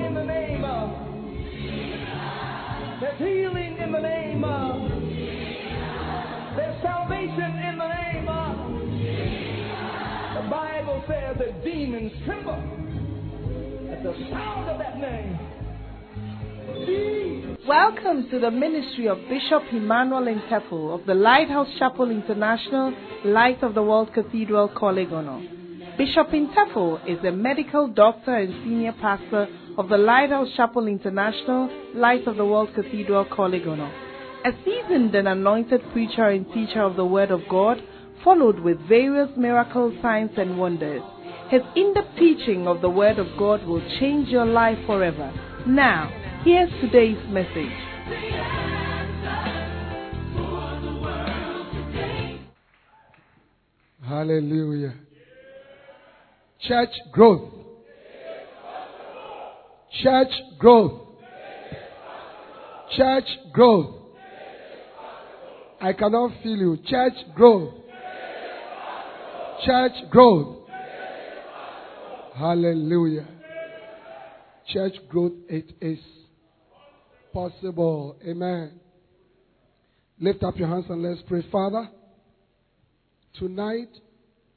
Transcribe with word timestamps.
in 0.00 0.14
the 0.14 0.24
name 0.24 0.64
of. 0.64 0.90
There's 3.00 3.18
healing 3.18 3.78
in 3.78 3.92
the 3.92 4.00
name 4.00 4.44
of. 4.44 4.90
There's 6.56 6.82
salvation 6.82 7.58
in 7.68 7.78
the 7.78 7.88
name 7.88 8.28
of. 8.28 8.56
The 10.42 10.48
Bible 10.50 11.04
says 11.08 11.36
that 11.38 11.64
demons 11.64 12.12
tremble 12.24 12.62
at 13.92 14.02
the 14.02 14.14
sound 14.30 14.70
of 14.70 14.78
that 14.78 14.98
name. 14.98 15.38
Welcome 17.66 18.28
to 18.30 18.38
the 18.38 18.50
ministry 18.50 19.08
of 19.08 19.18
Bishop 19.28 19.62
Emmanuel 19.72 20.26
Intefel 20.26 20.98
of 20.98 21.06
the 21.06 21.14
Lighthouse 21.14 21.68
Chapel 21.78 22.10
International, 22.10 22.92
Light 23.24 23.62
of 23.62 23.74
the 23.74 23.82
World 23.82 24.12
Cathedral, 24.14 24.68
Kolegono. 24.68 25.40
Bishop 25.98 26.28
Intefel 26.28 27.00
is 27.08 27.18
a 27.24 27.32
medical 27.32 27.88
doctor 27.88 28.36
and 28.36 28.52
senior 28.64 28.92
pastor 29.00 29.48
of 29.78 29.88
the 29.88 29.96
Lighthouse 29.96 30.48
Chapel 30.56 30.88
International, 30.88 31.70
Light 31.94 32.26
of 32.26 32.36
the 32.36 32.44
World 32.44 32.68
Cathedral, 32.74 33.24
Kolegono. 33.26 33.88
A 34.44 34.50
seasoned 34.64 35.14
and 35.14 35.28
anointed 35.28 35.80
preacher 35.92 36.26
and 36.26 36.44
teacher 36.52 36.82
of 36.82 36.96
the 36.96 37.04
Word 37.04 37.30
of 37.30 37.42
God, 37.48 37.80
followed 38.24 38.58
with 38.58 38.76
various 38.88 39.30
miracles, 39.36 39.94
signs, 40.02 40.32
and 40.36 40.58
wonders. 40.58 41.00
His 41.48 41.62
in-depth 41.76 42.18
teaching 42.18 42.66
of 42.66 42.80
the 42.80 42.90
Word 42.90 43.20
of 43.20 43.28
God 43.38 43.64
will 43.66 43.80
change 44.00 44.28
your 44.28 44.46
life 44.46 44.78
forever. 44.84 45.32
Now, 45.64 46.10
here's 46.42 46.70
today's 46.80 47.16
message. 47.28 47.70
Hallelujah. 54.04 54.94
Church 56.66 56.90
growth. 57.12 57.57
Church 60.02 60.32
growth. 60.58 61.00
Church 62.96 63.28
growth. 63.52 63.94
I 65.80 65.92
cannot 65.92 66.32
feel 66.42 66.56
you. 66.56 66.78
Church 66.86 67.14
growth. 67.34 67.74
Church 69.64 69.92
growth. 70.10 70.68
Hallelujah. 72.34 73.26
Church 74.68 74.94
growth, 75.08 75.32
it 75.48 75.72
is 75.80 75.98
possible. 77.32 78.16
Amen. 78.24 78.78
Lift 80.20 80.42
up 80.42 80.56
your 80.56 80.68
hands 80.68 80.84
and 80.88 81.02
let's 81.02 81.20
pray. 81.26 81.44
Father, 81.50 81.88
tonight 83.38 83.88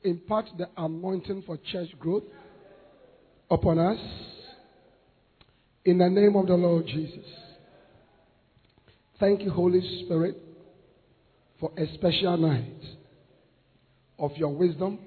impart 0.04 0.46
the 0.58 0.68
anointing 0.78 1.44
for 1.46 1.58
church 1.72 1.90
growth 2.00 2.24
upon 3.50 3.80
us. 3.80 4.00
In 5.84 5.98
the 5.98 6.10
name 6.10 6.36
of 6.36 6.48
the 6.48 6.54
Lord 6.54 6.86
Jesus. 6.86 7.26
Thank 9.20 9.42
you, 9.42 9.50
Holy 9.50 9.82
Spirit, 10.06 10.38
for 11.60 11.72
a 11.78 11.92
special 11.96 12.38
night 12.38 12.84
of 14.20 14.32
your 14.36 14.54
wisdom 14.54 15.00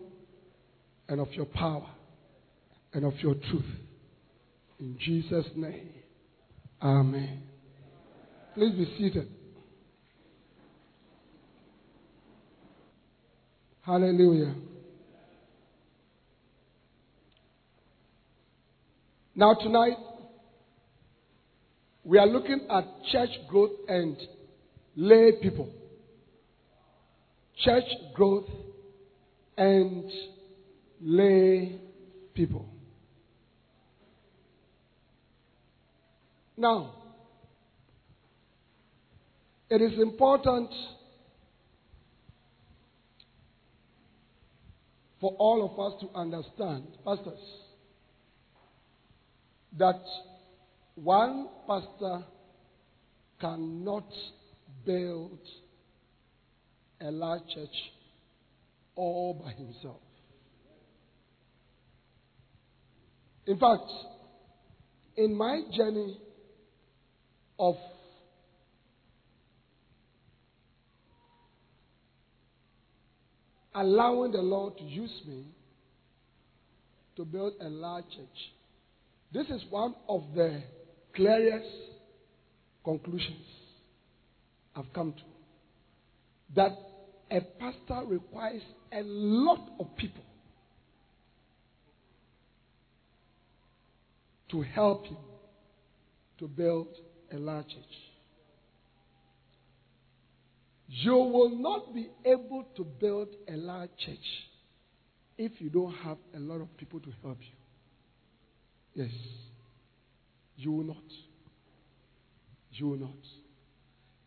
and 1.09 1.21
of 1.21 1.33
your 1.33 1.47
power 1.47 1.87
and 2.93 3.05
of 3.05 3.15
your 3.21 3.35
truth. 3.35 3.65
In 4.81 4.97
Jesus' 4.99 5.47
name. 5.55 5.91
Amen. 6.83 7.43
Please 8.55 8.75
be 8.75 8.95
seated. 8.99 9.29
Hallelujah. 13.83 14.55
Now, 19.37 19.55
tonight, 19.55 19.97
we 22.05 22.19
are 22.19 22.27
looking 22.27 22.67
at 22.71 22.85
church 23.11 23.31
growth 23.49 23.71
and 23.89 24.17
lay 24.95 25.33
people. 25.41 25.71
Church 27.65 27.85
growth 28.15 28.49
and 29.57 30.05
lay 31.01 31.79
people. 32.35 32.69
Now, 36.57 36.95
it 39.71 39.81
is 39.81 39.99
important 39.99 40.71
for 45.21 45.35
all 45.39 45.65
of 45.65 45.81
us 45.81 46.01
to 46.03 46.19
understand, 46.19 46.85
pastors, 47.05 47.39
that 49.79 50.03
one 50.95 51.49
pastor 51.67 52.25
cannot 53.41 54.07
build 54.87 55.39
a 57.01 57.11
large 57.11 57.43
church 57.55 57.75
all 58.95 59.35
by 59.35 59.53
himself. 59.53 60.01
In 63.47 63.59
fact, 63.59 63.91
in 65.17 65.37
my 65.37 65.63
journey 65.77 66.19
of 67.59 67.75
allowing 73.75 74.33
the 74.33 74.39
Lord 74.39 74.79
to 74.79 74.85
use 74.85 75.23
me 75.27 75.45
to 77.17 77.25
build 77.25 77.55
a 77.61 77.69
large 77.69 78.05
church, 78.05 78.53
this 79.33 79.47
is 79.49 79.63
one 79.69 79.95
of 80.09 80.23
the 80.35 80.63
clearest 81.15 81.69
conclusions 82.85 83.47
I've 84.75 84.93
come 84.93 85.13
to. 85.13 85.23
That 86.55 86.77
a 87.31 87.41
pastor 87.59 88.07
requires 88.07 88.63
a 88.93 89.03
lot 89.03 89.61
of 89.81 89.97
people 89.97 90.23
to 94.51 94.63
help 94.63 95.07
him 95.07 95.17
to 96.39 96.49
build 96.49 96.89
a 97.33 97.37
large 97.37 97.67
church. 97.69 97.85
You 100.87 101.15
will 101.15 101.51
not 101.51 101.95
be 101.95 102.09
able 102.25 102.65
to 102.77 102.85
build 102.85 103.29
a 103.49 103.57
large 103.57 103.91
church 104.05 104.19
if 105.37 105.61
you 105.61 105.71
don't 105.71 105.93
have 105.93 106.19
a 106.37 106.39
lot 106.39 106.61
of 106.61 106.77
people 106.77 107.01
to 107.01 107.09
help 107.23 107.39
you. 107.41 109.05
Yes. 109.05 109.13
You 110.57 110.73
will 110.73 110.85
not. 110.85 111.05
You 112.73 112.89
will 112.89 112.99
not. 112.99 113.11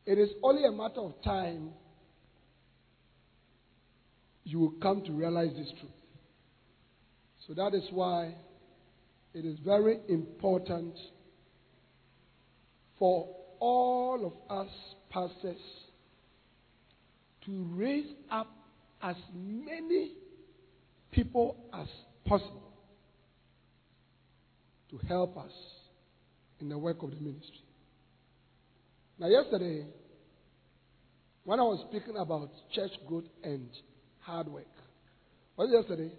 It 0.06 0.18
is 0.18 0.30
only 0.44 0.66
a 0.66 0.72
matter 0.72 1.02
of 1.02 1.22
time 1.24 1.72
you 4.44 4.60
will 4.60 4.74
come 4.82 5.04
to 5.04 5.12
realize 5.12 5.50
this 5.58 5.70
truth. 5.80 5.92
So 7.46 7.54
that 7.54 7.74
is 7.74 7.84
why 7.92 8.36
it 9.34 9.46
is 9.46 9.60
very 9.60 10.00
important 10.08 10.96
for 12.98 13.28
all 13.59 14.26
of 14.26 14.58
us 14.58 14.72
pastors 15.09 15.58
to 17.46 17.68
raise 17.74 18.12
up 18.32 18.48
as 19.02 19.16
many 19.34 20.14
people 21.12 21.58
as 21.74 21.88
possible 22.26 22.74
to 24.90 24.98
help 25.08 25.38
us 25.38 25.52
in 26.59 26.69
the 26.69 26.78
work 26.78 27.03
of 27.03 27.12
the 27.12 27.18
ministry. 27.18 27.62
Now, 29.19 29.28
yesterday, 29.28 29.85
when 31.44 31.59
I 31.59 31.63
was 31.63 31.85
speaking 31.90 32.18
about 32.18 32.50
church 32.73 32.91
growth 33.07 33.25
and 33.44 33.69
hard 34.19 34.47
work, 34.47 34.66
was 35.56 35.69
it 35.72 35.75
yesterday? 35.75 36.12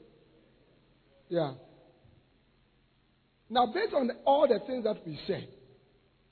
Yeah. 1.29 1.53
Now, 3.51 3.67
based 3.67 3.95
on 3.95 4.11
all 4.25 4.49
the 4.49 4.59
things 4.67 4.85
that 4.85 5.07
we 5.07 5.19
said, 5.27 5.49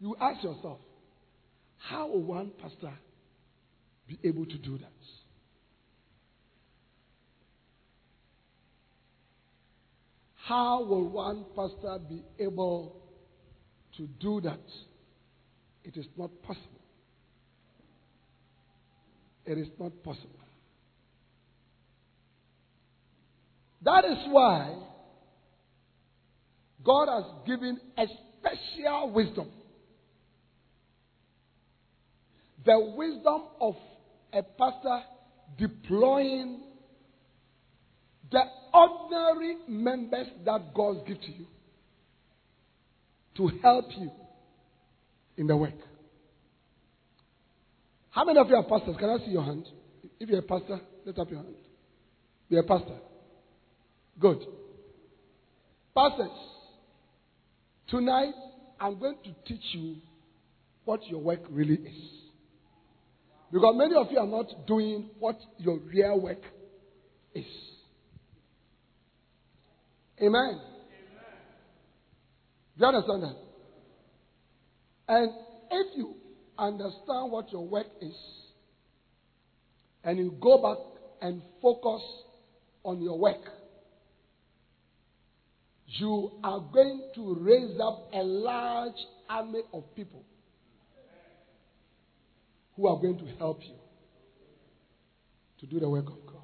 you 0.01 0.17
ask 0.21 0.43
yourself, 0.43 0.81
how 1.79 2.09
will 2.09 2.23
one 2.23 2.53
pastor 2.61 2.93
be 4.09 4.19
able 4.25 4.45
to 4.45 4.59
do 4.59 4.79
that? 4.79 4.93
How 10.47 10.85
will 10.85 11.09
one 11.09 11.45
pastor 11.57 11.99
be 12.09 12.23
able 12.39 13.03
to 13.97 14.07
do 14.21 14.41
that? 14.43 14.61
It 15.85 15.97
is 15.97 16.07
not 16.17 16.31
possible. 16.43 16.67
It 19.45 19.59
is 19.59 19.69
not 19.79 19.93
possible. 20.03 20.31
That 23.83 24.05
is 24.05 24.19
why 24.29 24.75
God 26.85 27.09
has 27.09 27.25
given 27.47 27.79
a 27.97 28.07
special 28.41 29.13
wisdom. 29.13 29.49
The 32.65 32.95
wisdom 32.97 33.43
of 33.61 33.77
a 34.33 34.43
pastor 34.43 35.03
deploying 35.57 36.63
the 38.33 38.43
ordinary 38.75 39.57
members 39.69 40.27
that 40.45 40.75
God 40.75 41.07
gives 41.07 41.21
to 41.21 41.33
you 41.33 41.47
to 43.37 43.51
help 43.63 43.87
you 43.97 44.11
in 45.37 45.47
the 45.47 45.57
work. 45.57 45.75
How 48.11 48.25
many 48.25 48.39
of 48.39 48.49
you 48.49 48.57
are 48.57 48.65
pastors? 48.65 48.97
Can 48.99 49.11
I 49.11 49.19
see 49.25 49.33
your 49.33 49.45
hand? 49.45 49.67
If 50.19 50.29
you're 50.29 50.39
a 50.39 50.43
pastor, 50.43 50.81
lift 51.05 51.19
up 51.19 51.31
your 51.31 51.41
hand. 51.41 51.55
You're 52.49 52.63
a 52.63 52.67
pastor. 52.67 52.97
Good. 54.19 54.39
Pastors, 55.95 56.31
tonight 57.89 58.33
I'm 58.81 58.99
going 58.99 59.17
to 59.25 59.35
teach 59.47 59.65
you 59.73 59.97
what 60.85 61.07
your 61.07 61.21
work 61.21 61.41
really 61.51 61.75
is. 61.75 62.17
Because 63.53 63.75
many 63.77 63.95
of 63.95 64.07
you 64.11 64.19
are 64.19 64.27
not 64.27 64.67
doing 64.67 65.11
what 65.19 65.39
your 65.59 65.79
real 65.79 66.21
work 66.21 66.43
is. 67.35 67.45
Amen. 70.23 70.61
Do 72.79 72.85
you 72.85 72.87
understand 72.87 73.23
that? 73.23 73.37
And 75.09 75.33
if 75.71 75.97
you 75.97 76.15
understand 76.59 77.31
what 77.31 77.51
your 77.53 77.67
work 77.67 77.87
is, 78.01 78.15
and 80.05 80.19
you 80.19 80.35
go 80.41 80.63
back 80.63 80.79
and 81.21 81.43
focus 81.63 82.03
on 82.85 83.03
your 83.03 83.19
work, 83.19 83.41
you 85.87 86.33
are 86.45 86.61
going 86.73 87.03
to 87.15 87.37
raise 87.41 87.81
up 87.81 88.09
a 88.13 88.23
large 88.23 89.07
army 89.29 89.61
of 89.73 89.83
people 89.95 90.23
who 92.77 92.87
are 92.87 92.97
going 92.97 93.19
to 93.19 93.27
help 93.39 93.61
you 93.63 93.75
to 95.61 95.67
do 95.67 95.81
the 95.81 95.89
work 95.89 96.07
of 96.07 96.27
God. 96.27 96.37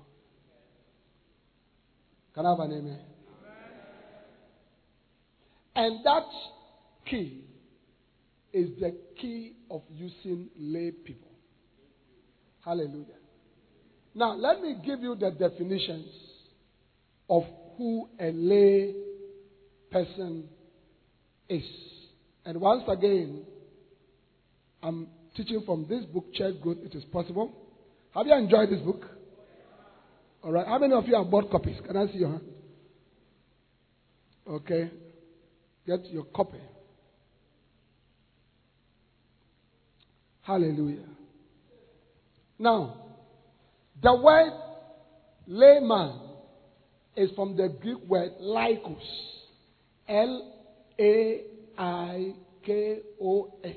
Can 2.34 2.46
I 2.46 2.50
have 2.50 2.60
an 2.60 2.72
amen? 2.72 3.11
And 5.74 6.04
that 6.04 6.24
key 7.06 7.44
is 8.52 8.68
the 8.80 8.94
key 9.20 9.54
of 9.70 9.82
using 9.90 10.48
lay 10.58 10.90
people. 10.90 11.30
Hallelujah. 12.64 13.18
Now, 14.14 14.34
let 14.34 14.60
me 14.60 14.76
give 14.84 15.00
you 15.00 15.14
the 15.14 15.30
definitions 15.30 16.06
of 17.30 17.44
who 17.76 18.08
a 18.20 18.30
lay 18.30 18.94
person 19.90 20.44
is. 21.48 21.64
And 22.44 22.60
once 22.60 22.82
again, 22.88 23.44
I'm 24.82 25.08
teaching 25.34 25.62
from 25.64 25.86
this 25.88 26.04
book, 26.04 26.32
Church 26.34 26.60
Growth 26.60 26.78
It 26.84 26.94
Is 26.94 27.04
Possible. 27.04 27.52
Have 28.14 28.26
you 28.26 28.34
enjoyed 28.34 28.68
this 28.68 28.80
book? 28.80 29.06
All 30.42 30.52
right. 30.52 30.66
How 30.66 30.78
many 30.78 30.92
of 30.92 31.06
you 31.06 31.16
have 31.16 31.30
bought 31.30 31.50
copies? 31.50 31.76
Can 31.86 31.96
I 31.96 32.06
see 32.08 32.18
your 32.18 32.30
hand? 32.30 32.42
Okay. 34.48 34.90
Get 35.86 36.10
your 36.10 36.24
copy. 36.24 36.58
Hallelujah. 40.42 41.06
Now, 42.58 42.96
the 44.02 44.14
word 44.14 44.52
layman 45.46 46.20
is 47.16 47.30
from 47.36 47.56
the 47.56 47.68
Greek 47.80 47.98
word 48.08 48.32
laikos. 48.40 48.96
L 50.08 50.52
A 50.98 51.40
I 51.78 52.34
K 52.64 52.98
O 53.20 53.54
S. 53.64 53.76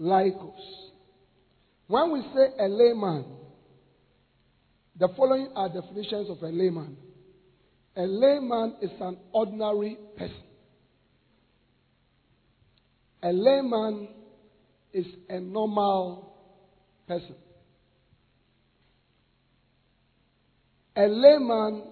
Laikos. 0.00 0.52
When 1.86 2.12
we 2.12 2.22
say 2.34 2.64
a 2.64 2.68
layman, 2.68 3.24
the 4.98 5.08
following 5.16 5.48
are 5.54 5.68
definitions 5.68 6.28
of 6.30 6.42
a 6.42 6.48
layman. 6.48 6.96
A 7.96 8.02
layman 8.02 8.76
is 8.82 8.90
an 9.00 9.18
ordinary 9.32 9.96
person. 10.16 10.34
A 13.22 13.32
layman 13.32 14.08
is 14.92 15.06
a 15.28 15.40
normal 15.40 16.32
person. 17.06 17.34
A 20.96 21.06
layman 21.06 21.82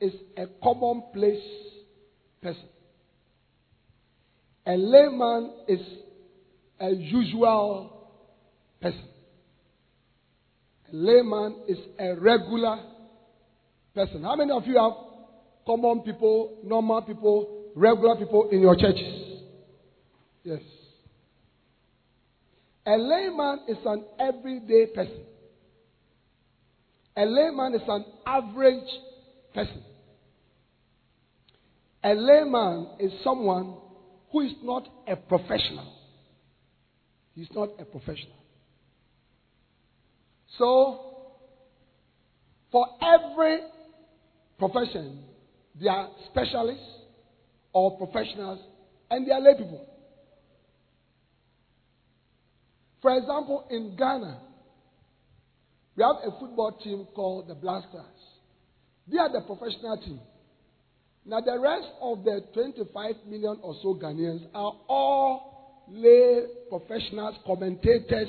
is 0.00 0.12
a 0.36 0.46
commonplace 0.62 1.42
person. 2.42 2.68
A 4.66 4.76
layman 4.76 5.52
is 5.66 5.80
a 6.80 6.90
usual 6.90 7.90
person. 8.80 9.04
A 10.92 10.96
layman 10.96 11.56
is 11.68 11.78
a 11.98 12.14
regular 12.14 12.80
person. 13.94 14.22
How 14.22 14.36
many 14.36 14.52
of 14.52 14.66
you 14.66 14.78
have 14.78 14.92
common 15.66 16.00
people, 16.00 16.58
normal 16.64 17.02
people, 17.02 17.70
regular 17.74 18.16
people 18.16 18.48
in 18.50 18.60
your 18.60 18.76
churches? 18.76 19.27
Yes. 20.44 20.60
A 22.86 22.96
layman 22.96 23.60
is 23.68 23.76
an 23.84 24.04
everyday 24.18 24.86
person. 24.86 25.24
A 27.16 27.24
layman 27.24 27.74
is 27.74 27.82
an 27.86 28.04
average 28.26 28.88
person. 29.54 29.82
A 32.04 32.14
layman 32.14 32.88
is 33.00 33.12
someone 33.24 33.74
who 34.30 34.40
is 34.40 34.52
not 34.62 34.88
a 35.06 35.16
professional. 35.16 35.92
He's 37.34 37.48
not 37.54 37.70
a 37.78 37.84
professional. 37.84 38.36
So, 40.56 41.00
for 42.70 42.86
every 43.02 43.60
profession, 44.58 45.20
there 45.80 45.92
are 45.92 46.08
specialists 46.30 46.84
or 47.72 47.96
professionals 47.96 48.60
and 49.10 49.26
there 49.26 49.34
are 49.34 49.40
lay 49.40 49.54
people. 49.54 49.87
For 53.00 53.16
example, 53.16 53.64
in 53.70 53.94
Ghana, 53.96 54.40
we 55.96 56.02
have 56.02 56.16
a 56.24 56.38
football 56.38 56.72
team 56.82 57.06
called 57.14 57.48
the 57.48 57.54
Black 57.54 57.84
Stars. 57.90 58.06
They 59.10 59.18
are 59.18 59.30
the 59.30 59.40
professional 59.42 59.96
team. 59.98 60.20
Now, 61.24 61.40
the 61.40 61.58
rest 61.58 61.88
of 62.00 62.24
the 62.24 62.42
25 62.54 63.14
million 63.26 63.58
or 63.62 63.74
so 63.82 63.94
Ghanaians 63.94 64.46
are 64.54 64.72
all 64.88 65.84
lay 65.88 66.42
professionals, 66.68 67.36
commentators. 67.46 68.28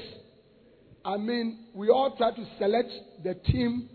I 1.04 1.18
mean, 1.18 1.68
we 1.74 1.90
all 1.90 2.16
try 2.18 2.32
to 2.32 2.46
select 2.58 2.90
the 3.24 3.36
team. 3.36 3.90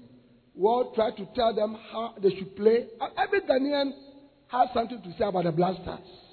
We 0.54 0.64
all 0.66 0.92
try 0.94 1.10
to 1.10 1.28
tell 1.34 1.54
them 1.54 1.76
how 1.92 2.14
they 2.22 2.30
should 2.30 2.56
play. 2.56 2.86
Every 3.18 3.40
Ghanaian 3.42 3.92
has 4.48 4.68
something 4.74 5.02
to 5.02 5.12
say 5.18 5.24
about 5.24 5.44
the 5.44 5.52
Black 5.52 5.76
Stars 5.82 6.23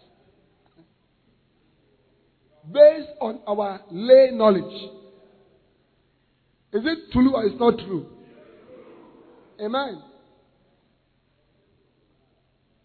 based 2.69 3.09
on 3.19 3.39
our 3.47 3.81
lay 3.89 4.29
knowledge. 4.31 4.91
Is 6.73 6.83
it 6.85 7.11
true 7.11 7.35
or 7.35 7.45
is 7.45 7.59
not 7.59 7.77
true? 7.79 8.07
Amen. 9.59 10.01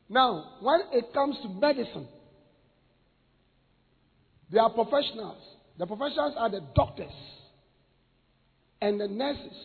Now, 0.08 0.44
when 0.60 0.80
it 0.92 1.12
comes 1.12 1.36
to 1.42 1.48
medicine, 1.48 2.08
there 4.50 4.62
are 4.62 4.70
professionals. 4.70 5.42
The 5.78 5.86
professionals 5.86 6.34
are 6.36 6.50
the 6.50 6.60
doctors 6.74 7.12
and 8.80 9.00
the 9.00 9.08
nurses 9.08 9.56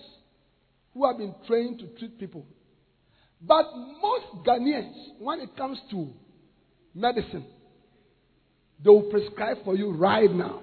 who 0.93 1.07
have 1.07 1.17
been 1.17 1.35
trained 1.47 1.79
to 1.79 1.87
treat 1.99 2.19
people. 2.19 2.45
But 3.41 3.65
most 4.01 4.45
Ghanaians, 4.45 5.19
when 5.19 5.39
it 5.41 5.55
comes 5.55 5.79
to 5.91 6.09
medicine, 6.93 7.45
they 8.83 8.89
will 8.89 9.03
prescribe 9.03 9.57
for 9.63 9.75
you 9.75 9.91
right 9.91 10.31
now. 10.31 10.61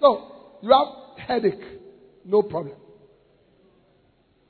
So, 0.00 0.32
you 0.62 0.70
have 0.70 1.26
headache, 1.26 1.64
no 2.24 2.42
problem. 2.42 2.76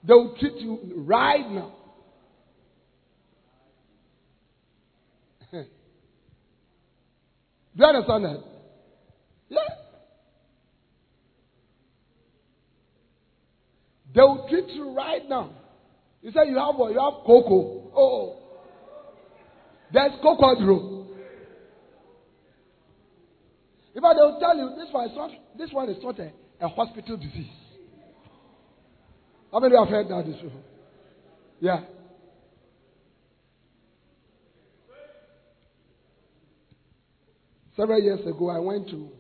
They 0.05 0.15
will 0.15 0.37
treat 0.39 0.57
you 0.57 0.79
right 0.97 1.49
now. 1.51 1.73
Do 5.53 5.65
you 7.77 7.85
understand 7.85 8.25
that? 8.25 8.43
Yeah. 9.49 9.59
They 14.15 14.21
will 14.21 14.47
treat 14.51 14.69
you 14.71 14.93
right 14.95 15.27
now. 15.29 15.51
You 16.21 16.31
say 16.33 16.49
you 16.49 16.59
have? 16.59 16.75
You 16.77 17.01
have 17.01 17.25
cocoa. 17.25 17.91
Oh. 17.95 18.37
There's 19.93 20.13
cocoa 20.23 20.55
fact, 24.01 24.17
they 24.17 24.23
will 24.25 24.39
tell 24.41 24.57
you 24.57 24.71
this 24.77 24.89
one 24.93 25.11
is 25.11 25.17
not, 25.17 25.31
this 25.59 25.71
one 25.73 25.89
is 25.91 26.03
not 26.03 26.19
a, 26.19 26.33
a 26.61 26.69
hospital 26.69 27.17
disease. 27.17 27.51
How 29.53 29.61
many 29.61 29.77
of 29.77 29.89
you 29.89 29.97
have 29.97 30.07
heard 30.07 30.09
that 30.09 30.33
before? 30.33 30.63
Yeah. 31.61 31.81
Several 37.77 38.01
years 38.03 38.21
ago, 38.27 38.49
I 38.51 38.59
went 38.59 38.89
to 38.91 39.11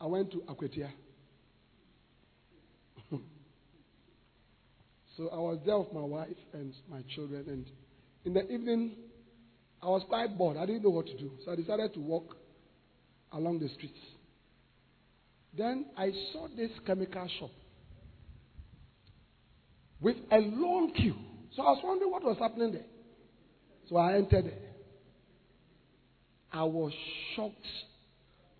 I 0.00 0.06
went 0.06 0.30
to 0.32 0.38
Akwatia. 0.48 0.90
so 5.16 5.28
I 5.30 5.36
was 5.36 5.58
there 5.66 5.78
with 5.78 5.92
my 5.92 6.00
wife 6.00 6.28
and 6.54 6.72
my 6.90 7.02
children, 7.14 7.44
and 7.48 7.66
in 8.24 8.32
the 8.32 8.50
evening, 8.50 8.92
I 9.82 9.86
was 9.86 10.02
quite 10.08 10.36
bored. 10.38 10.56
I 10.56 10.64
didn't 10.64 10.84
know 10.84 10.90
what 10.90 11.06
to 11.06 11.18
do. 11.18 11.32
So 11.44 11.52
I 11.52 11.56
decided 11.56 11.92
to 11.94 12.00
walk 12.00 12.36
along 13.32 13.60
the 13.60 13.68
streets. 13.68 13.98
Then 15.56 15.86
I 15.96 16.12
saw 16.32 16.48
this 16.56 16.70
chemical 16.86 17.28
shop 17.38 17.50
with 20.00 20.16
a 20.30 20.38
long 20.38 20.92
queue. 20.94 21.16
So 21.56 21.62
I 21.62 21.70
was 21.72 21.80
wondering 21.82 22.10
what 22.10 22.22
was 22.22 22.36
happening 22.38 22.72
there. 22.72 22.86
So 23.88 23.96
I 23.96 24.14
entered 24.14 24.46
there. 24.46 24.70
I 26.52 26.64
was 26.64 26.92
shocked 27.34 27.66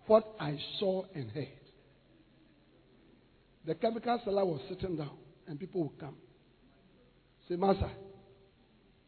what 0.07 0.35
I 0.39 0.57
saw 0.79 1.03
and 1.15 1.29
heard. 1.31 1.47
The 3.65 3.75
chemical 3.75 4.19
seller 4.25 4.45
was 4.45 4.61
sitting 4.69 4.97
down 4.97 5.17
and 5.47 5.59
people 5.59 5.83
would 5.83 5.99
come. 5.99 6.15
Say, 7.47 7.55
Master, 7.55 7.91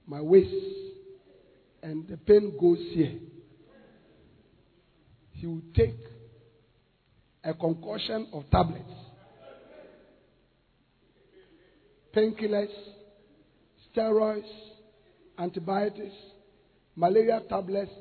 my 0.05 0.21
waist 0.21 0.53
and 1.81 2.07
the 2.07 2.17
pain 2.17 2.57
goes 2.59 2.79
here. 2.93 3.19
He 5.43 5.47
would 5.47 5.75
take 5.75 5.97
a 7.43 7.53
concoction 7.53 8.27
of 8.31 8.49
tablets, 8.49 8.93
painkillers, 12.15 12.69
steroids, 13.93 14.47
antibiotics, 15.37 16.15
malaria 16.95 17.41
tablets, 17.49 17.91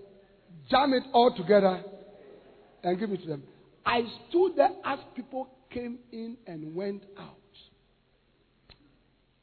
jam 0.71 0.93
it 0.93 1.03
all 1.13 1.35
together 1.37 1.83
and 2.85 3.01
give 3.01 3.11
it 3.11 3.23
to 3.23 3.27
them. 3.27 3.43
I 3.85 4.03
stood 4.29 4.53
there 4.55 4.77
as 4.85 5.01
people 5.17 5.49
came 5.69 5.99
in 6.13 6.37
and 6.47 6.77
went 6.77 7.03
out. 7.19 7.35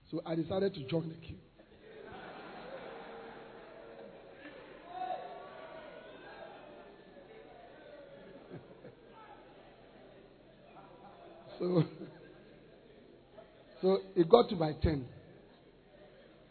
So 0.10 0.22
I 0.26 0.36
decided 0.36 0.74
to 0.76 0.84
join 0.84 1.10
the 1.10 1.16
queue. 1.16 1.36
So, 11.60 11.84
so 13.82 13.98
it 14.16 14.30
got 14.30 14.50
to 14.50 14.56
my 14.56 14.74
turn. 14.82 15.06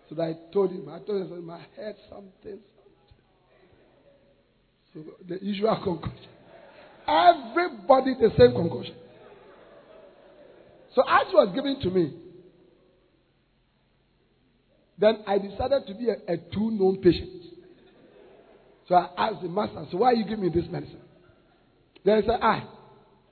So 0.09 0.23
I 0.23 0.35
told 0.53 0.71
him, 0.71 0.89
I 0.89 1.01
told 1.01 1.31
him, 1.31 1.51
I 1.51 1.61
heard 1.77 1.97
something, 2.09 2.31
something. 2.45 2.59
So 4.95 5.01
the 5.29 5.45
usual 5.45 5.77
conclusion. 5.85 6.29
Everybody 7.07 8.15
the 8.21 8.31
same 8.39 8.53
conclusion. 8.53 8.95
So 10.95 11.03
as 11.03 11.27
was 11.33 11.55
given 11.55 11.81
to 11.83 11.91
me, 11.91 12.15
then 14.99 15.23
I 15.27 15.39
decided 15.39 15.87
to 15.87 15.95
be 15.95 16.09
a, 16.09 16.33
a 16.33 16.37
two 16.53 16.71
known 16.73 17.01
patient. 17.01 17.31
So 18.89 18.95
I 18.95 19.09
asked 19.17 19.43
the 19.43 19.49
master, 19.49 19.87
so 19.93 19.99
why 19.99 20.13
you 20.13 20.25
giving 20.25 20.41
me 20.41 20.49
this 20.49 20.69
medicine? 20.71 21.01
Then 22.05 22.23
he 22.23 22.29
said, 22.29 22.39
ah, 22.43 22.69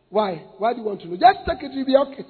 why? 0.08 0.44
Why 0.58 0.72
do 0.72 0.80
you 0.80 0.84
want 0.84 1.00
to 1.02 1.08
know? 1.08 1.16
Just 1.16 1.38
take 1.48 1.62
it, 1.62 1.72
you'll 1.72 1.86
be 1.86 1.96
okay. 1.96 2.24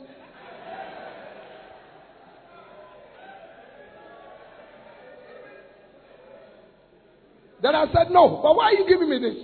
Then 7.63 7.75
I 7.75 7.87
said, 7.87 8.11
no, 8.11 8.41
but 8.43 8.55
why 8.55 8.67
are 8.67 8.75
you 8.75 8.87
giving 8.89 9.09
me 9.09 9.19
this? 9.19 9.37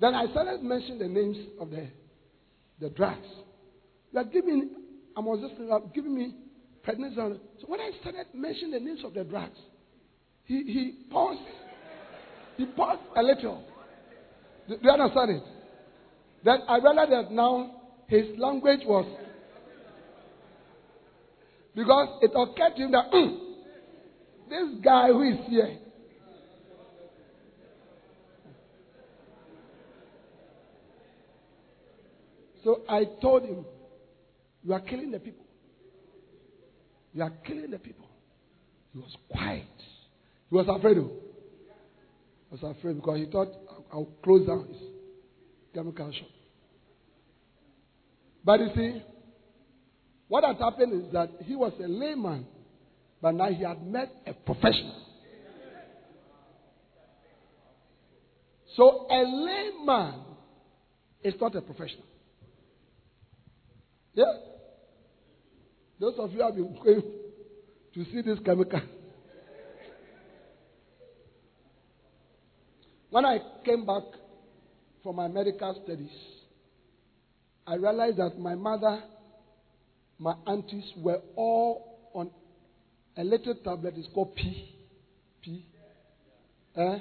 Then 0.00 0.14
I 0.14 0.26
started 0.30 0.62
mentioning 0.62 0.98
the 0.98 1.08
names 1.08 1.36
of 1.60 1.70
the, 1.70 1.86
the 2.80 2.88
drugs. 2.90 3.26
You 4.12 4.18
are 4.18 4.24
giving, 4.24 4.70
I 5.16 5.20
was 5.20 5.40
just 5.46 5.94
giving 5.94 6.14
me 6.14 6.34
prednisone. 6.86 7.38
So 7.60 7.66
when 7.66 7.80
I 7.80 7.90
started 8.00 8.26
mentioning 8.34 8.72
the 8.72 8.80
names 8.80 9.04
of 9.04 9.12
the 9.14 9.24
drugs, 9.24 9.58
he, 10.44 10.62
he 10.64 11.04
paused. 11.10 11.40
He 12.56 12.66
paused 12.66 13.02
a 13.16 13.22
little. 13.22 13.62
Do 14.68 14.76
you 14.82 14.90
understand 14.90 15.30
it? 15.30 15.59
Then 16.44 16.58
I 16.68 16.78
realized 16.78 17.12
that 17.12 17.32
now 17.32 17.70
his 18.06 18.26
language 18.38 18.80
was 18.86 19.06
because 21.74 22.18
it 22.22 22.32
occurred 22.34 22.76
to 22.76 22.82
him 22.82 22.92
that 22.92 23.10
mm, 23.12 23.38
this 24.48 24.82
guy 24.82 25.08
who 25.08 25.22
is 25.22 25.38
here 25.48 25.78
So 32.64 32.82
I 32.88 33.04
told 33.20 33.44
him, 33.44 33.64
You 34.62 34.74
are 34.74 34.80
killing 34.80 35.10
the 35.10 35.18
people. 35.18 35.44
You 37.14 37.22
are 37.22 37.32
killing 37.46 37.70
the 37.70 37.78
people. 37.78 38.06
He 38.92 38.98
was 38.98 39.16
quiet. 39.30 39.64
He 40.48 40.54
was 40.54 40.66
afraid. 40.68 40.98
Of. 40.98 41.04
He 41.04 42.60
was 42.60 42.76
afraid 42.76 42.96
because 42.96 43.18
he 43.18 43.26
thought 43.26 43.48
I'll, 43.70 43.84
I'll 43.92 44.08
close 44.22 44.46
down 44.46 44.68
chemical 45.74 46.12
shop. 46.12 46.28
But 48.44 48.60
you 48.60 48.68
see, 48.74 49.02
what 50.28 50.44
had 50.44 50.56
happened 50.58 51.04
is 51.04 51.12
that 51.12 51.30
he 51.44 51.56
was 51.56 51.72
a 51.82 51.88
layman, 51.88 52.46
but 53.20 53.34
now 53.34 53.50
he 53.50 53.64
had 53.64 53.86
met 53.86 54.10
a 54.26 54.32
professional. 54.32 54.96
So 58.76 59.06
a 59.10 59.22
layman 59.24 60.20
is 61.22 61.34
not 61.40 61.54
a 61.56 61.60
professional. 61.60 62.06
Yeah. 64.14 64.32
Those 65.98 66.14
of 66.18 66.32
you 66.32 66.40
have 66.42 66.54
been 66.54 66.74
going 66.74 67.02
to 67.94 68.04
see 68.04 68.22
this 68.22 68.38
chemical. 68.44 68.80
When 73.10 73.24
I 73.24 73.40
came 73.64 73.84
back 73.84 74.04
from 75.02 75.16
my 75.16 75.28
medical 75.28 75.80
studies, 75.84 76.10
I 77.66 77.74
realized 77.74 78.18
that 78.18 78.38
my 78.38 78.54
mother, 78.54 79.02
my 80.18 80.34
aunties 80.46 80.84
were 80.96 81.20
all 81.36 82.10
on 82.14 82.30
a 83.16 83.24
little 83.24 83.54
tablet. 83.56 83.94
It's 83.96 84.08
called 84.12 84.34
P. 84.34 84.74
P. 85.42 85.64
Eh? 86.76 86.98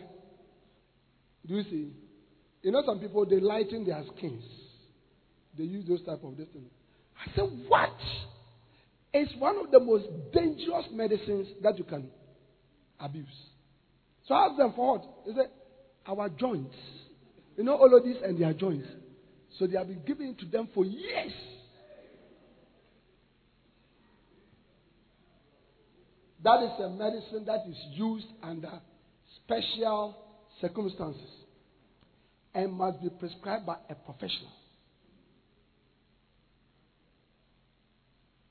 Do 1.47 1.55
you 1.55 1.63
see? 1.63 1.93
You 2.61 2.71
know, 2.71 2.83
some 2.85 2.99
people 2.99 3.25
they 3.25 3.39
lighten 3.39 3.85
their 3.85 4.03
skins. 4.15 4.43
They 5.57 5.63
use 5.63 5.87
those 5.87 6.03
type 6.03 6.23
of 6.23 6.37
distance. 6.37 6.69
I 7.19 7.31
said, 7.35 7.49
What? 7.67 7.95
It's 9.13 9.33
one 9.39 9.57
of 9.57 9.71
the 9.71 9.79
most 9.79 10.05
dangerous 10.31 10.85
medicines 10.91 11.47
that 11.63 11.77
you 11.77 11.83
can 11.83 12.09
abuse. 12.99 13.27
So 14.27 14.35
I 14.35 14.45
asked 14.47 14.57
them 14.57 14.73
for 14.75 14.97
what? 14.97 15.25
They 15.25 15.33
said, 15.33 15.49
Our 16.05 16.29
joints. 16.29 16.75
You 17.59 17.65
know, 17.65 17.75
all 17.75 17.93
of 17.93 18.05
these 18.05 18.15
and 18.23 18.41
their 18.41 18.53
joints. 18.53 18.87
So 19.57 19.67
they 19.67 19.77
have 19.77 19.89
been 19.89 20.01
giving 20.07 20.33
to 20.33 20.45
them 20.45 20.69
for 20.73 20.85
years. 20.85 21.33
That 26.41 26.63
is 26.63 26.69
a 26.79 26.89
medicine 26.89 27.43
that 27.47 27.65
is 27.67 27.75
used 27.91 28.27
under 28.41 28.71
special 29.43 30.15
circumstances 30.61 31.29
and 32.55 32.71
must 32.71 33.01
be 33.01 33.09
prescribed 33.09 33.65
by 33.65 33.75
a 33.89 33.95
professional. 33.95 34.53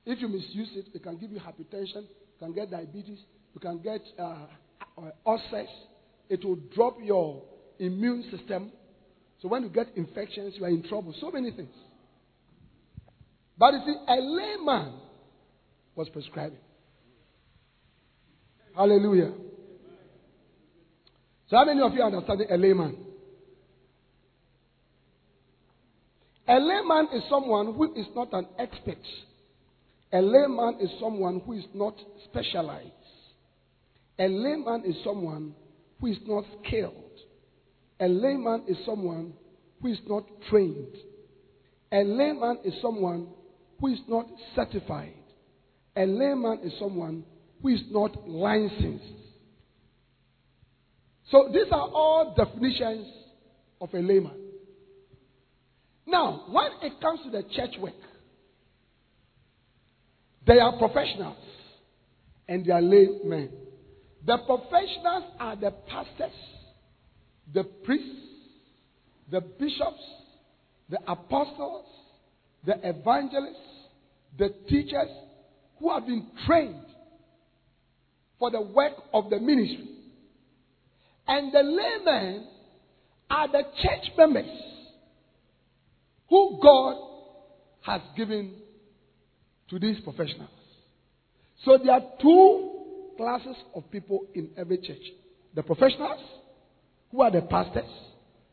If 0.04 0.20
you 0.20 0.28
misuse 0.28 0.68
it, 0.74 0.88
it 0.92 1.02
can 1.02 1.16
give 1.16 1.30
you 1.30 1.40
hypertension, 1.40 2.02
you 2.02 2.38
can 2.38 2.52
get 2.52 2.70
diabetes, 2.70 3.20
you 3.54 3.60
can 3.60 3.78
get 3.78 4.02
uh, 4.18 4.36
uh, 4.98 5.10
ulcers. 5.24 5.70
It 6.28 6.44
will 6.44 6.58
drop 6.74 6.98
your 7.02 7.42
immune 7.78 8.22
system. 8.30 8.70
So 9.40 9.48
when 9.48 9.62
you 9.62 9.68
get 9.68 9.88
infections, 9.96 10.54
you 10.56 10.64
are 10.64 10.68
in 10.68 10.82
trouble. 10.82 11.14
So 11.20 11.30
many 11.30 11.50
things. 11.50 11.74
But 13.56 13.74
you 13.74 13.80
see, 13.86 13.94
a 14.08 14.16
layman 14.16 14.94
was 15.94 16.08
prescribing. 16.10 16.58
Hallelujah. 18.76 19.32
So 21.50 21.56
how 21.56 21.64
many 21.64 21.80
of 21.80 21.92
you 21.94 22.02
understand 22.02 22.42
a 22.48 22.56
layman? 22.56 22.96
A 26.46 26.58
layman 26.58 27.08
is 27.14 27.22
someone 27.28 27.74
who 27.74 27.94
is 27.94 28.06
not 28.14 28.32
an 28.32 28.46
expert 28.58 28.98
a 30.12 30.22
layman 30.22 30.78
is 30.80 30.90
someone 31.00 31.40
who 31.44 31.52
is 31.52 31.64
not 31.74 31.94
specialized. 32.24 32.92
A 34.18 34.26
layman 34.26 34.84
is 34.86 34.96
someone 35.04 35.54
who 36.00 36.06
is 36.06 36.16
not 36.26 36.44
skilled. 36.64 36.94
A 38.00 38.08
layman 38.08 38.64
is 38.68 38.76
someone 38.86 39.32
who 39.80 39.88
is 39.88 39.98
not 40.06 40.24
trained. 40.48 40.94
A 41.92 42.04
layman 42.04 42.58
is 42.64 42.74
someone 42.80 43.28
who 43.80 43.88
is 43.88 44.00
not 44.08 44.26
certified. 44.54 45.14
A 45.96 46.06
layman 46.06 46.60
is 46.62 46.72
someone 46.78 47.24
who 47.62 47.68
is 47.68 47.80
not 47.90 48.28
licensed. 48.28 49.04
So 51.30 51.48
these 51.52 51.70
are 51.70 51.88
all 51.88 52.34
definitions 52.36 53.06
of 53.80 53.92
a 53.94 53.98
layman. 53.98 54.48
Now, 56.06 56.44
when 56.50 56.70
it 56.82 57.00
comes 57.00 57.20
to 57.24 57.30
the 57.30 57.42
church 57.54 57.74
work, 57.80 57.92
they 60.46 60.58
are 60.58 60.78
professionals 60.78 61.36
and 62.48 62.64
they 62.64 62.72
are 62.72 62.80
laymen. 62.80 63.50
The 64.24 64.38
professionals 64.38 65.24
are 65.38 65.56
the 65.56 65.70
pastors, 65.70 66.32
the 67.52 67.64
priests, 67.64 68.20
the 69.30 69.40
bishops, 69.40 70.02
the 70.88 70.98
apostles, 71.06 71.86
the 72.64 72.74
evangelists, 72.82 73.56
the 74.38 74.50
teachers 74.68 75.08
who 75.78 75.92
have 75.92 76.06
been 76.06 76.26
trained 76.46 76.84
for 78.38 78.50
the 78.50 78.60
work 78.60 78.92
of 79.12 79.30
the 79.30 79.38
ministry. 79.38 79.88
And 81.26 81.52
the 81.52 81.62
laymen 81.62 82.46
are 83.30 83.48
the 83.48 83.62
church 83.82 84.12
members 84.16 84.46
who 86.30 86.58
God 86.62 86.96
has 87.82 88.00
given 88.16 88.54
to 89.70 89.78
these 89.78 90.00
professionals. 90.00 90.50
So 91.64 91.78
there 91.82 91.94
are 91.94 92.04
two 92.20 92.70
classes 93.16 93.56
of 93.74 93.90
people 93.90 94.20
in 94.34 94.50
every 94.56 94.78
church 94.78 95.02
the 95.54 95.62
professionals, 95.62 96.20
who 97.10 97.22
are 97.22 97.30
the 97.30 97.42
pastors, 97.42 97.90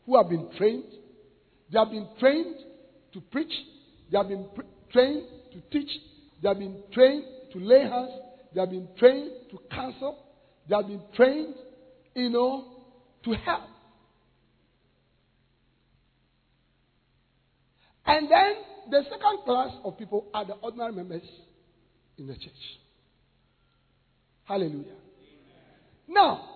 who 0.05 0.17
have 0.17 0.29
been 0.29 0.49
trained. 0.57 0.83
They 1.71 1.79
have 1.79 1.89
been 1.89 2.07
trained 2.19 2.55
to 3.13 3.21
preach, 3.31 3.51
they 4.11 4.17
have 4.17 4.27
been 4.27 4.45
trained 4.91 5.23
to 5.53 5.61
teach, 5.71 5.89
they 6.41 6.47
have 6.47 6.59
been 6.59 6.83
trained 6.93 7.23
to 7.53 7.59
lay 7.59 7.81
hands, 7.81 8.11
they 8.53 8.59
have 8.59 8.69
been 8.69 8.87
trained 8.97 9.31
to 9.51 9.59
counsel, 9.73 10.17
they 10.69 10.75
have 10.75 10.87
been 10.87 11.01
trained, 11.15 11.55
you 12.13 12.29
know, 12.29 12.65
to 13.23 13.33
help. 13.33 13.63
And 18.05 18.29
then 18.29 18.53
the 18.91 19.01
second 19.09 19.39
class 19.45 19.71
of 19.83 19.97
people 19.97 20.25
are 20.33 20.45
the 20.45 20.53
ordinary 20.53 20.91
members 20.91 21.23
in 22.17 22.27
the 22.27 22.33
church. 22.33 22.51
Hallelujah. 24.43 24.93
Now, 26.07 26.54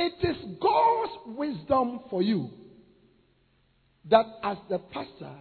it 0.00 0.14
is 0.26 0.36
God's 0.60 1.12
wisdom 1.38 2.00
for 2.08 2.22
you 2.22 2.48
that 4.08 4.24
as 4.42 4.56
the 4.70 4.78
pastor, 4.78 5.34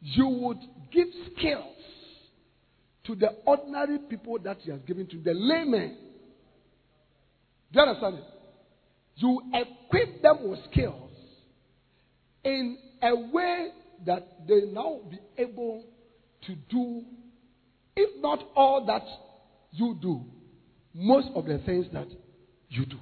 you 0.00 0.26
would 0.28 0.58
give 0.90 1.08
skills 1.36 1.76
to 3.04 3.14
the 3.14 3.28
ordinary 3.44 3.98
people 3.98 4.38
that 4.44 4.56
He 4.62 4.70
has 4.70 4.80
given 4.86 5.06
to 5.08 5.18
the 5.18 5.34
laymen. 5.34 5.96
Do 7.70 7.80
you 7.80 7.82
understand 7.82 8.14
it? 8.16 8.24
You 9.16 9.42
equip 9.52 10.22
them 10.22 10.48
with 10.48 10.60
skills 10.72 11.10
in 12.44 12.78
a 13.02 13.14
way 13.14 13.68
that 14.06 14.26
they 14.48 14.62
now 14.72 15.00
be 15.10 15.18
able 15.36 15.84
to 16.46 16.54
do, 16.70 17.02
if 17.94 18.22
not 18.22 18.42
all 18.56 18.86
that 18.86 19.04
you 19.72 19.98
do, 20.00 20.24
most 20.94 21.28
of 21.34 21.44
the 21.44 21.58
things 21.58 21.84
that 21.92 22.08
you 22.70 22.86
do. 22.86 22.96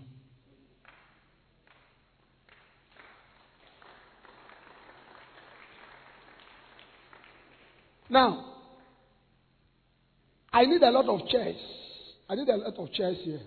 Now, 8.08 8.44
I 10.52 10.64
need 10.64 10.82
a 10.82 10.90
lot 10.90 11.06
of 11.06 11.28
chairs. 11.28 11.56
I 12.28 12.34
need 12.34 12.48
a 12.48 12.56
lot 12.56 12.74
of 12.76 12.92
chairs 12.92 13.18
here. 13.22 13.40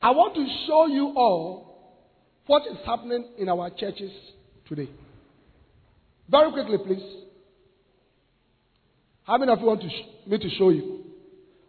I 0.00 0.10
want 0.10 0.34
to 0.34 0.46
show 0.66 0.86
you 0.86 1.12
all 1.16 1.66
what 2.46 2.62
is 2.66 2.78
happening 2.84 3.26
in 3.38 3.48
our 3.48 3.70
churches 3.70 4.12
today. 4.68 4.88
Very 6.28 6.52
quickly, 6.52 6.78
please. 6.78 7.22
How 9.24 9.38
many 9.38 9.50
of 9.52 9.58
you 9.60 9.66
want 9.66 9.80
to 9.80 9.88
sh- 9.88 10.28
me 10.28 10.38
to 10.38 10.50
show 10.50 10.68
you? 10.70 11.04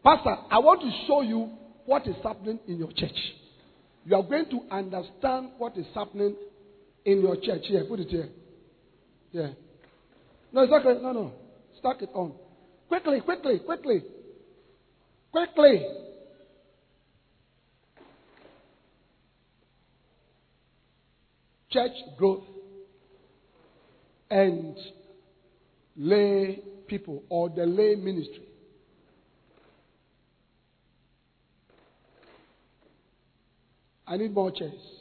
Pastor, 0.04 0.36
I 0.51 0.60
want 0.60 0.82
to 0.82 0.92
show 1.08 1.22
you 1.22 1.50
what 1.86 2.06
is 2.08 2.16
happening 2.24 2.60
in 2.68 2.77
your 2.77 2.92
church. 2.92 3.18
You 4.06 4.16
are 4.16 4.24
going 4.24 4.46
to 4.51 4.60
understand 4.74 5.50
what 5.57 5.75
is 5.77 5.86
happening 5.96 6.36
in 7.03 7.22
your 7.22 7.36
church. 7.36 7.64
Here, 7.64 7.83
put 7.86 8.00
it 8.00 8.10
here. 8.10 8.29
Yeah. 9.31 9.50
No, 10.51 10.62
okay. 10.62 11.01
No, 11.01 11.12
no. 11.12 11.33
Stack 11.79 12.01
it 12.01 12.10
on. 12.14 12.33
Quickly, 12.88 13.22
quickly, 13.22 13.60
quickly. 13.60 14.03
Quickly. 15.31 15.86
Church 21.70 21.92
growth 22.18 22.44
and 24.29 24.77
lay 25.98 26.62
people 26.88 27.24
or 27.29 27.50
the 27.50 27.66
lay 27.66 27.96
ministry. 27.96 28.44
I 34.07 34.16
need 34.16 34.33
more 34.33 34.51
chairs. 34.51 34.97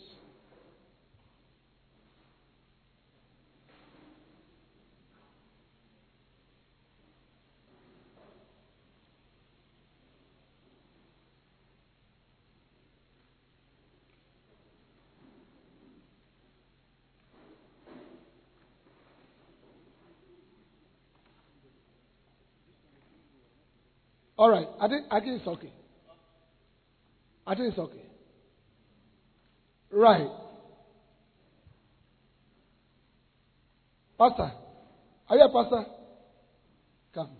All 24.38 24.50
right. 24.50 24.66
I 24.80 24.88
think, 24.88 25.06
I 25.10 25.20
think 25.20 25.40
it's 25.40 25.46
okay. 25.48 25.72
I 27.46 27.54
think 27.54 27.70
it's 27.70 27.78
okay. 27.78 28.02
Right. 29.90 30.28
Pastor. 34.18 34.52
Are 35.28 35.36
you 35.36 35.42
a 35.42 35.52
pastor? 35.52 35.84
Come. 37.14 37.30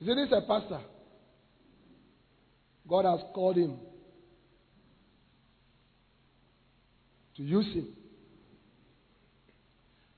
Is 0.00 0.06
this 0.06 0.32
a 0.32 0.46
pastor? 0.46 0.80
God 2.88 3.04
has 3.04 3.20
called 3.34 3.56
him 3.56 3.76
to 7.36 7.42
use 7.42 7.66
him. 7.74 7.88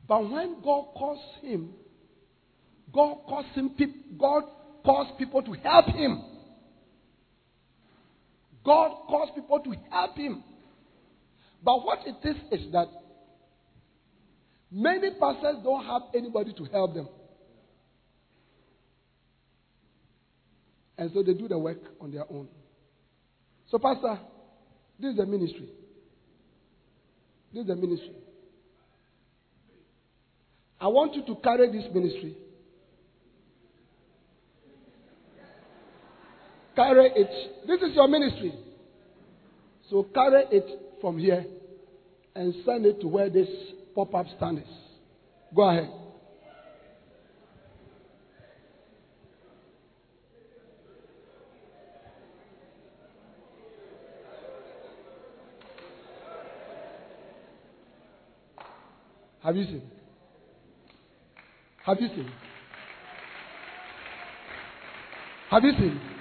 But 0.06 0.30
when 0.30 0.56
God 0.62 0.86
calls 0.94 1.20
him, 1.40 1.70
God 2.92 3.18
calls 3.28 3.46
him 3.54 3.70
God 4.18 4.44
calls 4.84 5.08
people 5.18 5.42
to 5.42 5.52
help 5.52 5.86
him. 5.86 6.22
God 8.64 8.90
calls 9.08 9.30
people 9.34 9.60
to 9.60 9.74
help 9.90 10.16
him. 10.16 10.42
But 11.62 11.84
what 11.84 12.00
it 12.06 12.16
is 12.26 12.36
is 12.60 12.72
that 12.72 12.88
many 14.70 15.10
pastors 15.20 15.56
don't 15.62 15.84
have 15.84 16.02
anybody 16.14 16.52
to 16.54 16.64
help 16.64 16.94
them. 16.94 17.08
And 20.98 21.10
so 21.14 21.22
they 21.22 21.32
do 21.32 21.48
the 21.48 21.58
work 21.58 21.78
on 22.00 22.10
their 22.10 22.30
own. 22.30 22.48
So, 23.70 23.78
Pastor, 23.78 24.18
this 24.98 25.12
is 25.12 25.16
the 25.16 25.24
ministry. 25.24 25.68
This 27.52 27.62
is 27.62 27.66
the 27.66 27.76
ministry. 27.76 28.12
I 30.78 30.88
want 30.88 31.14
you 31.14 31.24
to 31.26 31.40
carry 31.42 31.70
this 31.70 31.90
ministry 31.92 32.36
Carry 36.80 37.12
it. 37.14 37.66
This 37.66 37.82
is 37.82 37.94
your 37.94 38.08
ministry. 38.08 38.54
So 39.90 40.02
carry 40.14 40.44
it 40.50 40.64
from 41.02 41.18
here 41.18 41.44
and 42.34 42.54
send 42.64 42.86
it 42.86 43.02
to 43.02 43.06
where 43.06 43.28
this 43.28 43.48
pop 43.94 44.14
up 44.14 44.24
stand 44.38 44.60
is. 44.60 44.64
Go 45.54 45.68
ahead. 45.68 45.90
Have 59.42 59.54
you 59.54 59.64
seen? 59.66 59.82
Have 61.84 62.00
you 62.00 62.08
seen? 62.08 62.32
Have 65.50 65.62
you 65.64 65.72
seen? 65.72 66.19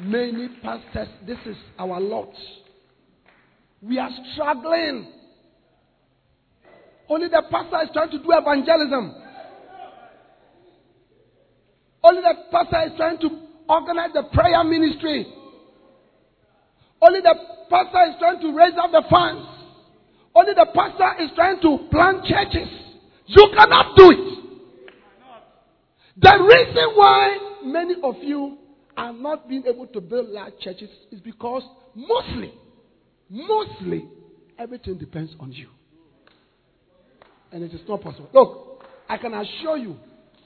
Many 0.00 0.48
pastors, 0.62 1.08
this 1.26 1.38
is 1.44 1.56
our 1.78 2.00
lot. 2.00 2.32
We 3.82 3.98
are 3.98 4.10
struggling. 4.32 5.12
Only 7.08 7.28
the 7.28 7.42
pastor 7.50 7.82
is 7.82 7.90
trying 7.92 8.10
to 8.10 8.18
do 8.18 8.28
evangelism. 8.30 9.14
Only 12.02 12.22
the 12.22 12.34
pastor 12.50 12.86
is 12.86 12.92
trying 12.96 13.18
to 13.18 13.28
organize 13.68 14.10
the 14.14 14.22
prayer 14.32 14.64
ministry. 14.64 15.26
Only 17.02 17.20
the 17.20 17.34
pastor 17.68 18.10
is 18.10 18.16
trying 18.18 18.40
to 18.40 18.56
raise 18.56 18.74
up 18.82 18.90
the 18.92 19.04
funds. 19.10 19.46
Only 20.34 20.54
the 20.54 20.66
pastor 20.74 21.24
is 21.24 21.30
trying 21.34 21.60
to 21.60 21.88
plant 21.90 22.24
churches. 22.24 22.68
You 23.26 23.52
cannot 23.54 23.96
do 23.96 24.10
it. 24.10 24.40
The 26.16 26.38
reason 26.38 26.90
why 26.94 27.38
many 27.64 27.96
of 28.02 28.14
you 28.22 28.58
are 28.96 29.12
not 29.12 29.48
being 29.48 29.64
able 29.66 29.86
to 29.86 30.00
build 30.00 30.28
large 30.28 30.54
churches 30.60 30.90
is 31.10 31.20
because 31.20 31.62
mostly, 31.94 32.52
mostly, 33.28 34.08
everything 34.58 34.98
depends 34.98 35.32
on 35.40 35.52
you. 35.52 35.68
And 37.52 37.62
it 37.62 37.72
is 37.72 37.80
not 37.88 38.02
possible. 38.02 38.28
Look, 38.32 38.84
I 39.08 39.16
can 39.16 39.34
assure 39.34 39.76
you 39.76 39.96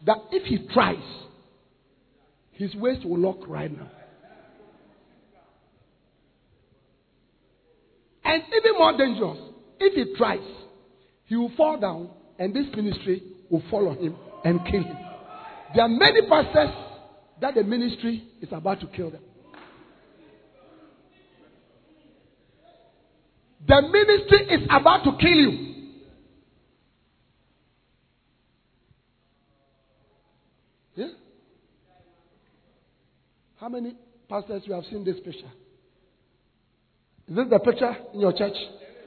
that 0.06 0.18
if 0.30 0.44
he 0.44 0.66
tries, 0.72 0.96
his 2.52 2.74
waist 2.76 3.04
will 3.04 3.18
lock 3.18 3.38
right 3.48 3.70
now. 3.70 3.90
And 8.24 8.42
even 8.56 8.78
more 8.78 8.96
dangerous, 8.96 9.38
if 9.78 9.94
he 9.94 10.16
tries, 10.16 10.40
he 11.26 11.36
will 11.36 11.52
fall 11.56 11.78
down 11.78 12.10
and 12.38 12.54
this 12.54 12.66
ministry 12.74 13.22
will 13.50 13.62
follow 13.70 13.94
him 13.94 14.16
and 14.44 14.60
kill 14.64 14.82
him. 14.82 14.96
There 15.74 15.84
are 15.84 15.88
many 15.88 16.26
pastors 16.28 16.70
that 17.40 17.54
the 17.54 17.62
ministry 17.62 18.24
is 18.40 18.48
about 18.52 18.80
to 18.80 18.86
kill 18.86 19.10
them. 19.10 19.22
The 23.66 23.82
ministry 23.82 24.46
is 24.50 24.66
about 24.70 25.04
to 25.04 25.12
kill 25.18 25.30
you. 25.30 25.74
Yeah? 30.94 31.08
How 33.56 33.68
many 33.68 33.96
pastors 34.28 34.62
you 34.66 34.74
have 34.74 34.84
seen 34.84 35.04
this 35.04 35.16
picture? 35.16 35.50
Is 37.26 37.36
this 37.36 37.46
the 37.48 37.58
picture 37.58 37.96
in 38.12 38.20
your 38.20 38.32
church? 38.32 38.54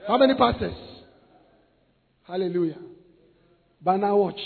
How 0.08 0.18
many 0.18 0.34
pastors? 0.34 0.74
Hallelujah. 2.24 2.78
But 3.82 3.98
now 3.98 4.18
watch. 4.18 4.40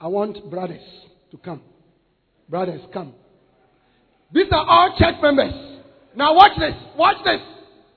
I 0.00 0.06
want 0.06 0.48
brothers 0.48 0.80
to 1.32 1.36
come. 1.36 1.62
Brothers, 2.50 2.80
come. 2.92 3.14
These 4.32 4.48
are 4.50 4.66
all 4.66 4.96
church 4.98 5.14
members. 5.22 5.52
Now 6.16 6.34
watch 6.34 6.58
this. 6.58 6.74
Watch 6.96 7.18
this. 7.24 7.40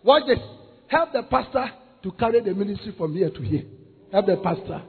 Watch 0.03 0.23
this. 0.27 0.39
Help 0.87 1.11
the 1.11 1.23
pastor 1.23 1.71
to 2.03 2.11
carry 2.11 2.39
the 2.41 2.53
ministry 2.53 2.93
from 2.95 3.15
here 3.15 3.31
to 3.31 3.41
here. 3.41 3.63
Help 4.11 4.27
the 4.27 4.37
pastor. 4.37 4.83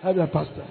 Help 0.00 0.16
the 0.16 0.26
pastor. 0.28 0.66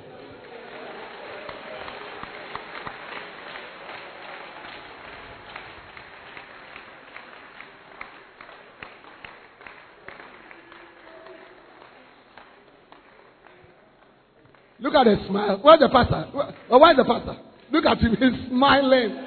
Look 14.80 14.96
at 14.96 15.04
the 15.04 15.28
smile. 15.28 15.60
Where's 15.62 15.80
the 15.80 15.90
pastor? 15.90 16.30
Where, 16.32 16.80
where's 16.80 16.98
the 16.98 17.04
pastor? 17.04 17.38
Look 17.72 17.86
at 17.86 17.98
him. 18.00 18.16
He's 18.20 18.50
smiling. 18.50 19.18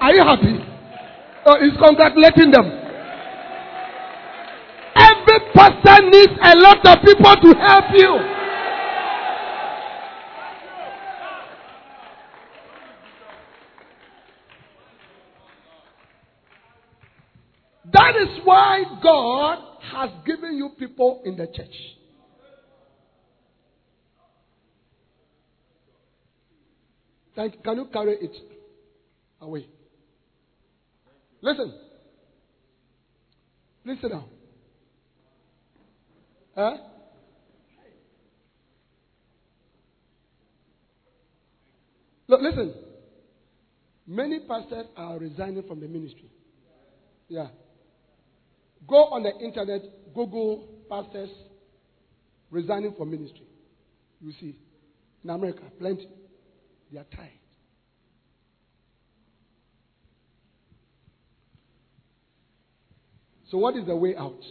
Are 0.00 0.14
you 0.14 0.22
happy? 0.22 0.58
Oh, 1.44 1.56
he's 1.60 1.76
congratulating 1.78 2.50
them. 2.50 2.64
Every 4.96 5.40
person 5.54 6.10
needs 6.10 6.32
a 6.42 6.56
lot 6.56 6.84
of 6.86 7.04
people 7.04 7.36
to 7.42 7.58
help 7.58 7.84
you. 7.94 8.36
That 17.92 18.16
is 18.16 18.40
why 18.44 18.82
God 19.02 19.58
has 19.92 20.10
given 20.26 20.56
you 20.56 20.70
people 20.78 21.22
in 21.24 21.36
the 21.36 21.46
church. 21.46 21.74
Can 27.36 27.76
you 27.76 27.88
carry 27.92 28.14
it 28.14 28.34
away? 29.40 29.66
Listen. 31.42 31.72
Please 33.84 33.98
sit 34.00 34.10
down. 34.10 34.24
Huh? 36.56 36.76
Look, 42.26 42.40
listen. 42.40 42.74
Many 44.06 44.40
pastors 44.48 44.86
are 44.96 45.18
resigning 45.18 45.62
from 45.68 45.80
the 45.80 45.88
ministry. 45.88 46.30
Yeah. 47.28 47.48
Go 48.88 48.96
on 48.96 49.22
the 49.22 49.36
internet, 49.44 49.82
Google 50.14 50.66
pastors 50.88 51.30
resigning 52.50 52.94
from 52.96 53.10
ministry. 53.10 53.46
You 54.22 54.32
see. 54.40 54.56
In 55.22 55.30
America, 55.30 55.62
plenty. 55.78 56.08
They 56.92 56.98
are 56.98 57.06
tired. 57.14 57.30
So, 63.50 63.58
what 63.58 63.76
is 63.76 63.86
the 63.86 63.96
way 63.96 64.16
out? 64.16 64.42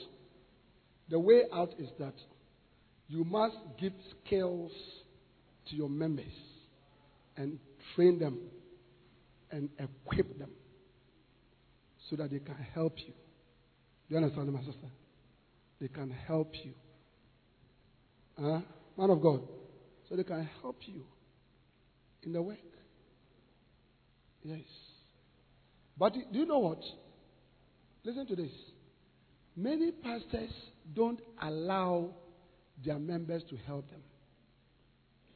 The 1.10 1.20
way 1.20 1.44
out 1.54 1.74
is 1.78 1.90
that 2.00 2.14
you 3.08 3.24
must 3.24 3.58
give 3.80 3.94
skills 4.26 4.72
to 5.70 5.76
your 5.76 5.90
members 5.90 6.26
and 7.38 7.60
train 7.94 8.20
them 8.20 8.40
and 9.52 9.70
equip 9.78 10.40
them 10.40 10.52
so 12.10 12.16
that 12.16 12.32
they 12.32 12.40
can 12.40 12.56
help 12.74 12.98
you. 13.00 13.14
Do 14.08 14.16
you 14.16 14.18
understand, 14.18 14.52
my 14.52 14.60
sister? 14.60 14.88
They 15.82 15.88
can 15.88 16.12
help 16.28 16.54
you. 16.64 16.74
Huh? 18.40 18.62
Man 18.98 19.10
of 19.10 19.22
God. 19.22 19.42
So 20.10 20.16
they 20.16 20.24
can 20.24 20.50
help 20.62 20.78
you 20.86 21.04
in 22.26 22.34
the 22.34 22.42
work. 22.42 22.58
Yes. 24.44 24.62
But 25.98 26.14
do 26.14 26.40
you 26.40 26.46
know 26.46 26.60
what? 26.60 26.82
Listen 28.04 28.28
to 28.28 28.36
this. 28.36 28.52
Many 29.56 29.92
pastors 29.92 30.52
don't 30.94 31.20
allow 31.42 32.10
their 32.84 33.00
members 33.00 33.42
to 33.50 33.56
help 33.66 33.90
them. 33.90 34.02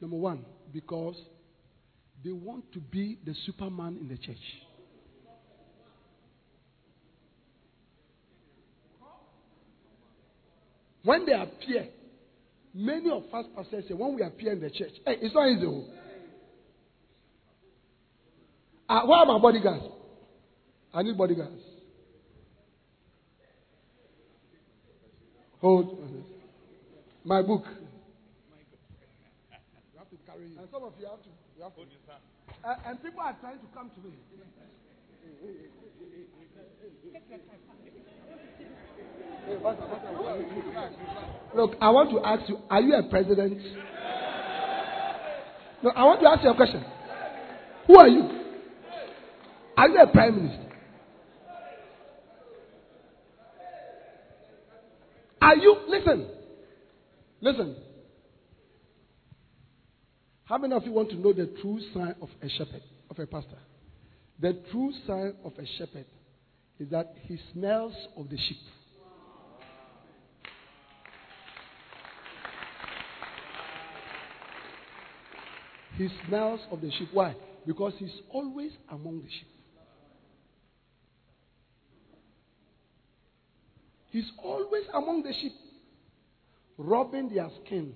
Number 0.01 0.17
one, 0.17 0.45
because 0.73 1.15
they 2.23 2.31
want 2.31 2.71
to 2.73 2.79
be 2.79 3.17
the 3.25 3.33
superman 3.45 3.97
in 4.01 4.07
the 4.09 4.17
church. 4.17 4.37
When 11.03 11.25
they 11.25 11.31
appear, 11.33 11.87
many 12.73 13.09
of 13.09 13.23
us 13.33 13.45
pastors 13.55 13.85
say, 13.87 13.93
when 13.93 14.15
we 14.15 14.21
appear 14.21 14.51
in 14.51 14.59
the 14.59 14.69
church, 14.69 14.91
hey, 15.05 15.15
it's 15.21 15.33
not 15.33 15.47
easy. 15.47 15.65
Oh. 15.65 15.85
Uh, 18.89 19.05
where 19.05 19.19
are 19.19 19.25
my 19.27 19.37
bodyguards? 19.37 19.83
I 20.91 21.03
need 21.03 21.15
bodyguards. 21.15 21.61
Hold 25.61 25.99
my 27.23 27.43
book. 27.43 27.65
You 29.93 29.99
have 29.99 30.09
to 30.09 30.15
carry 30.25 30.45
it. 30.45 30.57
And 30.57 30.67
some 30.71 30.81
of 30.83 30.93
you 30.99 31.05
have 31.05 31.21
to. 31.21 31.29
You 31.55 31.63
have 31.63 31.75
to. 31.75 31.81
Uh, 32.63 32.75
and 32.87 33.03
people 33.03 33.21
are 33.21 33.37
trying 33.39 33.59
to 33.59 33.65
come 33.75 33.91
to 33.91 34.01
me. 34.01 34.15
Look, 41.55 41.75
I 41.79 41.89
want 41.91 42.09
to 42.09 42.25
ask 42.25 42.49
you: 42.49 42.57
Are 42.69 42.81
you 42.81 42.95
a 42.95 43.03
president? 43.09 43.61
No, 45.83 45.91
I 45.91 46.03
want 46.05 46.21
to 46.21 46.27
ask 46.27 46.43
you 46.43 46.49
a 46.49 46.55
question. 46.55 46.83
Who 47.87 47.97
are 47.97 48.07
you? 48.07 48.48
Are 49.79 49.87
you 49.87 49.97
a 50.01 50.07
prime 50.07 50.35
minister? 50.35 50.65
Are 55.41 55.55
you, 55.55 55.77
listen, 55.87 56.27
listen. 57.39 57.75
How 60.43 60.57
many 60.57 60.73
of 60.73 60.83
you 60.83 60.91
want 60.91 61.11
to 61.11 61.15
know 61.15 61.31
the 61.31 61.45
true 61.61 61.79
sign 61.93 62.13
of 62.21 62.27
a 62.41 62.49
shepherd, 62.49 62.81
of 63.09 63.19
a 63.19 63.25
pastor? 63.25 63.57
The 64.41 64.61
true 64.69 64.91
sign 65.07 65.35
of 65.45 65.53
a 65.53 65.65
shepherd 65.77 66.07
is 66.77 66.89
that 66.89 67.15
he 67.21 67.39
smells 67.53 67.93
of 68.17 68.29
the 68.29 68.35
sheep. 68.37 68.57
He 75.95 76.09
smells 76.27 76.59
of 76.69 76.81
the 76.81 76.91
sheep. 76.91 77.07
Why? 77.13 77.33
Because 77.65 77.93
he's 77.97 78.11
always 78.29 78.73
among 78.91 79.21
the 79.21 79.29
sheep. 79.29 79.58
He's 84.11 84.29
always 84.43 84.83
among 84.93 85.23
the 85.23 85.33
sheep, 85.33 85.53
rubbing 86.77 87.29
their 87.29 87.49
skin. 87.65 87.93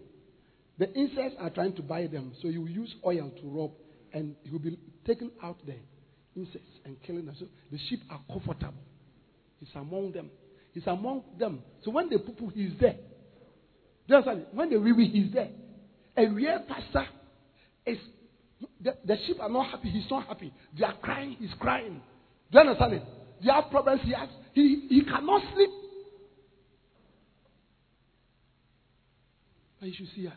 The 0.78 0.92
insects 0.94 1.36
are 1.40 1.50
trying 1.50 1.74
to 1.76 1.82
buy 1.82 2.08
them, 2.08 2.34
so 2.42 2.50
he 2.50 2.58
will 2.58 2.70
use 2.70 2.94
oil 3.06 3.32
to 3.42 3.48
rub, 3.48 3.72
and 4.14 4.36
he 4.44 4.52
will 4.52 4.60
be 4.60 4.78
taking 5.06 5.32
out 5.42 5.58
the 5.66 5.76
insects 6.36 6.68
and 6.86 7.02
killing 7.04 7.26
them. 7.26 7.36
So 7.40 7.46
the 7.72 7.80
sheep 7.90 8.02
are 8.10 8.20
comfortable. 8.28 8.74
He's 9.60 9.70
among 9.76 10.12
them. 10.12 10.30
He's 10.74 10.88
among 10.88 11.24
them. 11.40 11.62
So 11.84 11.92
when 11.92 12.10
they 12.10 12.18
poo 12.18 12.34
poo, 12.34 12.52
he's 12.54 12.72
there. 12.80 12.94
Do 12.94 13.00
you 14.08 14.16
understand? 14.16 14.46
When 14.52 14.70
they 14.70 14.78
wee 14.78 14.92
wee, 14.92 15.08
he's 15.08 15.34
there. 15.34 15.50
A 16.18 16.28
real 16.28 16.60
pastor 16.68 17.08
is 17.86 17.98
the 18.84 19.18
sheep 19.26 19.38
are 19.40 19.50
not 19.50 19.70
happy, 19.70 19.90
he's 19.90 20.10
not 20.10 20.28
happy. 20.28 20.54
They 20.78 20.86
are 20.86 20.96
crying, 21.02 21.36
he's 21.40 21.54
crying. 21.60 22.02
Do 22.52 22.60
you 22.60 22.60
understand 22.60 22.94
it? 22.94 23.04
They 23.44 23.52
have 23.52 23.70
problems, 23.70 24.02
he 24.04 24.14
has, 24.14 24.30
he, 24.54 24.88
he 24.90 25.04
cannot 25.04 25.42
sleep. 25.54 25.70
You 29.84 29.94
should 29.94 30.08
see 30.16 30.28
us. 30.28 30.34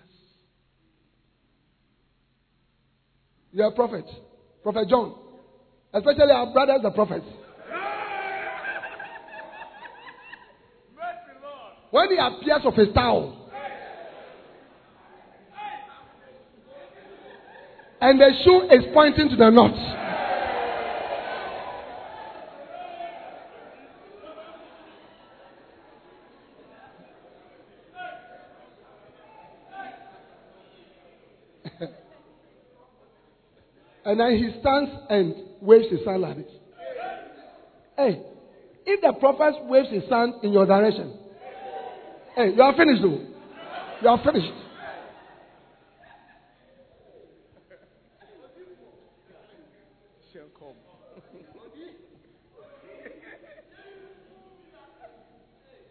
You 3.53 3.63
are 3.63 3.69
a 3.69 3.75
prophet. 3.75 4.05
Prophet 4.63 4.89
John. 4.89 5.15
Especially 5.95 6.33
our 6.33 6.53
brothers, 6.53 6.81
the 6.83 6.91
prophets. 6.91 7.25
When 11.93 12.09
he 12.11 12.17
appears 12.17 12.63
of 12.65 12.75
his 12.75 12.89
towel, 12.93 13.49
and 18.01 18.21
the 18.21 18.31
shoe 18.45 18.69
is 18.71 18.85
pointing 18.93 19.29
to 19.31 19.37
the 19.37 19.51
north. 19.51 20.06
And 34.07 34.21
then 34.21 34.37
he 34.37 34.61
stands 34.61 34.91
and 35.11 35.35
waves 35.61 35.87
his 35.91 36.07
hand 36.07 36.23
like 36.23 36.37
this. 36.37 36.47
Hey, 37.97 38.23
if 38.87 39.01
the 39.01 39.13
prophet 39.19 39.65
waves 39.65 39.89
his 39.91 40.09
hand 40.09 40.35
in 40.45 40.53
your 40.53 40.65
direction, 40.65 41.13
hey, 42.37 42.53
you 42.55 42.63
are 42.63 42.77
finished 42.77 43.03
though. 43.03 43.27
You 44.03 44.09
are 44.09 44.23
finished. 44.25 44.53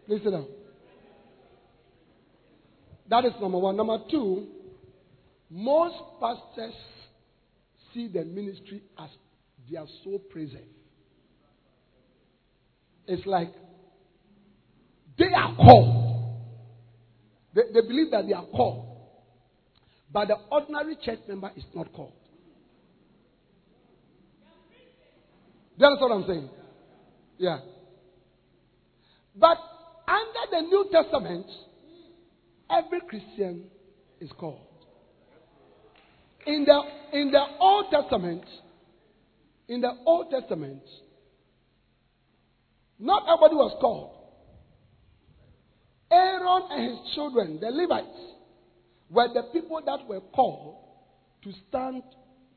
Listen 0.08 0.32
now. 0.32 0.46
That 3.10 3.24
is 3.24 3.32
number 3.42 3.58
one. 3.58 3.76
Number 3.76 3.98
two, 4.08 4.46
most 5.50 5.96
pastors 6.20 6.74
see 7.96 8.08
the 8.08 8.24
ministry 8.24 8.82
as 8.98 9.08
their 9.70 9.84
sole 10.04 10.20
preserve. 10.30 10.60
It's 13.06 13.26
like 13.26 13.52
they 15.18 15.32
are 15.34 15.56
called. 15.56 16.36
They, 17.54 17.62
they 17.72 17.80
believe 17.80 18.10
that 18.10 18.26
they 18.26 18.34
are 18.34 18.44
called. 18.44 18.84
But 20.12 20.28
the 20.28 20.36
ordinary 20.50 20.96
church 21.02 21.20
member 21.26 21.50
is 21.56 21.64
not 21.74 21.92
called. 21.92 22.12
Understand 25.80 26.10
what 26.10 26.16
I'm 26.16 26.26
saying? 26.26 26.50
Yeah. 27.38 27.58
But 29.34 29.58
under 30.08 30.50
the 30.50 30.60
New 30.62 30.88
Testament, 30.90 31.46
every 32.70 33.00
Christian 33.08 33.64
is 34.20 34.30
called. 34.38 34.65
In 36.46 36.64
the, 36.64 36.82
in 37.12 37.30
the 37.30 37.44
Old 37.58 37.86
Testament, 37.90 38.44
in 39.68 39.80
the 39.80 39.92
Old 40.06 40.30
Testament, 40.30 40.82
not 42.98 43.24
everybody 43.28 43.56
was 43.56 43.76
called. 43.80 44.12
Aaron 46.10 46.62
and 46.70 46.90
his 46.90 47.14
children, 47.14 47.58
the 47.60 47.68
Levites, 47.70 48.06
were 49.10 49.28
the 49.34 49.42
people 49.52 49.80
that 49.84 50.06
were 50.08 50.20
called 50.20 50.76
to 51.42 51.52
stand 51.68 52.02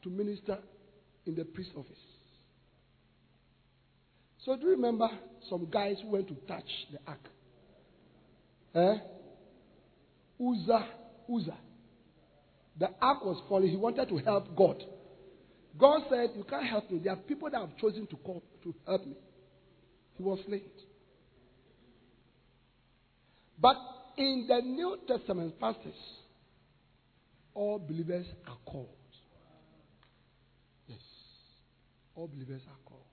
to 0.04 0.10
minister 0.10 0.58
in 1.26 1.36
the 1.36 1.46
priest 1.46 1.72
office. 1.76 1.92
So, 4.46 4.56
do 4.56 4.64
you 4.64 4.72
remember 4.72 5.10
some 5.50 5.68
guys 5.70 5.98
who 6.02 6.10
went 6.12 6.28
to 6.30 6.36
touch 6.48 6.70
the 6.92 7.00
ark? 7.06 7.20
Eh? 8.76 8.98
Uzzah, 10.42 10.88
Uzzah. 11.34 11.58
The 12.80 12.90
ark 13.02 13.26
was 13.26 13.42
falling. 13.50 13.70
He 13.70 13.76
wanted 13.76 14.08
to 14.08 14.18
help 14.18 14.56
God. 14.56 14.82
God 15.78 16.02
said, 16.10 16.30
You 16.36 16.46
can't 16.50 16.66
help 16.66 16.90
me. 16.90 17.00
There 17.04 17.14
are 17.14 17.18
people 17.18 17.50
that 17.50 17.60
have 17.60 17.78
chosen 17.78 18.08
to 18.08 18.16
call 18.18 18.42
to 18.64 18.74
help 18.88 19.06
me. 19.06 19.16
He 20.18 20.24
was 20.24 20.40
slain. 20.48 20.62
But 23.62 23.76
in 24.18 24.46
the 24.48 24.62
New 24.62 24.98
Testament 25.08 25.60
pastors, 25.60 25.94
all 27.54 27.80
believers 27.80 28.26
are 28.48 28.58
called. 28.66 28.88
Yes. 30.88 31.00
All 32.16 32.28
believers 32.28 32.62
are 32.68 32.78
called. 32.86 33.04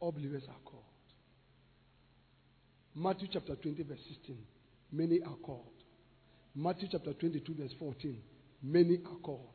All 0.00 0.10
believers 0.10 0.42
are 0.48 0.60
called. 0.64 0.82
Matthew 2.94 3.28
chapter 3.32 3.54
20, 3.54 3.82
verse 3.84 3.98
16. 4.08 4.36
Many 4.90 5.20
are 5.22 5.36
called. 5.42 5.81
Matthew 6.54 6.88
chapter 6.92 7.14
22, 7.14 7.54
verse 7.54 7.72
14. 7.78 8.18
Many 8.62 8.98
are 9.06 9.18
called. 9.22 9.48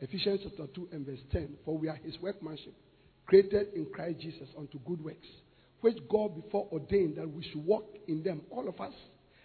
Ephesians 0.00 0.40
chapter 0.42 0.66
2 0.74 0.88
and 0.92 1.06
verse 1.06 1.20
10. 1.30 1.56
For 1.64 1.78
we 1.78 1.88
are 1.88 1.98
his 2.04 2.14
workmanship, 2.20 2.74
created 3.26 3.68
in 3.74 3.86
Christ 3.94 4.20
Jesus 4.20 4.48
unto 4.58 4.78
good 4.80 5.02
works, 5.04 5.26
which 5.80 5.96
God 6.10 6.34
before 6.34 6.68
ordained 6.72 7.16
that 7.16 7.30
we 7.30 7.44
should 7.44 7.64
walk 7.64 7.86
in 8.08 8.22
them, 8.22 8.42
all 8.50 8.68
of 8.68 8.80
us. 8.80 8.92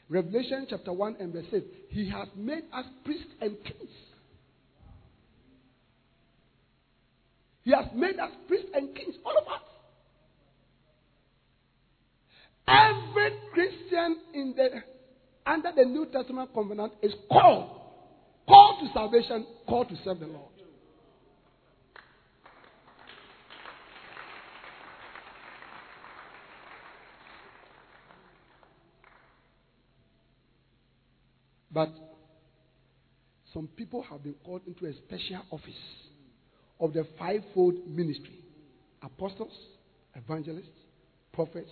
Revelation 0.10 0.66
chapter 0.70 0.92
1 0.92 1.18
and 1.20 1.34
verse 1.34 1.46
8. 1.54 1.64
He 1.90 2.10
has 2.10 2.28
made 2.36 2.64
us 2.74 2.86
priests 3.06 3.32
and 3.42 3.56
kings. 3.64 3.92
He 7.64 7.72
has 7.72 7.86
made 7.94 8.18
us 8.18 8.32
priests 8.48 8.70
and 8.74 8.96
kings, 8.96 9.16
all 9.24 9.38
of 9.38 9.48
us. 9.48 9.62
Every 12.68 13.32
Christian 13.54 14.18
in 14.34 14.54
the 14.56 14.70
under 15.48 15.72
the 15.76 15.86
New 15.86 16.06
Testament 16.08 16.50
covenant 16.54 16.94
is 17.02 17.14
called, 17.32 17.80
called 18.48 18.80
to 18.82 18.94
salvation, 18.94 19.46
called 19.68 19.90
to 19.90 19.96
serve 20.04 20.20
the 20.20 20.28
Lord. 20.28 20.52
But 31.72 31.90
some 33.54 33.68
people 33.78 34.04
have 34.10 34.24
been 34.24 34.36
called 34.44 34.62
into 34.66 34.88
a 34.88 34.94
special 34.94 35.44
office 35.52 35.74
of 36.80 36.94
the 36.94 37.06
fivefold 37.20 37.76
ministry 37.88 38.40
apostles, 39.04 39.54
evangelists, 40.16 40.66
prophets, 41.34 41.70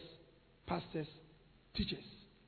pastors, 0.68 1.08
teachers, 1.76 2.04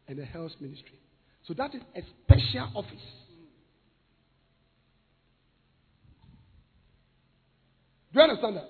and 0.08 0.20
the 0.20 0.26
health 0.26 0.52
ministry. 0.60 1.00
So 1.48 1.54
that 1.54 1.74
is 1.74 1.82
a 1.96 2.02
special 2.26 2.72
office. 2.76 2.92
Do 8.12 8.20
you 8.20 8.22
understand 8.22 8.58
that? 8.58 8.70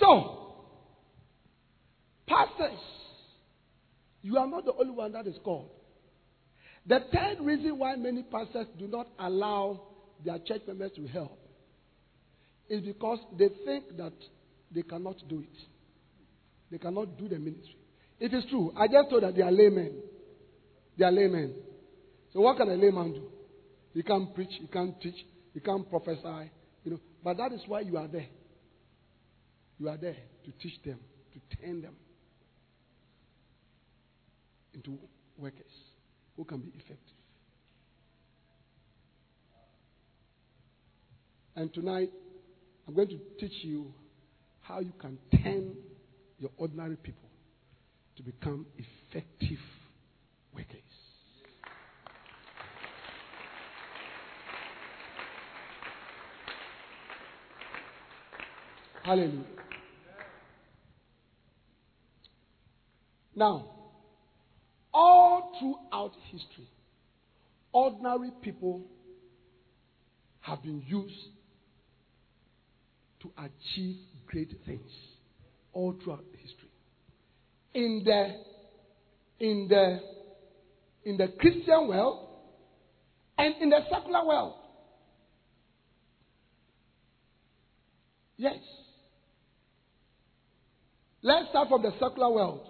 So, 0.00 0.54
pastors, 2.26 2.78
you 4.22 4.38
are 4.38 4.46
not 4.46 4.64
the 4.64 4.72
only 4.72 4.92
one 4.92 5.12
that 5.12 5.26
is 5.26 5.36
called. 5.44 5.70
The 6.86 7.00
third 7.12 7.44
reason 7.44 7.78
why 7.78 7.96
many 7.96 8.22
pastors 8.22 8.66
do 8.78 8.86
not 8.86 9.08
allow 9.18 9.82
their 10.24 10.38
church 10.38 10.62
members 10.66 10.92
to 10.96 11.06
help 11.06 11.38
is 12.70 12.82
because 12.82 13.18
they 13.38 13.48
think 13.66 13.96
that 13.98 14.12
they 14.74 14.82
cannot 14.82 15.16
do 15.28 15.40
it. 15.40 15.58
They 16.70 16.78
cannot 16.78 17.16
do 17.18 17.28
the 17.28 17.38
ministry. 17.38 17.76
It 18.20 18.34
is 18.34 18.44
true. 18.50 18.72
I 18.76 18.86
just 18.88 19.10
told 19.10 19.22
that 19.22 19.34
they 19.36 19.42
are 19.42 19.50
laymen. 19.50 19.94
They 20.98 21.04
are 21.04 21.12
laymen. 21.12 21.54
So 22.32 22.40
what 22.40 22.56
can 22.56 22.68
a 22.68 22.74
layman 22.74 23.12
do? 23.12 23.22
He 23.94 24.02
can't 24.02 24.34
preach, 24.34 24.50
he 24.60 24.66
can't 24.66 25.00
teach, 25.00 25.14
he 25.54 25.60
can't 25.60 25.88
prophesy, 25.88 26.50
you 26.84 26.92
know. 26.92 27.00
But 27.24 27.38
that 27.38 27.52
is 27.52 27.60
why 27.66 27.80
you 27.80 27.96
are 27.96 28.08
there. 28.08 28.26
You 29.78 29.88
are 29.88 29.96
there 29.96 30.16
to 30.44 30.52
teach 30.62 30.82
them, 30.84 30.98
to 31.32 31.56
turn 31.56 31.82
them 31.82 31.94
into 34.74 34.98
workers 35.36 35.64
who 36.36 36.44
can 36.44 36.58
be 36.58 36.68
effective. 36.68 36.98
And 41.56 41.72
tonight, 41.72 42.10
I'm 42.86 42.94
going 42.94 43.08
to 43.08 43.18
teach 43.40 43.64
you 43.64 43.92
how 44.60 44.80
you 44.80 44.92
can 45.00 45.18
turn 45.42 45.74
your 46.38 46.50
ordinary 46.56 46.96
people 46.96 47.28
to 48.16 48.22
become 48.22 48.66
effective 48.76 49.58
workers. 50.54 50.80
Hallelujah. 59.02 59.44
Now, 63.34 63.70
all 64.92 65.52
throughout 65.58 66.12
history, 66.30 66.68
ordinary 67.72 68.32
people 68.42 68.82
have 70.40 70.62
been 70.62 70.82
used 70.86 71.14
to 73.22 73.30
achieve 73.38 73.96
great 74.26 74.52
things 74.66 74.90
all 75.72 75.94
throughout 76.02 76.24
history. 76.32 76.70
In 77.74 78.02
the 78.04 78.34
in 79.40 79.68
the 79.68 80.00
in 81.04 81.16
the 81.16 81.28
Christian 81.38 81.88
world 81.88 82.28
and 83.36 83.54
in 83.60 83.70
the 83.70 83.80
secular 83.90 84.26
world. 84.26 84.54
Yes. 88.36 88.56
Let's 91.22 91.48
start 91.50 91.68
from 91.68 91.82
the 91.82 91.90
secular 91.92 92.30
world. 92.30 92.68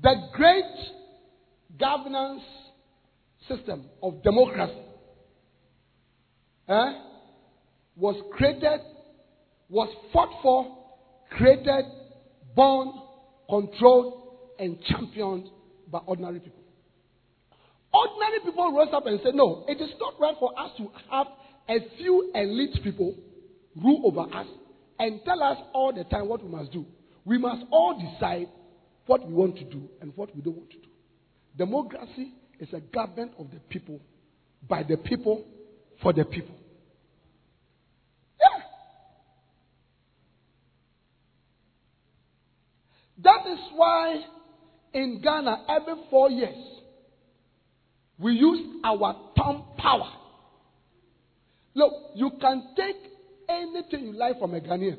The 0.00 0.14
great 0.32 0.64
governance 1.78 2.42
system 3.48 3.84
of 4.02 4.22
democracy 4.22 4.80
eh, 6.68 6.92
was 7.98 8.16
created, 8.32 8.80
was 9.68 9.88
fought 10.12 10.30
for, 10.42 10.76
created, 11.30 11.84
born, 12.54 12.92
controlled, 13.48 14.38
and 14.58 14.80
championed 14.84 15.48
by 15.90 15.98
ordinary 16.06 16.40
people. 16.40 16.62
Ordinary 17.92 18.40
people 18.44 18.72
rose 18.72 18.88
up 18.92 19.06
and 19.06 19.20
said, 19.22 19.34
No, 19.34 19.64
it 19.68 19.80
is 19.80 19.90
not 19.98 20.14
right 20.20 20.34
for 20.38 20.58
us 20.58 20.70
to 20.76 20.88
have 21.10 21.26
a 21.68 21.78
few 21.96 22.30
elite 22.34 22.82
people 22.82 23.14
rule 23.76 24.02
over 24.04 24.20
us 24.34 24.46
and 24.98 25.20
tell 25.24 25.42
us 25.42 25.58
all 25.72 25.92
the 25.92 26.04
time 26.04 26.28
what 26.28 26.42
we 26.42 26.50
must 26.50 26.72
do. 26.72 26.84
We 27.24 27.38
must 27.38 27.64
all 27.70 27.98
decide 27.98 28.48
what 29.06 29.26
we 29.26 29.32
want 29.32 29.56
to 29.56 29.64
do 29.64 29.88
and 30.00 30.12
what 30.16 30.34
we 30.34 30.42
don't 30.42 30.56
want 30.56 30.70
to 30.70 30.76
do. 30.76 30.88
Democracy 31.56 32.32
is 32.60 32.68
a 32.72 32.80
government 32.80 33.32
of 33.38 33.50
the 33.50 33.58
people, 33.68 34.00
by 34.68 34.82
the 34.82 34.96
people, 34.96 35.44
for 36.02 36.12
the 36.12 36.24
people. 36.24 36.54
Yeah. 38.40 38.62
That 43.22 43.46
is 43.46 43.58
why 43.74 44.20
in 44.92 45.20
Ghana, 45.22 45.64
every 45.68 45.94
four 46.10 46.30
years, 46.30 46.56
we 48.18 48.32
use 48.32 48.80
our 48.84 49.32
thumb 49.36 49.64
power. 49.76 50.10
Look, 51.74 51.92
you 52.14 52.30
can 52.40 52.74
take 52.76 52.96
anything 53.48 54.06
you 54.06 54.12
like 54.12 54.38
from 54.38 54.54
a 54.54 54.60
Ghanaian. 54.60 54.98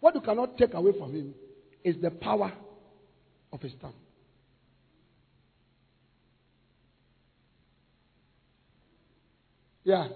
What 0.00 0.14
you 0.14 0.20
cannot 0.20 0.56
take 0.56 0.74
away 0.74 0.92
from 0.98 1.12
him 1.12 1.34
is 1.84 1.96
the 2.00 2.10
power 2.10 2.52
of 3.52 3.60
his 3.60 3.72
tongue. 3.80 3.94
Yeah. 9.84 10.08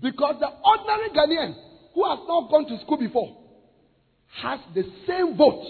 Because 0.00 0.36
the 0.40 0.48
ordinary 0.48 1.10
Ghanaian 1.10 1.54
who 1.94 2.08
has 2.08 2.20
not 2.26 2.50
gone 2.50 2.66
to 2.66 2.78
school 2.84 2.96
before 2.96 3.36
has 4.42 4.60
the 4.74 4.84
same 5.06 5.36
vote. 5.36 5.64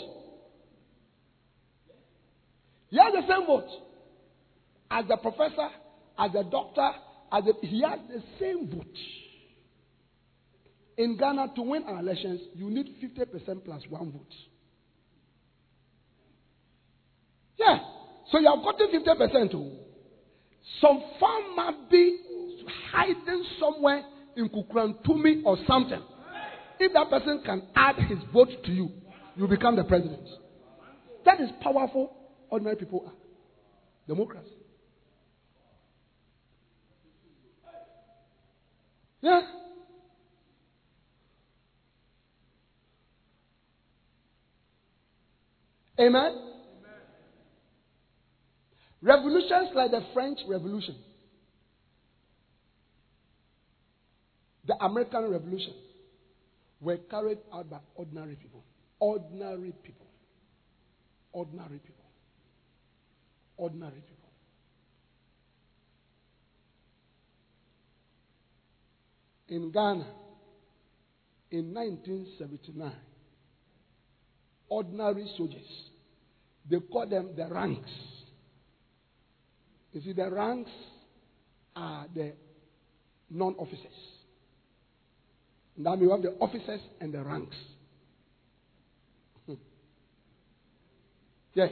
He 2.90 2.98
has 2.98 3.12
the 3.12 3.32
same 3.32 3.46
vote 3.46 3.68
as 4.90 5.04
the 5.08 5.16
professor, 5.16 5.68
as 6.18 6.32
the 6.32 6.42
doctor, 6.44 6.90
as 7.32 7.44
the, 7.44 7.66
he 7.66 7.82
has 7.82 8.00
the 8.08 8.22
same 8.40 8.70
vote. 8.70 8.86
In 10.96 11.16
Ghana, 11.16 11.52
to 11.54 11.62
win 11.62 11.84
our 11.84 12.00
elections, 12.00 12.40
you 12.54 12.70
need 12.70 12.96
50% 13.02 13.64
plus 13.64 13.82
one 13.88 14.10
vote. 14.10 14.34
Yeah. 17.56 17.78
So 18.32 18.38
you 18.38 18.48
have 18.52 18.64
gotten 18.64 18.88
50% 18.88 19.50
too. 19.50 19.70
Some 20.80 21.02
farm 21.20 21.56
might 21.56 21.90
be 21.90 22.20
hiding 22.90 23.44
somewhere 23.60 24.02
in 24.36 24.48
Kukrantumi 24.48 25.42
or 25.44 25.56
something. 25.66 26.02
If 26.78 26.92
that 26.92 27.10
person 27.10 27.42
can 27.44 27.62
add 27.74 27.96
his 27.96 28.18
vote 28.32 28.48
to 28.64 28.70
you, 28.70 28.90
you 29.36 29.48
become 29.48 29.76
the 29.76 29.84
president. 29.84 30.28
That 31.24 31.40
is 31.40 31.50
powerful, 31.60 32.12
ordinary 32.50 32.76
people 32.76 33.04
are. 33.06 33.12
Democracy. 34.06 34.48
Yeah. 39.20 39.42
Amen. 46.00 46.32
Revolutions 49.02 49.70
like 49.74 49.90
the 49.90 50.04
French 50.12 50.38
Revolution, 50.48 50.96
the 54.66 54.74
American 54.84 55.30
Revolution, 55.30 55.72
were 56.80 56.98
carried 57.10 57.38
out 57.52 57.70
by 57.70 57.78
ordinary 57.94 58.36
people. 58.36 58.62
Ordinary 59.00 59.72
people. 59.82 60.06
Ordinary 61.32 61.78
people. 61.78 62.04
Ordinary 63.56 64.00
people. 64.00 64.14
In 69.48 69.70
Ghana, 69.72 70.06
in 71.50 71.72
1979, 71.72 72.92
ordinary 74.68 75.26
soldiers, 75.36 75.88
they 76.70 76.78
call 76.80 77.08
them 77.08 77.30
the 77.34 77.46
ranks. 77.46 77.90
You 79.92 80.02
see, 80.02 80.12
the 80.12 80.30
ranks 80.30 80.70
are 81.74 82.06
the 82.14 82.34
non 83.30 83.54
officers. 83.54 84.17
Now 85.78 85.94
we 85.94 86.10
have 86.10 86.22
the 86.22 86.34
officers 86.40 86.80
and 87.00 87.14
the 87.14 87.22
ranks. 87.22 87.56
Hmm. 89.46 89.54
yes. 91.54 91.70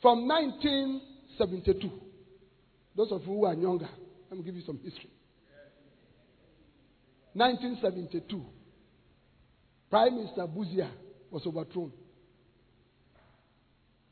From 0.00 0.26
1972, 0.26 1.90
those 2.96 3.12
of 3.12 3.20
you 3.22 3.26
who 3.26 3.44
are 3.44 3.54
younger, 3.54 3.88
let 4.30 4.38
me 4.38 4.44
give 4.44 4.54
you 4.56 4.62
some 4.64 4.78
history. 4.82 5.10
1972, 7.34 8.42
Prime 9.90 10.16
Minister 10.16 10.46
Busia 10.46 10.88
was 11.30 11.42
overthrown 11.46 11.92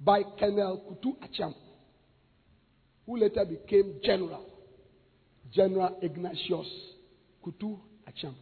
by 0.01 0.23
Colonel 0.39 0.99
Kutu 1.03 1.17
Acheampong, 1.23 1.55
who 3.07 3.17
later 3.17 3.45
became 3.45 4.01
General, 4.05 4.45
General 5.55 5.99
Ignatius 6.03 6.67
Kutu 7.45 7.79
Acheampong. 8.09 8.35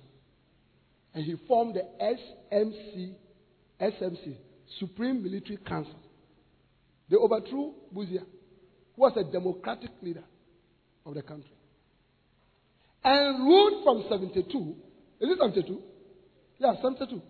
And 1.15 1.25
he 1.25 1.35
formed 1.49 1.75
the 1.75 1.87
SMC, 2.01 3.15
SMC, 3.81 4.37
Supreme 4.79 5.23
Military 5.23 5.57
Council. 5.59 5.99
They 7.11 7.17
overthrew 7.17 7.73
Busia, 7.95 8.23
who 8.95 9.03
was 9.03 9.13
a 9.17 9.25
democratic 9.25 9.91
leader 10.03 10.23
of 11.05 11.15
the 11.15 11.23
country. 11.23 11.51
And 13.03 13.45
ruled 13.45 13.83
from 13.83 14.05
72, 14.09 14.75
is 15.21 15.31
it 15.31 15.39
72? 15.39 15.81
Yeah, 16.59 16.75
72. 16.81 17.21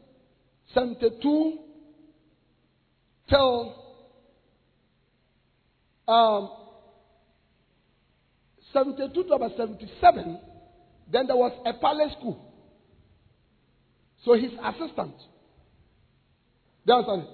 72 0.74 1.58
till 3.28 3.74
um, 6.06 6.50
72 8.72 9.24
to 9.24 9.32
about 9.32 9.52
77, 9.56 10.38
then 11.12 11.26
there 11.26 11.36
was 11.36 11.52
a 11.66 11.72
palace 11.74 12.12
school. 12.18 12.38
So 14.24 14.34
his 14.34 14.52
assistant, 14.62 15.14
you 16.84 16.94
understand? 16.94 17.26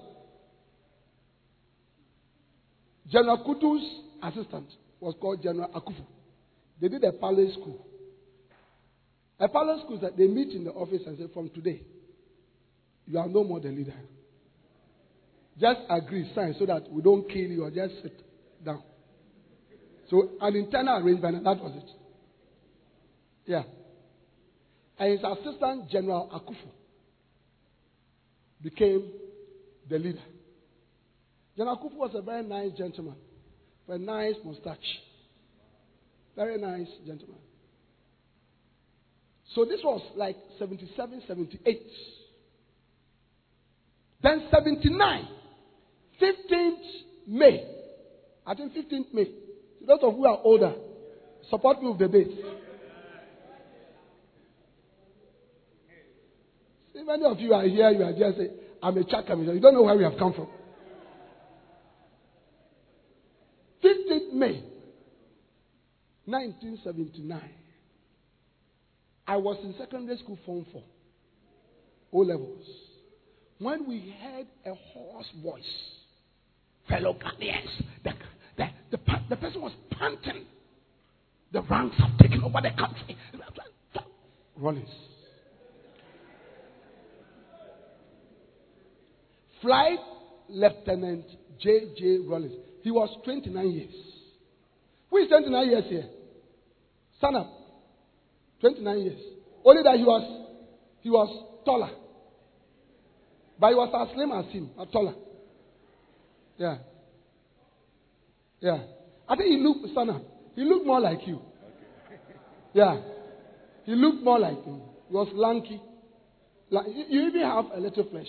General 3.11 3.39
Kutu's 3.39 4.01
assistant 4.23 4.67
was 5.01 5.15
called 5.21 5.43
General 5.43 5.69
Akuffo. 5.69 6.05
They 6.81 6.89
did 6.89 7.05
a 7.05 7.13
palace 7.13 7.53
school. 7.53 7.87
A 9.39 9.49
palace 9.49 9.83
school 9.85 9.97
is 9.97 10.03
that 10.03 10.17
they 10.17 10.27
meet 10.27 10.51
in 10.55 10.65
the 10.65 10.71
office 10.73 11.03
and 11.07 11.19
say, 11.19 11.25
from 11.33 11.51
today, 11.51 11.83
you 13.07 13.19
are 13.19 13.29
no 13.29 13.45
more 13.45 13.61
the 13.61 13.69
leader. 13.69 13.95
Just 15.61 15.81
agree, 15.89 16.31
sign, 16.35 16.55
so 16.59 16.67
that 16.67 16.91
we 16.91 17.03
don't 17.03 17.29
kill 17.29 17.37
you 17.37 17.65
or 17.65 17.71
just 17.71 18.03
sit. 18.03 18.21
So 20.09 20.31
an 20.41 20.55
internal 20.55 21.05
arrangement, 21.05 21.43
that 21.45 21.59
was 21.63 21.73
it. 21.77 21.91
Yeah. 23.47 23.63
And 24.99 25.13
his 25.13 25.21
assistant, 25.23 25.91
General 25.91 26.31
Akuffo, 26.33 26.71
became 28.63 29.11
the 29.89 29.99
leader. 29.99 30.23
General 31.57 31.77
Akuffo 31.77 31.97
was 31.97 32.11
a 32.15 32.23
very 32.23 32.43
nice 32.43 32.73
gentleman, 32.77 33.17
with 33.87 34.01
a 34.01 34.05
nice 34.05 34.35
mustache. 34.45 34.79
Very 36.35 36.59
nice 36.59 36.89
gentleman. 37.07 37.39
So 39.55 39.65
this 39.65 39.81
was 39.83 40.03
like 40.17 40.37
77, 40.59 41.23
78. 41.27 41.83
Then 44.23 44.49
79, 44.51 45.29
15th 46.21 46.75
May. 47.27 47.65
I 48.47 48.55
think 48.55 48.75
15th 48.75 49.15
May. 49.15 49.31
Those 49.87 50.01
of 50.03 50.15
who 50.15 50.27
are 50.27 50.41
older, 50.43 50.75
support 51.49 51.81
me 51.81 51.91
with 51.91 51.99
the 51.99 52.09
date. 52.09 52.31
See, 56.93 57.03
many 57.05 57.25
of 57.25 57.39
you 57.39 57.55
are 57.55 57.63
here, 57.63 57.91
you 57.91 58.03
are 58.03 58.13
just 58.13 58.39
saying, 58.39 58.51
I'm 58.83 58.97
a 58.99 59.05
chaka. 59.05 59.37
You 59.37 59.61
don't 59.61 59.75
know 59.75 59.83
where 59.83 59.97
we 59.97 60.03
have 60.03 60.19
come 60.19 60.33
from. 60.33 60.49
15th 63.85 64.33
May, 64.33 64.65
1979. 66.25 67.41
I 69.29 69.37
was 69.37 69.59
in 69.63 69.75
secondary 69.79 70.19
school, 70.19 70.39
Form 70.45 70.67
4, 70.73 70.83
O 72.13 72.19
levels, 72.19 72.65
when 73.59 73.87
we 73.89 74.15
heard 74.21 74.47
a 74.65 74.75
hoarse 74.75 75.31
voice. 75.43 75.63
Fellow 76.89 77.15
Ghanaians, 77.15 77.83
the, 78.05 78.13
the, 78.91 78.99
the, 79.29 79.37
person 79.37 79.61
was 79.61 79.73
panting. 79.91 80.45
The 81.53 81.63
ranks 81.63 81.97
have 81.99 82.19
taken 82.19 82.43
over 82.43 82.61
the 82.63 82.71
country. 82.71 83.17
Rawlings. 84.57 84.89
Flight 89.61 89.99
Lieutenant 90.49 91.25
J.J. 91.61 92.19
Rawlings. 92.27 92.55
He 92.83 92.91
was 92.91 93.11
29 93.25 93.71
years. 93.71 93.95
Who 95.11 95.19
is 95.19 95.29
29 95.29 95.69
years 95.69 95.85
here? 95.89 96.09
Stand 97.19 97.37
up. 97.37 97.53
29 98.61 98.99
years. 98.99 99.21
Only 99.65 99.83
that 99.83 99.97
he 99.97 100.05
was 100.05 100.47
he 101.03 101.11
was 101.11 101.45
taller. 101.65 101.91
But 103.59 103.69
he 103.71 103.75
was 103.75 104.09
as 104.09 104.15
slim 104.15 104.33
as 104.33 104.45
him, 104.53 104.71
but 104.77 104.93
taller. 104.93 105.15
Yeah. 106.59 106.79
Yeah. 108.61 108.79
I 109.29 109.37
think 109.37 109.49
he 109.51 109.57
looked 109.59 109.97
up. 109.97 110.23
He 110.55 110.63
looked 110.65 110.87
more 110.87 111.01
like 111.01 111.27
you. 111.27 111.41
Yeah. 112.73 113.01
He 113.85 113.95
looked 113.95 114.23
more 114.23 114.39
like 114.39 114.59
you. 114.67 114.83
He 115.09 115.15
was 115.15 115.29
lanky. 115.35 115.81
Like, 116.71 116.87
You 116.89 117.29
even 117.29 117.43
have 117.43 117.67
a 117.75 117.81
little 117.81 118.05
flesh. 118.11 118.27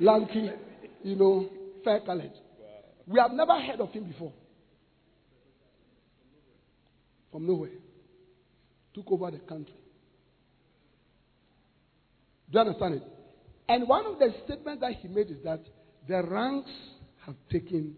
Lanky, 0.00 0.50
you 1.02 1.16
know, 1.16 1.48
fair 1.84 2.00
colored. 2.00 2.32
We 3.06 3.20
have 3.20 3.32
never 3.32 3.60
heard 3.60 3.80
of 3.80 3.90
him 3.92 4.04
before. 4.04 4.32
From 7.30 7.46
nowhere. 7.46 7.70
Took 8.94 9.10
over 9.12 9.30
the 9.30 9.38
country. 9.38 9.74
Do 12.50 12.58
you 12.58 12.60
understand 12.60 12.94
it? 12.94 13.02
And 13.68 13.88
one 13.88 14.06
of 14.06 14.18
the 14.18 14.32
statements 14.44 14.80
that 14.80 14.92
he 15.00 15.08
made 15.08 15.30
is 15.30 15.38
that 15.44 15.60
the 16.08 16.22
ranks 16.22 16.70
have 17.26 17.34
taken 17.50 17.94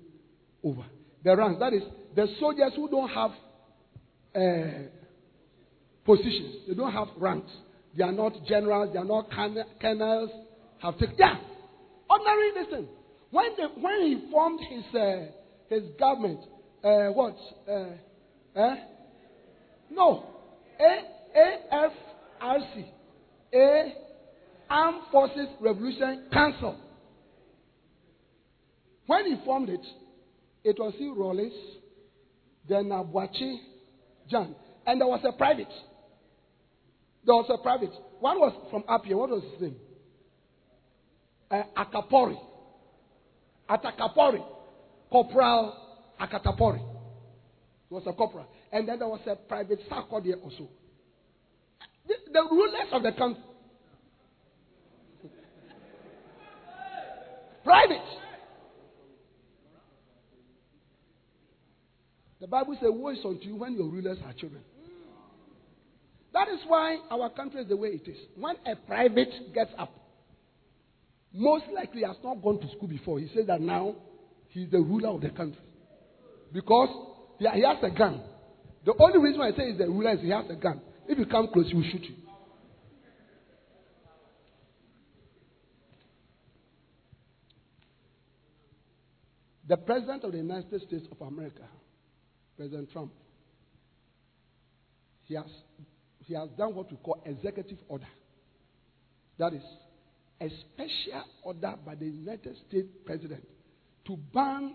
over. 0.64 0.84
The 1.24 1.36
ranks, 1.36 1.60
that 1.60 1.72
is, 1.72 1.82
the 2.14 2.26
soldiers 2.38 2.72
who 2.76 2.88
don't 2.88 3.08
have 3.08 3.30
uh, 4.34 4.88
positions, 6.04 6.56
they 6.68 6.74
don't 6.74 6.92
have 6.92 7.08
ranks. 7.16 7.50
They 7.96 8.04
are 8.04 8.12
not 8.12 8.32
generals, 8.46 8.90
they 8.92 8.98
are 8.98 9.04
not 9.04 9.28
colonels, 9.30 10.30
have 10.78 10.98
taken. 10.98 11.16
Yeah, 11.18 11.36
ordinary. 12.08 12.50
Listen, 12.64 12.88
when 13.30 13.46
the, 13.56 13.68
when 13.80 14.00
he 14.02 14.30
formed 14.30 14.60
his 14.68 14.84
uh, 14.94 15.26
his 15.68 15.82
government, 15.98 16.40
uh, 16.84 17.08
what? 17.08 17.36
Eh? 18.56 18.74
No, 19.90 20.24
A 20.80 21.38
AFRC, 21.38 22.84
A 23.54 23.94
Armed 24.70 25.02
Forces 25.10 25.48
Revolution 25.60 26.24
Council. 26.32 26.76
When 29.06 29.24
he 29.24 29.44
formed 29.44 29.70
it, 29.70 29.80
it 30.64 30.78
was 30.78 30.94
C. 30.98 31.12
Rawlings, 31.14 31.52
then 32.68 32.86
Abuachi 32.86 33.58
John, 34.30 34.54
and 34.86 35.00
there 35.00 35.08
was 35.08 35.20
a 35.24 35.32
private. 35.32 35.68
There 37.24 37.34
was 37.34 37.50
a 37.52 37.58
private. 37.62 37.92
One 38.20 38.38
was 38.38 38.52
from 38.70 38.84
Apia. 38.88 39.16
What 39.16 39.30
was 39.30 39.42
his 39.52 39.60
name? 39.60 39.76
Uh, 41.50 41.62
Akapori. 41.76 42.38
Atakapori. 43.68 44.44
Corporal 45.10 45.74
Akatapori. 46.20 46.78
He 47.88 47.94
was 47.94 48.02
a 48.06 48.12
corporal. 48.12 48.46
And 48.72 48.88
then 48.88 48.98
there 48.98 49.08
was 49.08 49.20
a 49.26 49.36
private 49.36 49.80
Sarkodie 49.90 50.34
also. 50.42 50.68
The, 52.06 52.14
the 52.32 52.42
rulers 52.50 52.88
of 52.92 53.02
the 53.02 53.12
country. 53.12 53.42
Private. 57.64 58.27
The 62.40 62.46
Bible 62.46 62.74
says, 62.80 62.90
Woe 62.92 63.10
is 63.10 63.18
unto 63.24 63.44
you 63.44 63.56
when 63.56 63.74
your 63.74 63.88
rulers 63.88 64.18
are 64.24 64.32
children. 64.32 64.62
That 66.32 66.48
is 66.48 66.60
why 66.66 66.98
our 67.10 67.30
country 67.30 67.62
is 67.62 67.68
the 67.68 67.76
way 67.76 67.88
it 67.88 68.08
is. 68.08 68.18
When 68.36 68.56
a 68.66 68.76
private 68.76 69.52
gets 69.54 69.70
up, 69.78 69.92
most 71.32 71.64
likely 71.74 72.02
has 72.04 72.16
not 72.22 72.42
gone 72.42 72.60
to 72.60 72.68
school 72.76 72.88
before. 72.88 73.18
He 73.18 73.28
says 73.34 73.46
that 73.46 73.60
now 73.60 73.96
he's 74.48 74.70
the 74.70 74.78
ruler 74.78 75.08
of 75.08 75.20
the 75.20 75.30
country. 75.30 75.60
Because 76.52 76.88
he 77.38 77.46
has 77.46 77.78
a 77.82 77.90
gun. 77.90 78.22
The 78.84 78.94
only 79.00 79.18
reason 79.18 79.40
I 79.40 79.50
say 79.56 79.70
he's 79.70 79.78
the 79.78 79.86
ruler 79.86 80.12
is 80.12 80.20
he 80.20 80.30
has 80.30 80.44
a 80.48 80.54
gun. 80.54 80.80
If 81.08 81.18
you 81.18 81.26
come 81.26 81.48
close, 81.52 81.68
he 81.68 81.74
will 81.74 81.82
shoot 81.82 82.02
you. 82.02 82.14
The 89.66 89.76
President 89.76 90.24
of 90.24 90.32
the 90.32 90.38
United 90.38 90.80
States 90.86 91.04
of 91.12 91.26
America, 91.26 91.64
President 92.58 92.90
Trump, 92.92 93.12
he 95.24 95.34
has, 95.34 95.46
he 96.24 96.34
has 96.34 96.48
done 96.58 96.74
what 96.74 96.90
we 96.90 96.96
call 96.98 97.22
executive 97.24 97.78
order. 97.88 98.08
That 99.38 99.54
is 99.54 99.62
a 100.40 100.48
special 100.48 101.24
order 101.44 101.74
by 101.86 101.94
the 101.94 102.06
United 102.06 102.56
States 102.68 102.88
President 103.06 103.46
to 104.06 104.16
ban 104.34 104.74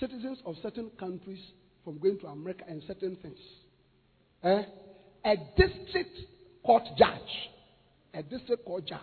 citizens 0.00 0.38
of 0.44 0.56
certain 0.62 0.90
countries 0.98 1.38
from 1.84 1.98
going 1.98 2.18
to 2.18 2.26
America 2.26 2.64
and 2.68 2.82
certain 2.88 3.16
things. 3.22 3.38
Eh? 4.42 4.62
A 5.24 5.36
district 5.56 6.18
court 6.64 6.82
judge, 6.98 7.20
a 8.14 8.22
district 8.22 8.64
court 8.64 8.84
judge, 8.86 9.00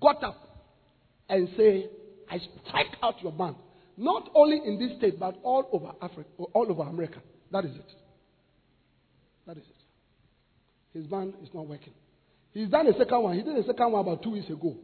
got 0.00 0.24
up 0.24 0.66
and 1.28 1.48
say, 1.56 1.86
I 2.30 2.38
strike 2.38 2.96
out 3.02 3.22
your 3.22 3.32
ban. 3.32 3.56
Not 3.96 4.28
only 4.34 4.60
in 4.64 4.78
this 4.78 4.96
state, 4.98 5.18
but 5.18 5.38
all 5.42 5.68
over 5.72 5.92
Africa, 6.02 6.28
all 6.52 6.66
over 6.68 6.82
America. 6.82 7.20
That 7.52 7.64
is 7.64 7.74
it. 7.76 7.92
That 9.46 9.56
is 9.56 9.62
it. 9.62 10.98
His 10.98 11.06
ban 11.06 11.34
is 11.42 11.48
not 11.54 11.66
working. 11.66 11.92
He's 12.52 12.68
done 12.68 12.86
a 12.86 12.92
second 12.96 13.22
one. 13.22 13.36
He 13.36 13.42
did 13.42 13.56
a 13.56 13.64
second 13.66 13.92
one 13.92 14.00
about 14.00 14.22
two 14.22 14.30
weeks 14.30 14.48
ago. 14.48 14.76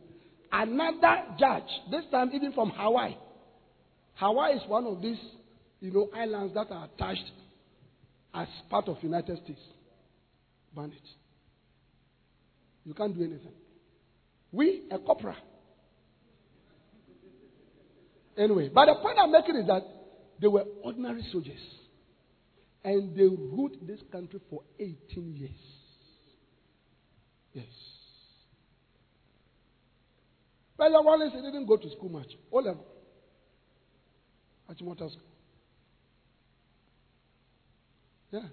Another 0.52 1.22
judge, 1.38 1.70
this 1.90 2.04
time 2.11 2.30
even 2.34 2.52
from 2.52 2.70
Hawaii. 2.70 3.14
Hawaii 4.14 4.54
is 4.54 4.62
one 4.66 4.86
of 4.86 5.00
these, 5.00 5.18
you 5.80 5.92
know, 5.92 6.08
islands 6.14 6.54
that 6.54 6.70
are 6.70 6.88
attached 6.92 7.30
as 8.34 8.48
part 8.68 8.88
of 8.88 8.96
United 9.02 9.38
States. 9.44 9.61
Ban 10.74 10.86
it. 10.90 11.08
You 12.84 12.94
can't 12.94 13.16
do 13.16 13.22
anything. 13.22 13.52
We, 14.52 14.82
a 14.90 14.98
copra. 14.98 15.36
Anyway, 18.37 18.70
but 18.72 18.87
the 18.87 18.95
point 18.97 19.18
I'm 19.20 19.33
making 19.33 19.57
is 19.57 19.66
that 19.66 19.83
they 20.41 20.47
were 20.47 20.64
ordinary 20.83 21.24
soldiers. 21.31 21.61
And 22.83 23.14
they 23.14 23.24
ruled 23.24 23.76
this 23.83 24.01
country 24.11 24.41
for 24.49 24.62
18 24.78 25.37
years. 25.37 25.51
Yes. 27.53 27.66
Brother 30.76 31.03
Wallace 31.03 31.33
he 31.35 31.43
didn't 31.43 31.66
go 31.66 31.76
to 31.76 31.91
school 31.91 32.09
much. 32.09 32.28
All 32.51 32.61
O 32.61 32.70
level. 32.70 32.87
Achimota 34.70 35.11
school. 35.11 35.26
Yeah. 38.31 38.49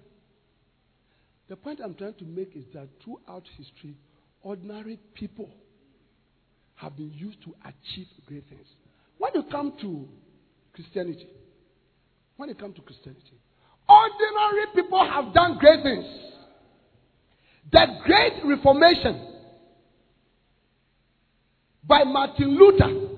The 1.48 1.56
point 1.56 1.80
I'm 1.82 1.94
trying 1.94 2.14
to 2.14 2.24
make 2.24 2.54
is 2.54 2.64
that 2.74 2.88
throughout 3.02 3.44
history, 3.56 3.96
ordinary 4.42 4.98
people 5.14 5.48
have 6.74 6.96
been 6.96 7.12
used 7.12 7.42
to 7.44 7.54
achieve 7.64 8.08
great 8.26 8.46
things. 8.48 8.66
When 9.18 9.32
you 9.34 9.42
come 9.50 9.72
to 9.80 10.08
Christianity, 10.74 11.28
when 12.36 12.48
you 12.48 12.54
come 12.54 12.72
to 12.72 12.80
Christianity, 12.80 13.38
ordinary 13.88 14.66
people 14.74 15.04
have 15.04 15.34
done 15.34 15.58
great 15.58 15.82
things. 15.82 16.06
The 17.70 17.86
Great 18.04 18.32
Reformation 18.44 19.34
by 21.86 22.04
Martin 22.04 22.56
Luther 22.56 23.08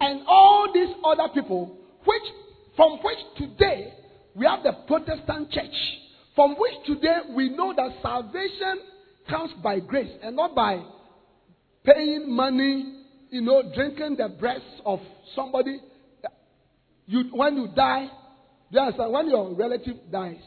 and 0.00 0.22
all 0.26 0.68
these 0.72 0.94
other 1.04 1.32
people, 1.32 1.78
which 2.04 2.22
from 2.76 2.98
which 3.02 3.18
today 3.38 3.94
we 4.34 4.44
have 4.44 4.62
the 4.62 4.72
Protestant 4.86 5.50
church, 5.50 5.74
from 6.34 6.56
which 6.58 6.74
today 6.86 7.20
we 7.34 7.48
know 7.48 7.72
that 7.74 7.90
salvation 8.02 8.80
comes 9.28 9.50
by 9.62 9.80
grace 9.80 10.10
and 10.22 10.36
not 10.36 10.54
by 10.54 10.82
paying 11.84 12.30
money, 12.30 12.95
you 13.30 13.40
know, 13.40 13.62
drinking 13.74 14.16
the 14.16 14.28
breasts 14.28 14.80
of 14.84 15.00
somebody. 15.34 15.80
You, 17.06 17.24
when 17.32 17.56
you 17.56 17.68
die, 17.74 18.08
you 18.70 18.80
understand? 18.80 19.12
When 19.12 19.28
your 19.28 19.54
relative 19.54 19.96
dies 20.10 20.40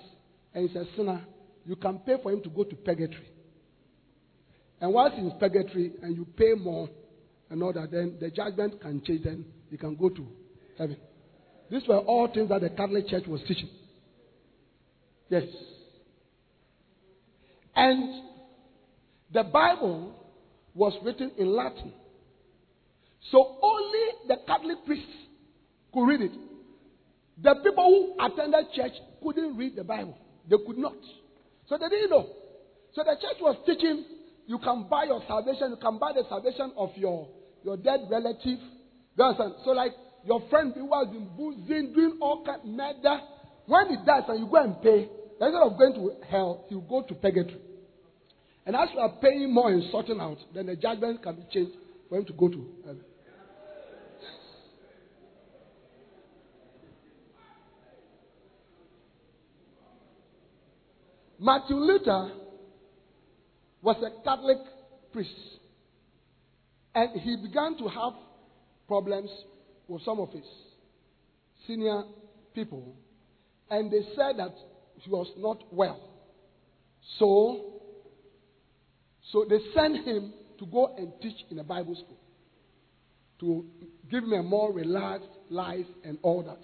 and 0.54 0.68
he's 0.68 0.76
a 0.76 0.86
sinner, 0.96 1.22
you 1.66 1.76
can 1.76 2.00
pay 2.00 2.16
for 2.22 2.32
him 2.32 2.42
to 2.44 2.50
go 2.50 2.64
to 2.64 2.76
purgatory. 2.76 3.30
And 4.82 4.94
once 4.94 5.14
he's 5.18 5.32
purgatory 5.40 5.94
and 6.02 6.16
you 6.16 6.26
pay 6.38 6.54
more 6.54 6.90
and 7.50 7.62
all 7.64 7.74
that, 7.74 7.92
then 7.92 8.18
the 8.20 8.30
judgment 8.30 8.82
can 8.82 9.02
change, 9.06 9.24
then 9.24 9.46
you 9.70 9.78
can 9.78 9.96
go 9.96 10.10
to 10.10 10.28
heaven. 10.78 10.98
These 11.70 11.88
were 11.88 12.00
all 12.00 12.28
things 12.34 12.50
that 12.50 12.62
the 12.62 12.70
Catholic 12.70 13.08
Church 13.08 13.26
was 13.28 13.42
teaching. 13.48 13.70
Yes. 15.30 15.44
And 17.76 18.24
the 19.32 19.44
Bible 19.44 20.16
was 20.74 20.94
written 21.04 21.32
in 21.38 21.56
Latin. 21.56 21.94
So 23.32 23.58
only 23.62 24.06
the 24.28 24.38
Catholic 24.48 24.86
priests 24.86 25.12
could 25.94 26.06
read 26.06 26.22
it. 26.22 26.32
The 27.42 27.56
people 27.64 28.16
who 28.18 28.26
attended 28.26 28.66
church 28.76 28.94
couldn't 29.24 29.58
read 29.58 29.76
the 29.76 29.84
Bible. 29.84 30.18
They 30.50 30.58
could 30.66 30.78
not. 30.78 30.96
So 31.68 31.78
they 31.78 31.90
didn't 31.90 32.10
know. 32.10 32.28
So 32.94 33.04
the 33.04 33.16
church 33.22 33.38
was 33.40 33.56
teaching 33.66 34.04
you 34.50 34.58
can 34.58 34.88
buy 34.90 35.04
your 35.04 35.22
salvation, 35.28 35.70
you 35.70 35.78
can 35.78 36.00
buy 36.00 36.12
the 36.12 36.24
salvation 36.28 36.72
of 36.76 36.90
your, 36.96 37.28
your 37.64 37.78
dead 37.78 38.08
relative. 38.10 38.58
You 39.16 39.24
understand? 39.24 39.54
So 39.64 39.72
like 39.72 39.92
your 40.26 40.42
friend 40.50 40.74
who 40.76 40.86
was 40.86 41.08
in 41.14 41.30
boozing, 41.38 41.94
doing 41.94 42.18
all 42.20 42.44
kind 42.44 42.60
of 42.62 42.66
murder, 42.66 43.20
when 43.68 43.90
he 43.90 43.98
dies 44.04 44.24
and 44.28 44.40
you 44.40 44.48
go 44.50 44.64
and 44.64 44.82
pay, 44.82 45.08
instead 45.40 45.54
of 45.54 45.78
going 45.78 45.94
to 45.94 46.26
hell, 46.32 46.66
you 46.70 46.84
go 46.90 47.04
to 47.04 47.14
purgatory. 47.14 47.62
And 48.66 48.76
as 48.76 48.90
you 48.92 49.00
are 49.00 49.14
paying 49.22 49.54
more 49.54 49.70
and 49.70 49.84
sorting 49.92 50.20
out, 50.20 50.38
then 50.56 50.66
the 50.66 50.76
judgment 50.76 51.22
can 51.22 51.36
be 51.36 51.44
changed 51.54 51.78
for 52.10 52.18
him 52.18 52.26
to 52.26 52.34
go 52.34 52.50
to 52.50 52.58
uh, 52.58 52.88
heaven. 52.88 53.04
Martin 61.40 61.88
Luther 61.88 62.32
was 63.82 63.96
a 64.04 64.24
Catholic 64.24 64.58
priest. 65.14 65.32
And 66.94 67.22
he 67.22 67.38
began 67.38 67.78
to 67.78 67.88
have 67.88 68.14
problems 68.88 69.30
with 69.88 70.02
some 70.02 70.20
of 70.20 70.32
his 70.32 70.44
senior 71.66 72.04
people. 72.54 72.96
And 73.70 73.90
they 73.90 74.02
said 74.16 74.38
that 74.38 74.56
he 74.98 75.10
was 75.10 75.32
not 75.38 75.64
well. 75.72 76.10
So, 77.20 77.82
so 79.32 79.46
they 79.50 79.60
sent 79.74 80.06
him 80.06 80.34
to 80.60 80.66
go 80.66 80.94
and 80.98 81.12
teach 81.22 81.38
in 81.50 81.60
a 81.60 81.64
Bible 81.64 81.96
school. 81.96 82.18
To 83.40 83.66
give 84.12 84.24
him 84.24 84.34
a 84.34 84.44
more 84.44 84.74
relaxed 84.74 85.30
life 85.50 85.86
and 86.04 86.18
all 86.22 86.44
that. 86.44 86.60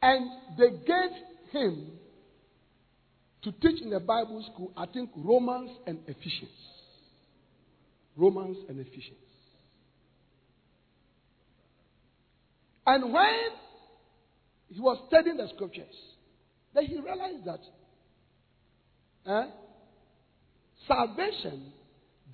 And 0.00 0.30
they 0.58 0.70
gave 0.70 1.10
him 1.52 1.92
to 3.42 3.52
teach 3.52 3.82
in 3.82 3.90
the 3.90 4.00
Bible 4.00 4.44
school, 4.52 4.72
I 4.76 4.86
think 4.86 5.10
Romans 5.16 5.70
and 5.86 5.98
Ephesians. 6.06 6.50
Romans 8.16 8.56
and 8.68 8.80
Ephesians. 8.80 9.18
And 12.86 13.12
when 13.12 13.50
he 14.68 14.80
was 14.80 14.98
studying 15.08 15.36
the 15.36 15.48
scriptures, 15.54 15.94
then 16.74 16.86
he 16.86 16.98
realized 16.98 17.44
that 17.44 17.60
eh, 19.26 19.50
salvation 20.86 21.72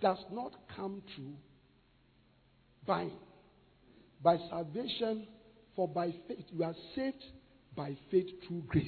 does 0.01 0.19
not 0.33 0.53
come 0.77 1.03
through 1.15 1.35
buying. 2.87 3.13
By 4.23 4.37
salvation, 4.51 5.27
for 5.77 5.87
by 5.87 6.13
faith, 6.27 6.45
you 6.51 6.65
are 6.65 6.75
saved 6.95 7.25
by 7.77 7.97
faith 8.11 8.27
through 8.47 8.63
grace. 8.67 8.87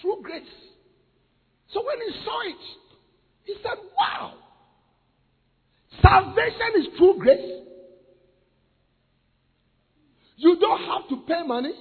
Through 0.00 0.22
grace. 0.22 0.42
So 1.72 1.82
when 1.84 1.96
he 1.98 2.24
saw 2.24 2.40
it, 2.42 2.56
he 3.44 3.54
said, 3.62 3.78
Wow, 3.96 4.34
salvation 6.02 6.80
is 6.80 6.86
through 6.98 7.18
grace. 7.18 7.62
You 10.36 10.56
don't 10.60 10.80
have 10.80 11.08
to 11.08 11.16
pay 11.26 11.46
money. 11.46 11.72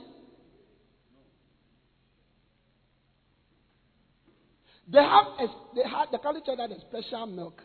They 4.88 4.99
have 4.99 5.26
a, 5.39 5.47
they 5.76 5.89
had 5.89 6.05
the 6.12 6.20
culture 6.20 6.55
that 6.55 6.70
a 6.70 6.80
special 6.82 7.26
milk. 7.26 7.62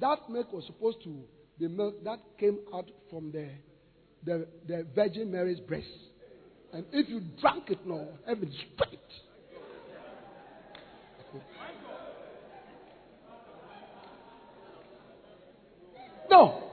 That 0.00 0.28
milk 0.28 0.52
was 0.52 0.64
supposed 0.66 1.02
to 1.04 1.22
be 1.58 1.68
milk 1.68 2.02
that 2.04 2.18
came 2.38 2.58
out 2.74 2.90
from 3.10 3.30
the 3.30 3.48
the, 4.24 4.46
the 4.66 4.86
Virgin 4.94 5.30
Mary's 5.30 5.60
breast. 5.60 5.86
And 6.72 6.84
if 6.92 7.08
you 7.08 7.20
drank 7.40 7.70
it 7.70 7.86
now, 7.86 8.08
heaven 8.26 8.52
straight. 8.52 9.00
No. 16.30 16.64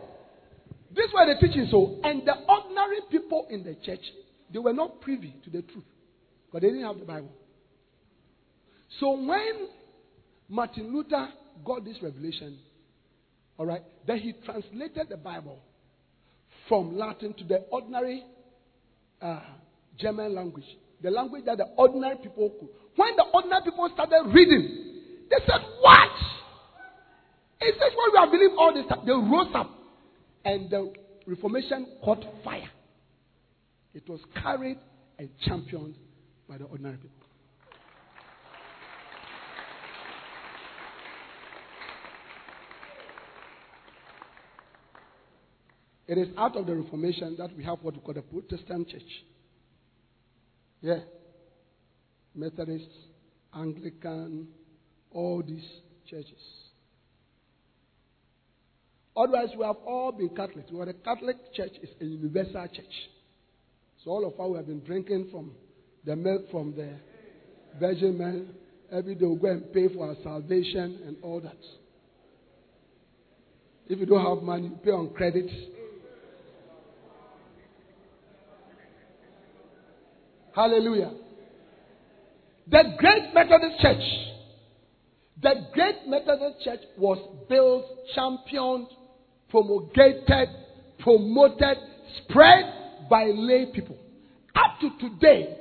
This 0.95 1.07
were 1.13 1.25
the 1.25 1.39
teaching 1.39 1.67
so. 1.69 1.99
And 2.03 2.25
the 2.25 2.33
ordinary 2.49 3.01
people 3.11 3.47
in 3.49 3.63
the 3.63 3.75
church, 3.85 4.01
they 4.51 4.59
were 4.59 4.73
not 4.73 5.01
privy 5.01 5.35
to 5.43 5.49
the 5.49 5.61
truth. 5.61 5.83
But 6.51 6.63
they 6.63 6.69
didn't 6.69 6.85
have 6.85 6.99
the 6.99 7.05
Bible. 7.05 7.31
So 8.99 9.11
when 9.11 9.67
Martin 10.49 10.93
Luther 10.93 11.29
got 11.63 11.85
this 11.85 11.97
revelation, 12.01 12.57
all 13.61 13.67
right, 13.67 13.83
then 14.07 14.17
he 14.17 14.33
translated 14.43 15.05
the 15.07 15.17
Bible 15.17 15.59
from 16.67 16.97
Latin 16.97 17.31
to 17.35 17.43
the 17.43 17.57
ordinary 17.69 18.23
uh, 19.21 19.39
German 19.99 20.33
language, 20.33 20.65
the 21.03 21.11
language 21.11 21.45
that 21.45 21.59
the 21.59 21.65
ordinary 21.77 22.15
people 22.15 22.49
could. 22.59 22.69
When 22.95 23.15
the 23.15 23.25
ordinary 23.31 23.61
people 23.65 23.87
started 23.93 24.31
reading, 24.33 24.93
they 25.29 25.35
said, 25.45 25.61
What? 25.79 26.09
Is 27.61 27.75
this 27.75 27.93
what 27.95 28.11
we 28.11 28.17
have 28.17 28.31
believed 28.31 28.53
all 28.57 28.73
this 28.73 28.87
time? 28.87 29.05
They 29.05 29.11
rose 29.11 29.53
up 29.53 29.69
and 30.43 30.67
the 30.67 30.91
Reformation 31.27 31.85
caught 32.03 32.25
fire. 32.43 32.71
It 33.93 34.09
was 34.09 34.21
carried 34.41 34.79
and 35.19 35.29
championed 35.45 35.93
by 36.49 36.57
the 36.57 36.63
ordinary 36.63 36.97
people. 36.97 37.20
It 46.07 46.17
is 46.17 46.27
out 46.37 46.55
of 46.57 46.65
the 46.65 46.75
Reformation 46.75 47.35
that 47.37 47.55
we 47.55 47.63
have 47.63 47.79
what 47.81 47.95
we 47.95 48.01
call 48.01 48.13
the 48.13 48.21
Protestant 48.21 48.89
church. 48.89 49.01
Yeah. 50.81 50.99
Methodist, 52.35 52.89
Anglican, 53.53 54.47
all 55.11 55.43
these 55.45 55.65
churches. 56.09 56.33
Otherwise, 59.15 59.49
we 59.57 59.65
have 59.65 59.75
all 59.85 60.11
been 60.11 60.29
Catholics. 60.29 60.69
Well, 60.71 60.85
the 60.85 60.93
Catholic 60.93 61.53
Church 61.53 61.73
is 61.81 61.89
a 61.99 62.05
universal 62.05 62.65
church. 62.67 63.09
So 64.03 64.11
all 64.11 64.25
of 64.25 64.39
us 64.39 64.57
have 64.57 64.67
been 64.67 64.79
drinking 64.79 65.29
from 65.31 65.51
the 66.05 66.15
milk 66.15 66.49
from 66.49 66.73
the 66.75 66.89
Virgin 67.79 68.17
Mary. 68.17 68.47
Every 68.91 69.15
day 69.15 69.25
we 69.25 69.35
go 69.35 69.47
and 69.47 69.71
pay 69.73 69.93
for 69.93 70.07
our 70.07 70.15
salvation 70.23 70.99
and 71.05 71.17
all 71.21 71.39
that. 71.41 71.57
If 73.87 73.99
you 73.99 74.05
don't 74.05 74.25
have 74.25 74.43
money, 74.43 74.69
you 74.69 74.79
pay 74.83 74.91
on 74.91 75.09
credit. 75.13 75.49
Hallelujah. 80.53 81.11
The 82.69 82.83
Great 82.97 83.33
Methodist 83.33 83.81
Church, 83.81 84.03
the 85.41 85.53
Great 85.73 86.07
Methodist 86.07 86.63
Church 86.63 86.81
was 86.97 87.17
built, 87.49 87.85
championed, 88.13 88.87
promulgated, 89.49 90.49
promoted, 90.99 91.77
spread 92.17 93.09
by 93.09 93.25
lay 93.25 93.67
people. 93.73 93.97
Up 94.55 94.79
to 94.81 95.09
today, 95.09 95.57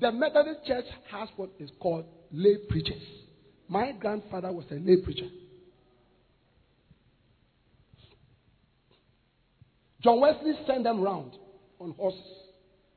the 0.00 0.10
Methodist 0.10 0.66
Church 0.66 0.86
has 1.10 1.28
what 1.36 1.50
is 1.58 1.70
called 1.78 2.06
lay 2.32 2.56
preachers. 2.68 3.02
My 3.68 3.92
grandfather 3.92 4.52
was 4.52 4.64
a 4.70 4.74
lay 4.74 4.96
preacher. 4.96 5.28
John 10.02 10.20
Wesley 10.20 10.54
sent 10.66 10.82
them 10.82 11.00
round 11.00 11.32
on 11.78 11.92
horses 11.92 12.20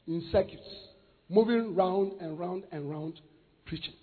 in 0.08 0.28
circuits 0.32 0.85
moving 1.30 1.76
round 1.76 2.14
and 2.22 2.38
round 2.40 2.64
and 2.72 2.90
round 2.90 3.20
preaching. 3.66 3.94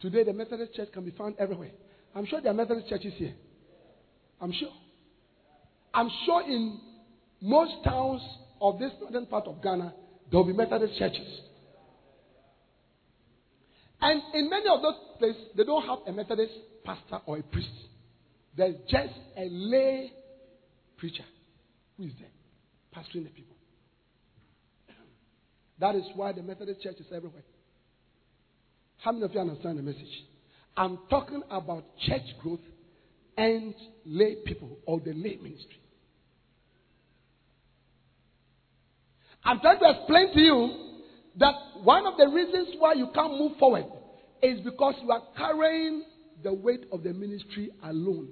Today, 0.00 0.24
the 0.24 0.32
Methodist 0.32 0.74
Church 0.74 0.88
can 0.92 1.04
be 1.04 1.10
found 1.12 1.36
everywhere. 1.38 1.70
I'm 2.14 2.26
sure 2.26 2.40
there 2.40 2.50
are 2.50 2.54
Methodist 2.54 2.88
churches 2.88 3.14
here. 3.16 3.34
I'm 4.40 4.52
sure. 4.52 4.68
I'm 5.92 6.10
sure 6.26 6.42
in 6.42 6.78
most 7.40 7.72
towns 7.84 8.20
of 8.60 8.78
this 8.78 8.92
northern 9.00 9.26
part 9.26 9.46
of 9.46 9.62
Ghana, 9.62 9.94
there 10.30 10.40
will 10.40 10.46
be 10.46 10.52
Methodist 10.52 10.98
churches. 10.98 11.40
And 14.00 14.22
in 14.34 14.50
many 14.50 14.66
of 14.68 14.82
those 14.82 14.94
places, 15.18 15.42
they 15.56 15.64
don't 15.64 15.86
have 15.86 15.98
a 16.06 16.12
Methodist 16.12 16.52
pastor 16.84 17.20
or 17.26 17.38
a 17.38 17.42
priest. 17.42 17.68
There's 18.56 18.76
just 18.88 19.14
a 19.36 19.48
lay 19.48 20.12
preacher 20.98 21.24
who 21.96 22.04
is 22.04 22.12
there, 22.18 22.28
pastoring 22.96 23.24
the 23.24 23.30
people. 23.30 23.56
That 25.78 25.94
is 25.96 26.04
why 26.14 26.32
the 26.32 26.42
Methodist 26.42 26.82
church 26.82 26.96
is 27.00 27.06
everywhere. 27.14 27.42
How 28.98 29.12
many 29.12 29.24
of 29.24 29.34
you 29.34 29.40
understand 29.40 29.78
the 29.78 29.82
message? 29.82 30.24
I'm 30.76 30.98
talking 31.10 31.42
about 31.50 31.84
church 32.06 32.22
growth 32.42 32.60
and 33.36 33.74
lay 34.04 34.36
people 34.46 34.78
or 34.86 35.00
the 35.00 35.12
lay 35.12 35.36
ministry. 35.36 35.80
I'm 39.44 39.60
trying 39.60 39.78
to 39.80 39.90
explain 39.90 40.32
to 40.32 40.40
you 40.40 40.70
that 41.38 41.54
one 41.82 42.06
of 42.06 42.16
the 42.16 42.28
reasons 42.28 42.76
why 42.78 42.94
you 42.94 43.08
can't 43.14 43.32
move 43.32 43.58
forward 43.58 43.84
is 44.42 44.60
because 44.60 44.94
you 45.02 45.10
are 45.10 45.22
carrying 45.36 46.04
the 46.42 46.52
weight 46.52 46.86
of 46.92 47.02
the 47.02 47.12
ministry 47.12 47.70
alone. 47.82 48.28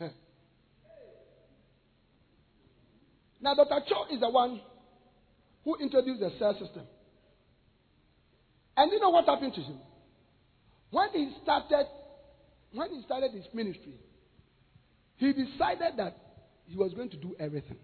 Hmm. 0.00 0.06
now, 3.40 3.54
Dr. 3.54 3.80
Cho 3.88 4.12
is 4.12 4.20
the 4.20 4.30
one 4.30 4.60
who 5.64 5.76
introduced 5.76 6.20
the 6.20 6.32
cell 6.38 6.54
system. 6.58 6.82
And 8.76 8.90
you 8.90 8.98
know 8.98 9.10
what 9.10 9.26
happened 9.26 9.54
to 9.54 9.60
him? 9.60 9.78
When 10.90 11.08
he 11.12 11.32
started 11.42 11.86
when 12.72 12.90
he 12.90 13.02
started 13.02 13.32
his 13.32 13.44
ministry, 13.52 13.94
he 15.16 15.32
decided 15.32 15.96
that 15.96 16.16
he 16.66 16.76
was 16.76 16.94
going 16.94 17.10
to 17.10 17.16
do 17.16 17.34
everything. 17.38 17.76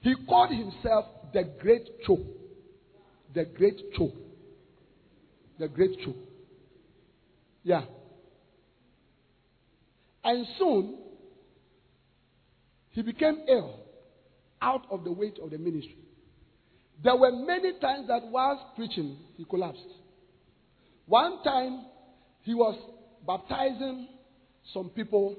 He 0.00 0.14
called 0.28 0.50
himself 0.50 1.06
the 1.32 1.44
Great 1.60 1.88
Cho. 2.06 2.18
The 3.34 3.46
Great 3.46 3.80
Cho. 3.96 4.12
The 5.58 5.68
Great 5.68 5.98
Cho. 6.04 6.14
Yeah. 7.62 7.84
And 10.22 10.46
soon, 10.58 10.98
he 12.94 13.02
became 13.02 13.42
ill 13.48 13.80
out 14.62 14.86
of 14.90 15.04
the 15.04 15.12
weight 15.12 15.38
of 15.42 15.50
the 15.50 15.58
ministry. 15.58 15.96
There 17.02 17.16
were 17.16 17.32
many 17.32 17.72
times 17.80 18.06
that 18.06 18.22
whilst 18.28 18.62
preaching, 18.76 19.18
he 19.36 19.44
collapsed. 19.44 19.80
One 21.06 21.42
time, 21.42 21.86
he 22.42 22.54
was 22.54 22.78
baptizing 23.26 24.08
some 24.72 24.90
people, 24.90 25.36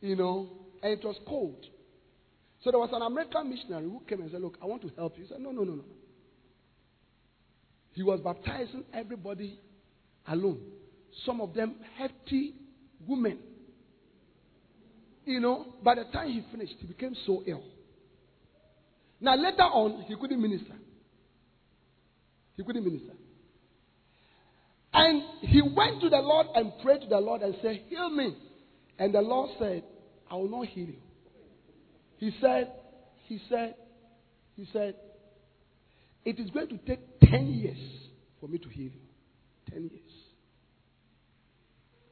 you 0.00 0.16
know, 0.16 0.48
and 0.82 0.92
it 0.98 1.04
was 1.04 1.16
cold. 1.28 1.64
So 2.64 2.72
there 2.72 2.80
was 2.80 2.90
an 2.92 3.02
American 3.02 3.48
missionary 3.48 3.84
who 3.84 4.02
came 4.08 4.20
and 4.20 4.30
said, 4.30 4.40
Look, 4.40 4.58
I 4.60 4.66
want 4.66 4.82
to 4.82 4.90
help 4.96 5.16
you. 5.16 5.22
He 5.22 5.28
said, 5.28 5.40
No, 5.40 5.52
no, 5.52 5.62
no, 5.62 5.74
no. 5.76 5.84
He 7.92 8.02
was 8.02 8.20
baptizing 8.20 8.84
everybody 8.92 9.60
alone. 10.26 10.60
Some 11.24 11.40
of 11.40 11.54
them 11.54 11.76
hefty 11.96 12.54
women. 13.06 13.38
You 15.26 15.40
know, 15.40 15.66
by 15.82 15.96
the 15.96 16.04
time 16.04 16.28
he 16.28 16.42
finished, 16.52 16.74
he 16.78 16.86
became 16.86 17.14
so 17.26 17.42
ill. 17.46 17.64
Now, 19.20 19.34
later 19.34 19.62
on, 19.62 20.02
he 20.02 20.14
couldn't 20.14 20.40
minister. 20.40 20.74
He 22.56 22.62
couldn't 22.62 22.84
minister. 22.84 23.12
And 24.92 25.22
he 25.40 25.60
went 25.60 26.00
to 26.02 26.08
the 26.08 26.18
Lord 26.18 26.46
and 26.54 26.72
prayed 26.82 27.00
to 27.02 27.08
the 27.08 27.18
Lord 27.18 27.42
and 27.42 27.56
said, 27.60 27.82
Heal 27.88 28.08
me. 28.08 28.36
And 28.98 29.12
the 29.12 29.20
Lord 29.20 29.50
said, 29.58 29.82
I 30.30 30.36
will 30.36 30.48
not 30.48 30.68
heal 30.68 30.86
you. 30.86 30.96
He 32.18 32.32
said, 32.40 32.70
He 33.24 33.40
said, 33.48 33.74
He 34.54 34.66
said, 34.72 34.94
It 36.24 36.38
is 36.38 36.50
going 36.50 36.68
to 36.68 36.78
take 36.78 37.00
10 37.20 37.48
years 37.48 37.78
for 38.40 38.48
me 38.48 38.58
to 38.58 38.68
heal 38.68 38.84
you. 38.84 39.72
10 39.72 39.82
years. 39.82 40.02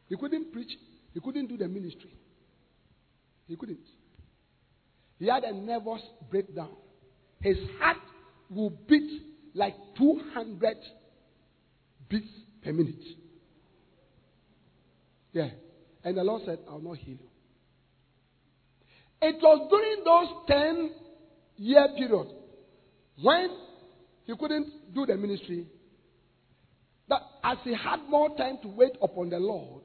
He 0.09 0.17
couldn't 0.17 0.53
preach, 0.53 0.73
he 1.13 1.21
couldn't 1.21 1.47
do 1.47 1.57
the 1.57 1.69
ministry. 1.69 2.11
He 3.47 3.57
couldn't. 3.57 3.87
He 5.19 5.27
had 5.27 5.45
a 5.45 5.53
nervous 5.53 6.03
breakdown. 6.31 6.77
His 7.41 7.59
heart 7.79 7.99
will 8.51 8.71
beat 8.89 9.23
like 9.55 9.75
200 9.97 10.77
beats 12.09 12.27
per 12.63 12.73
minute. 12.73 13.05
Yeah. 15.33 15.51
And 16.03 16.17
the 16.17 16.25
Lord 16.25 16.43
said, 16.45 16.59
I 16.69 16.73
will 16.73 16.81
not 16.81 16.99
heal 16.99 17.17
you. 17.17 17.29
It 19.23 19.37
was 19.43 19.69
during 19.71 20.05
those 20.05 20.29
10 20.49 20.91
year 21.57 21.87
period 21.97 22.27
when 23.23 23.49
he 24.25 24.37
couldn't 24.37 24.95
do 24.95 25.07
the 25.07 25.17
ministry 25.17 25.67
that 27.09 27.21
as 27.43 27.59
he 27.65 27.75
had 27.75 28.01
more 28.09 28.35
time 28.37 28.59
to 28.63 28.69
wait 28.69 28.97
upon 29.03 29.31
the 29.31 29.39
Lord, 29.39 29.83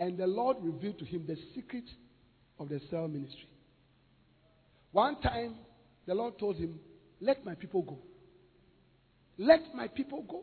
and 0.00 0.16
the 0.16 0.26
Lord 0.26 0.56
revealed 0.62 0.98
to 0.98 1.04
him 1.04 1.24
the 1.26 1.36
secret 1.54 1.84
of 2.58 2.68
the 2.68 2.80
cell 2.90 3.08
ministry. 3.08 3.48
One 4.92 5.20
time, 5.20 5.54
the 6.06 6.14
Lord 6.14 6.38
told 6.38 6.56
him, 6.56 6.78
Let 7.20 7.44
my 7.44 7.54
people 7.54 7.82
go. 7.82 7.98
Let 9.38 9.74
my 9.74 9.88
people 9.88 10.24
go. 10.28 10.42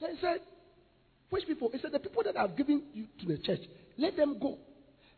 Then 0.00 0.16
He 0.16 0.20
said, 0.20 0.40
which 1.30 1.46
people? 1.46 1.70
He 1.72 1.78
said, 1.80 1.92
the 1.92 1.98
people 1.98 2.22
that 2.22 2.36
I've 2.36 2.56
given 2.56 2.82
you 2.92 3.06
to 3.20 3.26
the 3.26 3.38
church, 3.38 3.60
let 3.98 4.16
them 4.16 4.38
go. 4.40 4.58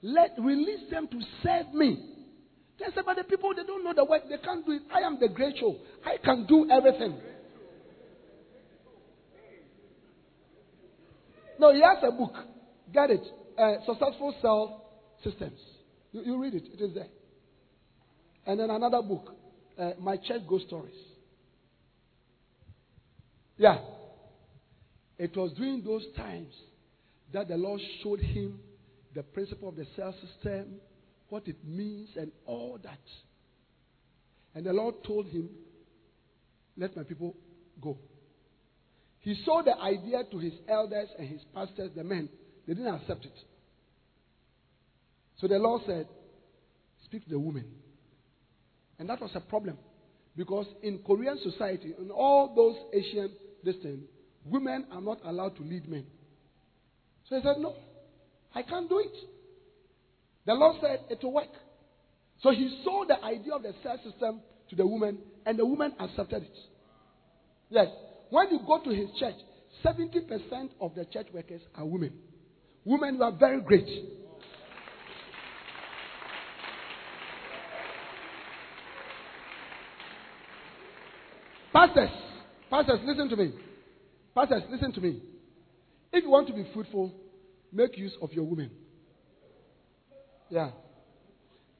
Let 0.02 0.32
release 0.38 0.88
them 0.90 1.08
to 1.08 1.20
serve 1.42 1.74
me. 1.74 1.98
They 2.78 2.86
said, 2.94 3.04
but 3.04 3.16
the 3.16 3.24
people 3.24 3.52
they 3.54 3.64
don't 3.64 3.84
know 3.84 3.92
the 3.94 4.04
work, 4.04 4.22
they 4.28 4.38
can't 4.38 4.64
do 4.64 4.72
it. 4.72 4.82
I 4.94 5.00
am 5.00 5.18
the 5.20 5.28
great 5.28 5.56
Cho. 5.56 5.76
I 6.04 6.16
can 6.22 6.46
do 6.46 6.70
everything. 6.70 7.18
No, 11.58 11.72
he 11.72 11.80
has 11.80 11.98
a 12.02 12.12
book. 12.12 12.34
Get 12.92 13.10
it. 13.10 13.22
Uh, 13.58 13.76
Successful 13.86 14.34
Cell 14.42 14.84
Systems. 15.24 15.58
You, 16.16 16.32
you, 16.32 16.42
read 16.42 16.54
it. 16.54 16.64
It 16.72 16.82
is 16.82 16.94
there. 16.94 17.08
And 18.46 18.58
then 18.58 18.70
another 18.70 19.02
book. 19.02 19.34
Uh, 19.78 19.90
My 20.00 20.16
Church 20.16 20.40
Ghost 20.48 20.66
Stories. 20.66 20.94
Yeah. 23.58 23.78
It 25.18 25.36
was 25.36 25.52
during 25.52 25.84
those 25.84 26.06
times 26.16 26.54
that 27.32 27.48
the 27.48 27.56
Lord 27.56 27.80
showed 28.02 28.20
him 28.20 28.58
the 29.14 29.22
principle 29.22 29.68
of 29.68 29.76
the 29.76 29.86
cell 29.94 30.14
system, 30.14 30.76
what 31.28 31.46
it 31.48 31.56
means 31.66 32.08
and 32.16 32.32
all 32.46 32.78
that. 32.82 32.98
And 34.54 34.64
the 34.64 34.72
Lord 34.72 34.94
told 35.04 35.26
him, 35.26 35.50
Let 36.78 36.96
my 36.96 37.02
people 37.02 37.34
go. 37.82 37.98
He 39.20 39.38
sold 39.44 39.66
the 39.66 39.76
idea 39.78 40.22
to 40.30 40.38
his 40.38 40.54
elders 40.66 41.08
and 41.18 41.28
his 41.28 41.42
pastors, 41.54 41.90
the 41.94 42.04
men. 42.04 42.30
They 42.66 42.72
didn't 42.72 42.94
accept 42.94 43.26
it. 43.26 43.34
So 45.40 45.46
the 45.48 45.58
Lord 45.58 45.82
said, 45.86 46.06
Speak 47.04 47.24
to 47.24 47.30
the 47.30 47.38
women. 47.38 47.66
And 48.98 49.08
that 49.08 49.20
was 49.20 49.30
a 49.34 49.40
problem. 49.40 49.78
Because 50.36 50.66
in 50.82 50.98
Korean 51.06 51.38
society, 51.42 51.94
in 51.98 52.10
all 52.10 52.54
those 52.54 52.76
Asian 52.92 53.30
distance, 53.64 54.04
women 54.44 54.86
are 54.90 55.00
not 55.00 55.18
allowed 55.24 55.56
to 55.56 55.62
lead 55.62 55.88
men. 55.88 56.04
So 57.28 57.36
he 57.36 57.42
said, 57.42 57.58
No, 57.58 57.74
I 58.54 58.62
can't 58.62 58.88
do 58.88 58.98
it. 58.98 59.12
The 60.46 60.54
Lord 60.54 60.76
said 60.80 61.00
it 61.10 61.22
will 61.22 61.34
work. 61.34 61.48
So 62.42 62.50
he 62.50 62.80
sold 62.84 63.08
the 63.08 63.22
idea 63.22 63.54
of 63.54 63.62
the 63.62 63.74
cell 63.82 63.98
system 64.04 64.40
to 64.70 64.76
the 64.76 64.86
woman, 64.86 65.18
and 65.44 65.58
the 65.58 65.64
woman 65.64 65.92
accepted 65.98 66.42
it. 66.42 66.56
Yes. 67.70 67.88
When 68.30 68.50
you 68.50 68.60
go 68.66 68.82
to 68.82 68.90
his 68.90 69.08
church, 69.18 69.36
70% 69.84 70.70
of 70.80 70.94
the 70.94 71.04
church 71.06 71.28
workers 71.32 71.62
are 71.74 71.84
women. 71.84 72.12
Women 72.84 73.16
who 73.16 73.22
are 73.22 73.32
very 73.32 73.60
great. 73.60 73.88
Pastors, 81.76 82.08
pastors, 82.70 83.00
listen 83.04 83.28
to 83.28 83.36
me. 83.36 83.52
Pastors, 84.34 84.62
listen 84.70 84.92
to 84.94 85.00
me. 85.02 85.20
If 86.10 86.24
you 86.24 86.30
want 86.30 86.46
to 86.46 86.54
be 86.54 86.66
fruitful, 86.72 87.12
make 87.70 87.98
use 87.98 88.16
of 88.22 88.32
your 88.32 88.44
women. 88.44 88.70
Yeah. 90.48 90.70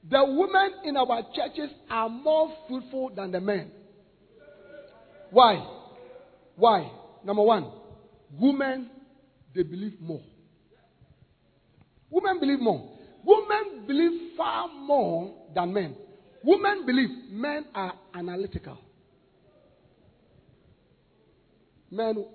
The 0.07 0.23
women 0.23 0.73
in 0.83 0.97
our 0.97 1.23
churches 1.33 1.71
are 1.89 2.09
more 2.09 2.53
fruitful 2.67 3.09
than 3.15 3.31
the 3.31 3.41
men. 3.41 3.71
Why? 5.31 5.65
Why? 6.55 6.91
Number 7.25 7.41
one, 7.41 7.71
women, 8.39 8.91
they 9.55 9.63
believe 9.63 9.99
more. 9.99 10.21
Women 12.11 12.39
believe 12.39 12.59
more. 12.59 12.87
Women 13.25 13.87
believe 13.87 14.37
far 14.37 14.67
more 14.67 15.33
than 15.55 15.73
men. 15.73 15.95
Women 16.43 16.85
believe 16.85 17.09
men 17.31 17.65
are 17.73 17.93
analytical. 18.13 18.77
Men 21.91 22.25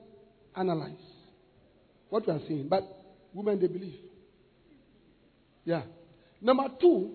analyze 0.57 0.97
what 2.09 2.27
we 2.27 2.33
are 2.33 2.41
seeing, 2.47 2.69
but 2.69 2.83
women 3.33 3.61
they 3.61 3.67
believe. 3.67 3.99
Yeah. 5.65 5.83
Number 6.41 6.65
two, 6.81 7.11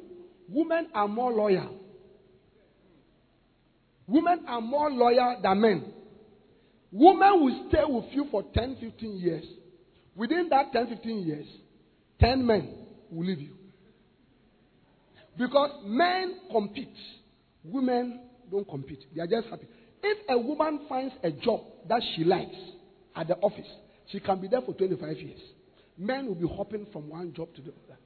women 0.50 0.88
are 0.94 1.08
more 1.08 1.32
loyal. 1.32 1.80
Women 4.08 4.46
are 4.48 4.62
more 4.62 4.90
loyal 4.90 5.40
than 5.44 5.62
men. 5.62 5.94
Women 6.92 7.44
will 7.44 7.66
stay 7.70 7.84
with 7.86 8.06
you 8.12 8.28
for 8.32 8.44
10, 8.54 8.78
15 8.80 9.18
years. 9.18 9.44
Within 10.16 10.48
that 10.50 10.72
10, 10.72 10.88
15 10.88 11.20
years, 11.28 11.46
10 12.20 12.46
men 12.46 12.74
will 13.12 13.26
leave 13.26 13.42
you. 13.42 13.54
Because 15.38 15.70
men 15.86 16.40
compete, 16.50 16.96
women 17.64 18.22
don't 18.50 18.68
compete. 18.68 19.04
They 19.14 19.22
are 19.22 19.28
just 19.28 19.48
happy. 19.50 19.68
If 20.10 20.20
a 20.30 20.38
woman 20.38 20.86
finds 20.88 21.14
a 21.22 21.32
job 21.32 21.64
that 21.90 22.02
she 22.16 22.24
likes 22.24 22.56
at 23.14 23.28
the 23.28 23.36
office, 23.40 23.68
she 24.10 24.22
can 24.22 24.40
be 24.40 24.48
there 24.48 24.62
for 24.62 24.74
25 24.74 25.18
years. 25.18 25.42
Men 25.98 26.28
will 26.28 26.36
be 26.36 26.48
hopping 26.48 26.88
from 26.94 27.10
one 27.10 27.34
job 27.34 27.54
to 27.56 27.62
the 27.62 27.72
other. 27.72 27.98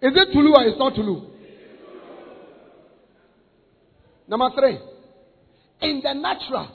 Is 0.00 0.12
it 0.16 0.32
Tulu 0.32 0.52
or 0.54 0.64
it's 0.64 0.78
not 0.78 0.94
Tulu? 0.94 1.22
Number 4.26 4.48
three, 4.58 4.78
in 5.82 6.00
the 6.02 6.14
natural, 6.14 6.68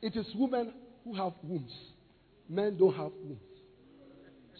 it 0.00 0.14
is 0.14 0.26
women 0.36 0.72
who 1.02 1.14
have 1.14 1.32
wombs. 1.42 1.72
Men 2.48 2.76
don't 2.78 2.94
have 2.94 3.10
wombs. 3.24 3.55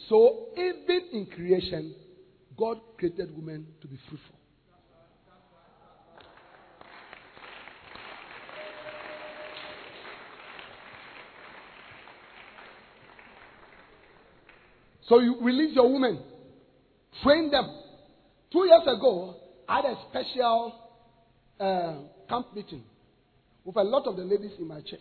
So, 0.08 0.48
even 0.56 1.08
in 1.12 1.26
creation, 1.26 1.94
God 2.56 2.78
created 2.98 3.34
women 3.36 3.66
to 3.80 3.88
be 3.88 3.98
fruitful. 4.08 4.36
So, 15.08 15.20
you 15.20 15.36
release 15.40 15.74
your 15.74 15.92
women, 15.92 16.20
train 17.22 17.50
them. 17.50 17.68
Two 18.52 18.64
years 18.66 18.82
ago, 18.82 19.36
I 19.68 19.76
had 19.76 19.84
a 19.86 19.96
special 20.10 20.74
uh, 21.58 21.94
camp 22.28 22.54
meeting 22.54 22.82
with 23.64 23.76
a 23.76 23.82
lot 23.82 24.06
of 24.06 24.16
the 24.16 24.22
ladies 24.24 24.52
in 24.58 24.68
my 24.68 24.80
church. 24.80 25.00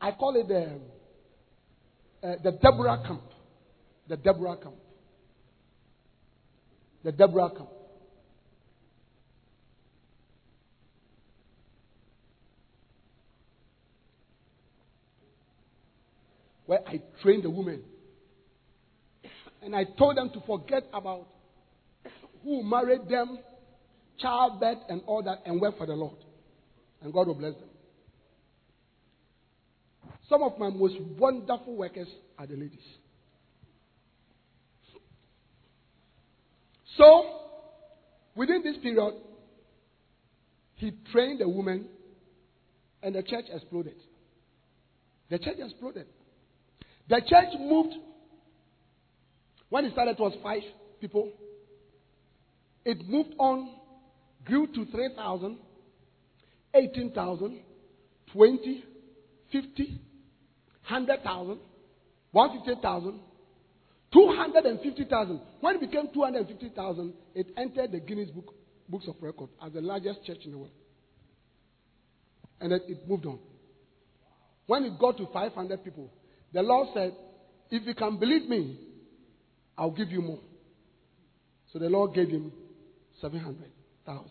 I 0.00 0.12
call 0.12 0.36
it 0.36 0.48
the, 0.48 0.78
uh, 2.26 2.36
the 2.42 2.52
Deborah 2.52 3.02
camp. 3.06 3.22
The 4.10 4.16
Deborah 4.16 4.56
camp. 4.56 4.74
The 7.04 7.12
Deborah 7.12 7.50
camp. 7.50 7.68
Where 16.66 16.80
I 16.88 17.00
trained 17.22 17.44
the 17.44 17.50
women. 17.50 17.84
And 19.62 19.76
I 19.76 19.84
told 19.96 20.16
them 20.16 20.30
to 20.30 20.40
forget 20.40 20.82
about 20.92 21.28
who 22.42 22.64
married 22.64 23.08
them, 23.08 23.38
childbirth, 24.18 24.78
and 24.88 25.02
all 25.06 25.22
that, 25.22 25.42
and 25.46 25.60
work 25.60 25.78
for 25.78 25.86
the 25.86 25.92
Lord. 25.92 26.16
And 27.00 27.12
God 27.12 27.28
will 27.28 27.34
bless 27.36 27.54
them. 27.54 27.68
Some 30.28 30.42
of 30.42 30.58
my 30.58 30.68
most 30.68 30.96
wonderful 31.16 31.76
workers 31.76 32.08
are 32.36 32.46
the 32.48 32.54
ladies. 32.54 32.80
So, 37.00 37.24
within 38.36 38.62
this 38.62 38.76
period, 38.82 39.14
he 40.74 40.92
trained 41.10 41.40
the 41.40 41.48
woman, 41.48 41.86
and 43.02 43.14
the 43.14 43.22
church 43.22 43.46
exploded. 43.50 43.96
The 45.30 45.38
church 45.38 45.56
exploded. 45.58 46.06
The 47.08 47.22
church 47.26 47.58
moved. 47.58 47.94
When 49.70 49.86
it 49.86 49.92
started, 49.92 50.18
it 50.18 50.20
was 50.20 50.34
five 50.42 50.60
people. 51.00 51.30
It 52.84 53.08
moved 53.08 53.32
on, 53.38 53.70
grew 54.44 54.66
to 54.66 54.84
3,000, 54.84 55.56
18,000, 56.74 57.60
20, 58.34 58.84
50, 59.50 59.84
100,000, 60.86 61.58
150,000, 62.32 63.20
250,000. 64.12 65.40
When 65.60 65.76
it 65.76 65.80
became 65.80 66.08
250,000, 66.12 67.12
it 67.34 67.46
entered 67.56 67.92
the 67.92 68.00
Guinness 68.00 68.30
Book, 68.30 68.54
Books 68.88 69.06
of 69.08 69.14
Record 69.20 69.50
as 69.64 69.72
the 69.72 69.80
largest 69.80 70.24
church 70.24 70.44
in 70.44 70.52
the 70.52 70.58
world. 70.58 70.72
And 72.60 72.72
then 72.72 72.80
it 72.88 73.08
moved 73.08 73.26
on. 73.26 73.38
When 74.66 74.84
it 74.84 74.98
got 74.98 75.16
to 75.18 75.26
500 75.32 75.84
people, 75.84 76.12
the 76.52 76.62
Lord 76.62 76.88
said, 76.94 77.14
If 77.70 77.86
you 77.86 77.94
can 77.94 78.18
believe 78.18 78.48
me, 78.48 78.78
I'll 79.78 79.90
give 79.90 80.10
you 80.10 80.20
more. 80.20 80.40
So 81.72 81.78
the 81.78 81.88
Lord 81.88 82.14
gave 82.14 82.28
him 82.28 82.52
700,000. 83.20 84.30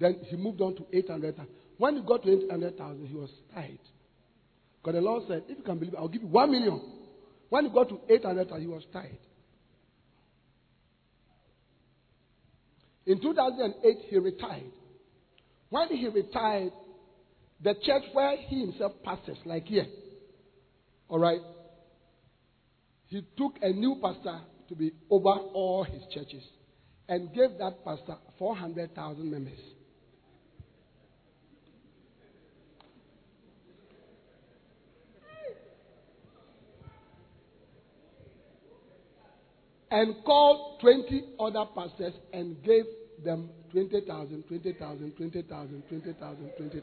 Then 0.00 0.20
he 0.28 0.36
moved 0.36 0.60
on 0.60 0.76
to 0.76 0.86
800,000. 0.92 1.48
When 1.76 1.96
he 1.96 2.02
got 2.02 2.22
to 2.22 2.44
800,000, 2.44 3.06
he 3.06 3.14
was 3.14 3.30
tired. 3.52 3.78
Because 4.82 4.94
the 4.94 5.00
Lord 5.00 5.24
said, 5.28 5.44
if 5.48 5.58
you 5.58 5.64
can 5.64 5.78
believe 5.78 5.94
I'll 5.96 6.08
give 6.08 6.22
you 6.22 6.28
1 6.28 6.50
million. 6.50 6.80
When 7.48 7.64
he 7.64 7.70
got 7.70 7.88
to 7.88 8.00
800,000, 8.08 8.60
he 8.60 8.66
was 8.66 8.82
tired. 8.92 9.18
In 13.06 13.20
2008, 13.20 13.96
he 14.08 14.18
retired. 14.18 14.70
When 15.70 15.88
he 15.88 16.08
retired, 16.08 16.72
the 17.62 17.74
church 17.82 18.02
where 18.12 18.36
he 18.36 18.60
himself 18.60 18.92
pastors, 19.02 19.38
like 19.44 19.64
here, 19.64 19.86
all 21.08 21.18
right, 21.18 21.40
he 23.06 23.24
took 23.36 23.54
a 23.62 23.70
new 23.70 23.96
pastor 24.02 24.40
to 24.68 24.74
be 24.74 24.92
over 25.10 25.30
all 25.30 25.84
his 25.84 26.02
churches 26.12 26.42
and 27.08 27.32
gave 27.34 27.56
that 27.58 27.82
pastor 27.84 28.16
400,000 28.38 29.30
members. 29.30 29.58
And 39.90 40.16
called 40.24 40.80
20 40.80 41.24
other 41.40 41.64
pastors 41.74 42.14
and 42.32 42.62
gave 42.62 42.84
them 43.24 43.50
20,000, 43.72 44.42
20,000, 44.48 45.12
20,000, 45.16 45.82
20,000, 45.88 46.50
20,000. 46.56 46.82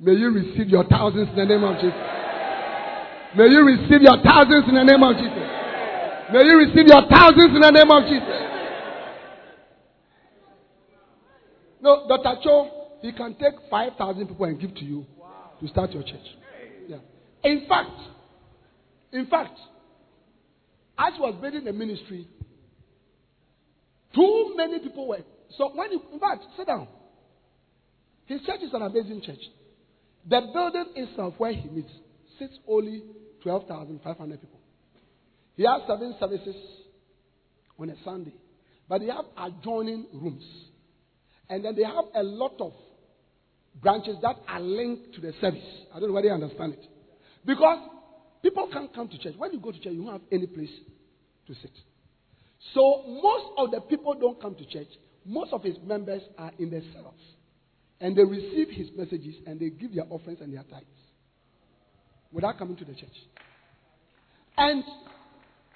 May 0.00 0.12
you 0.12 0.30
receive 0.30 0.68
your 0.68 0.84
thousands 0.84 1.28
in 1.30 1.36
the 1.36 1.44
name 1.44 1.64
of 1.64 1.76
Jesus. 1.76 2.24
May 3.36 3.48
you 3.48 3.64
receive 3.64 4.02
your 4.02 4.22
thousands 4.22 4.64
in 4.68 4.74
the 4.74 4.84
name 4.84 5.02
of 5.02 5.16
Jesus. 5.16 5.48
May 6.32 6.44
you 6.44 6.58
receive 6.58 6.86
your 6.86 7.02
thousands 7.10 7.54
in 7.54 7.60
the 7.60 7.70
name 7.70 7.90
of 7.90 8.04
Jesus. 8.08 8.54
No, 11.80 12.06
Dr. 12.08 12.40
Cho, 12.42 12.70
he 13.02 13.12
can 13.12 13.34
take 13.34 13.54
5,000 13.68 14.26
people 14.26 14.46
and 14.46 14.58
give 14.58 14.74
to 14.74 14.84
you 14.84 15.04
to 15.60 15.68
start 15.68 15.92
your 15.92 16.02
church. 16.02 16.36
Yeah. 16.88 16.96
In 17.42 17.66
fact, 17.68 18.00
in 19.12 19.26
fact, 19.26 19.58
as 20.98 21.14
he 21.14 21.20
was 21.20 21.34
building 21.40 21.64
the 21.64 21.72
ministry, 21.72 22.28
too 24.14 24.54
many 24.56 24.78
people 24.78 25.08
were. 25.08 25.24
So 25.56 25.70
when 25.74 25.92
you, 25.92 26.02
in 26.12 26.20
fact, 26.20 26.44
sit 26.56 26.66
down. 26.66 26.88
His 28.26 28.40
church 28.42 28.60
is 28.62 28.72
an 28.72 28.82
amazing 28.82 29.22
church. 29.22 29.40
The 30.28 30.40
building 30.52 30.86
itself 30.96 31.34
where 31.38 31.52
he 31.52 31.68
meets 31.68 31.90
sits 32.38 32.54
only 32.66 33.02
12,500 33.42 34.40
people. 34.40 34.60
He 35.56 35.64
has 35.64 35.82
seven 35.86 36.14
services 36.18 36.56
on 37.78 37.90
a 37.90 37.94
Sunday, 38.04 38.32
but 38.88 39.00
they 39.00 39.06
have 39.06 39.26
adjoining 39.36 40.06
rooms. 40.12 40.44
And 41.50 41.64
then 41.64 41.76
they 41.76 41.84
have 41.84 42.04
a 42.14 42.22
lot 42.22 42.54
of 42.60 42.72
branches 43.82 44.16
that 44.22 44.36
are 44.48 44.60
linked 44.60 45.14
to 45.14 45.20
the 45.20 45.32
service. 45.40 45.62
I 45.94 46.00
don't 46.00 46.08
know 46.08 46.14
whether 46.14 46.28
you 46.28 46.32
understand 46.32 46.74
it. 46.74 46.86
Because 47.44 47.78
people 48.44 48.68
can't 48.70 48.94
come 48.94 49.08
to 49.08 49.18
church. 49.18 49.34
When 49.38 49.52
you 49.52 49.58
go 49.58 49.72
to 49.72 49.78
church, 49.78 49.94
you 49.94 50.04
don't 50.04 50.12
have 50.12 50.20
any 50.30 50.46
place 50.46 50.70
to 51.48 51.54
sit. 51.54 51.72
So 52.74 53.02
most 53.22 53.46
of 53.56 53.70
the 53.70 53.80
people 53.80 54.14
don't 54.14 54.40
come 54.40 54.54
to 54.54 54.66
church. 54.66 54.88
Most 55.24 55.52
of 55.52 55.62
his 55.62 55.76
members 55.84 56.22
are 56.36 56.52
in 56.58 56.70
the 56.70 56.82
cells. 56.92 57.14
And 58.00 58.14
they 58.14 58.22
receive 58.22 58.68
his 58.68 58.88
messages 58.94 59.36
and 59.46 59.58
they 59.58 59.70
give 59.70 59.94
their 59.94 60.04
offerings 60.10 60.40
and 60.42 60.52
their 60.52 60.62
tithes 60.64 60.84
without 62.32 62.58
coming 62.58 62.76
to 62.76 62.84
the 62.84 62.94
church. 62.94 63.16
And 64.58 64.84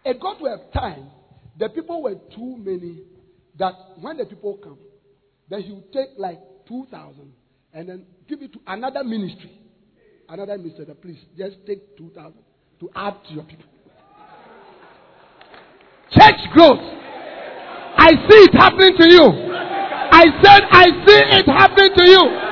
it 0.04 0.20
got 0.20 0.38
to 0.38 0.44
a 0.44 0.58
time 0.74 1.10
the 1.58 1.70
people 1.70 2.02
were 2.02 2.16
too 2.34 2.56
many 2.58 3.02
that 3.58 3.72
when 4.00 4.18
the 4.18 4.26
people 4.26 4.58
come, 4.62 4.78
then 5.48 5.62
he 5.62 5.72
would 5.72 5.90
take 5.92 6.10
like 6.18 6.38
2,000 6.68 7.32
and 7.72 7.88
then 7.88 8.06
give 8.28 8.42
it 8.42 8.52
to 8.52 8.60
another 8.66 9.02
ministry. 9.02 9.58
Another 10.28 10.58
ministry 10.58 10.84
that 10.84 11.00
please 11.00 11.18
just 11.36 11.56
take 11.66 11.96
2,000 11.96 12.34
to 12.80 12.90
add 12.94 13.14
to 13.28 13.34
your 13.34 13.44
people. 13.44 13.64
Church 16.10 16.40
growth. 16.52 16.80
I 17.96 18.10
see 18.12 18.38
it 18.44 18.54
happening 18.54 18.96
to 18.96 19.10
you. 19.10 19.24
I 20.10 20.24
said, 20.42 20.62
I 20.70 20.84
see 21.06 21.22
it 21.38 21.46
happening 21.46 21.90
to 21.96 22.10
you. 22.10 22.48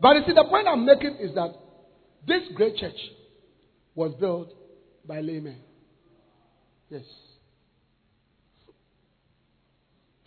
But 0.00 0.16
you 0.16 0.22
see, 0.26 0.32
the 0.32 0.44
point 0.44 0.66
I'm 0.66 0.86
making 0.86 1.16
is 1.20 1.34
that 1.34 1.54
this 2.26 2.42
great 2.54 2.76
church 2.76 2.96
was 3.94 4.14
built 4.14 4.50
by 5.06 5.20
laymen. 5.20 5.58
Yes. 6.88 7.02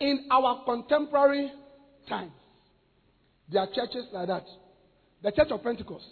In 0.04 0.26
our 0.30 0.62
contemporary 0.66 1.50
times, 2.10 2.32
there 3.50 3.62
are 3.62 3.68
churches 3.74 4.04
like 4.12 4.28
that. 4.28 4.44
The 5.22 5.30
Church 5.30 5.48
of 5.50 5.62
Pentecost. 5.62 6.04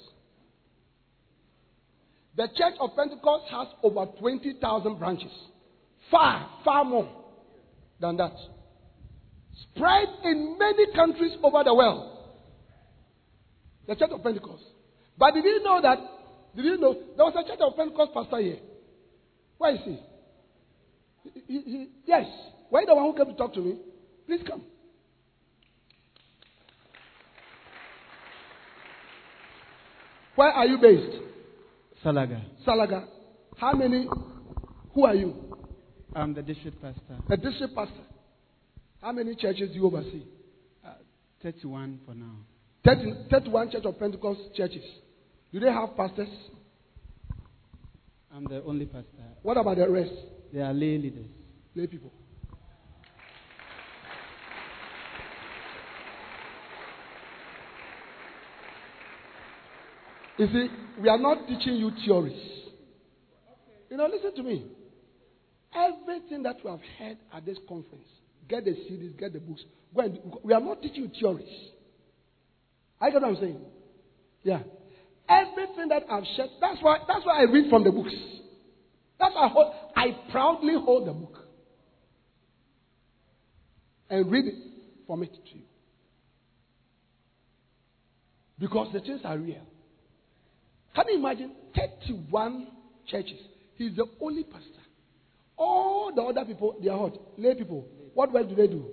The 2.34 2.48
Church 2.56 2.72
of 2.80 2.96
Pentecost 2.96 3.50
has 3.50 3.68
over 3.82 4.06
20,000 4.18 4.98
branches. 4.98 5.30
Far, 6.10 6.48
far 6.64 6.86
more 6.86 7.06
than 8.00 8.16
that. 8.16 8.32
Spread 9.60 10.08
in 10.24 10.56
many 10.58 10.90
countries 10.94 11.32
over 11.42 11.62
the 11.62 11.74
world. 11.74 12.16
The 13.88 13.94
Church 13.94 14.10
of 14.10 14.22
Pentecost. 14.22 14.62
But 15.18 15.34
did 15.34 15.44
you 15.44 15.62
know 15.62 15.82
that? 15.82 15.98
Did 16.56 16.64
you 16.64 16.78
know 16.78 16.94
there 16.94 17.26
was 17.26 17.34
a 17.38 17.46
Church 17.46 17.60
of 17.60 17.76
Pentecost 17.76 18.14
pastor 18.14 18.40
here? 18.40 18.58
Where 19.58 19.74
is 19.74 19.80
he? 19.84 19.98
he, 21.24 21.42
he, 21.46 21.60
he 21.60 21.88
yes. 22.06 22.24
Where 22.72 22.86
the 22.86 22.94
one 22.94 23.04
who 23.04 23.14
came 23.14 23.26
to 23.26 23.34
talk 23.36 23.52
to 23.52 23.60
me? 23.60 23.76
Please 24.26 24.40
come. 24.48 24.62
Where 30.36 30.48
are 30.48 30.64
you 30.64 30.78
based? 30.78 31.18
Salaga. 32.02 32.40
Salaga. 32.66 33.04
How 33.58 33.74
many? 33.74 34.08
Who 34.94 35.04
are 35.04 35.14
you? 35.14 35.34
I'm 36.16 36.32
the 36.32 36.40
district 36.40 36.80
pastor. 36.80 37.18
The 37.28 37.36
district 37.36 37.74
pastor. 37.74 38.06
How 39.02 39.12
many 39.12 39.34
churches 39.36 39.68
do 39.68 39.74
you 39.74 39.84
oversee? 39.84 40.22
Uh, 40.82 40.94
31 41.42 42.00
for 42.06 42.14
now. 42.14 42.36
30, 42.86 43.26
31 43.30 43.70
Church 43.72 43.84
of 43.84 43.98
Pentecost 43.98 44.40
churches. 44.56 44.84
Do 45.52 45.60
they 45.60 45.70
have 45.70 45.94
pastors? 45.94 46.30
I'm 48.34 48.44
the 48.44 48.62
only 48.64 48.86
pastor. 48.86 49.08
What 49.42 49.58
about 49.58 49.76
the 49.76 49.90
rest? 49.90 50.14
They 50.54 50.60
are 50.60 50.72
lay 50.72 50.96
leaders. 50.96 51.26
Lay 51.74 51.86
people. 51.86 52.10
You 60.42 60.48
see, 60.48 60.68
we 61.00 61.08
are 61.08 61.18
not 61.18 61.46
teaching 61.46 61.76
you 61.76 61.92
theories. 62.04 62.34
You 63.88 63.96
know, 63.96 64.08
listen 64.08 64.34
to 64.34 64.42
me. 64.42 64.66
Everything 65.72 66.42
that 66.42 66.56
we 66.64 66.68
have 66.70 66.80
heard 66.98 67.18
at 67.32 67.46
this 67.46 67.58
conference, 67.68 68.08
get 68.48 68.64
the 68.64 68.72
CDs, 68.72 69.16
get 69.16 69.32
the 69.32 69.38
books. 69.38 69.62
Go 69.94 70.00
and, 70.00 70.18
we 70.42 70.52
are 70.52 70.60
not 70.60 70.82
teaching 70.82 71.04
you 71.04 71.10
theories. 71.20 71.48
I 73.00 73.10
get 73.10 73.22
what 73.22 73.28
I'm 73.28 73.36
saying? 73.36 73.60
Yeah. 74.42 74.62
Everything 75.28 75.86
that 75.90 76.02
I've 76.10 76.24
shared, 76.34 76.50
that's 76.60 76.82
why, 76.82 76.98
that's 77.06 77.24
why 77.24 77.38
I 77.38 77.42
read 77.44 77.70
from 77.70 77.84
the 77.84 77.92
books. 77.92 78.14
That's 79.20 79.36
why 79.36 79.44
I, 79.44 79.48
hold, 79.48 79.74
I 79.94 80.06
proudly 80.32 80.74
hold 80.74 81.06
the 81.06 81.12
book 81.12 81.38
and 84.10 84.28
read 84.28 84.46
it 84.46 84.54
from 85.06 85.22
it 85.22 85.32
to 85.32 85.56
you. 85.56 85.62
Because 88.58 88.92
the 88.92 88.98
things 88.98 89.20
are 89.22 89.38
real. 89.38 89.68
Can 90.94 91.04
you 91.08 91.18
imagine 91.18 91.52
31 91.74 92.66
churches? 93.06 93.40
He's 93.76 93.96
the 93.96 94.06
only 94.20 94.44
pastor. 94.44 94.68
All 95.56 96.12
the 96.14 96.22
other 96.22 96.44
people, 96.44 96.76
they 96.82 96.88
are 96.88 96.98
what? 96.98 97.16
Lay 97.38 97.54
people. 97.54 97.86
What 98.14 98.32
work 98.32 98.48
do 98.48 98.54
they 98.54 98.66
do? 98.66 98.84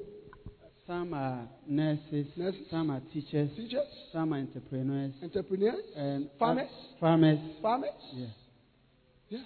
Some 0.87 1.13
are 1.13 1.47
nurses, 1.67 2.25
Nurses. 2.35 2.61
some 2.71 2.89
are 2.89 3.01
teachers, 3.13 3.49
Teachers, 3.55 3.85
some 4.11 4.33
are 4.33 4.37
entrepreneurs, 4.37 5.13
entrepreneurs, 5.21 5.83
and 5.95 6.29
Farmers? 6.39 6.69
farmers, 6.99 7.37
farmers. 7.61 7.91
yeah, 8.13 8.25
Yeah. 9.29 9.43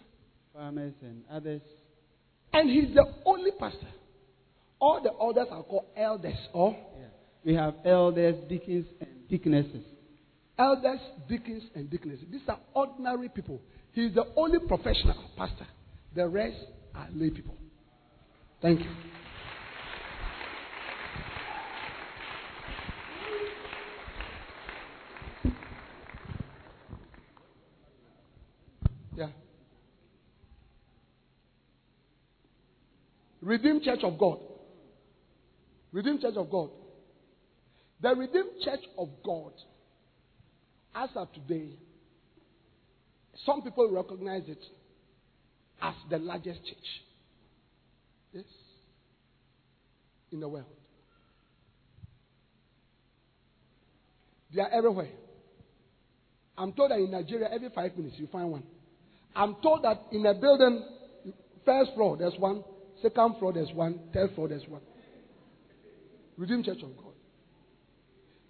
farmers 0.53 0.93
and 1.01 1.23
others. 1.29 1.61
And 2.53 2.69
he's 2.69 2.93
the 2.93 3.05
only 3.25 3.51
pastor. 3.59 3.87
All 4.79 5.01
the 5.01 5.11
others 5.11 5.47
are 5.51 5.63
called 5.63 5.85
elders 5.97 6.37
or 6.53 6.71
Yeah. 6.71 7.07
We 7.43 7.55
have 7.55 7.75
elders, 7.83 8.35
deacons, 8.47 8.85
and 9.01 9.27
deaconesses. 9.27 9.83
Elders, 10.57 10.99
deacons, 11.27 11.63
and 11.75 11.89
deaconesses. 11.89 12.25
These 12.31 12.41
are 12.47 12.59
ordinary 12.73 13.29
people. 13.29 13.61
He's 13.91 14.13
the 14.13 14.25
only 14.35 14.59
professional 14.59 15.15
pastor. 15.37 15.67
The 16.15 16.27
rest 16.27 16.57
are 16.95 17.07
lay 17.13 17.29
people. 17.29 17.55
Thank 18.61 18.79
you. 18.81 18.89
Yeah. 29.15 29.27
Redeemed 33.41 33.83
Church 33.83 33.99
of 34.03 34.17
God. 34.17 34.39
Redeemed 35.91 36.21
Church 36.21 36.35
of 36.35 36.49
God. 36.49 36.69
The 38.01 38.15
Redeemed 38.15 38.61
Church 38.63 38.81
of 38.97 39.09
God, 39.23 39.51
as 40.95 41.09
of 41.15 41.31
today, 41.33 41.69
some 43.45 43.61
people 43.61 43.89
recognize 43.91 44.43
it 44.47 44.63
as 45.81 45.93
the 46.09 46.17
largest 46.19 46.63
church. 46.65 47.03
Yes. 48.31 48.45
In 50.31 50.39
the 50.39 50.47
world. 50.47 50.65
They 54.53 54.61
are 54.61 54.69
everywhere. 54.71 55.09
I'm 56.57 56.73
told 56.73 56.91
that 56.91 56.99
in 56.99 57.11
Nigeria, 57.11 57.49
every 57.51 57.69
five 57.69 57.97
minutes 57.97 58.15
you 58.19 58.27
find 58.27 58.51
one. 58.51 58.63
I'm 59.35 59.55
told 59.63 59.83
that 59.83 60.03
in 60.11 60.25
a 60.25 60.33
building, 60.35 60.85
first 61.65 61.91
floor 61.95 62.17
there's 62.17 62.37
one, 62.37 62.63
second 63.01 63.37
floor 63.39 63.53
there's 63.53 63.71
one, 63.73 63.99
third 64.13 64.33
floor 64.35 64.47
there's 64.47 64.67
one. 64.67 64.81
Redeemed 66.37 66.65
Church 66.65 66.83
of 66.83 66.95
God. 66.97 67.13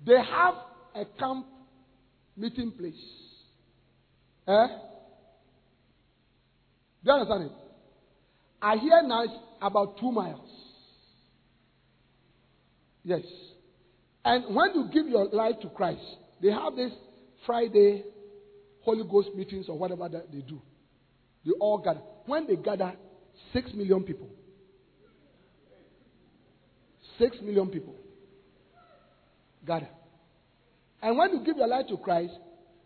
They 0.06 0.18
have 0.18 0.56
a 0.96 1.06
camp 1.18 1.48
meeting 2.36 2.72
place. 2.72 2.94
Eh? 4.48 4.68
Do 7.04 7.12
you 7.12 7.12
understand 7.12 7.44
it? 7.44 7.52
I 8.62 8.78
hear 8.78 9.02
now 9.04 9.24
it's 9.24 9.34
about 9.62 9.98
two 10.00 10.12
miles. 10.12 10.50
Yes. 13.04 13.22
And 14.24 14.56
when 14.56 14.74
you 14.74 14.90
give 14.92 15.08
your 15.08 15.28
life 15.28 15.56
to 15.62 15.70
Christ, 15.70 16.02
they 16.42 16.50
have 16.50 16.76
this 16.76 16.92
Friday 17.46 18.04
Holy 18.84 19.04
Ghost 19.10 19.30
meetings 19.36 19.66
or 19.68 19.78
whatever 19.78 20.08
that 20.10 20.32
they 20.32 20.40
do. 20.40 20.62
They 21.46 21.52
all 21.60 21.78
gather. 21.78 22.02
When 22.26 22.48
they 22.48 22.56
gather, 22.56 22.94
six 23.52 23.74
million 23.74 24.04
people. 24.04 24.30
Six 27.20 27.38
million 27.42 27.68
people 27.68 27.96
gather. 29.66 29.90
And 31.04 31.18
when 31.18 31.34
you 31.34 31.44
give 31.44 31.58
your 31.58 31.68
life 31.68 31.88
to 31.90 31.98
Christ, 31.98 32.34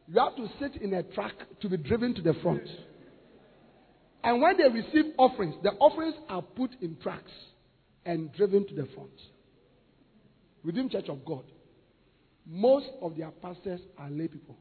you 0.07 0.20
have 0.20 0.36
to 0.36 0.47
sit 0.59 0.82
in 0.82 0.93
a 0.95 1.03
truck 1.03 1.34
to 1.61 1.70
be 1.70 1.78
driven 1.78 2.15
to 2.15 2.22
the 2.22 2.34
front. 2.41 2.68
And 4.24 4.41
when 4.41 4.57
they 4.57 4.68
receive 4.68 5.13
offerings, 5.18 5.55
the 5.61 5.70
offerings 5.74 6.15
are 6.28 6.41
put 6.41 6.72
in 6.82 6.97
trucks 7.01 7.32
and 8.05 8.34
driven 8.34 8.68
to 8.68 8.74
the 8.74 8.88
front. 8.95 9.11
Redeemed 10.63 10.91
Church 10.91 11.09
of 11.09 11.24
God, 11.24 11.43
most 12.45 12.88
of 13.01 13.15
their 13.15 13.30
pastors 13.30 13.82
are 13.97 14.09
lay 14.09 14.28
people. 14.28 14.57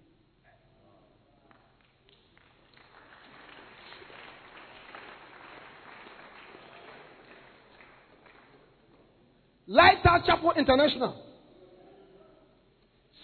Chapel 10.27 10.53
International. 10.57 11.26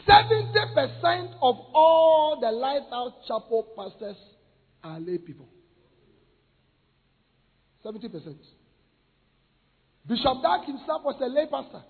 70% 0.08 1.34
of 1.40 1.56
all 1.74 2.38
the 2.40 2.50
Lighthouse 2.50 3.12
Chapel 3.26 3.66
pastors 3.76 4.16
are 4.82 4.98
lay 4.98 5.18
people. 5.18 5.48
70%. 7.84 8.36
Bishop 10.06 10.42
Dag 10.42 10.66
himself 10.66 11.02
was 11.04 11.20
a 11.20 11.26
lay 11.26 11.46
pastor. 11.46 11.82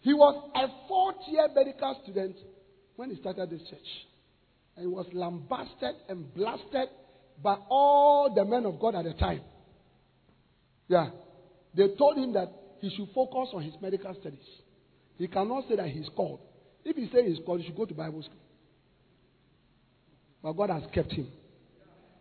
He 0.00 0.12
was 0.12 0.50
a 0.54 0.88
fourth 0.88 1.16
year 1.28 1.48
medical 1.54 1.98
student 2.02 2.36
when 2.96 3.10
he 3.10 3.16
started 3.16 3.50
this 3.50 3.60
church. 3.68 3.80
And 4.76 4.86
he 4.86 4.86
was 4.86 5.06
lambasted 5.12 5.96
and 6.08 6.32
blasted 6.34 6.88
by 7.42 7.56
all 7.68 8.32
the 8.34 8.44
men 8.44 8.66
of 8.66 8.78
God 8.78 8.94
at 8.94 9.04
the 9.04 9.14
time. 9.14 9.40
Yeah. 10.88 11.10
They 11.74 11.88
told 11.96 12.18
him 12.18 12.32
that 12.34 12.52
he 12.80 12.90
should 12.94 13.08
focus 13.14 13.50
on 13.52 13.62
his 13.62 13.74
medical 13.80 14.14
studies. 14.20 14.38
He 15.18 15.28
cannot 15.28 15.64
say 15.68 15.76
that 15.76 15.88
he's 15.88 16.08
called. 16.14 16.40
If 16.86 16.94
he 16.94 17.10
says 17.12 17.24
he's 17.26 17.44
called, 17.44 17.60
he 17.60 17.66
should 17.66 17.76
go 17.76 17.84
to 17.84 17.92
Bible 17.92 18.22
school. 18.22 18.38
But 20.40 20.52
God 20.52 20.70
has 20.70 20.84
kept 20.94 21.10
him. 21.10 21.26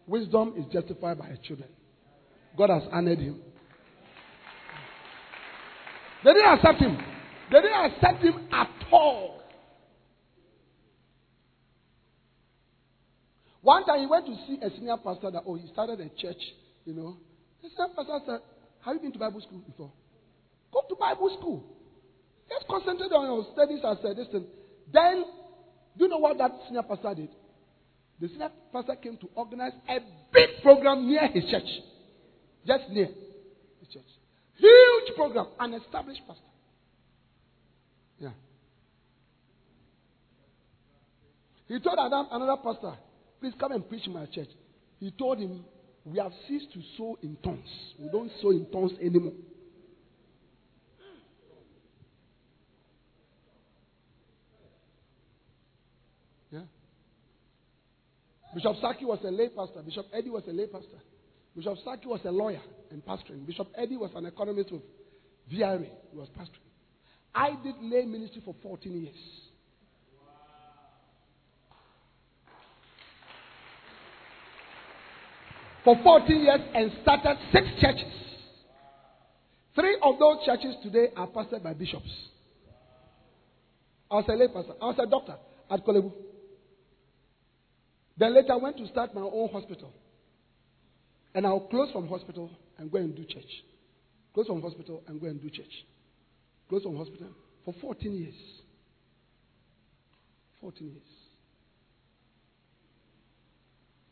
Wisdom 0.08 0.56
is 0.58 0.66
justified 0.74 1.20
by 1.20 1.28
his 1.28 1.38
children. 1.44 1.70
God 2.58 2.72
has 2.72 2.82
honored 2.92 3.20
him. 3.20 3.40
They 6.24 6.34
didn't 6.34 6.54
accept 6.54 6.80
him. 6.80 6.98
They 7.52 7.62
didn't 7.62 7.92
accept 7.94 8.24
him 8.24 8.48
at 8.52 8.70
all. 8.92 9.44
One 13.62 13.86
time 13.86 14.00
he 14.00 14.08
went 14.08 14.26
to 14.26 14.36
see 14.48 14.58
a 14.64 14.72
senior 14.72 14.98
pastor 14.98 15.30
that, 15.30 15.44
oh, 15.46 15.56
he 15.56 15.68
started 15.72 16.00
a 16.00 16.10
church, 16.20 16.42
you 16.86 16.94
know. 16.96 17.18
The 17.62 17.70
senior 17.70 17.94
pastor 17.96 18.20
said, 18.26 18.40
Have 18.84 18.96
you 18.96 19.02
been 19.02 19.12
to 19.12 19.20
Bible 19.20 19.42
school 19.42 19.60
before? 19.60 19.92
Go 20.74 20.82
to 20.90 20.96
Bible 20.96 21.38
school. 21.40 21.75
Just 22.50 22.68
concentrate 22.68 23.12
on 23.12 23.26
your 23.26 23.46
studies 23.54 23.80
as 23.84 23.98
a 24.04 24.14
distance. 24.14 24.46
Then, 24.94 25.26
do 25.98 26.06
you 26.06 26.10
know 26.10 26.18
what 26.18 26.38
that 26.38 26.52
senior 26.68 26.84
pastor 26.84 27.16
did? 27.16 27.30
The 28.20 28.28
senior 28.28 28.50
pastor 28.72 28.96
came 28.96 29.18
to 29.18 29.30
organize 29.36 29.74
a 29.90 30.00
big 30.32 30.62
program 30.62 31.08
near 31.08 31.28
his 31.28 31.44
church. 31.50 31.68
Just 32.66 32.90
near 32.90 33.08
his 33.80 33.90
church. 33.94 34.04
Huge 34.58 35.16
program, 35.16 35.48
an 35.60 35.74
established 35.74 36.22
pastor. 36.28 36.42
Yeah. 38.20 38.30
He 41.68 41.80
told 41.80 41.98
Adam, 42.00 42.28
another 42.32 42.62
pastor, 42.64 42.94
please 43.42 43.54
come 43.60 43.72
and 43.74 43.88
preach 43.88 44.08
in 44.08 44.14
my 44.14 44.26
church. 44.28 44.50
He 45.00 45.12
told 45.12 45.40
him, 45.40 45.66
we 46.06 46.20
have 46.20 46.32
ceased 46.48 46.72
to 46.74 46.80
sow 46.98 47.18
in 47.24 47.36
tongues. 47.44 47.68
We 48.00 48.10
don't 48.10 48.32
sow 48.42 48.52
in 48.52 48.68
tongues 48.72 48.92
anymore. 49.02 49.34
Yeah. 56.52 56.60
Bishop 58.56 58.78
Saki 58.80 59.04
was 59.04 59.20
a 59.26 59.32
lay 59.32 59.50
pastor. 59.50 59.82
Bishop 59.82 60.06
Eddie 60.14 60.30
was 60.30 60.44
a 60.48 60.54
lay 60.54 60.66
pastor. 60.66 60.98
Bishop 61.58 61.78
Saki 61.84 62.08
was 62.08 62.22
a 62.24 62.32
lawyer 62.32 62.62
and 62.90 63.06
pastoring. 63.06 63.46
Bishop 63.46 63.68
Eddie 63.78 63.98
was 63.98 64.12
an 64.16 64.26
economist 64.26 64.72
with 64.72 64.82
VRA. 65.52 65.90
He 66.12 66.18
was 66.18 66.30
pastoring. 66.40 66.64
I 67.36 67.50
did 67.62 67.76
lay 67.82 68.06
ministry 68.06 68.42
for 68.46 68.56
14 68.64 69.02
years. 69.02 69.16
For 75.84 75.98
14 76.02 76.42
years 76.42 76.62
and 76.74 76.92
started 77.02 77.38
six 77.52 77.68
churches. 77.82 78.14
Three 79.76 79.98
of 80.02 80.18
those 80.18 80.46
churches 80.46 80.76
today 80.82 81.10
are 81.18 81.28
pastored 81.28 81.62
by 81.62 81.74
bishops. 81.74 82.10
I 84.10 84.16
was 84.16 84.26
a 84.30 84.34
lay 84.34 84.48
pastor. 84.48 84.74
I 84.82 84.86
was 84.86 84.96
a 84.98 85.06
doctor 85.08 85.36
at 85.70 85.86
Korle 85.86 86.04
Bu. 86.04 86.12
Then 88.18 88.34
later 88.34 88.54
I 88.54 88.58
went 88.58 88.78
to 88.78 88.88
start 88.88 89.14
my 89.14 89.22
own 89.22 89.50
hospital. 89.50 89.92
And 91.34 91.46
I'll 91.46 91.68
close 91.68 91.92
from 91.92 92.08
hospital 92.08 92.50
and 92.78 92.92
go 92.92 92.98
and 92.98 93.16
do 93.16 93.26
church. 93.26 93.64
Close 94.34 94.48
from 94.48 94.62
hospital 94.62 95.04
and 95.08 95.20
go 95.20 95.28
and 95.28 95.42
do 95.42 95.50
church. 95.50 95.86
Close 96.70 96.84
from 96.84 96.96
hospital 96.96 97.28
for 97.66 97.74
14 97.82 98.16
years. 98.16 98.34
14 100.62 100.88
years. 100.88 101.02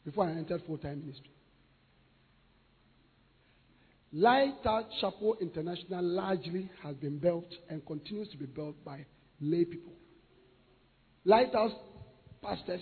Before 0.05 0.27
I 0.27 0.31
entered 0.31 0.61
full 0.67 0.77
time 0.77 0.99
ministry. 0.99 1.29
Lighthouse 4.11 4.83
Chapel 5.01 5.37
International 5.41 6.03
largely 6.03 6.69
has 6.83 6.95
been 6.97 7.17
built 7.17 7.47
and 7.69 7.83
continues 7.85 8.29
to 8.29 8.37
be 8.37 8.45
built 8.45 8.75
by 8.85 9.05
lay 9.41 9.65
people. 9.65 9.93
Lighthouse 11.25 11.71
pastors 12.43 12.81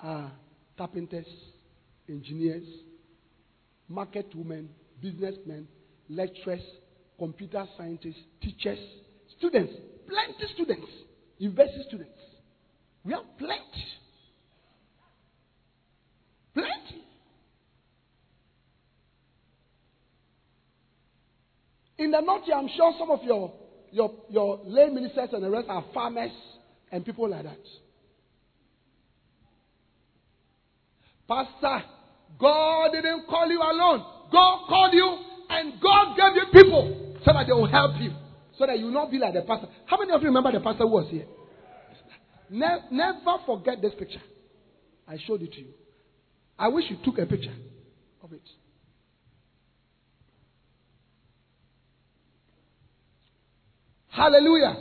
are 0.00 0.32
carpenters, 0.76 1.26
engineers, 2.08 2.66
market 3.88 4.26
women, 4.34 4.68
businessmen, 5.00 5.66
lecturers, 6.08 6.62
computer 7.18 7.66
scientists, 7.76 8.20
teachers, 8.40 8.78
students, 9.38 9.72
plenty 10.08 10.52
students, 10.54 10.86
university 11.38 11.84
students. 11.88 12.18
We 13.04 13.12
have 13.12 13.24
plenty. 13.38 13.84
Plenty. 16.54 17.04
In 21.98 22.10
the 22.10 22.20
north, 22.20 22.42
I'm 22.54 22.68
sure 22.76 22.94
some 22.98 23.10
of 23.10 23.22
your, 23.22 23.52
your, 23.90 24.12
your 24.28 24.60
lay 24.64 24.88
ministers 24.88 25.30
and 25.32 25.42
the 25.42 25.50
rest 25.50 25.68
are 25.68 25.84
farmers 25.92 26.32
and 26.90 27.04
people 27.04 27.28
like 27.28 27.44
that. 27.44 27.58
Pastor, 31.28 31.84
God 32.38 32.92
didn't 32.92 33.26
call 33.28 33.48
you 33.48 33.60
alone. 33.60 34.04
God 34.30 34.66
called 34.68 34.92
you 34.92 35.18
and 35.50 35.80
God 35.80 36.16
gave 36.16 36.36
you 36.36 36.46
people 36.52 37.16
so 37.24 37.32
that 37.32 37.46
they 37.46 37.52
will 37.52 37.66
help 37.66 38.00
you. 38.00 38.12
So 38.58 38.66
that 38.66 38.78
you 38.78 38.86
will 38.86 38.92
not 38.92 39.10
be 39.10 39.18
like 39.18 39.34
the 39.34 39.42
pastor. 39.42 39.68
How 39.86 39.98
many 39.98 40.12
of 40.12 40.20
you 40.20 40.28
remember 40.28 40.52
the 40.52 40.60
pastor 40.60 40.84
who 40.84 40.90
was 40.90 41.08
here? 41.10 41.26
Ne- 42.50 42.84
never 42.90 43.38
forget 43.46 43.80
this 43.80 43.94
picture. 43.98 44.22
I 45.08 45.16
showed 45.26 45.42
it 45.42 45.52
to 45.52 45.60
you. 45.60 45.72
I 46.58 46.68
wish 46.68 46.84
you 46.88 46.98
took 47.04 47.18
a 47.18 47.26
picture 47.26 47.54
of 48.22 48.32
it. 48.32 48.42
Hallelujah. 54.08 54.76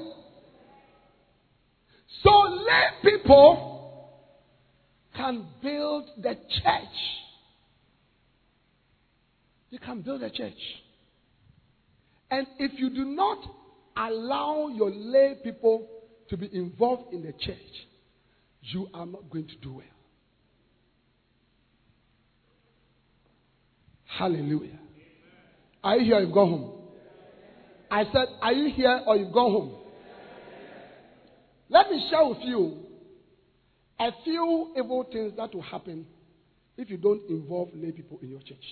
So 2.21 2.29
lay 2.29 3.11
people 3.11 3.72
can 5.16 5.47
build 5.61 6.09
the 6.18 6.34
church. 6.34 6.95
You 9.70 9.80
can 9.80 10.01
build 10.01 10.24
a 10.24 10.30
church. 10.30 10.53
And 12.30 12.47
if 12.59 12.72
you 12.80 12.89
do 12.89 13.05
not 13.05 13.39
allow 13.95 14.70
your 14.70 14.91
lay 14.91 15.36
people 15.43 15.88
to 16.30 16.38
be 16.38 16.49
involved 16.53 17.14
in 17.14 17.22
the 17.22 17.34
church, 17.34 17.57
you 18.61 18.88
are 18.93 19.05
not 19.05 19.30
going 19.30 19.47
to 19.47 19.55
do 19.57 19.74
well. 19.74 19.86
Hallelujah. 24.18 24.80
Are 25.84 25.97
you 25.97 26.05
here? 26.05 26.16
Or 26.16 26.22
You've 26.22 26.34
gone 26.34 26.49
home. 26.49 26.80
I 27.89 28.03
said, 28.05 28.28
Are 28.41 28.53
you 28.53 28.74
here 28.74 29.01
or 29.05 29.16
you've 29.18 29.34
gone 29.34 29.51
home? 29.51 29.76
Let 31.70 31.89
me 31.89 32.07
share 32.09 32.26
with 32.26 32.39
you 32.41 32.78
a 33.99 34.09
few 34.23 34.73
evil 34.77 35.07
things 35.11 35.33
that 35.37 35.53
will 35.53 35.61
happen 35.61 36.05
if 36.77 36.89
you 36.89 36.97
don't 36.97 37.21
involve 37.29 37.69
lay 37.73 37.91
people 37.91 38.19
in 38.21 38.29
your 38.29 38.41
church. 38.41 38.65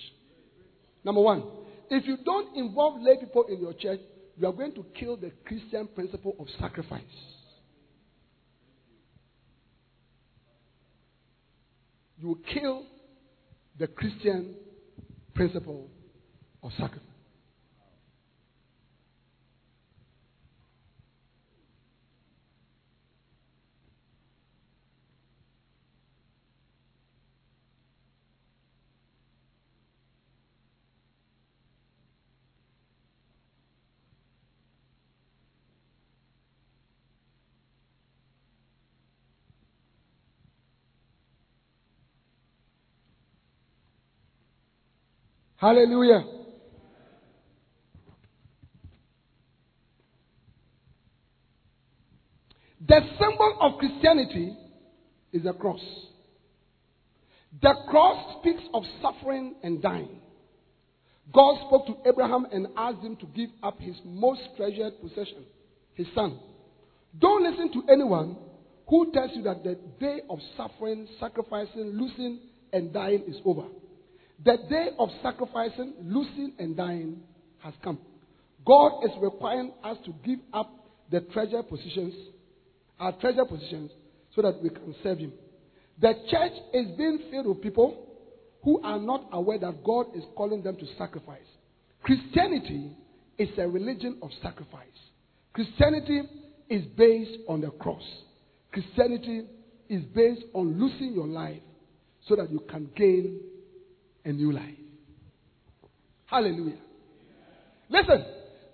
Number 1.04 1.20
one, 1.20 1.44
if 1.90 2.06
you 2.06 2.16
don't 2.24 2.56
involve 2.56 3.00
lay 3.00 3.16
people 3.18 3.44
in 3.48 3.60
your 3.60 3.72
church, 3.72 4.00
you 4.36 4.46
are 4.46 4.52
going 4.52 4.74
to 4.74 4.84
kill 4.98 5.16
the 5.16 5.30
Christian 5.44 5.88
principle 5.94 6.34
of 6.38 6.46
sacrifice. 6.58 7.02
You 12.18 12.28
will 12.28 12.38
kill 12.54 12.84
the 13.78 13.88
Christian 13.88 14.54
principle 15.34 15.88
of 16.62 16.70
sacrifice. 16.78 17.11
Hallelujah. 45.62 46.24
The 52.84 53.00
symbol 53.16 53.58
of 53.60 53.78
Christianity 53.78 54.56
is 55.32 55.44
the 55.44 55.52
cross. 55.52 55.78
The 57.62 57.74
cross 57.88 58.40
speaks 58.40 58.62
of 58.74 58.82
suffering 59.00 59.54
and 59.62 59.80
dying. 59.80 60.20
God 61.32 61.58
spoke 61.68 61.86
to 61.86 62.08
Abraham 62.08 62.48
and 62.50 62.66
asked 62.76 63.04
him 63.04 63.14
to 63.18 63.26
give 63.26 63.50
up 63.62 63.78
his 63.78 63.94
most 64.04 64.40
treasured 64.56 65.00
possession, 65.00 65.44
his 65.94 66.08
son. 66.12 66.40
Don't 67.20 67.44
listen 67.44 67.72
to 67.74 67.84
anyone 67.88 68.36
who 68.88 69.12
tells 69.12 69.30
you 69.36 69.42
that 69.44 69.62
the 69.62 69.78
day 70.00 70.22
of 70.28 70.40
suffering, 70.56 71.06
sacrificing, 71.20 71.92
losing, 71.92 72.40
and 72.72 72.92
dying 72.92 73.22
is 73.28 73.36
over. 73.44 73.68
The 74.44 74.56
day 74.68 74.88
of 74.98 75.08
sacrificing, 75.22 75.94
losing, 76.02 76.52
and 76.58 76.76
dying 76.76 77.20
has 77.58 77.74
come. 77.82 77.98
God 78.66 79.04
is 79.04 79.10
requiring 79.20 79.72
us 79.84 79.96
to 80.04 80.14
give 80.24 80.40
up 80.52 80.70
the 81.10 81.20
treasure 81.32 81.62
positions, 81.62 82.14
our 82.98 83.12
treasure 83.12 83.44
positions, 83.44 83.90
so 84.34 84.42
that 84.42 84.60
we 84.62 84.70
can 84.70 84.94
serve 85.02 85.18
Him. 85.18 85.32
The 86.00 86.14
church 86.30 86.52
is 86.72 86.86
being 86.96 87.20
filled 87.30 87.46
with 87.46 87.62
people 87.62 88.08
who 88.64 88.80
are 88.82 88.98
not 88.98 89.28
aware 89.32 89.58
that 89.58 89.84
God 89.84 90.06
is 90.14 90.24
calling 90.36 90.62
them 90.62 90.76
to 90.76 90.86
sacrifice. 90.98 91.40
Christianity 92.02 92.96
is 93.38 93.48
a 93.58 93.68
religion 93.68 94.18
of 94.22 94.30
sacrifice. 94.42 94.86
Christianity 95.52 96.22
is 96.68 96.84
based 96.96 97.38
on 97.48 97.60
the 97.60 97.70
cross. 97.70 98.02
Christianity 98.72 99.42
is 99.88 100.02
based 100.14 100.44
on 100.54 100.80
losing 100.80 101.12
your 101.12 101.26
life 101.26 101.60
so 102.26 102.36
that 102.36 102.50
you 102.50 102.60
can 102.70 102.88
gain 102.96 103.40
a 104.24 104.32
new 104.32 104.52
life. 104.52 104.74
Hallelujah. 106.26 106.78
Listen, 107.88 108.24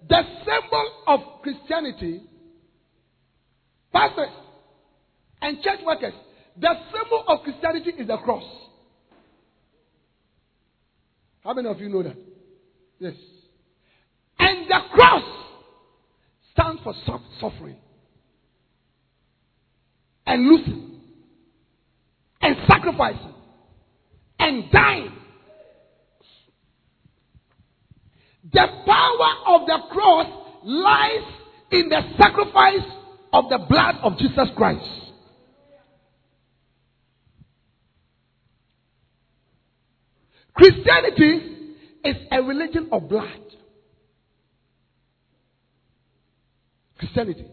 the 0.08 0.22
symbol 0.44 0.92
of 1.06 1.20
Christianity, 1.42 2.22
pastors 3.92 4.28
and 5.42 5.60
church 5.62 5.80
workers, 5.84 6.14
the 6.60 6.74
symbol 6.92 7.24
of 7.26 7.42
Christianity 7.42 7.90
is 7.98 8.06
the 8.06 8.16
cross. 8.18 8.44
How 11.42 11.54
many 11.54 11.68
of 11.68 11.80
you 11.80 11.88
know 11.88 12.02
that? 12.02 12.16
Yes. 12.98 13.14
And 14.38 14.68
the 14.68 14.78
cross 14.92 15.22
stands 16.52 16.82
for 16.82 16.94
suffering 17.40 17.76
and 20.26 20.46
losing 20.46 21.00
and 22.40 22.56
sacrificing 22.68 23.34
and 24.38 24.70
dying 24.70 25.12
The 28.52 28.66
power 28.86 29.60
of 29.60 29.66
the 29.66 29.78
cross 29.90 30.26
lies 30.64 31.34
in 31.70 31.88
the 31.88 32.00
sacrifice 32.18 32.86
of 33.32 33.44
the 33.50 33.58
blood 33.68 33.96
of 34.02 34.18
Jesus 34.18 34.48
Christ. 34.56 34.84
Christianity 40.54 41.76
is 42.04 42.16
a 42.32 42.42
religion 42.42 42.88
of 42.90 43.08
blood. 43.08 43.40
Christianity 46.98 47.46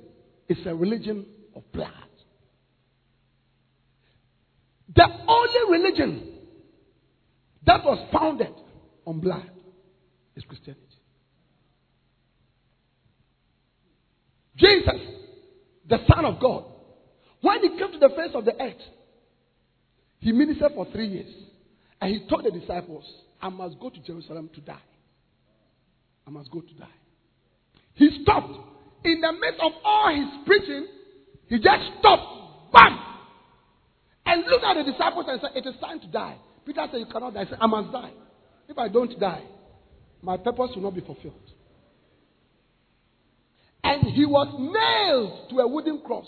is 0.50 0.58
a 0.66 0.74
religion 0.74 1.26
of 1.56 1.64
blood. 1.72 1.92
The 4.96 5.08
only 5.28 5.78
religion 5.78 6.32
that 7.66 7.84
was 7.84 8.08
founded 8.12 8.54
on 9.06 9.20
blood 9.20 9.52
is 10.36 10.44
Christianity. 10.44 10.82
Jesus, 14.58 15.02
the 15.90 15.98
Son 16.14 16.26
of 16.26 16.40
God, 16.40 16.66
when 17.42 17.62
he 17.62 17.70
came 17.78 17.92
to 17.92 18.00
the 18.00 18.10
face 18.10 18.32
of 18.34 18.46
the 18.46 18.60
earth, 18.62 18.82
he 20.20 20.32
ministered 20.32 20.72
for 20.74 20.88
three 20.92 21.08
years. 21.08 21.32
And 22.02 22.14
he 22.14 22.28
told 22.28 22.46
the 22.46 22.52
disciples, 22.52 23.04
I 23.42 23.50
must 23.50 23.80
go 23.80 23.90
to 23.90 24.00
Jerusalem 24.00 24.50
to 24.56 24.62
die. 24.62 24.82
I 26.28 26.30
must 26.30 26.52
go 26.52 26.62
to 26.62 26.74
die. 26.74 26.88
He 27.94 28.22
stopped. 28.24 28.54
In 29.04 29.22
the 29.22 29.32
midst 29.34 29.62
of 29.62 29.72
all 29.84 30.16
his 30.16 30.46
preaching, 30.46 30.88
he 31.48 31.58
just 31.58 31.84
stopped. 32.00 32.74
Bam! 32.74 32.98
And 34.26 34.44
looked 34.48 34.66
at 34.66 34.84
the 34.84 34.92
disciples 34.92 35.26
and 35.28 35.40
said, 35.40 35.52
It 35.56 35.68
is 35.68 35.80
time 35.80 36.00
to 36.00 36.08
die. 36.08 36.38
Peter 36.66 36.86
said, 36.92 37.00
You 37.00 37.06
cannot 37.06 37.36
die. 37.36 37.44
He 37.44 37.50
said, 37.52 37.60
I 37.62 37.68
must 37.68 37.92
die. 37.92 38.12
If 38.68 38.78
I 38.80 38.88
don't 38.88 39.20
die, 39.20 39.44
my 40.26 40.38
purpose 40.38 40.72
will 40.74 40.82
not 40.82 40.96
be 40.96 41.02
fulfilled. 41.02 41.34
And 43.84 44.02
he 44.12 44.26
was 44.26 44.48
nailed 44.58 45.52
to 45.52 45.60
a 45.60 45.68
wooden 45.68 46.02
cross 46.04 46.26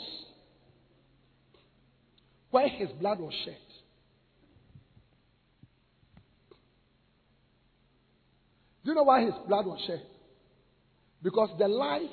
where 2.51 2.69
his 2.69 2.89
blood 2.99 3.19
was 3.19 3.33
shed. 3.43 3.57
Do 8.85 8.91
you 8.91 8.95
know 8.95 9.03
why 9.03 9.25
his 9.25 9.33
blood 9.47 9.65
was 9.65 9.79
shed? 9.87 10.03
Because 11.23 11.49
the 11.57 11.67
life 11.67 12.03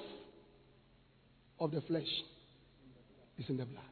of 1.61 1.71
the 1.71 1.83
flesh 1.83 2.09
is 3.39 3.45
in 3.51 3.59
the 3.59 3.67
blood. 3.67 3.85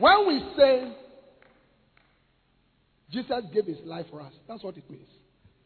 When 0.00 0.26
we 0.26 0.52
say 0.56 0.96
Jesus 3.12 3.44
gave 3.52 3.66
his 3.66 3.78
life 3.84 4.06
for 4.10 4.20
us. 4.20 4.32
That's 4.48 4.62
what 4.62 4.76
it 4.76 4.88
means. 4.88 5.08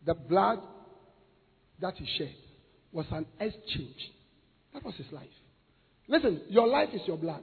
The 0.06 0.14
blood 0.14 0.60
that 1.80 1.94
he 1.96 2.06
shed 2.18 2.34
was 2.92 3.06
an 3.10 3.26
exchange. 3.38 4.12
That 4.72 4.84
was 4.84 4.94
his 4.96 5.06
life. 5.12 5.28
Listen, 6.08 6.40
your 6.48 6.66
life 6.66 6.88
is 6.92 7.02
your 7.06 7.16
blood. 7.16 7.42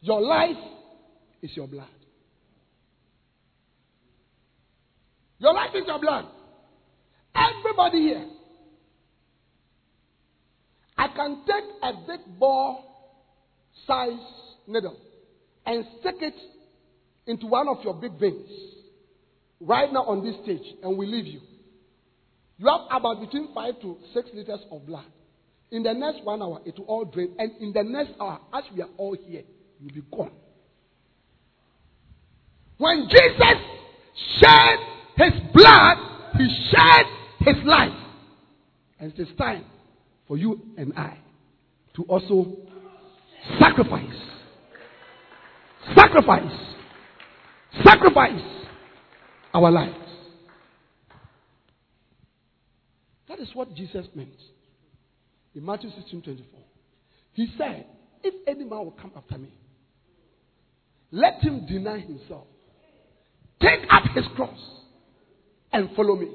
Your 0.00 0.20
life 0.20 0.56
is 1.42 1.50
your 1.54 1.66
blood. 1.66 1.88
Your 5.38 5.54
life 5.54 5.70
is 5.74 5.84
your 5.86 5.98
blood. 5.98 6.26
Everybody 7.34 7.98
here. 7.98 8.26
I 10.96 11.08
can 11.08 11.42
take 11.46 11.64
a 11.82 11.92
big 12.06 12.38
ball 12.38 12.84
size 13.86 14.18
needle 14.66 14.96
and 15.66 15.84
stick 16.00 16.16
it 16.20 16.34
into 17.26 17.46
one 17.46 17.68
of 17.68 17.78
your 17.84 17.94
big 17.94 18.18
veins 18.18 18.48
right 19.60 19.92
now 19.92 20.04
on 20.04 20.24
this 20.24 20.34
stage 20.42 20.74
and 20.82 20.96
we 20.96 21.06
leave 21.06 21.26
you. 21.26 21.40
You 22.58 22.66
have 22.68 22.80
about 22.90 23.20
between 23.20 23.54
five 23.54 23.80
to 23.80 23.96
six 24.12 24.28
liters 24.34 24.60
of 24.70 24.86
blood. 24.86 25.06
In 25.70 25.82
the 25.82 25.94
next 25.94 26.24
one 26.24 26.42
hour, 26.42 26.60
it 26.66 26.78
will 26.78 26.86
all 26.86 27.04
drain. 27.04 27.34
And 27.38 27.52
in 27.60 27.72
the 27.72 27.82
next 27.82 28.12
hour, 28.20 28.40
as 28.52 28.64
we 28.74 28.82
are 28.82 28.88
all 28.96 29.16
here, 29.26 29.42
you'll 29.80 29.94
be 29.94 30.02
gone. 30.10 30.32
When 32.76 33.08
Jesus 33.08 33.56
shed 34.40 34.78
his 35.16 35.40
blood, 35.54 35.96
he 36.36 36.70
shed 36.70 37.06
his 37.40 37.64
life. 37.64 37.92
And 38.98 39.12
it 39.12 39.20
is 39.20 39.28
time 39.38 39.64
for 40.26 40.36
you 40.36 40.60
and 40.76 40.92
I 40.96 41.18
to 41.96 42.02
also 42.04 42.56
sacrifice. 43.58 44.04
Sacrifice 45.96 46.70
sacrifice 47.84 48.42
our 49.54 49.70
lives. 49.70 49.94
That 53.28 53.38
is 53.38 53.48
what 53.54 53.74
Jesus 53.74 54.06
meant. 54.14 54.30
In 55.54 55.64
Matthew 55.64 55.90
16 55.96 56.22
24. 56.22 56.60
He 57.32 57.48
said, 57.56 57.86
If 58.22 58.34
any 58.46 58.64
man 58.64 58.78
will 58.78 58.96
come 59.00 59.12
after 59.16 59.38
me, 59.38 59.52
let 61.10 61.40
him 61.40 61.66
deny 61.66 61.98
himself, 62.00 62.46
take 63.60 63.80
up 63.90 64.04
his 64.14 64.24
cross, 64.36 64.58
and 65.72 65.90
follow 65.96 66.16
me. 66.16 66.28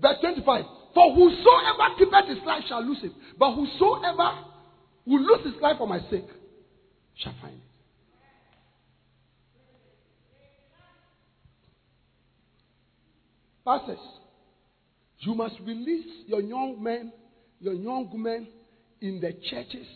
Verse 0.00 0.16
25. 0.20 0.64
For 0.94 1.14
whosoever 1.14 1.96
keepeth 1.98 2.36
his 2.36 2.46
life 2.46 2.62
shall 2.68 2.84
lose 2.84 2.98
it, 3.02 3.12
but 3.38 3.54
whosoever 3.54 4.38
will 5.06 5.22
lose 5.22 5.52
his 5.52 5.62
life 5.62 5.78
for 5.78 5.88
my 5.88 6.00
sake 6.10 6.26
shall 7.16 7.34
find 7.40 7.54
it. 7.54 7.71
Pastors, 13.64 13.98
you 15.18 15.34
must 15.34 15.54
release 15.64 16.06
your 16.26 16.40
young 16.40 16.82
men, 16.82 17.12
your 17.60 17.74
young 17.74 18.10
women 18.12 18.48
in 19.00 19.20
the 19.20 19.32
churches 19.50 19.86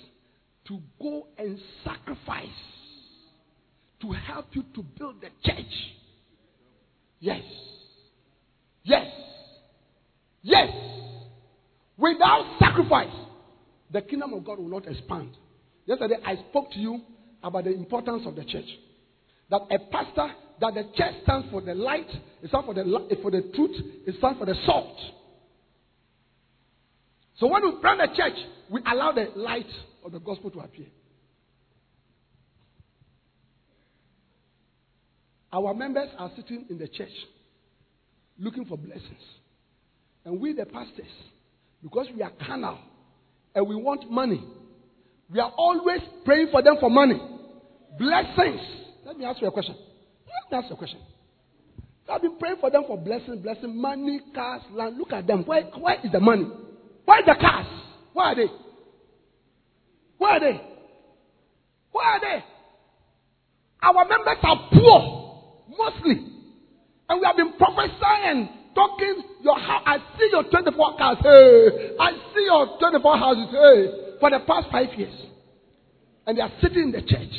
to 0.68 0.80
go 1.00 1.26
and 1.38 1.58
sacrifice 1.84 2.46
to 4.00 4.12
help 4.12 4.46
you 4.52 4.62
to 4.74 4.82
build 4.82 5.20
the 5.20 5.28
church. 5.44 5.72
Yes. 7.18 7.42
Yes. 8.84 9.06
Yes. 10.42 10.68
Without 11.96 12.56
sacrifice, 12.60 13.14
the 13.90 14.02
kingdom 14.02 14.34
of 14.34 14.44
God 14.44 14.58
will 14.58 14.68
not 14.68 14.86
expand. 14.86 15.30
Yesterday, 15.86 16.16
I 16.24 16.36
spoke 16.50 16.70
to 16.72 16.78
you 16.78 17.00
about 17.42 17.64
the 17.64 17.72
importance 17.72 18.22
of 18.26 18.36
the 18.36 18.44
church. 18.44 18.66
That 19.50 19.62
a 19.70 19.78
pastor, 19.90 20.32
that 20.60 20.74
the 20.74 20.84
church 20.96 21.14
stands 21.22 21.48
for 21.50 21.60
the 21.60 21.74
light, 21.74 22.08
it 22.42 22.48
stands 22.48 22.66
for 22.66 22.74
the, 22.74 22.84
for 23.22 23.30
the 23.30 23.42
truth, 23.54 23.76
it 24.06 24.14
stands 24.18 24.38
for 24.38 24.46
the 24.46 24.54
salt. 24.64 24.96
So 27.38 27.46
when 27.48 27.62
we 27.64 27.80
plant 27.80 28.00
the 28.00 28.16
church, 28.16 28.38
we 28.70 28.80
allow 28.86 29.12
the 29.12 29.30
light 29.36 29.68
of 30.04 30.12
the 30.12 30.20
gospel 30.20 30.50
to 30.52 30.60
appear. 30.60 30.86
Our 35.52 35.74
members 35.74 36.08
are 36.18 36.30
sitting 36.36 36.66
in 36.70 36.78
the 36.78 36.88
church 36.88 37.12
looking 38.38 38.64
for 38.64 38.76
blessings. 38.76 39.22
And 40.24 40.40
we, 40.40 40.52
the 40.52 40.66
pastors, 40.66 41.06
because 41.82 42.08
we 42.14 42.22
are 42.22 42.32
carnal 42.46 42.78
and 43.54 43.66
we 43.66 43.76
want 43.76 44.10
money, 44.10 44.42
we 45.30 45.40
are 45.40 45.52
always 45.56 46.00
praying 46.24 46.48
for 46.50 46.62
them 46.62 46.76
for 46.80 46.90
money. 46.90 47.20
Blessings. 47.98 48.60
Let 49.04 49.16
me 49.18 49.24
ask 49.24 49.40
you 49.40 49.48
a 49.48 49.52
question. 49.52 49.76
Ask 50.52 50.70
you 50.70 50.76
question. 50.76 51.00
I've 52.08 52.22
been 52.22 52.38
praying 52.38 52.56
for 52.60 52.70
them 52.70 52.84
for 52.86 52.96
blessing, 52.96 53.42
blessing, 53.42 53.80
money, 53.80 54.20
cars, 54.34 54.62
land. 54.70 54.96
Look 54.96 55.12
at 55.12 55.26
them. 55.26 55.42
Where, 55.44 55.62
where 55.62 55.96
is 56.04 56.12
the 56.12 56.20
money? 56.20 56.46
Where 57.04 57.18
is 57.18 57.26
the 57.26 57.34
cars? 57.40 57.66
Where 58.12 58.26
are 58.26 58.34
they? 58.34 58.46
Where 60.18 60.30
are 60.30 60.40
they? 60.40 60.60
Where 61.90 62.06
are 62.06 62.20
they? 62.20 62.44
Our 63.82 64.04
members 64.04 64.38
are 64.42 64.68
poor, 64.72 65.42
mostly. 65.76 66.22
And 67.08 67.20
we 67.20 67.26
have 67.26 67.36
been 67.36 67.52
prophesying, 67.58 68.48
talking 68.74 69.22
your 69.42 69.58
house. 69.58 69.82
I 69.86 69.98
see 70.18 70.28
your 70.30 70.44
24 70.44 70.96
cars. 70.96 71.18
Hey, 71.22 71.96
I 71.98 72.12
see 72.34 72.44
your 72.44 72.78
24 72.78 73.18
houses. 73.18 73.46
Hey, 73.50 74.18
for 74.20 74.30
the 74.30 74.40
past 74.46 74.68
five 74.70 74.88
years. 74.96 75.14
And 76.26 76.38
they 76.38 76.42
are 76.42 76.52
sitting 76.60 76.84
in 76.84 76.92
the 76.92 77.02
church. 77.02 77.34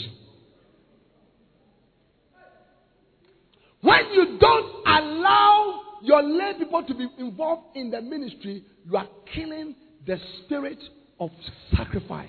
When 3.88 4.12
you 4.12 4.38
don't 4.38 4.86
allow 4.86 5.82
your 6.02 6.22
lay 6.22 6.56
people 6.58 6.84
to 6.84 6.94
be 6.94 7.08
involved 7.20 7.78
in 7.78 7.90
the 7.90 8.02
ministry, 8.02 8.66
you 8.86 8.98
are 8.98 9.08
killing 9.34 9.76
the 10.06 10.18
spirit 10.44 10.80
of 11.22 11.30
sacrifice 11.74 12.28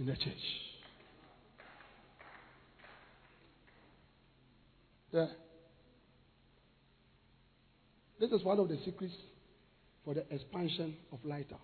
in 0.00 0.06
the 0.06 0.16
church. 0.16 0.34
Yeah. 5.12 5.26
This 8.18 8.32
is 8.32 8.42
one 8.42 8.58
of 8.58 8.68
the 8.68 8.78
secrets 8.84 9.14
for 10.04 10.14
the 10.14 10.24
expansion 10.34 10.96
of 11.12 11.20
Lighthouse 11.24 11.60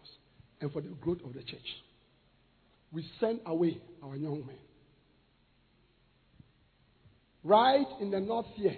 and 0.61 0.71
for 0.71 0.81
the 0.81 0.91
growth 1.01 1.19
of 1.25 1.35
the 1.35 1.43
church. 1.43 1.67
We 2.93 3.05
send 3.19 3.41
away 3.45 3.79
our 4.05 4.15
young 4.15 4.47
men. 4.47 4.57
Right 7.43 7.87
in 8.01 8.13
the 8.13 8.21
north 8.21 8.47
here. 8.55 8.77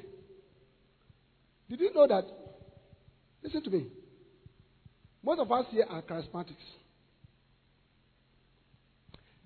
Did 1.69 1.81
you 1.81 1.93
know 1.95 2.07
that? 2.07 2.25
Listen 3.43 3.63
to 3.63 3.71
me. 3.71 3.87
Most 5.23 5.41
of 5.41 5.53
us 5.53 5.67
here 5.71 5.85
are 5.89 6.03
charismatics. 6.03 6.55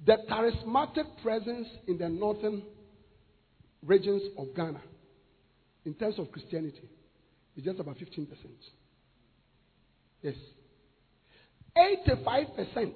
The 0.05 0.17
charismatic 0.31 1.23
presence 1.23 1.69
in 1.87 1.99
the 1.99 2.09
northern 2.09 2.63
regions 3.85 4.23
of 4.39 4.55
Ghana, 4.55 4.81
in 5.85 5.95
terms 5.95 6.19
of 6.19 6.31
Christianity, 6.33 6.89
is 7.57 7.65
just 7.65 7.79
about 7.79 7.97
15%. 7.97 8.27
Yes. 10.23 10.35
85% 11.77 12.93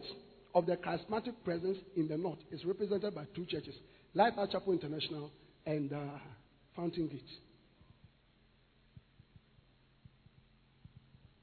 of 0.54 0.66
the 0.66 0.76
charismatic 0.76 1.34
presence 1.44 1.78
in 1.96 2.08
the 2.08 2.16
north 2.16 2.38
is 2.50 2.64
represented 2.64 3.14
by 3.14 3.24
two 3.34 3.44
churches 3.46 3.74
Life 4.14 4.34
Chapel 4.50 4.72
International 4.72 5.30
and 5.66 5.92
uh, 5.92 5.98
Fountain 6.74 7.08
Gate. 7.08 7.20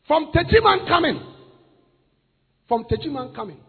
From 0.08 0.32
Techiman 0.34 0.88
coming, 0.88 1.22
from 2.68 2.84
Techiman 2.86 3.34
coming, 3.34 3.60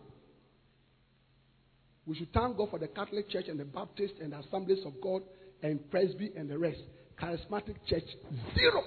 we 2.07 2.17
should 2.17 2.33
thank 2.33 2.57
God 2.57 2.71
for 2.71 2.79
the 2.79 2.89
Catholic 2.89 3.31
Church 3.31 3.47
and 3.49 3.59
the 3.59 3.65
Baptist 3.65 4.15
and 4.21 4.33
the 4.33 4.39
Assemblies 4.41 4.85
of 4.85 4.93
God 5.01 5.23
and 5.63 5.91
Presby 5.91 6.33
and 6.37 6.51
the 6.51 6.59
rest. 6.59 6.81
Charismatic 7.21 7.77
Church, 7.89 8.05
zero. 8.55 8.83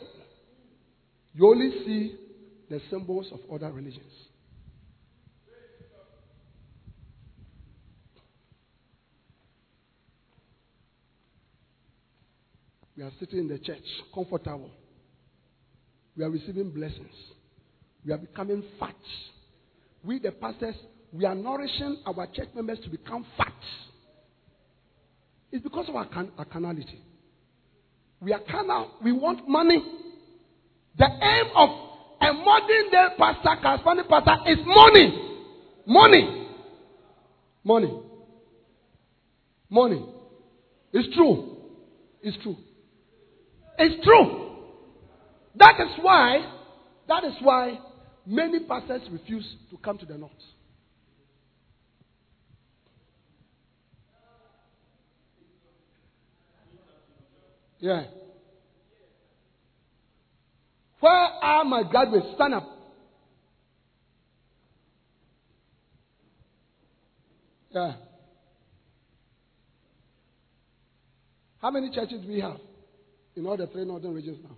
You 1.34 1.48
only 1.48 1.72
see 1.86 2.16
the 2.70 2.82
symbols 2.90 3.28
of 3.32 3.40
other 3.52 3.72
religions. 3.72 4.12
We 12.98 13.04
are 13.04 13.12
sitting 13.20 13.40
in 13.40 13.48
the 13.48 13.60
church, 13.60 13.84
comfortable. 14.14 14.72
We 16.16 16.24
are 16.24 16.32
receiving 16.32 16.72
blessings. 16.72 17.14
We 18.08 18.14
are 18.14 18.18
becoming 18.18 18.64
fat. 18.80 18.96
We, 20.06 20.20
the 20.20 20.32
pastors, 20.32 20.76
we 21.12 21.26
are 21.26 21.36
nourishing 21.36 21.98
our 22.06 22.26
church 22.28 22.48
members 22.56 22.80
to 22.86 22.90
become 22.90 23.26
fat. 23.36 23.54
It's 25.52 25.62
because 25.62 25.90
of 25.90 25.96
our, 25.98 26.06
can- 26.06 26.32
our 26.38 26.46
carnality. 26.46 27.02
We 28.22 28.32
are 28.32 28.40
carnal. 28.50 28.92
We 29.04 29.12
want 29.12 29.48
money. 29.50 29.84
The 30.98 31.06
aim 31.06 31.46
of 31.54 31.70
a 32.22 32.34
modern 32.34 32.92
day 32.92 33.08
pastor, 33.18 33.50
charismatic 33.62 34.08
pastor, 34.08 34.52
is 34.52 34.58
money. 34.66 35.40
Money. 35.86 36.48
Money. 37.66 38.02
Money. 39.70 40.06
It's 40.94 41.14
true. 41.14 41.58
It's 42.22 42.42
true. 42.42 42.56
It's 43.78 44.06
true. 44.06 44.56
That 45.56 45.76
is 45.82 46.00
why, 46.02 46.54
that 47.10 47.26
is 47.26 47.34
why 47.42 47.80
many 48.28 48.60
pastors 48.66 49.02
refuse 49.12 49.56
to 49.72 49.78
come 49.78 49.98
to 49.98 50.06
the 50.06 50.18
north. 50.18 50.32
Yeah. 57.80 58.06
Where 61.00 61.12
are 61.12 61.64
my 61.64 61.84
graduates? 61.90 62.28
Stand 62.36 62.56
up. 62.56 62.68
Yeah. 67.72 67.94
How 71.60 71.72
many 71.72 71.92
churches 71.92 72.22
do 72.22 72.28
we 72.28 72.40
have 72.40 72.58
in 73.36 73.46
all 73.46 73.58
the 73.58 73.68
three 73.68 73.86
northern 73.86 74.14
regions 74.14 74.40
now? 74.44 74.56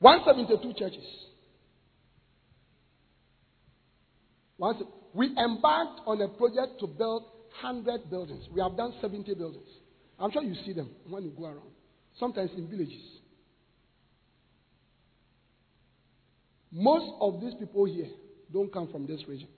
172 0.00 0.78
churches. 0.78 1.04
Once, 4.56 4.82
we 5.14 5.26
embarked 5.36 6.00
on 6.06 6.20
a 6.20 6.28
project 6.28 6.80
to 6.80 6.86
build 6.86 7.22
100 7.62 8.10
buildings. 8.10 8.44
We 8.52 8.60
have 8.60 8.76
done 8.76 8.94
70 9.00 9.34
buildings. 9.34 9.68
I'm 10.18 10.30
sure 10.30 10.42
you 10.42 10.54
see 10.64 10.72
them 10.72 10.90
when 11.08 11.22
you 11.24 11.30
go 11.30 11.46
around. 11.46 11.70
Sometimes 12.18 12.50
in 12.56 12.68
villages. 12.68 13.02
Most 16.70 17.12
of 17.20 17.40
these 17.40 17.54
people 17.58 17.84
here 17.86 18.08
don't 18.52 18.72
come 18.72 18.88
from 18.90 19.06
this 19.06 19.20
region. 19.26 19.48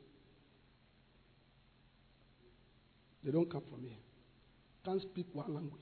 They 3.25 3.31
don't 3.31 3.51
come 3.51 3.63
from 3.71 3.83
here. 3.83 3.97
Can't 4.85 5.03
speak 5.03 5.27
one 5.33 5.53
language. 5.53 5.81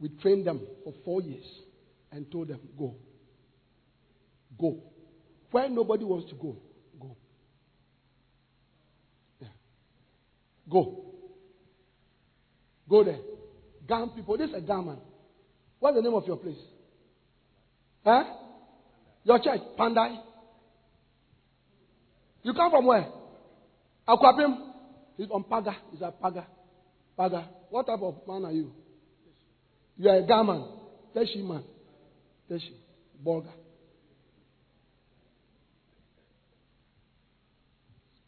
We 0.00 0.08
trained 0.22 0.46
them 0.46 0.60
for 0.84 0.94
four 1.04 1.20
years 1.20 1.44
and 2.12 2.30
told 2.30 2.48
them, 2.48 2.60
go. 2.78 2.96
Go. 4.58 4.78
Where 5.50 5.68
nobody 5.68 6.04
wants 6.04 6.28
to 6.30 6.36
go, 6.36 6.56
go. 7.00 7.16
Yeah. 9.40 9.48
Go. 10.70 11.04
Go 12.88 13.04
there. 13.04 13.18
Gam 13.88 14.10
people. 14.10 14.36
This 14.36 14.50
is 14.50 14.56
a 14.56 14.60
Gam 14.60 14.86
man. 14.86 14.98
What's 15.78 15.96
the 15.96 16.02
name 16.02 16.14
of 16.14 16.26
your 16.26 16.36
place? 16.36 16.58
Huh? 18.04 18.24
Your 19.24 19.38
church, 19.38 19.60
Pandai. 19.78 20.16
You 22.42 22.54
come 22.54 22.70
from 22.70 22.86
where? 22.86 23.06
Akwapim. 24.08 24.56
He's 25.16 25.30
on 25.30 25.44
Paga. 25.44 25.76
He's 25.90 26.00
a 26.00 26.10
Paga. 26.10 26.46
Paga. 27.16 27.48
What 27.68 27.86
type 27.86 28.00
of 28.00 28.16
man 28.26 28.44
are 28.44 28.52
you? 28.52 28.72
You 29.96 30.08
are 30.08 30.16
a 30.18 30.22
Gaman. 30.22 30.66
Teshie 31.14 31.44
man. 31.44 31.62
Bolga. 33.24 33.50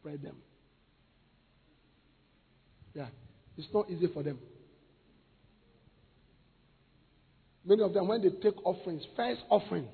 Spread 0.01 0.23
them. 0.23 0.37
Yeah. 2.95 3.07
It's 3.57 3.69
not 3.73 3.91
easy 3.91 4.09
for 4.13 4.23
them. 4.23 4.39
Many 7.65 7.83
of 7.83 7.95
them, 7.95 8.09
when 8.09 8.23
they 8.23 8.31
take 8.43 8.57
offerings, 8.67 9.03
first 9.17 9.41
offering, 9.49 9.87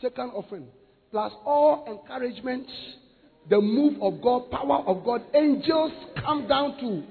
second 0.00 0.30
offering, 0.30 0.66
plus 1.10 1.32
all 1.44 1.84
encouragement, 1.88 2.66
the 3.50 3.60
move 3.60 4.00
of 4.00 4.22
God, 4.22 4.50
power 4.50 4.84
of 4.86 5.04
God, 5.04 5.22
angels 5.34 5.92
come 6.24 6.46
down 6.46 6.78
to, 6.78 7.02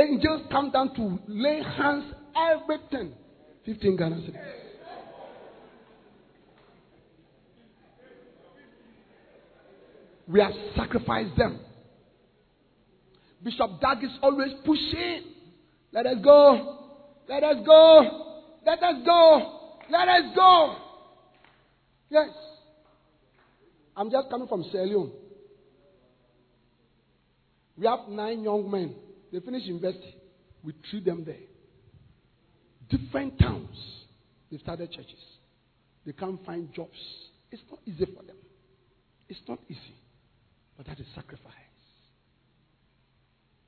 angels 0.00 0.42
come 0.50 0.72
down 0.72 0.94
to 0.96 1.18
lay 1.28 1.62
hands, 1.62 2.12
everything. 2.36 3.12
15 3.64 3.96
Ghana 3.96 4.16
cedis. 4.16 4.59
We 10.30 10.40
have 10.40 10.52
sacrificed 10.76 11.36
them. 11.36 11.58
Bishop 13.42 13.80
Dag 13.80 14.04
is 14.04 14.10
always 14.22 14.52
pushing. 14.64 15.22
Let 15.92 16.06
us 16.06 16.18
go. 16.22 16.78
Let 17.28 17.42
us 17.42 17.56
go. 17.66 18.36
Let 18.64 18.82
us 18.82 18.94
go. 19.04 19.60
Let 19.90 20.08
us 20.08 20.22
go. 20.36 20.76
Yes. 22.10 22.28
I'm 23.96 24.10
just 24.10 24.30
coming 24.30 24.46
from 24.46 24.62
Sierra 24.70 24.86
Leone. 24.86 25.10
We 27.76 27.86
have 27.86 28.08
nine 28.08 28.44
young 28.44 28.70
men. 28.70 28.94
They 29.32 29.40
finish 29.40 29.64
university. 29.64 30.14
We 30.62 30.74
treat 30.90 31.04
them 31.04 31.24
there. 31.24 31.36
Different 32.88 33.38
towns. 33.38 33.76
They 34.52 34.58
started 34.58 34.92
churches. 34.92 35.14
They 36.06 36.12
can't 36.12 36.44
find 36.44 36.72
jobs. 36.72 36.98
It's 37.50 37.62
not 37.68 37.80
easy 37.86 38.06
for 38.06 38.22
them. 38.22 38.36
It's 39.28 39.40
not 39.48 39.58
easy. 39.68 39.94
But 40.80 40.86
that 40.86 40.98
is 40.98 41.06
sacrifice. 41.14 41.52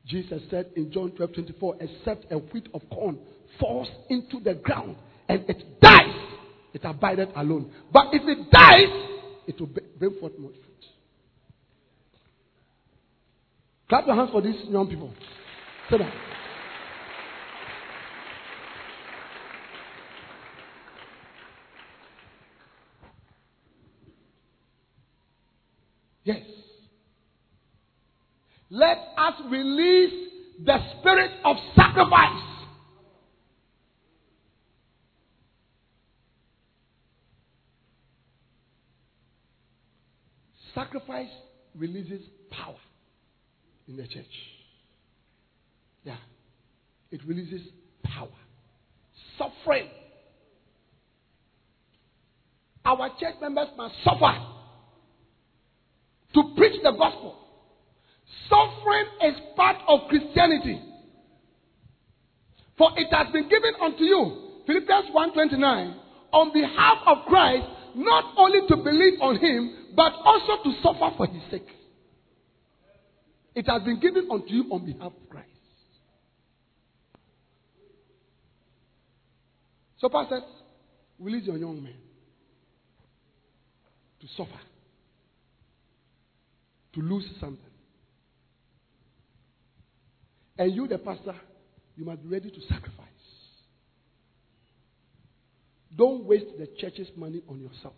Jesus 0.07 0.41
said 0.49 0.71
in 0.77 0.91
John 0.91 1.11
12 1.11 1.35
24, 1.35 1.77
except 1.81 2.33
a 2.33 2.39
wheat 2.39 2.69
of 2.73 2.81
corn 2.91 3.19
falls 3.61 3.87
into 4.09 4.41
the 4.41 4.55
ground 4.55 4.97
and 5.29 5.45
it 5.47 5.79
dies, 5.79 6.17
it 6.73 6.81
abideth 6.83 7.29
alone. 7.37 7.71
But 7.93 8.07
if 8.15 8.23
it 8.27 8.51
dies, 8.51 9.43
it 9.47 9.61
will 9.61 9.69
bring 9.99 10.19
forth 10.21 10.39
more 10.39 10.53
fruit. 10.53 10.87
Clap 13.91 14.07
your 14.07 14.17
hands 14.17 14.31
for 14.33 14.41
these 14.41 14.57
young 14.71 14.89
people. 14.89 15.13
Sit 15.91 15.99
down. 15.99 16.13
Yes. 26.25 26.39
Let 28.75 28.97
us 29.19 29.35
release 29.51 30.31
the 30.65 30.79
spirit 30.99 31.31
of 31.45 31.57
sacrifice. 31.77 32.43
Sacrifice 40.75 41.29
releases 41.77 42.23
power 42.51 42.79
in 43.87 43.99
the 43.99 44.05
church. 44.05 44.25
Yeah. 46.03 46.17
It 47.11 47.21
releases 47.27 47.61
power. 48.03 48.31
Suffering. 49.37 49.89
Our 52.87 53.11
church 53.21 53.35
members 53.39 53.69
must 53.77 53.97
suffer 54.03 54.33
to 56.33 56.55
preach 56.57 56.81
the 56.83 56.93
gospel. 56.93 57.42
Suffering 58.53 59.07
is 59.23 59.41
part 59.57 59.77
of 59.89 60.01
Christianity. 60.09 60.79
For 62.77 62.91
it 62.97 63.09
has 63.11 63.33
been 63.33 63.49
given 63.49 63.73
unto 63.81 64.05
you, 64.05 64.63
Philippians 64.67 65.11
1:29, 65.15 65.95
on 66.33 66.53
behalf 66.53 66.99
of 67.07 67.25
Christ, 67.27 67.67
not 67.95 68.35
only 68.37 68.67
to 68.69 68.77
believe 68.77 69.21
on 69.21 69.37
him, 69.37 69.95
but 69.97 70.13
also 70.25 70.63
to 70.65 70.83
suffer 70.83 71.17
for 71.17 71.27
his 71.27 71.43
sake. 71.51 71.69
It 73.55 73.67
has 73.69 73.83
been 73.83 74.01
given 74.01 74.29
unto 74.31 74.49
you 74.49 74.65
on 74.71 74.85
behalf 74.85 75.13
of 75.13 75.29
Christ. 75.29 75.49
So, 79.99 80.09
pastors, 80.09 80.43
release 81.19 81.47
your 81.47 81.57
young 81.57 81.83
men 81.83 81.97
to 84.21 84.27
suffer, 84.37 84.61
to 86.95 87.01
lose 87.01 87.25
something. 87.41 87.72
And 90.59 90.75
you, 90.75 90.87
the 90.87 90.99
pastor, 90.99 91.35
you 91.97 92.05
must 92.05 92.23
be 92.23 92.29
ready 92.29 92.51
to 92.51 92.61
sacrifice. 92.63 93.09
Don't 95.97 96.25
waste 96.25 96.47
the 96.59 96.69
church's 96.79 97.09
money 97.17 97.43
on 97.49 97.61
yourself. 97.61 97.95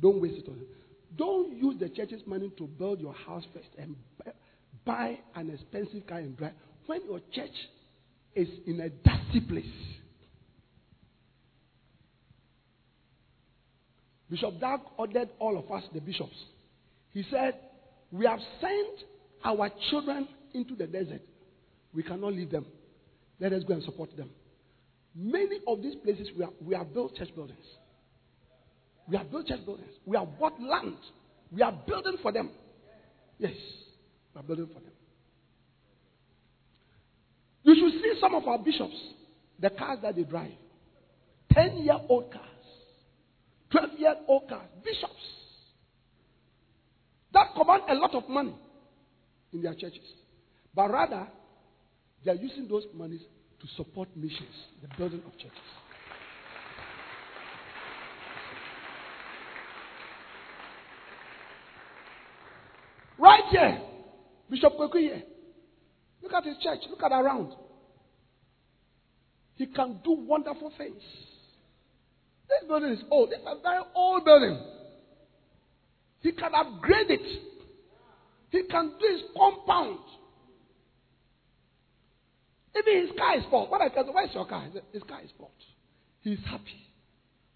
Don't 0.00 0.20
waste 0.20 0.38
it 0.38 0.48
on 0.48 0.60
Don't 1.16 1.56
use 1.56 1.76
the 1.78 1.88
church's 1.88 2.22
money 2.26 2.50
to 2.56 2.66
build 2.66 3.00
your 3.00 3.12
house 3.12 3.44
first 3.52 3.68
and 3.78 3.96
buy 4.84 5.18
an 5.34 5.50
expensive 5.50 6.06
car 6.06 6.18
and 6.18 6.36
drive. 6.36 6.52
When 6.86 7.04
your 7.04 7.20
church 7.32 7.50
is 8.34 8.48
in 8.66 8.80
a 8.80 8.88
dusty 8.88 9.40
place, 9.40 9.64
Bishop 14.30 14.60
Dag 14.60 14.80
ordered 14.96 15.28
all 15.40 15.58
of 15.58 15.70
us, 15.72 15.82
the 15.92 16.00
bishops. 16.00 16.36
He 17.12 17.24
said, 17.30 17.54
We 18.12 18.26
have 18.26 18.38
sent 18.60 19.08
our 19.44 19.70
children 19.90 20.28
into 20.54 20.74
the 20.74 20.86
desert. 20.86 21.22
We 21.94 22.02
cannot 22.02 22.32
leave 22.32 22.50
them. 22.50 22.66
Let 23.40 23.52
us 23.52 23.62
go 23.64 23.74
and 23.74 23.82
support 23.82 24.16
them. 24.16 24.30
Many 25.14 25.60
of 25.66 25.82
these 25.82 25.96
places 25.96 26.28
we 26.36 26.44
have, 26.44 26.52
we 26.64 26.74
have 26.74 26.92
built 26.92 27.16
church 27.16 27.34
buildings. 27.34 27.58
We 29.08 29.16
have 29.16 29.30
built 29.30 29.46
church 29.46 29.64
buildings. 29.64 29.90
We 30.06 30.16
have 30.16 30.38
bought 30.38 30.60
land. 30.60 30.96
We 31.50 31.62
are 31.62 31.72
building 31.86 32.16
for 32.22 32.30
them. 32.30 32.50
Yes, 33.38 33.54
we 34.34 34.40
are 34.40 34.44
building 34.44 34.68
for 34.68 34.80
them. 34.80 34.92
You 37.62 37.74
should 37.74 38.00
see 38.00 38.20
some 38.20 38.34
of 38.34 38.46
our 38.46 38.58
bishops, 38.58 38.94
the 39.58 39.70
cars 39.70 39.98
that 40.02 40.16
they 40.16 40.22
drive 40.22 40.52
10 41.52 41.78
year 41.78 41.98
old 42.08 42.32
cars, 42.32 42.44
12 43.70 43.90
year 43.98 44.14
old 44.28 44.48
cars, 44.48 44.68
bishops 44.84 45.12
that 47.32 47.54
command 47.54 47.82
a 47.88 47.94
lot 47.94 48.14
of 48.14 48.28
money 48.28 48.54
in 49.52 49.62
their 49.62 49.74
churches. 49.74 50.04
But 50.74 50.90
rather, 50.90 51.26
they 52.24 52.30
are 52.30 52.36
using 52.36 52.68
those 52.68 52.84
monies 52.94 53.22
to 53.60 53.66
support 53.76 54.08
missions, 54.16 54.54
the 54.82 54.88
building 54.96 55.22
of 55.26 55.32
churches. 55.38 55.58
Right 63.18 63.44
here, 63.50 63.82
Bishop 64.48 64.72
Kweku 64.78 64.98
here. 64.98 65.22
Look 66.22 66.32
at 66.32 66.44
his 66.44 66.56
church. 66.62 66.80
Look 66.88 67.02
at 67.02 67.12
around. 67.12 67.52
He 69.56 69.66
can 69.66 70.00
do 70.02 70.12
wonderful 70.12 70.72
things. 70.78 71.02
This 72.48 72.66
building 72.66 72.92
is 72.92 73.02
old. 73.10 73.30
It's 73.32 73.42
a 73.46 73.60
very 73.62 73.82
old 73.94 74.24
building. 74.24 74.58
He 76.20 76.32
can 76.32 76.52
upgrade 76.54 77.10
it. 77.10 77.42
He 78.50 78.62
can 78.64 78.92
do 79.00 79.06
his 79.06 79.22
compound. 79.36 79.98
Even 82.76 83.06
his 83.06 83.16
car 83.16 83.38
is 83.38 83.44
fault. 83.50 83.70
What 83.70 83.80
I 83.80 83.88
tell 83.88 84.06
you, 84.06 84.12
where's 84.12 84.34
your 84.34 84.46
car? 84.46 84.64
His 84.92 85.02
car 85.04 85.20
is 85.22 85.30
fault. 85.38 85.52
He's 86.22 86.38
happy. 86.48 86.86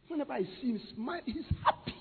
Whenever 0.08 0.32
I 0.32 0.42
see 0.60 0.68
him 0.68 0.80
smile, 0.94 1.20
he's 1.24 1.44
happy. 1.64 1.94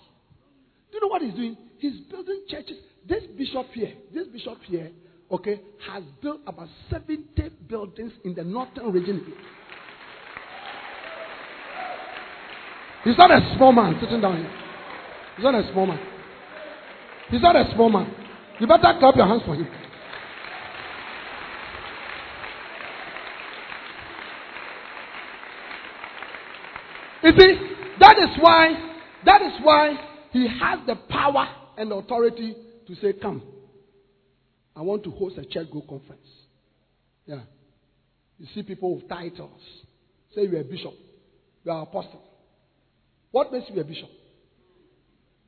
Do 0.92 0.98
you 0.98 1.02
know 1.02 1.08
what 1.08 1.22
he's 1.22 1.34
doing? 1.34 1.58
He's 1.80 2.00
building 2.10 2.44
churches. 2.48 2.78
This 3.08 3.24
bishop 3.38 3.68
here, 3.74 3.94
this 4.14 4.28
bishop 4.28 4.60
here, 4.66 4.92
okay, 5.32 5.60
has 5.92 6.04
built 6.22 6.42
about 6.46 6.68
70 6.90 7.28
buildings 7.68 8.14
in 8.24 8.36
the 8.36 8.44
northern 8.44 8.92
region. 8.92 9.34
He's 13.04 13.18
not 13.18 13.32
a 13.32 13.56
small 13.58 13.74
man 13.74 13.98
sitting 14.00 14.22
down 14.22 14.38
here. 14.38 14.52
He's 15.36 15.44
not 15.44 15.56
a 15.56 15.70
small 15.72 15.88
man. 15.88 16.00
He's 17.30 17.42
not 17.42 17.56
a 17.56 17.70
small 17.74 17.90
man. 17.90 18.23
You 18.60 18.68
better 18.68 18.94
clap 19.00 19.16
your 19.16 19.28
hands 19.28 19.42
for 19.46 19.56
him. 19.56 19.68
You 27.24 27.32
see, 27.40 27.56
that 28.00 28.18
is 28.20 28.30
why, 28.40 28.74
that 29.26 29.42
is 29.42 29.54
why 29.64 29.96
he 30.32 30.48
has 30.48 30.80
the 30.86 30.96
power 31.10 31.48
and 31.78 31.92
authority 31.92 32.56
to 32.88 32.96
say, 32.96 33.14
Come, 33.14 33.42
I 34.76 34.82
want 34.82 35.04
to 35.06 35.12
host 35.12 35.38
a 35.38 35.46
Church 35.46 35.72
Growth 35.72 35.88
conference. 35.88 36.28
Yeah. 37.26 37.42
You 38.38 38.48
see 38.54 38.64
people 38.64 38.96
with 38.96 39.08
titles. 39.08 39.62
Say 40.36 40.44
you're 40.44 40.60
a 40.60 40.64
bishop, 40.64 40.94
you're 41.64 41.76
an 41.76 41.84
apostle. 41.84 42.22
What 43.32 43.52
makes 43.52 43.70
you 43.70 43.80
a 43.80 43.84
bishop? 43.84 44.10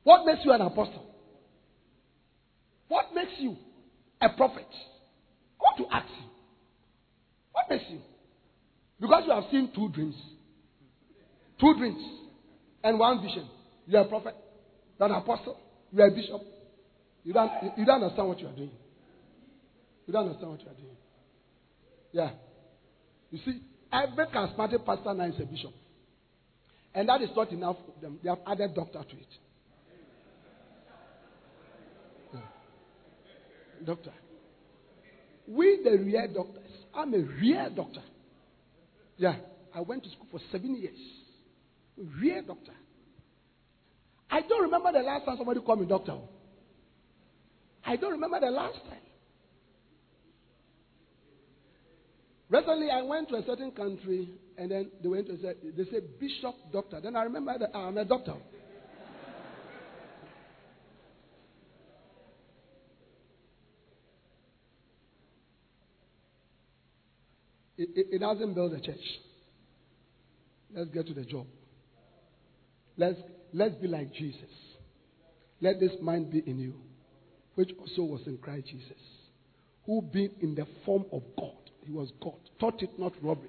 What 0.02 0.24
makes 0.24 0.40
you 0.44 0.52
an 0.52 0.62
apostle? 0.62 1.04
What 2.88 3.14
makes 3.14 3.32
you 3.38 3.56
a 4.20 4.28
prophet? 4.30 4.66
I 5.60 5.62
want 5.62 5.78
to 5.78 5.94
ask 5.94 6.08
you. 6.08 6.26
What 7.52 7.70
makes 7.70 7.84
you? 7.90 8.00
Because 9.00 9.24
you 9.26 9.32
have 9.32 9.44
seen 9.50 9.70
two 9.74 9.88
dreams. 9.90 10.14
Two 11.60 11.74
dreams 11.76 12.02
and 12.84 12.98
one 12.98 13.22
vision. 13.22 13.48
You 13.86 13.98
are 13.98 14.04
a 14.04 14.08
prophet, 14.08 14.34
you 14.98 15.04
are 15.04 15.08
an 15.08 15.14
apostle, 15.14 15.58
you 15.92 16.02
are 16.02 16.08
a 16.08 16.10
bishop. 16.10 16.42
You 17.24 17.32
don't, 17.32 17.50
you 17.76 17.84
don't 17.84 18.02
understand 18.02 18.28
what 18.28 18.40
you 18.40 18.46
are 18.46 18.54
doing. 18.54 18.70
You 20.06 20.12
don't 20.12 20.26
understand 20.26 20.50
what 20.50 20.60
you 20.60 20.68
are 20.68 20.74
doing. 20.74 20.96
Yeah. 22.12 22.30
You 23.30 23.40
see, 23.44 23.60
every 23.92 24.26
charismatic 24.26 24.84
pastor 24.86 25.12
now 25.14 25.24
is 25.24 25.34
a 25.40 25.44
bishop. 25.44 25.72
And 26.94 27.08
that 27.08 27.20
is 27.22 27.30
not 27.36 27.50
enough 27.50 27.76
for 27.84 28.00
them. 28.00 28.18
They 28.22 28.28
have 28.28 28.38
added 28.46 28.74
doctor 28.74 29.02
to 29.02 29.16
it. 29.16 29.26
Doctor. 33.84 34.12
We, 35.48 35.80
the 35.84 35.98
real 35.98 36.28
doctors, 36.32 36.70
I'm 36.94 37.14
a 37.14 37.18
real 37.18 37.70
doctor. 37.70 38.02
Yeah. 39.16 39.36
I 39.74 39.80
went 39.80 40.04
to 40.04 40.10
school 40.10 40.26
for 40.30 40.40
seven 40.50 40.76
years. 40.76 40.98
Real 42.20 42.42
doctor. 42.42 42.72
I 44.30 44.40
don't 44.40 44.62
remember 44.62 44.92
the 44.92 45.00
last 45.00 45.24
time 45.24 45.36
somebody 45.36 45.60
called 45.60 45.80
me 45.80 45.86
doctor. 45.86 46.16
I 47.84 47.96
don't 47.96 48.12
remember 48.12 48.40
the 48.40 48.50
last 48.50 48.78
time. 48.88 48.98
Recently, 52.48 52.90
I 52.90 53.02
went 53.02 53.28
to 53.30 53.36
a 53.36 53.44
certain 53.44 53.70
country, 53.72 54.28
and 54.56 54.70
then 54.70 54.90
they 55.02 55.08
went 55.08 55.26
to 55.26 55.36
say, 55.40 55.54
they 55.76 55.84
said 55.90 56.18
bishop 56.18 56.54
doctor. 56.72 57.00
Then 57.00 57.16
I 57.16 57.24
remember 57.24 57.58
that 57.58 57.70
ah, 57.74 57.88
I'm 57.88 57.98
a 57.98 58.04
doctor. 58.04 58.34
It, 67.78 67.88
it, 67.94 68.06
it 68.12 68.18
doesn't 68.20 68.54
build 68.54 68.72
a 68.72 68.80
church. 68.80 68.96
Let's 70.74 70.90
get 70.90 71.06
to 71.06 71.14
the 71.14 71.24
job. 71.24 71.46
Let's, 72.96 73.18
let's 73.52 73.74
be 73.76 73.88
like 73.88 74.12
Jesus. 74.14 74.40
Let 75.60 75.80
this 75.80 75.92
mind 76.00 76.30
be 76.30 76.42
in 76.46 76.58
you, 76.58 76.74
which 77.54 77.70
also 77.78 78.02
was 78.02 78.22
in 78.26 78.38
Christ 78.38 78.66
Jesus, 78.68 79.00
who 79.86 80.02
being 80.02 80.32
in 80.40 80.54
the 80.54 80.66
form 80.84 81.04
of 81.12 81.22
God, 81.38 81.56
he 81.84 81.92
was 81.92 82.10
God, 82.22 82.34
thought 82.60 82.82
it 82.82 82.90
not 82.98 83.12
robbery 83.22 83.48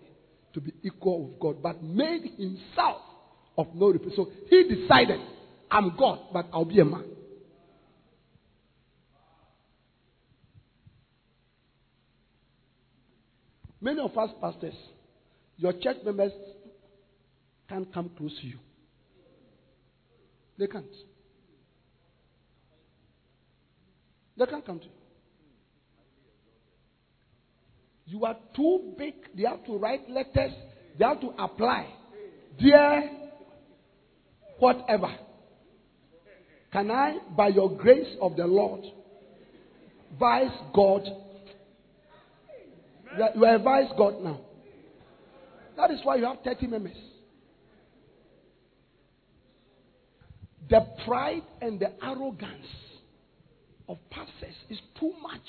to 0.53 0.61
be 0.61 0.71
equal 0.83 1.27
with 1.27 1.39
God, 1.39 1.61
but 1.61 1.83
made 1.83 2.31
himself 2.37 3.01
of 3.57 3.67
no 3.73 3.87
repute. 3.87 4.13
So 4.15 4.31
he 4.49 4.63
decided, 4.63 5.19
I'm 5.69 5.95
God, 5.97 6.19
but 6.31 6.47
I'll 6.53 6.65
be 6.65 6.79
a 6.79 6.85
man. 6.85 7.03
Many 13.87 14.01
of 14.01 14.17
us 14.17 14.31
pastors, 14.41 14.73
your 15.55 15.71
church 15.71 15.95
members 16.03 16.33
can't 17.69 17.93
come 17.93 18.11
close 18.17 18.37
to 18.41 18.45
you. 18.45 18.57
They 20.59 20.67
can't. 20.67 20.83
They 24.35 24.45
can't 24.45 24.65
come 24.65 24.79
to 24.79 24.85
you. 24.87 24.91
You 28.07 28.25
are 28.25 28.35
too 28.53 28.93
big. 28.97 29.13
They 29.33 29.43
have 29.43 29.63
to 29.67 29.77
write 29.77 30.09
letters. 30.09 30.51
They 30.99 31.05
have 31.05 31.21
to 31.21 31.29
apply. 31.39 31.87
Dear, 32.59 33.09
whatever. 34.59 35.15
Can 36.73 36.91
I, 36.91 37.19
by 37.37 37.47
your 37.47 37.71
grace 37.73 38.17
of 38.21 38.35
the 38.35 38.47
Lord, 38.47 38.81
vice 40.19 40.51
God? 40.73 41.03
You 43.17 43.23
are, 43.23 43.31
you 43.35 43.45
are 43.45 43.55
a 43.55 43.59
vice 43.59 43.91
God 43.97 44.21
now. 44.23 44.39
That 45.75 45.91
is 45.91 45.99
why 46.03 46.17
you 46.17 46.25
have 46.25 46.37
30 46.43 46.67
members. 46.67 46.97
The 50.69 50.85
pride 51.05 51.43
and 51.61 51.79
the 51.79 51.91
arrogance 52.03 52.67
of 53.87 53.97
pastors 54.11 54.55
is 54.69 54.79
too 54.99 55.13
much. 55.21 55.39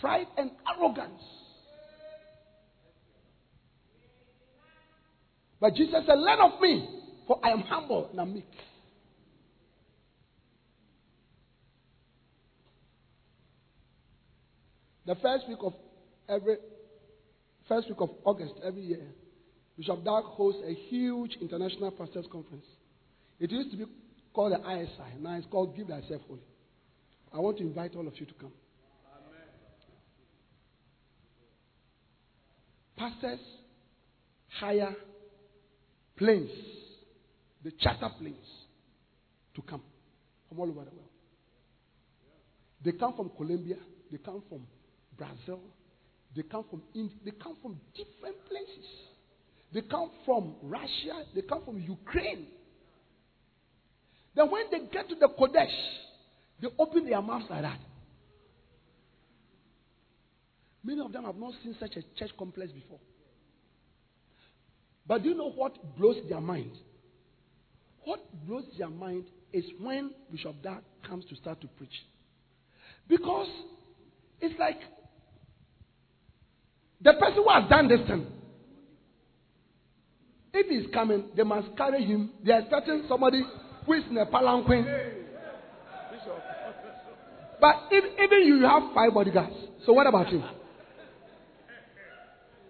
Pride 0.00 0.26
and 0.36 0.50
arrogance. 0.76 1.22
But 5.60 5.74
Jesus 5.74 6.04
said, 6.06 6.18
Learn 6.18 6.40
of 6.40 6.60
me, 6.60 6.88
for 7.26 7.40
I 7.42 7.50
am 7.50 7.60
humble 7.60 8.08
and 8.10 8.20
I'm 8.20 8.34
meek. 8.34 8.44
The 15.08 15.14
first 15.14 15.48
week 15.48 15.60
of 15.62 15.72
every 16.28 16.58
first 17.66 17.88
week 17.88 17.98
of 17.98 18.10
August 18.26 18.52
every 18.62 18.82
year, 18.82 19.06
Bishop 19.74 20.04
Dag 20.04 20.22
hosts 20.24 20.60
a 20.66 20.74
huge 20.74 21.38
international 21.40 21.90
pastors 21.92 22.26
conference. 22.30 22.66
It 23.40 23.50
used 23.50 23.70
to 23.70 23.78
be 23.78 23.86
called 24.34 24.52
the 24.52 24.58
ISI. 24.58 25.18
Now 25.18 25.38
it's 25.38 25.46
called 25.50 25.74
Give 25.74 25.86
Thyself 25.86 26.20
Wholly. 26.28 26.42
I 27.32 27.38
want 27.38 27.56
to 27.56 27.62
invite 27.62 27.96
all 27.96 28.06
of 28.06 28.20
you 28.20 28.26
to 28.26 28.34
come. 28.34 28.52
Pastors 32.94 33.40
hire 34.60 34.94
planes, 36.18 36.50
the 37.64 37.70
charter 37.80 38.10
planes, 38.20 38.36
to 39.54 39.62
come 39.62 39.80
from 40.50 40.60
all 40.60 40.68
over 40.68 40.84
the 40.84 40.90
world. 40.90 41.08
They 42.84 42.92
come 42.92 43.14
from 43.16 43.30
Colombia, 43.38 43.76
they 44.12 44.18
come 44.18 44.42
from 44.50 44.66
Brazil, 45.18 45.60
they 46.34 46.42
come 46.42 46.64
from 46.70 46.82
India, 46.94 47.16
they 47.24 47.32
come 47.32 47.56
from 47.60 47.80
different 47.94 48.36
places. 48.48 48.86
They 49.72 49.82
come 49.82 50.10
from 50.24 50.54
Russia, 50.62 51.24
they 51.34 51.42
come 51.42 51.64
from 51.64 51.78
Ukraine. 51.80 52.46
Then 54.34 54.50
when 54.50 54.64
they 54.70 54.78
get 54.90 55.08
to 55.08 55.14
the 55.14 55.28
Qodesh, 55.28 55.66
they 56.62 56.68
open 56.78 57.06
their 57.06 57.20
mouths 57.20 57.46
like 57.50 57.62
that. 57.62 57.80
Many 60.84 61.00
of 61.00 61.12
them 61.12 61.24
have 61.24 61.36
not 61.36 61.52
seen 61.62 61.76
such 61.78 61.96
a 61.96 62.02
church 62.18 62.30
complex 62.38 62.70
before. 62.72 63.00
But 65.06 65.22
do 65.22 65.30
you 65.30 65.34
know 65.34 65.50
what 65.50 65.76
blows 65.98 66.16
their 66.28 66.40
mind? 66.40 66.72
What 68.04 68.20
blows 68.46 68.64
their 68.78 68.88
mind 68.88 69.24
is 69.52 69.64
when 69.80 70.12
Bishop 70.30 70.62
Dag 70.62 70.82
comes 71.06 71.24
to 71.26 71.36
start 71.36 71.60
to 71.62 71.66
preach. 71.66 71.92
Because 73.08 73.48
it's 74.40 74.58
like 74.58 74.78
the 77.00 77.12
person 77.14 77.42
who 77.42 77.48
has 77.48 77.68
done 77.68 77.88
this 77.88 78.06
thing, 78.06 78.26
if 80.52 80.66
he's 80.66 80.92
coming, 80.92 81.24
they 81.36 81.42
must 81.44 81.76
carry 81.76 82.04
him. 82.04 82.30
They 82.44 82.52
are 82.52 82.60
expecting 82.60 83.04
somebody 83.08 83.42
who 83.86 83.92
is 83.92 84.04
in 84.10 84.16
a 84.18 84.26
palanquin. 84.26 84.84
But 87.60 87.74
if, 87.90 88.04
even 88.20 88.46
you 88.46 88.64
have 88.66 88.94
five 88.94 89.12
bodyguards. 89.14 89.54
So 89.84 89.92
what 89.92 90.06
about 90.06 90.26
him? 90.28 90.44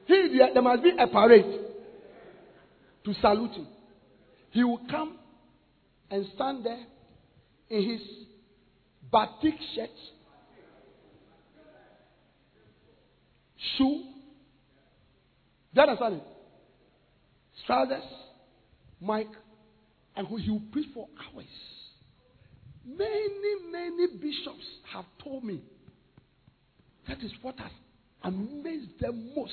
He, 0.06 0.40
there 0.52 0.62
must 0.62 0.82
be 0.82 0.92
a 0.98 1.06
parade 1.06 1.60
to 3.04 3.14
salute 3.20 3.52
him. 3.52 3.66
He 4.50 4.64
will 4.64 4.80
come 4.90 5.18
and 6.10 6.26
stand 6.34 6.64
there 6.64 6.84
in 7.68 7.90
his 7.90 8.00
batik 9.12 9.54
shirt, 9.74 9.90
shoe. 13.76 14.04
You 15.78 15.84
understand 15.84 16.14
it? 16.14 16.22
Mic, 19.00 19.28
and 20.16 20.26
he 20.26 20.50
will 20.50 20.62
preach 20.72 20.88
for 20.92 21.06
hours. 21.22 21.44
Many, 22.84 23.70
many 23.70 24.08
bishops 24.20 24.64
have 24.92 25.04
told 25.22 25.44
me 25.44 25.62
that 27.06 27.22
is 27.22 27.30
what 27.42 27.56
has 27.60 27.70
amazed 28.24 28.98
them 28.98 29.30
most 29.36 29.52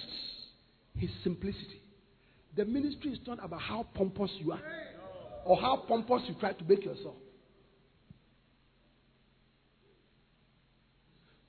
his 0.98 1.12
simplicity. 1.24 1.80
The 2.58 2.66
ministry 2.66 3.12
is 3.12 3.20
not 3.28 3.38
about 3.44 3.62
how 3.62 3.86
pompous 3.94 4.32
you 4.40 4.52
are. 4.52 4.62
or 5.46 5.58
how 5.58 5.84
pompous 5.88 6.24
you 6.28 6.34
try 6.40 6.54
to 6.54 6.64
make 6.64 6.84
yourself. 6.84 7.14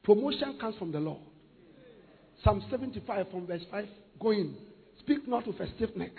Promotion 0.03 0.59
comes 0.61 0.77
from 0.77 0.93
the 0.93 1.01
Lord. 1.01 1.23
Psalm 2.45 2.63
75 2.71 3.31
from 3.31 3.47
verse 3.47 3.63
5 3.71 3.89
going, 4.21 4.55
Speak 5.07 5.29
not 5.29 5.47
with 5.47 5.61
a 5.61 5.69
stiff 5.77 5.95
neck. 5.95 6.11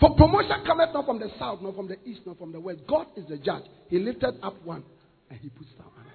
For 0.00 0.14
promotion 0.16 0.64
cometh 0.66 0.88
not 0.94 1.04
from 1.04 1.18
the 1.20 1.28
south, 1.38 1.58
nor 1.60 1.74
from 1.74 1.88
the 1.88 1.98
east, 2.08 2.22
nor 2.24 2.34
from 2.36 2.52
the 2.52 2.58
west. 2.58 2.80
God 2.88 3.06
is 3.16 3.26
the 3.28 3.36
judge. 3.36 3.64
He 3.88 3.98
lifted 3.98 4.34
up 4.42 4.54
one 4.64 4.82
and 5.28 5.38
he 5.40 5.50
puts 5.50 5.70
down 5.72 5.90
another. 5.94 6.10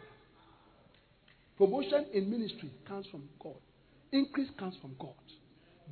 Promotion 1.55 2.07
in 2.13 2.31
ministry 2.31 2.71
comes 2.87 3.05
from 3.11 3.29
God. 3.39 3.57
Increase 4.11 4.49
comes 4.57 4.73
from 4.81 4.95
God. 4.99 5.13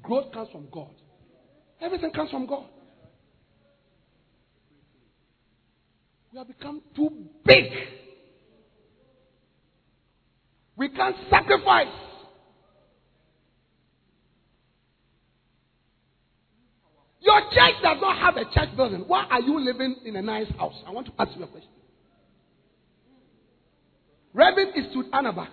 Growth 0.01 0.33
comes 0.33 0.49
from 0.51 0.67
God. 0.71 0.89
Everything 1.79 2.09
comes 2.11 2.31
from 2.31 2.47
God. 2.47 2.65
We 6.33 6.39
have 6.39 6.47
become 6.47 6.81
too 6.95 7.11
big. 7.45 7.71
We 10.75 10.89
can't 10.89 11.15
sacrifice. 11.29 12.04
Your 17.35 17.49
church 17.51 17.81
does 17.83 17.97
not 17.99 18.17
have 18.17 18.37
a 18.37 18.45
church 18.45 18.75
building. 18.77 19.03
Why 19.07 19.25
are 19.29 19.41
you 19.41 19.59
living 19.59 19.97
in 20.05 20.15
a 20.15 20.21
nice 20.21 20.49
house? 20.57 20.75
I 20.87 20.91
want 20.91 21.07
to 21.07 21.13
ask 21.19 21.31
you 21.37 21.43
a 21.43 21.47
question. 21.47 21.69
Reverend 24.33 24.71
Eastwood 24.75 25.11
Anaba, 25.11 25.47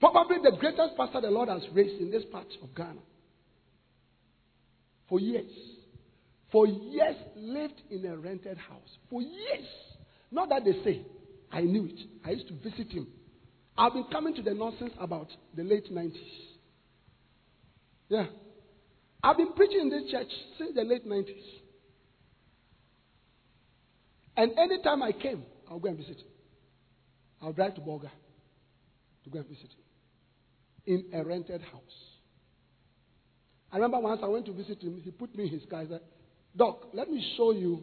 probably 0.00 0.36
the 0.42 0.56
greatest 0.58 0.96
pastor 0.96 1.20
the 1.20 1.30
Lord 1.30 1.50
has 1.50 1.62
raised 1.74 2.00
in 2.00 2.10
this 2.10 2.22
part 2.32 2.46
of 2.62 2.74
Ghana. 2.74 3.00
For 5.10 5.20
years. 5.20 5.50
For 6.52 6.66
years 6.66 7.16
lived 7.36 7.82
in 7.90 8.06
a 8.06 8.16
rented 8.16 8.56
house. 8.56 8.96
For 9.10 9.20
years. 9.20 9.66
Not 10.30 10.48
that 10.48 10.64
they 10.64 10.72
say. 10.84 11.02
I 11.52 11.62
knew 11.62 11.84
it. 11.84 11.98
I 12.24 12.30
used 12.30 12.48
to 12.48 12.54
visit 12.54 12.90
him. 12.90 13.08
I've 13.76 13.92
been 13.92 14.04
coming 14.10 14.34
to 14.36 14.42
the 14.42 14.54
nonsense 14.54 14.92
about 14.98 15.28
the 15.54 15.64
late 15.64 15.92
90s. 15.92 16.12
Yeah. 18.08 18.26
I've 19.22 19.36
been 19.36 19.52
preaching 19.54 19.80
in 19.80 19.90
this 19.90 20.10
church 20.10 20.28
since 20.58 20.74
the 20.74 20.82
late 20.82 21.06
90s. 21.06 21.42
And 24.36 24.56
anytime 24.58 25.02
I 25.02 25.12
came, 25.12 25.42
I'll 25.68 25.80
go 25.80 25.88
and 25.88 25.98
visit. 25.98 26.18
I'll 27.42 27.52
drive 27.52 27.74
to 27.74 27.80
Bolga 27.80 28.10
to 29.24 29.30
go 29.30 29.40
and 29.40 29.48
visit 29.48 29.70
him 29.70 31.04
in 31.12 31.20
a 31.20 31.24
rented 31.24 31.60
house. 31.60 31.82
I 33.72 33.76
remember 33.76 33.98
once 34.00 34.20
I 34.22 34.28
went 34.28 34.46
to 34.46 34.52
visit 34.52 34.80
him, 34.82 35.00
he 35.02 35.10
put 35.10 35.36
me 35.36 35.44
in 35.44 35.50
his 35.50 35.62
car. 35.68 35.82
He 35.82 35.88
said, 35.88 36.00
Doc, 36.56 36.88
let 36.94 37.10
me 37.10 37.34
show 37.36 37.50
you 37.50 37.82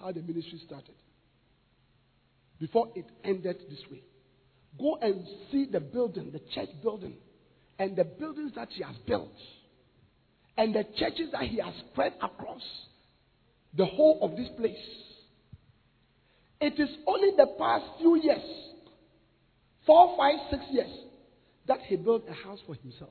how 0.00 0.12
the 0.12 0.20
ministry 0.20 0.60
started. 0.66 0.94
Before 2.58 2.88
it 2.94 3.06
ended 3.24 3.58
this 3.70 3.80
way. 3.90 4.02
Go 4.78 4.96
and 5.00 5.26
see 5.50 5.66
the 5.70 5.80
building, 5.80 6.30
the 6.32 6.40
church 6.54 6.68
building, 6.82 7.14
and 7.78 7.96
the 7.96 8.04
buildings 8.04 8.52
that 8.56 8.68
he 8.70 8.82
has 8.82 8.96
built, 9.06 9.32
and 10.56 10.74
the 10.74 10.84
churches 10.98 11.28
that 11.32 11.42
he 11.44 11.58
has 11.58 11.74
spread 11.90 12.12
across 12.22 12.62
the 13.76 13.86
whole 13.86 14.18
of 14.22 14.36
this 14.36 14.48
place. 14.56 14.76
It 16.60 16.78
is 16.78 16.90
only 17.06 17.30
the 17.36 17.46
past 17.58 17.84
few 17.98 18.20
years, 18.22 18.42
four, 19.86 20.16
five, 20.16 20.34
six 20.50 20.62
years, 20.70 20.90
that 21.66 21.80
he 21.86 21.96
built 21.96 22.24
a 22.28 22.34
house 22.34 22.60
for 22.66 22.74
himself. 22.74 23.10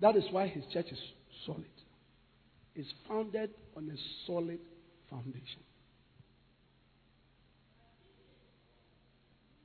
That 0.00 0.16
is 0.16 0.24
why 0.32 0.48
his 0.48 0.64
church 0.72 0.86
is 0.90 0.98
solid. 1.46 1.64
It's 2.74 2.88
founded 3.06 3.50
on 3.76 3.88
a 3.88 4.26
solid 4.26 4.58
foundation. 5.08 5.60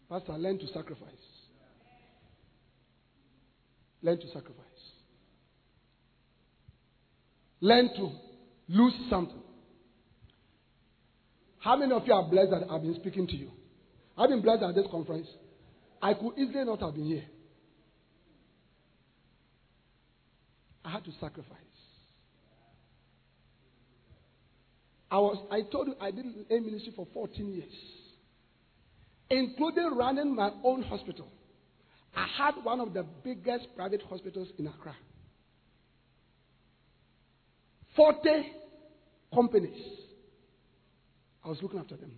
Pastor, 0.10 0.34
learn 0.34 0.60
to 0.60 0.68
sacrifice. 0.68 1.37
Learn 4.02 4.20
to 4.20 4.28
sacrifice. 4.28 4.64
Learn 7.60 7.90
to 7.96 8.12
lose 8.70 8.94
something. 9.10 9.42
How 11.60 11.76
many 11.76 11.92
of 11.92 12.04
you 12.06 12.14
are 12.14 12.24
blessed 12.30 12.52
that 12.52 12.72
I've 12.72 12.82
been 12.82 12.96
speaking 12.96 13.28
to 13.28 13.36
you? 13.36 13.52
I've 14.18 14.30
been 14.30 14.42
blessed 14.42 14.64
at 14.64 14.76
this 14.76 14.86
conference. 14.92 15.28
I 16.02 16.14
could 16.14 16.38
easily 16.38 16.64
not 16.64 16.80
have 16.82 16.94
been 16.94 17.06
here. 17.06 17.26
I 20.86 20.92
had 20.92 21.04
to 21.06 21.12
sacrifice. 21.20 21.58
I 25.10 25.18
was 25.18 25.38
I 25.52 25.62
told 25.72 25.88
you 25.88 25.96
I 26.00 26.12
did 26.12 26.26
a 26.50 26.60
ministry 26.60 26.94
for 26.96 27.08
14 27.14 27.54
years, 27.54 27.72
including 29.30 29.96
running 29.96 30.36
my 30.36 30.52
own 30.64 30.84
hospital. 30.84 31.28
I 32.18 32.26
had 32.36 32.56
one 32.64 32.80
of 32.80 32.96
the 32.96 33.06
biggest 33.24 33.68
private 33.76 34.02
hospitals 34.10 34.48
in 34.58 34.66
Accra. 34.66 34.96
40 37.96 38.30
companies. 39.34 39.80
I 41.46 41.50
was 41.50 41.60
looking 41.62 41.80
after 41.80 41.96
them, 41.96 42.12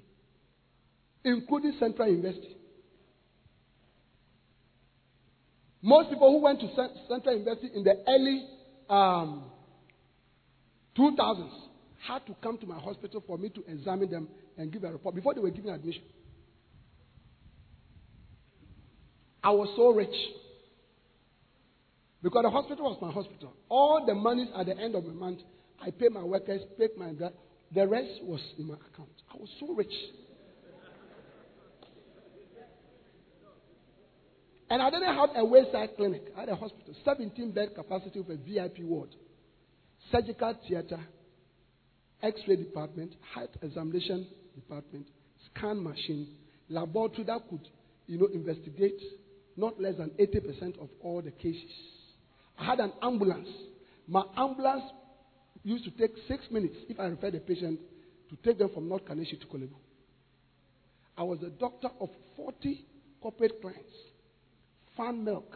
including 1.25 1.73
Central 1.79 2.07
University. 2.07 2.55
Most 5.81 6.09
people 6.09 6.31
who 6.31 6.43
went 6.43 6.61
to 6.61 6.69
Central 7.09 7.37
University 7.37 7.71
in 7.75 7.83
the 7.83 8.01
early 8.07 8.47
um, 8.89 9.43
2000s 10.97 11.49
had 12.07 12.25
to 12.25 12.35
come 12.41 12.57
to 12.57 12.65
my 12.65 12.79
hospital 12.79 13.21
for 13.27 13.37
me 13.37 13.49
to 13.49 13.63
examine 13.69 14.09
them 14.09 14.29
and 14.57 14.71
give 14.71 14.85
a 14.85 14.91
report 14.91 15.13
before 15.15 15.33
they 15.33 15.41
were 15.41 15.49
given 15.49 15.73
admission. 15.73 16.03
I 19.43 19.51
was 19.51 19.69
so 19.75 19.91
rich 19.91 20.15
because 22.21 22.43
the 22.43 22.49
hospital 22.49 22.85
was 22.85 22.97
my 23.01 23.11
hospital. 23.11 23.53
All 23.69 24.05
the 24.05 24.13
monies 24.13 24.49
at 24.57 24.65
the 24.65 24.77
end 24.77 24.95
of 24.95 25.05
the 25.05 25.13
month, 25.13 25.39
I 25.81 25.91
paid 25.91 26.11
my 26.11 26.23
workers, 26.23 26.61
paid 26.77 26.91
my 26.97 27.13
dad. 27.13 27.33
The 27.73 27.87
rest 27.87 28.23
was 28.23 28.41
in 28.57 28.67
my 28.67 28.73
account. 28.73 29.09
I 29.31 29.37
was 29.37 29.49
so 29.59 29.73
rich. 29.73 29.93
And 34.71 34.81
I 34.81 34.89
didn't 34.89 35.15
have 35.15 35.29
a 35.35 35.45
wayside 35.45 35.95
clinic. 35.95 36.23
I 36.35 36.41
had 36.41 36.49
a 36.49 36.55
hospital, 36.55 36.93
17 37.03 37.51
bed 37.51 37.69
capacity 37.73 38.19
with 38.19 38.39
a 38.39 38.43
VIP 38.43 38.83
ward, 38.83 39.09
surgical 40.11 40.53
theater, 40.67 40.99
x 42.21 42.39
ray 42.47 42.57
department, 42.57 43.13
heart 43.33 43.49
examination 43.61 44.27
department, 44.53 45.07
scan 45.55 45.81
machine, 45.81 46.27
laboratory 46.67 47.23
that 47.23 47.41
could, 47.49 47.67
you 48.05 48.19
know, 48.19 48.27
investigate 48.27 48.99
not 49.59 49.79
less 49.79 49.95
than 49.97 50.09
80% 50.11 50.79
of 50.81 50.89
all 51.01 51.21
the 51.21 51.31
cases. 51.31 51.71
I 52.57 52.65
had 52.65 52.79
an 52.79 52.93
ambulance. 53.01 53.47
My 54.07 54.23
ambulance 54.37 54.83
used 55.63 55.83
to 55.85 55.91
take 55.91 56.11
six 56.27 56.43
minutes 56.51 56.75
if 56.87 56.99
I 56.99 57.05
referred 57.05 57.33
the 57.33 57.39
patient 57.39 57.79
to 58.29 58.35
take 58.37 58.57
them 58.57 58.69
from 58.73 58.87
North 58.87 59.05
Kaneshie 59.05 59.39
to 59.39 59.47
Korle 59.47 59.69
Bu. 59.69 59.75
I 61.17 61.23
was 61.23 61.39
the 61.39 61.49
doctor 61.49 61.89
of 61.99 62.09
40 62.37 62.85
corporate 63.21 63.61
clients. 63.61 63.91
Fan 64.95 65.23
milk, 65.23 65.53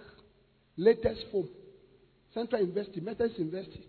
Latex 0.78 1.20
Foam, 1.32 1.48
Central 2.34 2.62
University, 2.62 3.00
Methodist 3.00 3.40
University. 3.40 3.88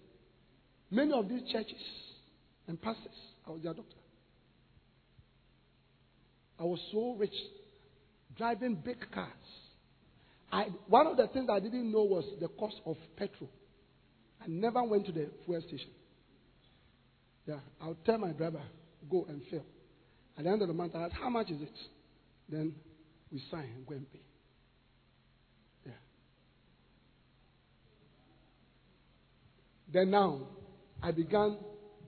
Many 0.90 1.12
of 1.12 1.28
these 1.28 1.42
churches 1.50 1.82
and 2.68 2.80
pastors, 2.80 3.16
I 3.46 3.50
was 3.50 3.62
their 3.62 3.74
doctor. 3.74 3.96
I 6.58 6.62
was 6.62 6.78
so 6.92 7.16
rich, 7.18 7.34
driving 8.36 8.76
big 8.76 8.98
cars. 9.12 9.28
I, 10.54 10.68
one 10.86 11.08
of 11.08 11.16
the 11.16 11.26
things 11.26 11.48
I 11.50 11.58
didn't 11.58 11.90
know 11.90 12.04
was 12.04 12.24
the 12.40 12.46
cost 12.46 12.76
of 12.86 12.96
petrol. 13.16 13.50
I 14.40 14.44
never 14.46 14.84
went 14.84 15.04
to 15.06 15.12
the 15.12 15.28
fuel 15.44 15.60
station. 15.62 15.90
Yeah, 17.44 17.58
I'll 17.82 17.96
tell 18.06 18.18
my 18.18 18.30
driver, 18.30 18.62
go 19.10 19.26
and 19.28 19.42
fill. 19.50 19.64
At 20.38 20.44
the 20.44 20.50
end 20.50 20.62
of 20.62 20.68
the 20.68 20.74
month, 20.74 20.94
I 20.94 21.06
ask, 21.06 21.12
how 21.12 21.28
much 21.28 21.50
is 21.50 21.60
it? 21.60 21.76
Then 22.48 22.72
we 23.32 23.42
sign 23.50 23.68
and 23.74 23.84
go 23.84 23.94
and 23.96 24.12
pay. 24.12 24.20
Yeah. 25.86 25.92
Then 29.92 30.12
now, 30.12 30.38
I 31.02 31.10
began 31.10 31.58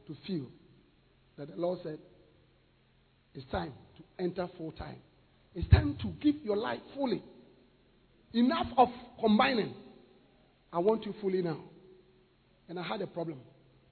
to 0.06 0.16
feel 0.24 0.46
that 1.36 1.48
the 1.48 1.56
Lord 1.56 1.80
said, 1.82 1.98
it's 3.34 3.50
time 3.50 3.72
to 3.96 4.22
enter 4.22 4.48
full 4.56 4.70
time. 4.70 4.98
It's 5.52 5.68
time 5.68 5.98
to 6.00 6.08
give 6.22 6.36
your 6.44 6.56
life 6.56 6.80
fully. 6.94 7.24
Enough 8.32 8.66
of 8.76 8.88
combining. 9.20 9.74
I 10.72 10.78
want 10.78 11.06
you 11.06 11.14
fully 11.20 11.42
now. 11.42 11.60
And 12.68 12.78
I 12.78 12.82
had 12.82 13.00
a 13.00 13.06
problem. 13.06 13.38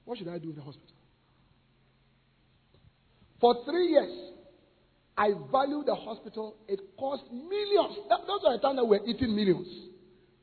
What 0.04 0.18
should 0.18 0.28
I 0.28 0.38
do 0.38 0.50
in 0.50 0.56
the 0.56 0.62
hospital? 0.62 0.94
For 3.40 3.64
three 3.64 3.88
years, 3.88 4.32
I 5.16 5.30
valued 5.50 5.86
the 5.86 5.94
hospital. 5.94 6.56
It 6.66 6.80
cost 6.98 7.22
millions. 7.30 7.96
Those 8.08 8.40
are 8.46 8.56
the 8.56 8.62
time 8.62 8.76
that 8.76 8.84
we're 8.84 9.04
eating 9.06 9.34
millions. 9.34 9.68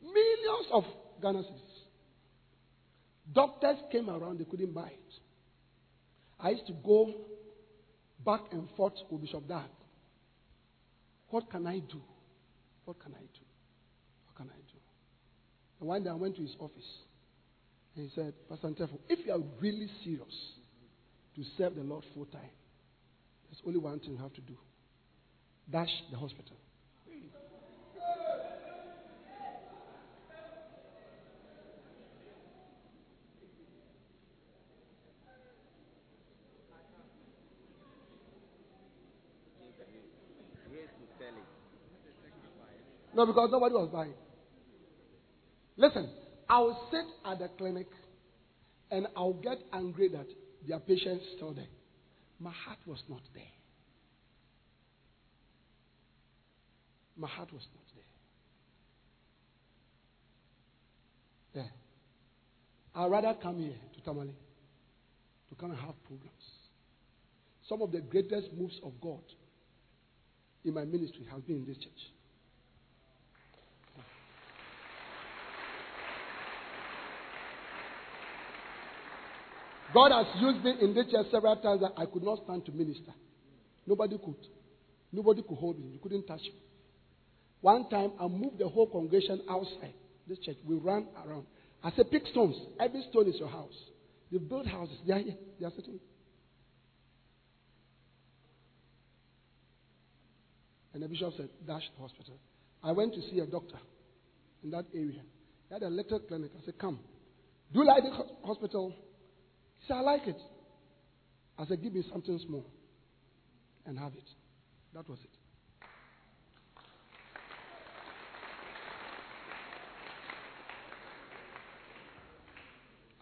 Millions 0.02 0.68
of 0.72 0.84
Ghana. 1.22 1.44
Doctors 3.34 3.78
came 3.92 4.10
around, 4.10 4.40
they 4.40 4.46
couldn't 4.46 4.74
buy 4.74 4.88
it. 4.88 5.14
I 6.40 6.52
used 6.52 6.68
to 6.68 6.74
go 6.74 7.14
back 8.26 8.42
and 8.52 8.68
forth 8.76 8.94
with 9.10 9.22
Bishop 9.22 9.48
Dag. 9.48 9.70
What 11.30 11.50
can 11.50 11.66
I 11.68 11.80
do? 11.80 12.02
What 12.86 13.00
can 13.00 13.14
I 13.14 13.22
do? 13.22 13.46
What 14.26 14.36
can 14.36 14.50
I 14.50 14.58
do? 14.58 14.78
And 15.82 15.90
one 15.90 16.04
day 16.04 16.12
I 16.12 16.14
went 16.14 16.36
to 16.36 16.44
his 16.44 16.56
office 16.60 16.88
and 17.96 18.08
he 18.08 18.16
said, 18.16 18.34
Pastor 18.48 18.68
Ntefo, 18.68 19.00
if 19.10 19.26
you 19.26 19.34
are 19.34 19.42
really 19.60 19.90
serious 20.04 20.34
to 21.36 21.44
serve 21.58 21.76
the 21.76 21.82
Lord 21.82 22.06
full 22.14 22.26
time, 22.26 22.42
there's 23.50 23.62
only 23.66 23.80
one 23.80 24.00
thing 24.00 24.12
you 24.12 24.18
have 24.18 24.34
to 24.34 24.42
do 24.42 24.54
dash 25.70 25.90
the 26.12 26.18
hospital. 26.18 26.56
No, 43.14 43.26
because 43.26 43.50
nobody 43.52 43.76
was 43.76 43.90
buying. 43.92 44.14
Listen, 45.78 46.10
I'll 46.50 46.90
sit 46.92 47.06
at 47.26 47.40
the 47.40 47.48
clinic 47.58 47.88
and 48.90 49.08
I'll 49.16 49.34
get 49.34 49.58
angry 49.72 50.10
that 50.10 50.28
their 50.68 50.80
patients 50.80 51.24
still 51.36 51.54
there. 51.54 51.66
My 52.40 52.52
heart 52.52 52.80
was 52.86 53.02
not 53.10 53.22
there. 53.34 53.44
My 57.18 57.28
heart 57.28 57.54
was 57.54 57.62
not 57.74 57.84
there. 61.54 61.64
There. 61.64 61.72
I'd 62.96 63.12
rather 63.12 63.36
come 63.42 63.60
here 63.60 63.76
to 63.96 64.02
Tamale 64.02 64.36
to 65.50 65.56
come 65.56 65.72
and 65.72 65.80
have 65.80 65.96
programs. 66.06 66.32
Some 67.68 67.82
of 67.82 67.92
the 67.92 68.02
greatest 68.02 68.48
moves 68.58 68.80
of 68.84 68.94
God 69.02 69.22
in 70.66 70.74
my 70.74 70.84
ministry 70.84 71.26
has 71.32 71.42
been 71.44 71.58
in 71.58 71.66
this 71.66 71.78
church. 71.78 72.12
God 79.94 80.12
has 80.12 80.42
used 80.42 80.64
me 80.64 80.74
in 80.82 80.94
this 80.94 81.06
church 81.12 81.28
several 81.32 81.56
times 81.58 81.82
that 81.82 81.94
I 81.98 82.06
could 82.06 82.24
not 82.24 82.40
stand 82.44 82.66
to 82.66 82.72
minister. 82.72 83.12
Nobody 83.86 84.18
could. 84.18 84.36
Nobody 85.12 85.42
could 85.42 85.58
hold 85.58 85.80
me. 85.80 85.90
You 85.92 86.00
couldn't 86.00 86.26
touch 86.28 86.42
me. 86.42 86.62
One 87.60 87.90
time, 87.90 88.14
I 88.20 88.28
moved 88.28 88.58
the 88.60 88.68
whole 88.68 88.88
congregation 88.88 89.42
outside 89.50 89.94
this 90.28 90.40
church. 90.40 90.58
We 90.66 90.76
ran 90.76 91.08
around. 91.26 91.46
I 91.84 91.92
said, 91.92 92.10
pick 92.10 92.26
stones. 92.28 92.56
Every 92.80 93.04
stone 93.10 93.28
is 93.28 93.36
your 93.38 93.50
house. 93.50 93.74
They 94.32 94.38
built 94.38 94.66
houses. 94.66 94.98
They 95.06 95.14
are 95.14 95.20
here. 95.20 95.36
They 95.60 95.66
are 95.66 95.72
sitting. 95.76 96.00
And 100.94 101.04
the 101.04 101.08
bishop 101.08 101.34
said, 101.38 101.50
dash 101.68 101.84
the 101.96 102.02
hospital. 102.02 102.36
I 102.84 102.92
went 102.92 103.14
to 103.14 103.22
see 103.30 103.40
a 103.40 103.46
doctor 103.46 103.78
in 104.64 104.72
that 104.72 104.86
area. 104.94 105.22
He 105.68 105.74
had 105.74 105.84
a 105.84 105.90
little 105.90 106.20
clinic. 106.20 106.52
I 106.58 106.66
said, 106.66 106.78
come. 106.80 107.00
Do 107.74 107.80
you 107.80 107.86
like 107.86 108.04
the 108.04 108.12
hospital? 108.46 108.94
He 109.82 109.88
said, 109.88 109.98
I 109.98 110.02
like 110.02 110.28
it. 110.28 110.40
I 111.58 111.66
said, 111.66 111.82
give 111.82 111.94
me 111.94 112.04
something 112.12 112.40
small 112.46 112.66
and 113.86 113.98
have 113.98 114.14
it. 114.14 114.30
That 114.94 115.10
was 115.10 115.20
it. 115.24 115.30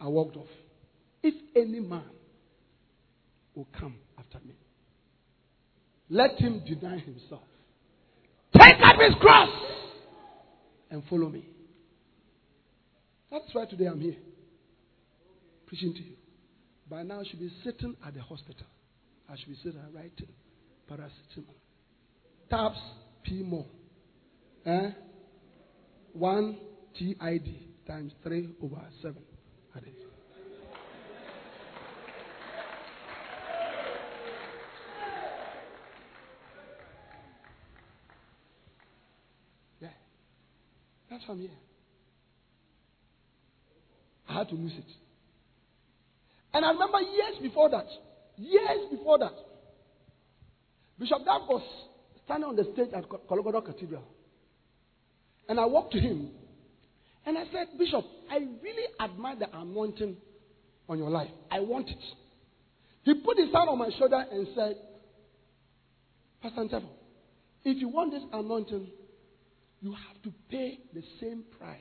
I 0.00 0.08
walked 0.08 0.36
off. 0.36 0.46
If 1.22 1.34
any 1.54 1.80
man 1.80 2.04
will 3.54 3.68
come 3.78 3.96
after 4.18 4.38
me, 4.46 4.54
let 6.08 6.38
him 6.40 6.62
deny 6.66 6.98
himself. 6.98 7.42
Take 8.58 8.80
up 8.82 8.96
his 8.98 9.14
cross 9.20 9.50
and 10.90 11.02
follow 11.08 11.28
me. 11.28 11.44
That's 13.30 13.44
why 13.52 13.66
today 13.66 13.86
I'm 13.86 14.00
here, 14.00 14.16
preaching 15.66 15.94
to 15.94 16.00
you. 16.00 16.16
By 16.90 17.04
now, 17.04 17.20
I 17.20 17.24
should 17.24 17.38
be 17.38 17.52
sitting 17.62 17.96
at 18.04 18.14
the 18.14 18.20
hospital. 18.20 18.66
I 19.30 19.36
should 19.36 19.48
be 19.48 19.54
sitting 19.62 19.78
and 19.78 19.94
writing 19.94 20.26
paracetamol. 20.90 21.54
Tabs 22.50 22.80
P 23.22 23.44
more. 23.44 23.66
Eh? 24.66 24.90
1 26.12 26.58
TID 26.98 27.54
times 27.86 28.12
3 28.24 28.56
over 28.60 28.82
7. 29.00 29.16
Yeah. 39.80 39.88
That's 41.08 41.22
I'm 41.28 41.38
here. 41.38 41.50
I 44.28 44.38
had 44.38 44.48
to 44.48 44.54
lose 44.56 44.72
it. 44.76 45.09
And 46.52 46.64
I 46.64 46.70
remember 46.70 47.00
years 47.00 47.36
before 47.42 47.70
that, 47.70 47.86
years 48.36 48.90
before 48.90 49.18
that, 49.18 49.34
Bishop 50.98 51.18
Dag 51.24 51.42
was 51.48 51.62
standing 52.24 52.48
on 52.48 52.56
the 52.56 52.64
stage 52.74 52.92
at 52.94 53.08
Korle 53.08 53.44
Gonno 53.44 53.64
Cathedral. 53.64 54.02
And 55.48 55.58
I 55.58 55.64
walked 55.66 55.92
to 55.92 56.00
him 56.00 56.30
and 57.26 57.38
I 57.38 57.44
said, 57.52 57.78
Bishop, 57.78 58.04
I 58.30 58.38
really 58.62 58.84
admire 59.00 59.36
the 59.36 59.56
anointing 59.56 60.16
on 60.88 60.98
your 60.98 61.10
life. 61.10 61.30
I 61.50 61.60
want 61.60 61.88
it. 61.88 61.98
He 63.02 63.14
put 63.14 63.38
his 63.38 63.52
hand 63.52 63.68
on 63.68 63.78
my 63.78 63.90
shoulder 63.98 64.24
and 64.30 64.46
said, 64.54 64.76
Pastor 66.42 66.62
Ntefo, 66.62 66.88
if 67.64 67.78
you 67.78 67.88
want 67.88 68.12
this 68.12 68.22
anointing, 68.32 68.88
you 69.80 69.92
have 69.92 70.22
to 70.22 70.32
pay 70.50 70.78
the 70.92 71.02
same 71.20 71.44
price 71.58 71.78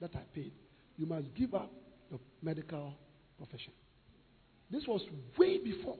that 0.00 0.10
I 0.14 0.22
paid. 0.34 0.52
You 0.96 1.06
must 1.06 1.26
give 1.34 1.54
up 1.54 1.70
your 2.10 2.20
medical 2.42 2.94
profession. 3.38 3.72
This 4.70 4.84
was 4.86 5.00
way 5.38 5.58
before. 5.58 5.96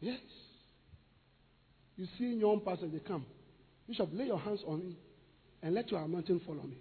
Yes. 0.00 0.20
You 1.96 2.06
see 2.16 2.34
young 2.34 2.60
pastors, 2.64 2.92
they 2.92 3.00
come. 3.00 3.26
Bishop, 3.88 4.10
lay 4.12 4.26
your 4.26 4.38
hands 4.38 4.60
on 4.66 4.80
me 4.80 4.96
and 5.62 5.74
let 5.74 5.90
your 5.90 6.00
anointing 6.04 6.40
follow 6.46 6.62
me. 6.62 6.76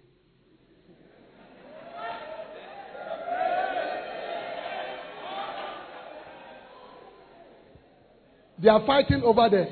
They 8.62 8.70
are 8.70 8.86
fighting 8.86 9.22
over 9.24 9.50
there. 9.50 9.70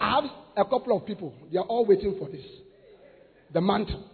I 0.00 0.14
have 0.20 0.24
a 0.56 0.64
couple 0.64 0.96
of 0.96 1.06
people. 1.06 1.32
They 1.52 1.58
are 1.58 1.64
all 1.64 1.86
waiting 1.86 2.16
for 2.18 2.28
this. 2.28 2.44
The 3.52 3.60
mantle. 3.60 4.04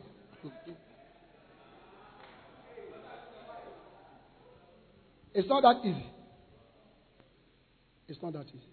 It's 5.35 5.49
not 5.49 5.63
that 5.63 5.85
easy. 5.85 6.07
It's 8.07 8.23
not 8.23 8.33
that 8.35 8.47
easy. 8.47 8.73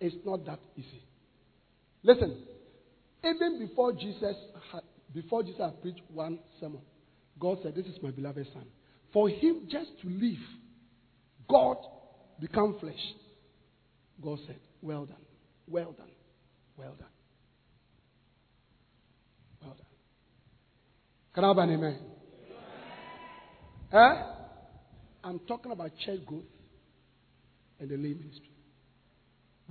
It's 0.00 0.16
not 0.26 0.44
that 0.44 0.58
easy. 0.76 1.02
Listen, 2.02 2.36
even 3.24 3.58
before 3.58 3.92
Jesus 3.92 4.36
had, 4.70 4.82
before 5.14 5.42
Jesus 5.42 5.60
had 5.60 5.80
preached 5.80 6.02
one 6.12 6.38
sermon, 6.60 6.82
God 7.38 7.58
said, 7.62 7.74
"This 7.74 7.86
is 7.86 8.02
my 8.02 8.10
beloved 8.10 8.46
son." 8.52 8.66
For 9.12 9.28
him 9.30 9.66
just 9.70 9.98
to 10.02 10.08
live, 10.08 10.38
God 11.48 11.78
become 12.38 12.78
flesh. 12.78 13.14
God 14.20 14.38
said, 14.46 14.60
"Well 14.82 15.06
done, 15.06 15.24
well 15.66 15.92
done, 15.92 16.10
well 16.76 16.94
done, 16.98 17.08
well 19.62 19.74
done." 19.74 19.86
Can 21.36 21.44
I 21.44 21.48
have 21.48 21.58
an 21.58 21.70
amen? 21.70 21.98
Eh? 23.92 24.22
I'm 25.22 25.38
talking 25.40 25.70
about 25.70 25.90
church 25.98 26.24
growth 26.24 26.44
and 27.78 27.90
the 27.90 27.96
lay 27.96 28.14
ministry. 28.14 28.50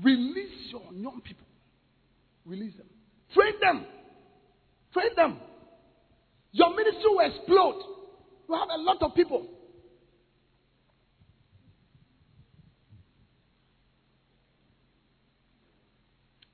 Release 0.04 0.70
your 0.72 0.84
young 0.94 1.22
people. 1.22 1.48
Release 2.46 2.76
them. 2.78 2.86
Train 3.34 3.54
them. 3.60 3.86
Train 4.94 5.10
them. 5.16 5.40
Your 6.52 6.70
ministry 6.70 7.04
will 7.06 7.32
explode. 7.32 7.82
You 8.48 8.56
have 8.56 8.70
a 8.70 8.78
lot 8.78 9.02
of 9.02 9.16
people. 9.16 9.48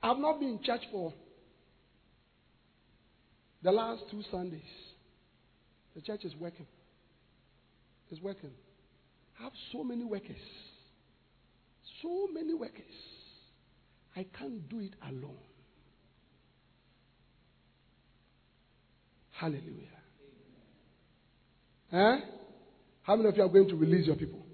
I've 0.02 0.16
not 0.16 0.40
been 0.40 0.48
in 0.52 0.62
church 0.62 0.80
for 0.90 1.12
the 3.62 3.70
last 3.70 4.04
two 4.10 4.22
Sundays. 4.30 4.62
The 5.94 6.00
church 6.00 6.24
is 6.24 6.34
working. 6.36 6.66
It's 8.10 8.20
working. 8.20 8.50
I 9.38 9.44
have 9.44 9.52
so 9.72 9.84
many 9.84 10.04
workers. 10.04 10.36
So 12.02 12.28
many 12.32 12.54
workers. 12.54 12.82
I 14.16 14.26
can't 14.38 14.68
do 14.68 14.80
it 14.80 14.94
alone. 15.08 15.36
Hallelujah. 19.32 19.88
Eh? 21.92 22.20
How 23.02 23.16
many 23.16 23.28
of 23.28 23.36
you 23.36 23.42
are 23.42 23.48
going 23.48 23.68
to 23.68 23.76
release 23.76 24.06
your 24.06 24.16
people? 24.16 24.46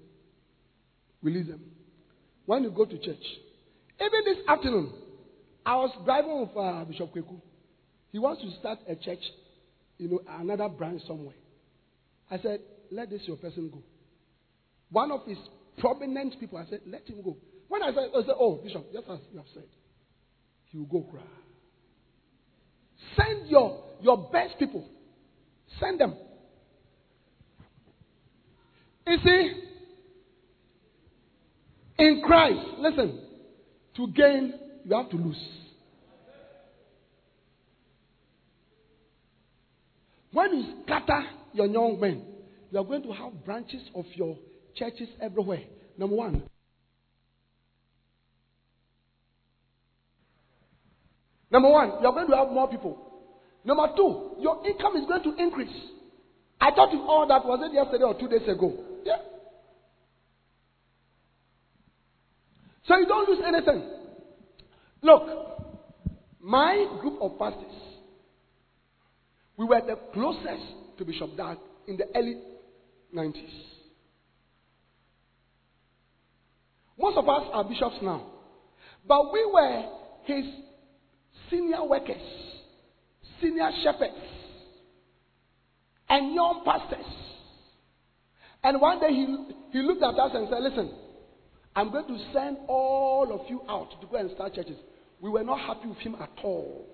Release 1.21 1.47
them. 1.47 1.61
When 2.45 2.63
you 2.63 2.71
go 2.71 2.85
to 2.85 2.97
church, 2.97 3.23
even 4.01 4.21
this 4.25 4.37
afternoon, 4.47 4.91
I 5.65 5.75
was 5.75 5.91
driving 6.05 6.39
with 6.41 6.57
uh, 6.57 6.83
Bishop 6.85 7.13
Kweku. 7.13 7.39
He 8.11 8.17
wants 8.17 8.41
to 8.41 8.51
start 8.59 8.79
a 8.87 8.95
church, 8.95 9.19
you 9.99 10.09
know, 10.09 10.21
another 10.27 10.69
branch 10.69 11.03
somewhere. 11.05 11.35
I 12.31 12.39
said, 12.39 12.61
let 12.89 13.09
this 13.11 13.21
your 13.25 13.37
person 13.37 13.69
go. 13.69 13.83
One 14.89 15.11
of 15.11 15.25
his 15.27 15.37
prominent 15.77 16.39
people, 16.39 16.57
I 16.57 16.65
said, 16.67 16.81
let 16.87 17.07
him 17.07 17.21
go. 17.21 17.37
When 17.67 17.83
I 17.83 17.89
said, 17.89 18.09
I 18.15 18.21
said 18.21 18.35
oh, 18.39 18.55
Bishop, 18.63 18.91
just 18.91 19.07
as 19.07 19.19
you 19.31 19.37
have 19.37 19.47
said, 19.53 19.67
he 20.71 20.77
will 20.77 20.85
go 20.85 21.01
cry. 21.01 21.21
Send 23.15 23.47
your, 23.49 23.83
your 24.01 24.29
best 24.31 24.57
people. 24.57 24.87
Send 25.79 25.99
them. 25.99 26.15
You 29.05 29.17
see, 29.23 29.51
in 31.99 32.21
Christ, 32.25 32.59
listen, 32.79 33.21
to 33.97 34.07
gain, 34.07 34.53
you 34.85 34.95
have 34.95 35.09
to 35.09 35.17
lose. 35.17 35.49
When 40.31 40.53
you 40.53 40.73
scatter 40.83 41.23
your 41.53 41.67
young 41.67 41.99
men, 41.99 42.23
you 42.71 42.79
are 42.79 42.83
going 42.83 43.03
to 43.03 43.11
have 43.11 43.43
branches 43.45 43.81
of 43.95 44.05
your 44.13 44.37
churches 44.75 45.09
everywhere. 45.21 45.63
Number 45.97 46.15
one. 46.15 46.43
Number 51.51 51.69
one, 51.69 51.93
you 52.01 52.07
are 52.07 52.13
going 52.13 52.29
to 52.29 52.35
have 52.35 52.49
more 52.49 52.69
people. 52.69 52.97
Number 53.65 53.87
two, 53.95 54.35
your 54.39 54.65
income 54.67 54.97
is 54.97 55.05
going 55.07 55.23
to 55.23 55.41
increase. 55.41 55.75
I 56.61 56.71
thought 56.71 56.91
you 56.91 57.01
all 57.01 57.27
that 57.27 57.45
was 57.45 57.59
it 57.63 57.73
yesterday 57.73 58.03
or 58.03 58.13
two 58.13 58.27
days 58.27 58.47
ago. 58.47 58.77
Yeah. 59.03 59.17
So 62.87 62.97
you 62.97 63.07
don't 63.07 63.29
lose 63.29 63.43
anything. 63.45 63.83
Look, 65.01 65.23
my 66.41 66.85
group 67.01 67.19
of 67.21 67.37
pastors, 67.39 67.71
we 69.59 69.65
were 69.65 69.81
the 69.85 69.97
closest 70.13 70.63
to 70.97 71.03
Bishop 71.03 71.35
Dag 71.35 71.57
in 71.85 71.97
the 71.97 72.05
early 72.15 72.37
90s. 73.13 73.35
Most 76.97 77.17
of 77.17 77.27
us 77.27 77.43
are 77.51 77.65
bishops 77.65 77.97
now. 78.01 78.25
But 79.05 79.33
we 79.33 79.45
were 79.51 79.83
his 80.23 80.45
senior 81.51 81.83
workers, 81.85 82.21
senior 83.41 83.69
shepherds, 83.83 84.13
and 86.07 86.33
young 86.33 86.61
pastors. 86.63 87.05
And 88.63 88.79
one 88.79 89.01
day 89.01 89.09
he, 89.09 89.25
he 89.71 89.79
looked 89.79 90.03
at 90.03 90.17
us 90.17 90.31
and 90.35 90.47
said, 90.49 90.61
Listen, 90.61 90.89
I'm 91.75 91.91
going 91.91 92.07
to 92.07 92.17
send 92.33 92.57
all 92.69 93.27
of 93.33 93.49
you 93.49 93.61
out 93.67 93.89
to 93.99 94.07
go 94.07 94.17
and 94.17 94.31
start 94.35 94.55
churches. 94.55 94.77
We 95.19 95.29
were 95.29 95.43
not 95.43 95.59
happy 95.59 95.89
with 95.89 95.97
him 95.97 96.15
at 96.15 96.31
all. 96.43 96.87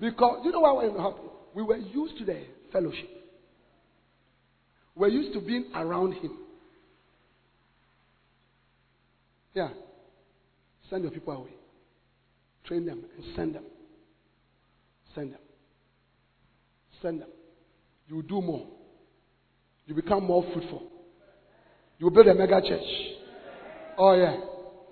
Because, 0.00 0.40
you 0.44 0.50
know 0.50 0.60
why 0.60 0.72
we 0.72 0.88
were 0.88 0.98
not 0.98 1.12
happy? 1.12 1.28
We 1.54 1.62
were 1.62 1.76
used 1.76 2.18
to 2.18 2.24
the 2.24 2.42
fellowship. 2.72 3.08
We 4.94 5.00
were 5.00 5.08
used 5.08 5.32
to 5.34 5.40
being 5.40 5.66
around 5.74 6.12
him. 6.12 6.36
Yeah. 9.54 9.68
Send 10.90 11.02
your 11.02 11.12
people 11.12 11.32
away. 11.34 11.50
Train 12.64 12.86
them 12.86 13.04
and 13.16 13.36
send 13.36 13.54
them. 13.54 13.64
Send 15.14 15.32
them. 15.32 15.40
Send 17.02 17.20
them. 17.20 17.28
You 18.08 18.22
do 18.22 18.40
more. 18.40 18.66
You 19.86 19.94
become 19.94 20.24
more 20.24 20.44
fruitful. 20.52 20.82
You 21.98 22.06
will 22.06 22.12
build 22.12 22.28
a 22.28 22.34
mega 22.34 22.60
church. 22.60 22.84
Oh, 23.96 24.14
yeah. 24.14 24.36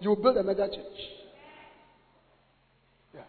You 0.00 0.10
will 0.10 0.16
build 0.16 0.36
a 0.36 0.42
mega 0.42 0.68
church. 0.68 0.98
Yeah. 3.14 3.20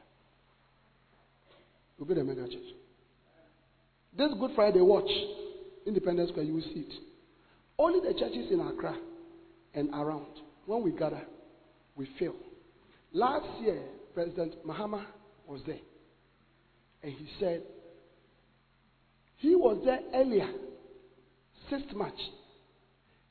You 1.99 2.05
build 2.05 2.19
a 2.19 2.23
mega 2.23 2.47
church. 2.47 2.76
This 4.17 4.31
Good 4.39 4.51
Friday, 4.55 4.81
watch 4.81 5.09
Independence 5.85 6.31
Square, 6.31 6.45
you 6.45 6.55
will 6.55 6.61
see 6.61 6.85
it. 6.87 6.93
Only 7.77 7.99
the 7.99 8.17
churches 8.19 8.51
in 8.51 8.59
Accra 8.59 8.97
and 9.75 9.89
around, 9.93 10.25
when 10.65 10.81
we 10.81 10.91
gather, 10.91 11.21
we 11.95 12.09
fail. 12.17 12.33
Last 13.13 13.45
year, 13.61 13.79
President 14.15 14.55
Mahama 14.65 15.05
was 15.47 15.61
there. 15.67 15.77
And 17.03 17.13
he 17.13 17.27
said, 17.39 17.61
he 19.37 19.53
was 19.55 19.79
there 19.85 19.99
earlier, 20.15 20.49
sixth 21.69 21.93
March. 21.95 22.17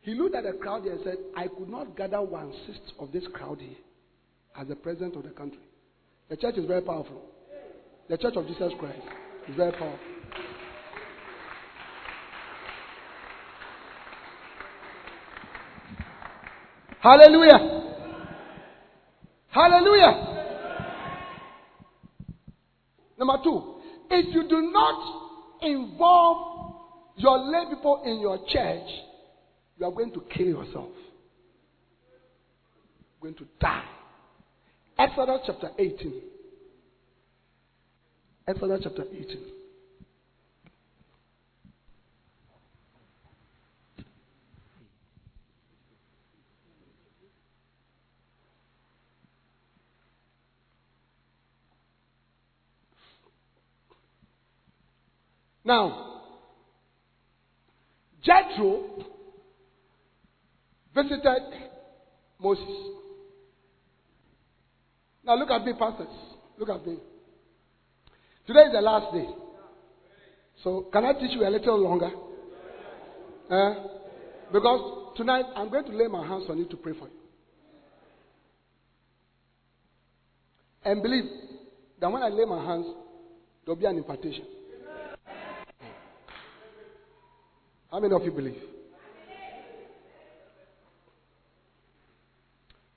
He 0.02 0.14
looked 0.14 0.36
at 0.36 0.44
the 0.44 0.52
crowd 0.52 0.84
here 0.84 0.92
and 0.92 1.00
said, 1.02 1.16
I 1.36 1.48
could 1.48 1.68
not 1.68 1.96
gather 1.96 2.22
one 2.22 2.52
sixth 2.64 2.92
of 3.00 3.10
this 3.10 3.24
crowd 3.32 3.58
here 3.58 3.76
as 4.56 4.68
the 4.68 4.76
president 4.76 5.16
of 5.16 5.24
the 5.24 5.30
country. 5.30 5.58
The 6.28 6.36
church 6.36 6.54
is 6.58 6.66
very 6.66 6.82
powerful. 6.82 7.22
The 8.08 8.16
church 8.16 8.34
of 8.36 8.46
Jesus 8.46 8.72
Christ 8.78 9.02
is 9.48 9.56
very 9.56 9.72
powerful. 9.72 10.15
Hallelujah. 17.07 17.85
Hallelujah. 19.51 20.12
Number 23.16 23.35
two, 23.45 23.74
if 24.11 24.35
you 24.35 24.49
do 24.49 24.73
not 24.73 25.61
involve 25.62 26.74
your 27.15 27.39
lay 27.39 27.73
people 27.73 28.03
in 28.05 28.19
your 28.19 28.39
church, 28.49 28.89
you 29.78 29.87
are 29.87 29.93
going 29.93 30.12
to 30.15 30.23
kill 30.37 30.47
yourself. 30.47 30.89
You're 33.23 33.31
going 33.31 33.35
to 33.37 33.47
die. 33.61 33.85
Exodus 34.99 35.43
chapter 35.47 35.70
18. 35.78 36.23
Exodus 38.49 38.81
chapter 38.83 39.05
18. 39.12 39.56
Now, 55.66 56.22
Jethro 58.22 58.84
visited 60.94 61.43
Moses. 62.40 62.64
Now 65.24 65.34
look 65.34 65.51
at 65.51 65.64
me, 65.64 65.72
pastors. 65.76 66.06
Look 66.56 66.68
at 66.68 66.86
me. 66.86 66.98
Today 68.47 68.60
is 68.60 68.72
the 68.72 68.80
last 68.80 69.12
day. 69.12 69.26
So 70.62 70.88
can 70.93 71.05
I 71.05 71.14
teach 71.14 71.32
you 71.32 71.44
a 71.44 71.51
little 71.51 71.78
longer? 71.80 72.10
Uh, 73.51 73.74
because 74.52 75.14
tonight 75.16 75.47
I'm 75.56 75.68
going 75.68 75.84
to 75.84 75.93
lay 75.93 76.06
my 76.06 76.24
hands 76.24 76.44
on 76.48 76.59
you 76.59 76.66
to 76.66 76.76
pray 76.76 76.93
for 76.93 77.09
you. 77.09 77.14
And 80.84 81.02
believe 81.02 81.24
that 82.01 82.10
when 82.10 82.22
I 82.22 82.28
lay 82.28 82.44
my 82.44 82.64
hands, 82.64 82.86
there'll 83.64 83.80
be 83.80 83.86
an 83.86 83.97
impartation. 83.97 84.44
How 87.90 88.00
many 88.00 88.14
of 88.14 88.22
you 88.24 88.32
believe? 88.32 88.60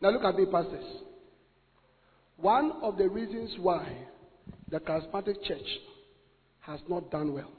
Now 0.01 0.09
look 0.11 0.23
at 0.23 0.35
me, 0.35 0.45
pastors. 0.45 0.85
One 2.37 2.71
of 2.81 2.97
the 2.97 3.09
reasons 3.09 3.51
why 3.59 3.85
the 4.69 4.79
charismatic 4.79 5.43
church 5.45 5.67
has 6.61 6.79
not 6.87 7.11
done 7.11 7.33
well. 7.33 7.51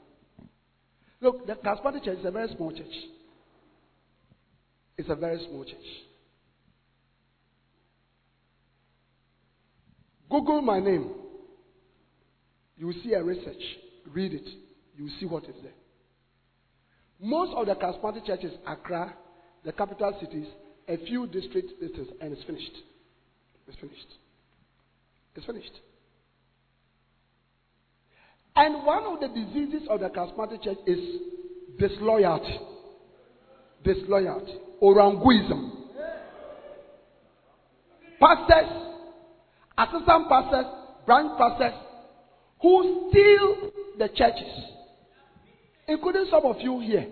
Look, 1.21 1.45
the 1.45 1.53
charismatic 1.53 2.03
church 2.03 2.19
is 2.19 2.25
a 2.25 2.31
very 2.31 2.53
small 2.55 2.71
church. 2.71 2.93
It's 4.97 5.09
a 5.09 5.15
very 5.15 5.37
small 5.47 5.63
church. 5.63 5.77
Google 10.29 10.61
my 10.61 10.79
name. 10.79 11.11
You 12.77 12.93
see 13.03 13.13
a 13.13 13.23
research. 13.23 13.61
Read 14.11 14.33
it. 14.33 14.47
You 14.97 15.09
see 15.19 15.25
what 15.25 15.43
is 15.43 15.55
there. 15.61 15.73
Most 17.21 17.53
of 17.55 17.67
the 17.67 17.75
charismatic 17.75 18.25
churches, 18.25 18.51
Accra, 18.65 19.13
the 19.63 19.71
capital 19.71 20.17
cities, 20.19 20.47
a 20.87 20.97
few 21.05 21.27
district 21.27 21.79
districts, 21.79 22.13
and 22.19 22.33
it's 22.33 22.43
finished. 22.45 22.71
It's 23.67 23.77
finished. 23.79 24.07
It's 25.35 25.45
finished. 25.45 25.71
And 28.55 28.83
one 28.83 29.03
of 29.03 29.19
the 29.19 29.27
diseases 29.27 29.87
of 29.87 29.99
the 29.99 30.09
charismatic 30.09 30.63
church 30.63 30.79
is 30.87 31.21
disloyalty. 31.79 32.59
Disloyalty. 33.83 34.53
Oranguism. 34.81 35.69
Pastors, 38.19 38.71
assistant 39.77 40.27
pastors, 40.27 40.65
branch 41.05 41.37
pastors, 41.37 41.73
who 42.61 43.09
steal 43.09 43.71
the 43.99 44.07
churches 44.09 44.80
including 45.91 46.25
some 46.29 46.45
of 46.45 46.57
you 46.59 46.79
here. 46.79 47.07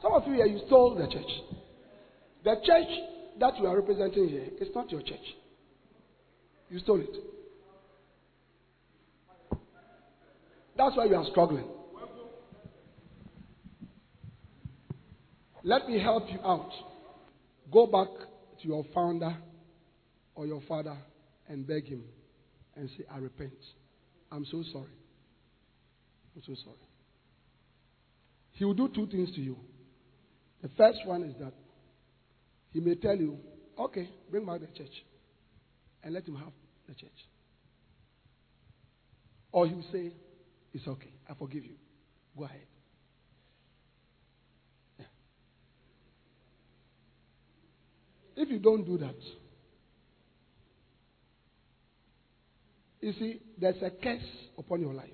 Some 0.00 0.12
of 0.12 0.26
you 0.26 0.34
here, 0.34 0.46
you 0.46 0.60
stole 0.66 0.94
the 0.94 1.06
church. 1.06 1.30
The 2.44 2.54
church 2.64 2.88
that 3.40 3.58
you 3.58 3.66
are 3.66 3.76
representing 3.76 4.28
here 4.28 4.48
is 4.60 4.68
not 4.74 4.90
your 4.90 5.02
church. 5.02 5.24
You 6.70 6.78
stole 6.80 7.00
it. 7.00 7.16
That's 10.76 10.96
why 10.96 11.04
you 11.06 11.14
are 11.14 11.24
struggling. 11.30 11.66
Let 15.62 15.88
me 15.88 15.98
help 16.00 16.24
you 16.30 16.40
out. 16.44 16.70
Go 17.72 17.86
back 17.86 18.08
to 18.60 18.68
your 18.68 18.84
founder 18.94 19.36
or 20.34 20.46
your 20.46 20.60
father 20.68 20.96
and 21.48 21.66
beg 21.66 21.86
him 21.86 22.02
and 22.76 22.90
say, 22.90 23.04
I 23.10 23.18
repent. 23.18 23.52
I'm 24.30 24.44
so 24.44 24.62
sorry. 24.72 24.90
I'm 26.36 26.42
so 26.46 26.54
sorry. 26.62 26.76
He 28.54 28.64
will 28.64 28.74
do 28.74 28.88
two 28.88 29.06
things 29.06 29.32
to 29.34 29.40
you. 29.40 29.56
The 30.62 30.70
first 30.76 30.98
one 31.04 31.24
is 31.24 31.34
that 31.40 31.52
he 32.72 32.80
may 32.80 32.94
tell 32.94 33.16
you, 33.16 33.38
okay, 33.78 34.08
bring 34.30 34.46
back 34.46 34.60
the 34.60 34.66
church 34.66 34.92
and 36.02 36.14
let 36.14 36.26
him 36.26 36.36
have 36.36 36.52
the 36.88 36.94
church. 36.94 37.10
Or 39.52 39.66
he 39.66 39.74
will 39.74 39.84
say, 39.92 40.12
it's 40.72 40.86
okay, 40.86 41.12
I 41.28 41.34
forgive 41.34 41.64
you. 41.64 41.74
Go 42.36 42.44
ahead. 42.44 42.66
Yeah. 44.98 45.06
If 48.36 48.50
you 48.50 48.58
don't 48.58 48.84
do 48.84 48.98
that, 48.98 49.14
you 53.00 53.12
see, 53.12 53.40
there's 53.58 53.82
a 53.82 53.90
curse 53.90 54.22
upon 54.58 54.80
your 54.80 54.94
life. 54.94 55.10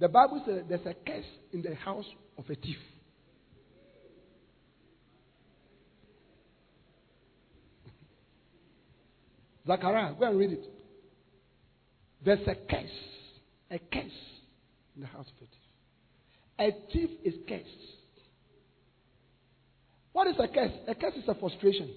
The 0.00 0.08
Bible 0.08 0.42
says 0.46 0.64
there's 0.66 0.86
a 0.86 0.94
curse 1.06 1.26
in 1.52 1.60
the 1.60 1.74
house 1.74 2.06
of 2.38 2.44
a 2.48 2.54
thief. 2.54 2.78
Zachariah, 9.66 10.14
go 10.18 10.24
and 10.26 10.38
read 10.38 10.52
it. 10.52 10.64
There's 12.24 12.40
a 12.48 12.54
curse. 12.54 12.90
A 13.70 13.78
curse 13.78 14.10
in 14.96 15.02
the 15.02 15.06
house 15.06 15.26
of 15.28 15.34
a 15.36 15.46
thief. 15.46 15.58
A 16.58 16.70
thief 16.92 17.10
is 17.22 17.34
cursed. 17.46 17.66
What 20.12 20.28
is 20.28 20.36
a 20.38 20.48
curse? 20.48 20.72
A 20.88 20.94
curse 20.94 21.16
is 21.16 21.28
a 21.28 21.34
frustration. 21.34 21.90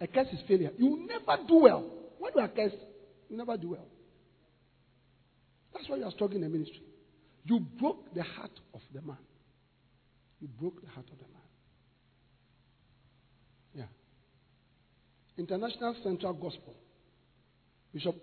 A 0.00 0.08
curse 0.08 0.26
is 0.32 0.40
failure. 0.48 0.72
You 0.76 1.06
never 1.08 1.40
do 1.46 1.54
well. 1.54 1.84
When 2.18 2.32
you 2.34 2.40
are 2.40 2.48
cursed, 2.48 2.74
you 3.28 3.36
never 3.36 3.56
do 3.56 3.70
well. 3.70 3.86
That's 5.72 5.88
why 5.88 5.98
you 5.98 6.04
are 6.04 6.10
struggling 6.10 6.42
in 6.42 6.50
the 6.50 6.58
ministry. 6.58 6.82
You 7.44 7.60
broke 7.60 8.14
the 8.14 8.22
heart 8.22 8.58
of 8.72 8.80
the 8.92 9.02
man. 9.02 9.18
You 10.40 10.48
broke 10.60 10.80
the 10.82 10.88
heart 10.88 11.06
of 11.12 11.18
the 11.18 11.24
man. 11.24 11.42
Yeah. 13.74 15.42
International 15.42 15.94
Central 16.02 16.32
Gospel. 16.32 16.74
Bishop 17.92 18.16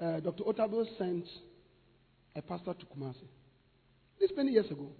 uh, 0.00 0.20
Dr. 0.20 0.44
Otabil 0.44 0.86
sent 0.98 1.24
a 2.34 2.42
pastor 2.42 2.74
to 2.74 2.86
Kumasi. 2.86 3.28
This 4.18 4.30
many 4.36 4.52
years 4.52 4.70
ago. 4.70 4.90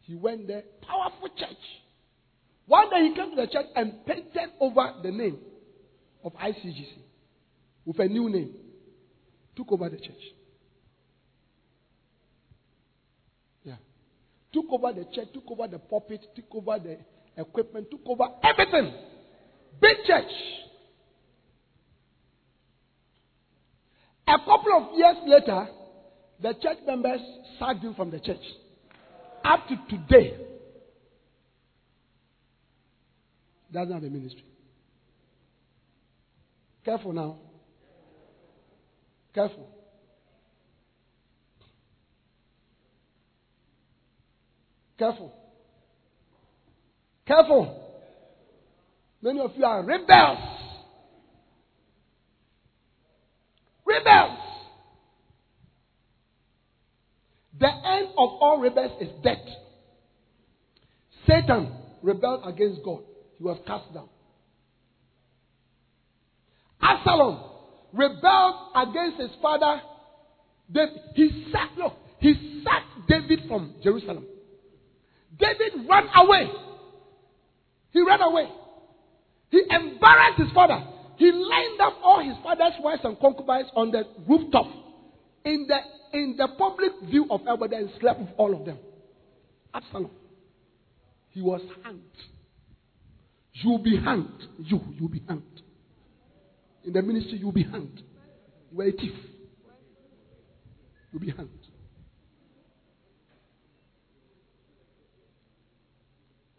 He 0.00 0.14
went 0.14 0.48
there, 0.48 0.62
powerful 0.82 1.28
church. 1.36 1.56
One 2.66 2.90
day 2.90 3.08
he 3.08 3.14
came 3.14 3.30
to 3.30 3.36
the 3.36 3.46
church 3.46 3.66
and 3.76 4.04
painted 4.06 4.50
over 4.60 4.94
the 5.02 5.10
name 5.10 5.38
of 6.24 6.32
ICGC 6.34 6.88
with 7.84 7.98
a 7.98 8.08
new 8.08 8.28
name. 8.28 8.54
Took 9.56 9.72
over 9.72 9.88
the 9.88 9.96
church. 9.96 10.34
Yeah. 13.64 13.76
Took 14.52 14.66
over 14.70 14.92
the 14.92 15.04
church, 15.14 15.28
took 15.34 15.50
over 15.50 15.68
the 15.68 15.78
pulpit, 15.78 16.20
took 16.34 16.54
over 16.54 16.78
the 16.78 16.98
equipment, 17.40 17.90
took 17.90 18.00
over 18.06 18.24
everything. 18.42 18.94
Big 19.80 19.96
church. 20.06 20.32
A 24.26 24.38
couple 24.38 24.72
of 24.76 24.96
years 24.96 25.16
later, 25.26 25.66
the 26.40 26.54
church 26.62 26.78
members 26.86 27.20
sacked 27.58 27.82
him 27.82 27.94
from 27.94 28.10
the 28.10 28.20
church. 28.20 28.42
Up 29.44 29.66
to 29.68 29.76
today, 29.96 30.36
doesn't 33.72 33.92
have 33.92 34.02
a 34.02 34.08
ministry. 34.08 34.44
Careful 36.84 37.12
now. 37.12 37.38
Careful. 39.34 39.68
Careful. 44.98 45.32
Careful. 47.26 47.74
Many 49.22 49.40
of 49.40 49.52
you 49.56 49.64
are 49.64 49.82
rebels. 49.82 50.38
Rebels. 53.84 54.38
The 57.58 57.68
end 57.84 58.08
of 58.16 58.30
all 58.40 58.58
rebels 58.60 58.92
is 59.00 59.08
death. 59.22 59.38
Satan 61.26 61.70
rebelled 62.02 62.40
against 62.44 62.82
God. 62.82 63.00
He 63.38 63.44
was 63.44 63.58
cast 63.66 63.92
down. 63.92 64.08
Absalom 66.82 67.40
rebelled 67.92 68.54
against 68.74 69.20
his 69.20 69.30
father. 69.42 69.80
David. 70.72 71.00
He 71.14 71.46
sacked, 71.52 71.76
look, 71.78 71.94
he 72.20 72.62
sacked 72.64 73.08
David 73.08 73.40
from 73.48 73.74
Jerusalem. 73.82 74.26
David 75.38 75.88
ran 75.88 76.08
away. 76.14 76.50
He 77.92 78.00
ran 78.02 78.20
away. 78.20 78.48
He 79.50 79.62
embarrassed 79.68 80.38
his 80.38 80.52
father. 80.54 80.80
He 81.16 81.30
lined 81.32 81.80
up 81.80 81.94
all 82.02 82.22
his 82.22 82.36
father's 82.42 82.72
wives 82.80 83.02
and 83.04 83.18
concubines 83.18 83.68
on 83.74 83.90
the 83.90 84.04
rooftop 84.28 84.66
in 85.44 85.66
the 85.68 85.78
in 86.12 86.34
the 86.36 86.48
public 86.58 86.92
view 87.08 87.26
of 87.30 87.40
everybody 87.42 87.76
and 87.76 87.90
slept 88.00 88.20
with 88.20 88.30
all 88.36 88.54
of 88.54 88.64
them. 88.64 88.78
Absalom. 89.74 90.10
He 91.30 91.40
was 91.40 91.60
hanged. 91.84 92.00
You'll 93.52 93.78
be 93.78 93.96
hanged. 93.96 94.46
You, 94.58 94.80
you'll 94.98 95.08
be 95.08 95.22
hanged. 95.28 95.62
In 96.84 96.92
the 96.92 97.02
ministry, 97.02 97.38
you'll 97.38 97.52
be 97.52 97.62
hanged. 97.62 98.02
You 98.70 98.78
were 98.78 98.84
a 98.84 98.92
thief. 98.92 99.12
You'll 101.12 101.20
be 101.20 101.30
hanged. 101.30 101.48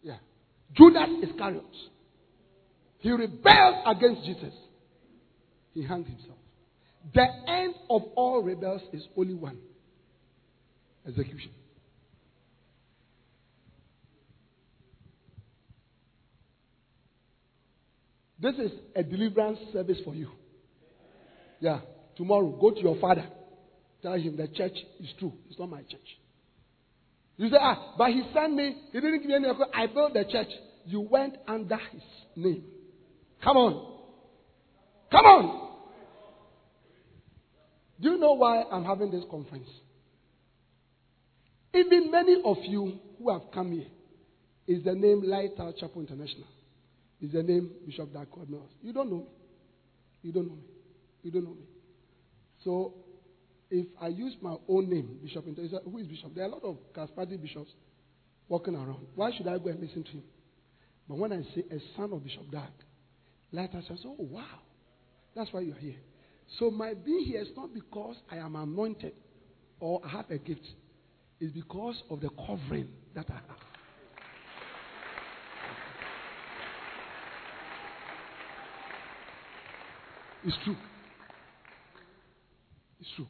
Yeah. 0.04 0.18
Judas 0.76 1.10
Iscariot. 1.24 1.64
He 3.00 3.12
rebelled 3.12 3.76
against 3.88 4.26
Jesus. 4.26 4.54
He 5.74 5.84
hanged 5.84 6.08
himself. 6.08 6.38
The 7.14 7.26
end 7.48 7.76
of 7.90 8.04
all 8.16 8.44
rebels 8.44 8.82
is 8.94 9.04
only 9.18 9.34
one 9.34 9.58
execution. 11.08 11.52
This 18.42 18.56
is 18.56 18.72
a 18.96 19.04
deliverance 19.04 19.60
service 19.72 20.00
for 20.04 20.16
you. 20.16 20.30
Yeah. 21.60 21.82
Tomorrow, 22.18 22.58
go 22.60 22.72
to 22.72 22.80
your 22.82 23.00
father. 23.00 23.26
Tell 24.02 24.14
him 24.14 24.36
the 24.36 24.48
church 24.48 24.76
is 25.00 25.10
true. 25.20 25.34
It's 25.50 25.60
not 25.60 25.70
my 25.70 25.82
church. 25.84 26.18
You 27.38 27.50
say, 27.50 27.58
ah, 27.60 27.94
but 27.98 28.10
he 28.10 28.24
sent 28.34 28.54
me. 28.56 28.76
He 28.92 29.00
didn't 29.00 29.20
give 29.20 29.28
me 29.28 29.36
any. 29.36 29.48
Account. 29.48 29.70
I 29.74 29.88
built 29.88 30.14
the 30.14 30.26
church. 30.30 30.50
You 30.86 31.02
went 31.02 31.38
under 31.48 31.78
his 31.78 32.02
name. 32.36 32.64
Come 33.44 33.58
on. 33.58 34.04
Come 35.12 35.26
on. 35.26 35.70
Do 38.02 38.10
you 38.10 38.18
know 38.18 38.34
why 38.34 38.64
I'm 38.72 38.84
having 38.84 39.12
this 39.12 39.24
conference? 39.30 39.70
Even 41.74 42.12
many 42.12 42.42
of 42.44 42.58
you 42.64 43.00
who 43.18 43.32
have 43.32 43.52
come 43.54 43.72
here 43.72 43.88
is 44.68 44.84
the 44.84 44.94
name 44.94 45.22
Lighthouse 45.24 45.76
Chapel 45.80 46.02
International. 46.02 46.48
Is 47.22 47.32
the 47.32 47.44
name 47.44 47.70
Bishop 47.86 48.12
Darko 48.12 48.50
Mills. 48.50 48.72
You 48.82 48.94
don't 48.94 49.10
know 49.10 49.18
me. 49.18 49.26
You 50.24 50.32
don't 50.32 50.48
know 50.48 50.56
me. 50.56 50.64
You 51.24 51.32
don't 51.32 51.44
know 51.44 51.52
me. 51.52 51.66
So 52.64 52.94
if 53.70 53.86
I 54.02 54.08
use 54.08 54.36
my 54.42 54.56
own 54.68 54.90
name, 54.90 55.20
Bishop 55.24 55.46
who 55.46 55.98
is 56.00 56.08
Bishop? 56.08 56.34
There 56.34 56.44
are 56.44 56.48
a 56.48 56.52
lot 56.52 56.64
of 56.64 56.78
charismatic 56.94 57.42
bishops 57.42 57.72
walking 58.50 58.76
around. 58.76 59.06
Why 59.16 59.32
should 59.36 59.48
I 59.48 59.58
go 59.58 59.70
and 59.70 59.80
listen 59.80 60.04
to 60.04 60.12
him? 60.12 60.24
But 61.08 61.18
when 61.18 61.32
I 61.32 61.42
say 61.56 61.64
a 61.72 61.80
son 61.96 62.12
of 62.12 62.24
Bishop 62.24 62.50
Dag, 62.52 62.72
Lighthouse 63.52 63.86
says, 63.88 64.00
oh 64.06 64.16
wow, 64.18 64.60
that's 65.36 65.52
why 65.54 65.62
you're 65.62 65.76
here. 65.76 65.96
So 66.60 66.70
my 66.72 66.94
being 66.94 67.24
here 67.26 67.42
is 67.42 67.50
not 67.56 67.74
because 67.74 68.16
I 68.32 68.38
am 68.38 68.56
anointed 68.56 69.14
or 69.80 70.02
I 70.06 70.10
have 70.10 70.30
a 70.32 70.38
gift. 70.38 70.68
It's 71.40 71.54
because 71.54 72.02
of 72.10 72.22
the 72.22 72.30
covering 72.30 72.90
that 73.16 73.26
I 73.30 73.34
have. 73.34 73.71
It's 80.44 80.58
true. 80.64 80.76
It's 83.00 83.10
true. 83.16 83.28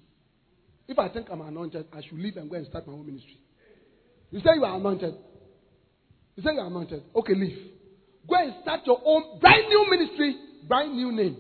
If 0.88 1.00
I 1.00 1.10
think 1.10 1.28
I'm 1.32 1.42
anointed, 1.42 1.86
I 1.94 2.02
should 2.02 2.20
leave 2.20 2.38
and 2.38 2.50
go 2.50 2.56
and 2.56 2.68
start 2.68 2.88
my 2.88 2.94
own 2.94 3.06
ministry. 3.06 3.38
You 4.30 4.40
say 4.40 4.52
you 4.56 4.64
are 4.64 4.76
anointed. 4.76 5.16
You 6.36 6.44
say 6.44 6.54
you 6.54 6.60
are 6.60 6.68
anointed. 6.68 7.04
Okay, 7.16 7.34
leave. 7.34 7.72
Go 8.28 8.36
and 8.36 8.54
start 8.62 8.82
your 8.86 9.02
own 9.04 9.40
brand 9.40 9.68
new 9.68 9.90
ministry, 9.90 10.38
brand 10.68 10.96
new 10.96 11.12
name. 11.12 11.38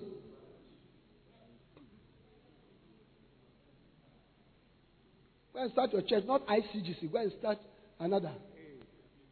Go 5.53 5.61
and 5.61 5.71
start 5.71 5.91
your 5.93 6.01
church, 6.01 6.23
not 6.25 6.45
ICGC. 6.47 7.11
Go 7.11 7.19
and 7.19 7.31
start 7.39 7.57
another. 7.99 8.31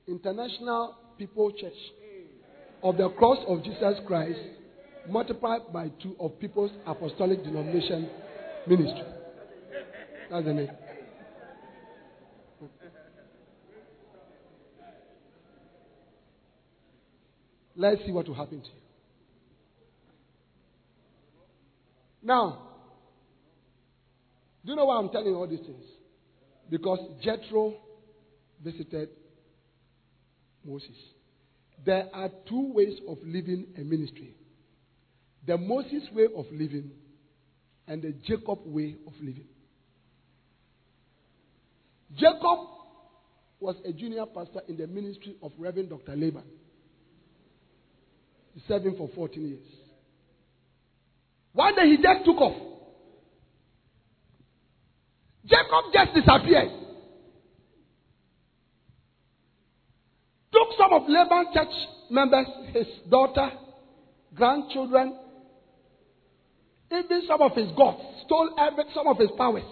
International 0.07 0.95
People 1.17 1.51
Church 1.51 1.73
of 2.83 2.97
the 2.97 3.09
Cross 3.09 3.39
of 3.47 3.63
Jesus 3.63 3.99
Christ, 4.07 4.39
multiplied 5.09 5.73
by 5.73 5.89
two 6.01 6.15
of 6.19 6.39
People's 6.39 6.71
Apostolic 6.85 7.43
Denomination 7.43 8.09
Ministry. 8.67 9.03
That's 10.29 10.45
the 10.45 10.53
name. 10.53 10.69
Let's 17.75 18.05
see 18.05 18.11
what 18.11 18.27
will 18.27 18.35
happen 18.35 18.59
to 18.61 18.67
you. 18.67 18.73
Now, 22.21 22.67
do 24.65 24.71
you 24.71 24.75
know 24.75 24.85
why 24.85 24.97
I'm 24.97 25.09
telling 25.09 25.27
you 25.27 25.35
all 25.35 25.47
these 25.47 25.61
things? 25.61 25.85
Because 26.69 26.99
Jethro 27.23 27.75
visited 28.61 29.09
Moses. 30.65 30.89
There 31.85 32.09
are 32.13 32.29
two 32.47 32.73
ways 32.73 32.99
of 33.07 33.17
living 33.23 33.67
a 33.77 33.81
ministry 33.81 34.35
the 35.49 35.57
Moses 35.57 36.03
way 36.13 36.27
of 36.37 36.45
living 36.51 36.91
and 37.87 38.03
the 38.03 38.11
Jacob 38.23 38.59
way 38.65 38.95
of 39.07 39.13
living. 39.19 39.47
Jacob 42.15 42.59
was 43.59 43.75
a 43.83 43.91
junior 43.91 44.27
pastor 44.27 44.61
in 44.67 44.77
the 44.77 44.85
ministry 44.85 45.35
of 45.41 45.51
Reverend 45.57 45.89
Dr. 45.89 46.15
Laban. 46.15 46.43
He 48.53 48.61
served 48.67 48.85
him 48.85 48.95
for 48.95 49.09
14 49.15 49.43
years. 49.43 49.65
One 51.53 51.73
day 51.75 51.87
he 51.87 51.97
just 51.97 52.25
took 52.25 52.37
off. 52.37 52.61
Jacob 55.47 55.85
just 55.91 56.13
disappeared. 56.13 56.69
Took 60.53 60.67
some 60.77 60.93
of 60.93 61.09
Laban's 61.09 61.47
church 61.55 61.73
members, 62.11 62.45
his 62.71 62.85
daughter, 63.09 63.49
grandchildren, 64.35 65.15
even 66.91 67.23
some 67.27 67.41
of 67.41 67.55
his 67.55 67.71
gods, 67.77 68.01
stole 68.25 68.55
every, 68.59 68.83
some 68.93 69.07
of 69.07 69.17
his 69.17 69.29
powers. 69.37 69.63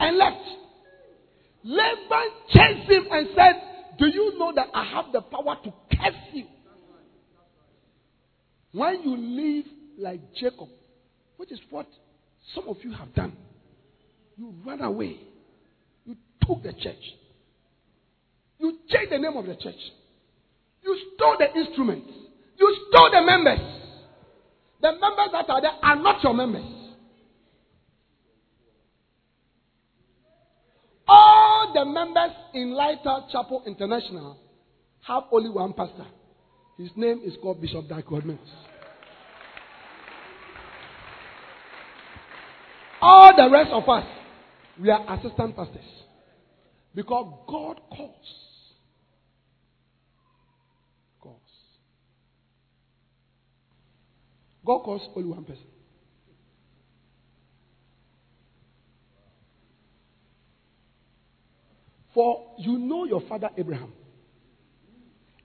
and 0.00 0.16
left. 0.16 0.36
Laban 1.62 2.30
chased 2.48 2.90
him 2.90 3.06
and 3.10 3.28
said, 3.36 3.96
Do 3.98 4.06
you 4.06 4.38
know 4.38 4.52
that 4.54 4.68
I 4.74 4.84
have 4.84 5.12
the 5.12 5.20
power 5.20 5.56
to 5.62 5.70
curse 5.94 6.14
you? 6.32 6.46
When 8.72 9.02
you 9.02 9.16
live 9.16 9.64
like 9.98 10.20
Jacob, 10.34 10.68
which 11.36 11.52
is 11.52 11.60
what 11.70 11.86
some 12.54 12.68
of 12.68 12.76
you 12.82 12.92
have 12.92 13.14
done, 13.14 13.36
you 14.36 14.54
ran 14.64 14.80
away. 14.80 15.18
You 16.06 16.16
took 16.46 16.62
the 16.62 16.72
church. 16.72 16.96
You 18.60 18.78
changed 18.88 19.10
the 19.12 19.18
name 19.18 19.36
of 19.36 19.46
the 19.46 19.54
church. 19.54 19.80
You 20.82 20.98
stole 21.14 21.36
the 21.38 21.58
instruments. 21.58 22.10
You 22.58 22.76
stole 22.88 23.10
the 23.10 23.22
members. 23.22 23.58
The 24.82 24.92
members 24.92 25.28
that 25.32 25.48
are 25.48 25.60
there 25.60 25.72
are 25.82 25.96
not 25.96 26.22
your 26.22 26.34
members. 26.34 26.64
All 31.08 31.72
the 31.74 31.84
members 31.84 32.30
in 32.54 32.72
Lighthouse 32.72 33.32
Chapel 33.32 33.62
International 33.66 34.38
have 35.06 35.24
only 35.32 35.50
one 35.50 35.72
pastor. 35.72 36.06
His 36.76 36.90
name 36.96 37.22
is 37.24 37.34
called 37.42 37.60
Bishop 37.60 37.88
Dag 37.88 38.06
Heward-Mills. 38.06 38.38
All 43.02 43.34
the 43.36 43.50
rest 43.50 43.70
of 43.72 43.88
us, 43.88 44.06
we 44.80 44.90
are 44.90 45.14
assistant 45.14 45.56
pastors. 45.56 45.80
Because 46.94 47.32
God. 47.48 47.80
Calls. 47.96 48.49
God 54.70 54.84
calls 54.84 55.02
only 55.16 55.28
one 55.28 55.42
person. 55.42 55.64
For 62.14 62.54
you 62.56 62.78
know 62.78 63.04
your 63.04 63.20
father 63.28 63.50
Abraham 63.58 63.92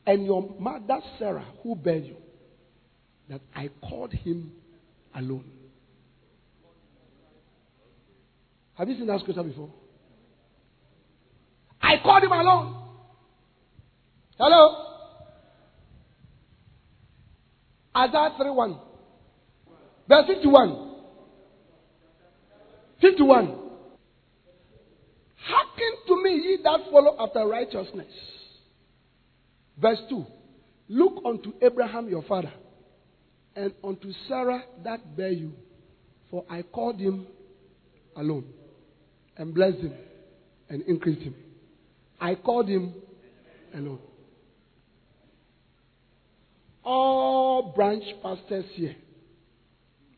and 0.06 0.28
your 0.28 0.54
mother 0.60 1.00
Sarah, 1.18 1.46
who 1.64 1.76
bare 1.76 1.98
you, 1.98 2.18
that 3.28 3.42
I 3.56 3.72
called 3.90 4.14
him 4.14 4.52
alone. 5.16 5.46
Have 8.76 8.88
you 8.90 8.96
seen 8.96 9.08
that 9.08 9.22
scripture 9.22 9.42
before? 9.42 9.72
I 11.82 11.96
called 12.04 12.24
him 12.24 12.32
alone. 12.32 12.76
Hello? 14.38 14.86
Isaiah 17.98 18.36
3 18.38 18.50
1. 18.52 18.80
Verse 20.08 20.26
51. 20.28 20.92
51. 23.02 23.60
Hearken 25.38 25.94
to 26.08 26.24
me, 26.24 26.32
ye 26.36 26.58
that 26.64 26.80
follow 26.92 27.16
after 27.20 27.46
righteousness. 27.48 28.12
Verse 29.78 30.00
2. 30.10 30.26
Look 30.90 31.24
unto 31.26 31.54
Abraham 31.62 32.08
your 32.10 32.24
father, 32.24 32.54
and 33.56 33.74
unto 33.84 34.12
Sarah 34.28 34.64
that 34.84 35.18
bare 35.18 35.32
you, 35.32 35.54
for 36.30 36.46
I 36.50 36.62
called 36.62 37.00
him 37.00 37.26
alone, 38.16 38.46
and 39.38 39.54
blessed 39.54 39.80
him, 39.80 39.94
and 40.70 40.84
increased 40.84 41.22
him. 41.22 41.36
I 42.20 42.36
called 42.36 42.70
him 42.70 42.94
alone. 43.74 44.00
All 46.84 47.74
branch 47.76 48.04
pastors 48.22 48.66
here, 48.74 48.96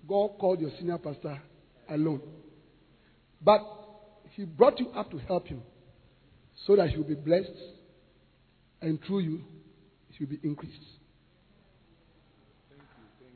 God 0.08 0.38
called 0.40 0.62
your 0.62 0.72
senior 0.80 0.98
pastor 0.98 1.42
alone. 1.90 2.22
But 3.42 3.62
he 4.32 4.46
brought 4.46 4.80
you 4.80 4.90
up 4.90 5.12
to 5.12 5.18
help 5.20 5.48
him 5.48 5.62
so 6.66 6.76
that 6.76 6.96
will 6.96 7.04
be 7.04 7.16
blessed 7.16 7.52
and 8.82 9.00
through 9.06 9.20
you 9.20 9.42
he 10.10 10.24
will 10.24 10.32
be 10.32 10.40
increased. 10.44 10.76
Thank 12.70 12.82
you, 12.82 12.88
thank 13.20 13.34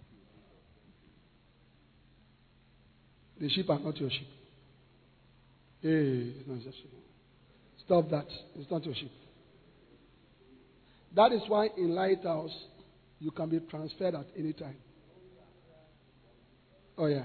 you. 3.39 3.47
The 3.47 3.53
sheep 3.53 3.69
are 3.69 3.79
not 3.79 3.97
your 3.97 4.09
sheep. 4.09 4.27
Hey, 5.81 6.33
not 6.47 6.61
your 6.63 6.73
sheep. 6.73 6.93
Stop 7.85 8.09
that. 8.11 8.27
It's 8.55 8.69
not 8.69 8.85
your 8.85 8.95
sheep. 8.95 9.11
That 11.15 11.31
is 11.31 11.41
why 11.47 11.69
in 11.77 11.93
Lighthouse 11.93 12.55
you 13.19 13.31
can 13.31 13.49
be 13.49 13.59
transferred 13.59 14.15
at 14.15 14.27
any 14.37 14.53
time. 14.53 14.77
Oh, 17.01 17.07
yeah. 17.07 17.23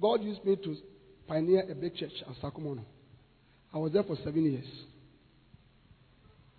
God 0.00 0.22
used 0.22 0.44
me 0.44 0.54
to 0.54 0.76
pioneer 1.26 1.64
a 1.68 1.74
big 1.74 1.96
church 1.96 2.12
at 2.20 2.36
Sakumono. 2.40 2.84
I 3.74 3.78
was 3.78 3.92
there 3.92 4.04
for 4.04 4.14
seven 4.18 4.52
years. 4.52 4.68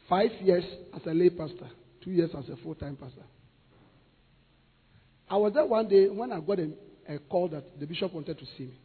Five 0.10 0.32
years 0.42 0.66
as 0.94 1.02
a 1.06 1.14
lay 1.14 1.30
pastor, 1.30 1.70
two 2.04 2.12
years 2.12 2.32
as 2.38 2.50
a 2.50 2.58
full 2.58 2.76
time 2.76 2.98
pastor. 2.98 3.24
I 5.30 5.38
was 5.38 5.54
there 5.54 5.66
one 5.66 5.88
day 5.88 6.10
when 6.10 6.34
I 6.34 6.42
got 6.42 6.60
a, 6.60 6.72
a 7.08 7.20
call 7.20 7.48
that 7.48 7.80
the 7.80 7.86
bishop 7.88 8.14
wanted 8.14 8.38
to 8.38 8.46
see 8.58 8.66
me. 8.66 8.78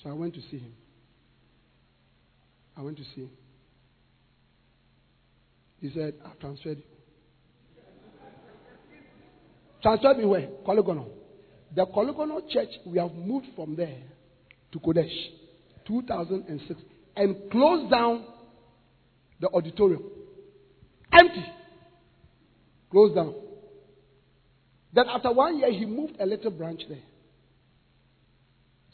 So 0.00 0.10
I 0.10 0.12
went 0.12 0.34
to 0.34 0.40
see 0.42 0.58
him. 0.58 0.74
I 2.76 2.82
went 2.82 2.98
to 2.98 3.04
see 3.16 3.22
him. 3.22 3.30
He 5.80 5.90
said, 5.90 6.14
I've 6.24 6.38
transferred 6.38 6.78
you. 6.78 6.97
Transferred 9.82 10.18
me 10.18 10.24
where? 10.24 10.48
Korle 10.66 10.82
Gonno. 10.84 11.06
The 11.74 11.86
Korle 11.86 12.16
Gonno 12.16 12.48
church, 12.48 12.70
we 12.86 12.98
have 12.98 13.12
moved 13.12 13.46
from 13.54 13.76
there 13.76 13.98
to 14.72 14.78
Qodesh, 14.78 15.12
2006, 15.86 16.80
and 17.16 17.50
closed 17.50 17.90
down 17.90 18.24
the 19.40 19.48
auditorium. 19.48 20.02
Empty. 21.12 21.44
Closed 22.90 23.14
down. 23.14 23.34
Then 24.92 25.04
after 25.08 25.32
one 25.32 25.58
year, 25.58 25.70
he 25.70 25.84
moved 25.84 26.16
a 26.18 26.26
little 26.26 26.50
branch 26.50 26.82
there. 26.88 26.98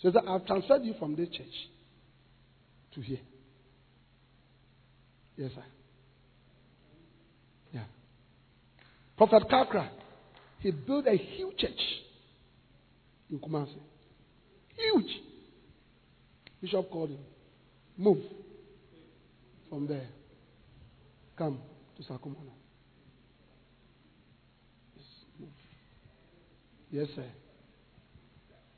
So 0.02 0.10
that 0.10 0.24
I've 0.28 0.44
transferred 0.46 0.82
you 0.84 0.94
from 0.98 1.16
this 1.16 1.28
church 1.28 1.46
to 2.94 3.00
here. 3.00 3.20
Yes, 5.36 5.50
sir. 5.54 5.64
Yeah. 7.72 7.84
Prophet 9.16 9.44
Kakra, 9.50 9.88
he 10.64 10.70
built 10.70 11.06
a 11.06 11.14
huge 11.14 11.58
church 11.58 11.70
in 13.30 13.38
Kumasi. 13.38 13.76
Huge. 14.74 15.20
Bishop 16.62 16.90
called 16.90 17.10
him. 17.10 17.18
Move 17.98 18.22
from 19.68 19.86
there. 19.86 20.06
Come 21.36 21.58
to 21.98 22.02
Sakumono. 22.02 22.54
Yes. 25.38 25.48
Yes, 26.90 27.08
sir. 27.14 27.26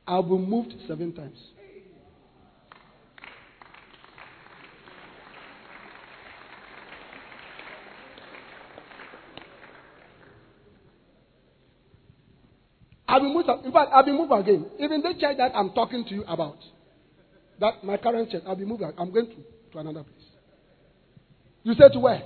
I've 0.08 0.24
been 0.24 0.50
moved 0.50 0.74
seven 0.88 1.12
times. 1.12 1.38
I've 13.08 13.22
been 13.22 13.32
moved. 13.32 13.48
In 13.64 13.72
fact, 13.72 13.90
I'll 13.92 14.04
be 14.04 14.12
moved 14.12 14.32
again. 14.32 14.66
Even 14.78 15.00
the 15.00 15.14
church 15.18 15.36
that 15.38 15.52
I'm 15.54 15.70
talking 15.72 16.04
to 16.04 16.14
you 16.14 16.24
about, 16.26 16.58
that 17.60 17.84
my 17.84 17.96
current 17.96 18.30
church, 18.30 18.42
I'll 18.46 18.56
be 18.56 18.64
moved. 18.64 18.82
I'm 18.98 19.12
going 19.12 19.26
to, 19.28 19.36
to 19.72 19.78
another 19.78 20.02
place. 20.02 20.26
You 21.62 21.74
say 21.74 21.88
to 21.92 22.00
where? 22.00 22.22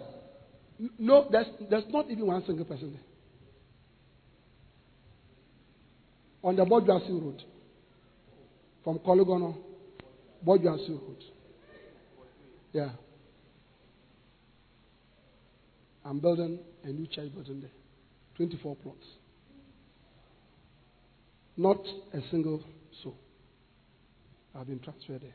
No, 0.98 1.28
there's, 1.31 1.47
there's 1.69 1.85
not 1.90 2.11
even 2.11 2.27
one 2.27 2.43
single 2.47 2.65
person 2.65 2.93
there. 2.93 3.02
On 6.43 6.57
the 6.57 6.65
Bojuasi 6.65 7.11
Road. 7.11 7.43
From 8.82 8.98
Korle 9.01 9.27
Gonno, 9.27 9.57
Bojuasi 10.47 10.90
Road. 10.90 11.23
Yeah. 12.73 12.90
I'm 16.05 16.19
building 16.19 16.59
a 16.85 16.89
new 16.89 17.07
church 17.07 17.32
building 17.35 17.61
there. 17.61 17.70
24 18.36 18.77
plots. 18.77 19.05
Not 21.60 21.84
a 22.14 22.22
single 22.30 22.64
soul. 23.02 23.18
I've 24.54 24.66
been 24.66 24.78
transferred 24.78 25.20
there. 25.20 25.34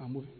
I'm 0.00 0.14
moving. 0.14 0.30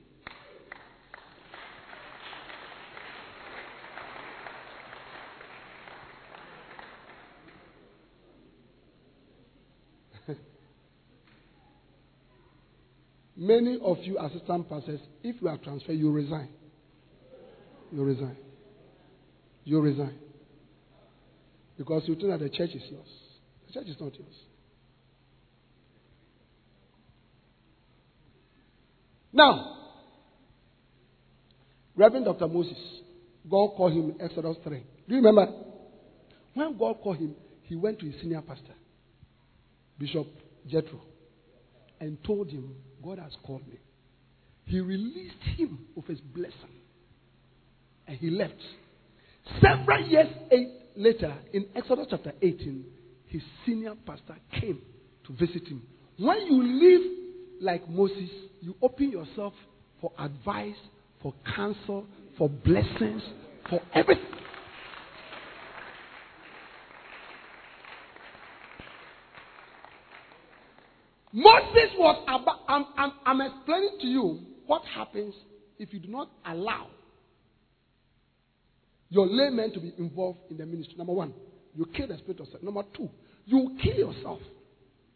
Many 13.36 13.78
of 13.84 13.98
you 13.98 14.18
assistant 14.18 14.70
pastors, 14.70 15.00
if 15.22 15.42
you 15.42 15.48
are 15.48 15.58
transferred, 15.58 15.92
you 15.92 16.10
resign. 16.10 16.48
You 17.92 18.02
resign. 18.02 18.38
You 19.64 19.82
resign. 19.82 20.16
Because 21.76 22.04
you 22.06 22.14
think 22.14 22.28
that 22.28 22.40
the 22.40 22.48
church 22.48 22.70
is 22.70 22.84
yours. 22.90 23.27
The 23.68 23.80
church 23.80 23.88
is 23.88 24.00
not 24.00 24.14
yours. 24.18 24.34
Now, 29.32 29.74
Reverend 31.94 32.24
Dr. 32.24 32.48
Moses, 32.48 32.78
God 33.48 33.68
called 33.76 33.92
him 33.92 34.14
Exodus 34.20 34.56
3. 34.64 34.78
Do 35.08 35.14
you 35.14 35.16
remember? 35.16 35.52
When 36.54 36.78
God 36.78 36.96
called 37.02 37.18
him, 37.18 37.34
he 37.62 37.76
went 37.76 37.98
to 38.00 38.06
his 38.06 38.20
senior 38.20 38.40
pastor, 38.40 38.74
Bishop 39.98 40.26
Jethro, 40.66 41.00
and 42.00 42.22
told 42.24 42.48
him, 42.48 42.74
God 43.04 43.18
has 43.18 43.32
called 43.44 43.66
me. 43.68 43.78
He 44.64 44.80
released 44.80 45.42
him 45.56 45.86
of 45.96 46.04
his 46.06 46.20
blessing. 46.20 46.52
And 48.06 48.16
he 48.16 48.30
left. 48.30 48.54
Several 49.60 50.06
years 50.08 50.28
later, 50.96 51.34
in 51.52 51.66
Exodus 51.74 52.06
chapter 52.10 52.32
18, 52.40 52.84
his 53.28 53.42
senior 53.64 53.94
pastor 54.06 54.36
came 54.60 54.80
to 55.26 55.32
visit 55.32 55.66
him. 55.68 55.82
When 56.18 56.40
you 56.46 56.62
live 56.62 57.02
like 57.60 57.88
Moses, 57.88 58.30
you 58.60 58.74
open 58.82 59.10
yourself 59.10 59.52
for 60.00 60.12
advice, 60.18 60.76
for 61.22 61.34
counsel, 61.54 62.06
for 62.36 62.48
blessings, 62.48 63.22
for 63.68 63.80
everything. 63.94 64.24
Moses 71.32 71.90
was 71.96 72.24
about, 72.26 72.60
I'm, 72.68 72.86
I'm, 72.96 73.12
I'm 73.26 73.40
explaining 73.42 73.98
to 74.00 74.06
you 74.06 74.40
what 74.66 74.82
happens 74.94 75.34
if 75.78 75.92
you 75.92 76.00
do 76.00 76.08
not 76.08 76.30
allow 76.46 76.88
your 79.10 79.26
laymen 79.26 79.72
to 79.72 79.80
be 79.80 79.92
involved 79.98 80.38
in 80.50 80.56
the 80.56 80.66
ministry. 80.66 80.94
Number 80.96 81.12
one, 81.12 81.32
you 81.74 81.86
kill 81.94 82.08
the 82.08 82.18
spirit 82.18 82.40
of 82.40 82.48
self. 82.48 82.62
Number 82.62 82.82
two, 82.96 83.08
you 83.44 83.76
kill 83.82 83.94
yourself 83.94 84.40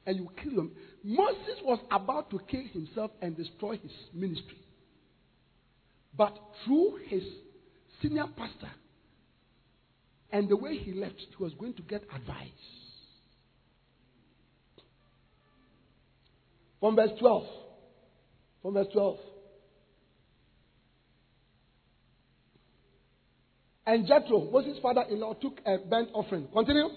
and 0.07 0.17
you 0.17 0.29
kill 0.43 0.57
them. 0.57 0.73
Moses 1.05 1.61
was 1.65 1.79
about 1.91 2.31
to 2.31 2.41
kill 2.49 2.65
himself 2.73 3.11
and 3.21 3.37
destroy 3.37 3.77
his 3.77 3.93
ministry. 4.13 4.59
But 6.17 6.37
through 6.65 6.99
his 7.07 7.23
senior 8.01 8.27
pastor 8.37 8.71
and 10.31 10.49
the 10.49 10.57
way 10.57 10.77
he 10.77 10.93
left, 10.93 11.17
he 11.37 11.43
was 11.43 11.53
going 11.55 11.75
to 11.75 11.83
get 11.83 12.03
advice. 12.15 12.49
From 16.81 16.97
verse 16.97 17.11
12. 17.19 17.45
From 18.63 18.75
verse 18.75 18.89
12. 18.93 19.19
And 23.87 24.07
Jethro, 24.07 24.51
Moses' 24.51 24.79
father 24.81 25.05
in 25.11 25.21
law, 25.21 25.35
took 25.35 25.59
a 25.67 25.79
burnt 25.79 26.11
offering. 26.15 26.47
Continue. 26.53 26.89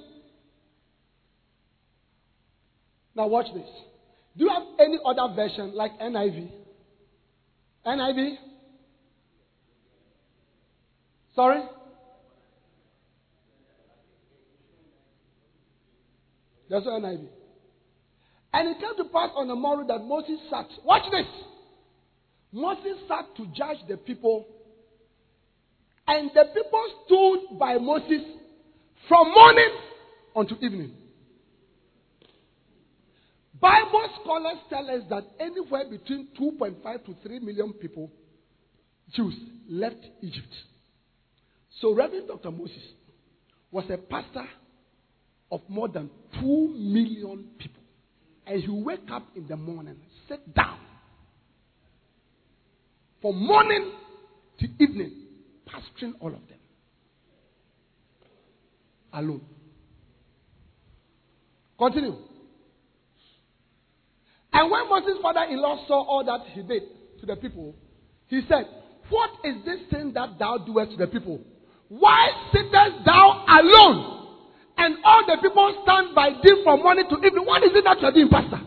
Now, 3.15 3.27
watch 3.27 3.47
this. 3.53 3.67
Do 4.37 4.43
you 4.43 4.49
have 4.49 4.63
any 4.79 4.99
other 5.03 5.33
version 5.33 5.73
like 5.75 5.97
NIV? 5.99 6.51
NIV? 7.85 8.35
Sorry? 11.35 11.63
That's 16.69 16.85
NIV. 16.85 17.27
And 18.53 18.69
it 18.69 18.79
came 18.79 18.95
to 18.97 19.11
pass 19.11 19.29
on 19.35 19.47
the 19.47 19.55
morrow 19.55 19.85
that 19.87 19.99
Moses 19.99 20.39
sat. 20.49 20.67
Watch 20.83 21.03
this. 21.11 21.25
Moses 22.51 22.97
sat 23.07 23.35
to 23.37 23.45
judge 23.47 23.77
the 23.87 23.97
people. 23.97 24.45
And 26.07 26.29
the 26.33 26.45
people 26.53 26.85
stood 27.05 27.59
by 27.59 27.77
Moses 27.77 28.21
from 29.07 29.31
morning 29.31 29.71
until 30.35 30.57
evening. 30.63 30.91
Bible 33.59 34.09
scholars 34.21 34.57
tell 34.69 34.89
us 34.89 35.01
that 35.09 35.23
anywhere 35.39 35.85
between 35.89 36.27
2.5 36.39 37.05
to 37.05 37.15
3 37.23 37.39
million 37.39 37.73
people, 37.73 38.11
Jews, 39.13 39.33
left 39.67 40.05
Egypt. 40.21 40.53
So 41.81 41.93
Reverend 41.93 42.27
Dr. 42.27 42.51
Moses 42.51 42.83
was 43.71 43.85
a 43.89 43.97
pastor 43.97 44.45
of 45.51 45.61
more 45.67 45.87
than 45.87 46.09
2 46.39 46.75
million 46.77 47.45
people. 47.57 47.81
And 48.45 48.61
he 48.61 48.69
wake 48.69 49.09
up 49.11 49.23
in 49.35 49.47
the 49.47 49.57
morning, 49.57 49.95
sit 50.27 50.53
down. 50.53 50.77
From 53.21 53.43
morning 53.43 53.91
to 54.59 54.67
evening, 54.79 55.24
pastoring 55.75 56.13
all 56.19 56.29
of 56.29 56.47
them. 56.47 56.59
Alone. 59.13 59.41
Continue. 61.77 62.15
And 64.53 64.71
when 64.71 64.89
Moses' 64.89 65.17
father 65.21 65.43
in 65.49 65.61
law 65.61 65.85
saw 65.87 66.03
all 66.03 66.23
that 66.23 66.47
he 66.53 66.61
did 66.63 66.83
to 67.19 67.25
the 67.25 67.35
people, 67.35 67.75
he 68.27 68.41
said, 68.47 68.65
What 69.09 69.31
is 69.43 69.55
this 69.65 69.79
thing 69.91 70.13
that 70.13 70.39
thou 70.39 70.57
doest 70.57 70.91
to 70.91 70.97
the 70.97 71.07
people? 71.07 71.41
Why 71.89 72.29
sittest 72.51 73.05
thou 73.05 73.45
alone? 73.47 74.11
And 74.77 74.97
all 75.03 75.23
the 75.27 75.37
people 75.41 75.83
stand 75.83 76.15
by 76.15 76.29
thee 76.43 76.61
from 76.63 76.83
morning 76.83 77.05
to 77.09 77.15
evening. 77.17 77.45
What 77.45 77.63
is 77.63 77.71
it 77.73 77.83
that 77.83 77.99
you 78.01 78.07
are 78.07 78.11
doing, 78.11 78.29
Pastor? 78.29 78.61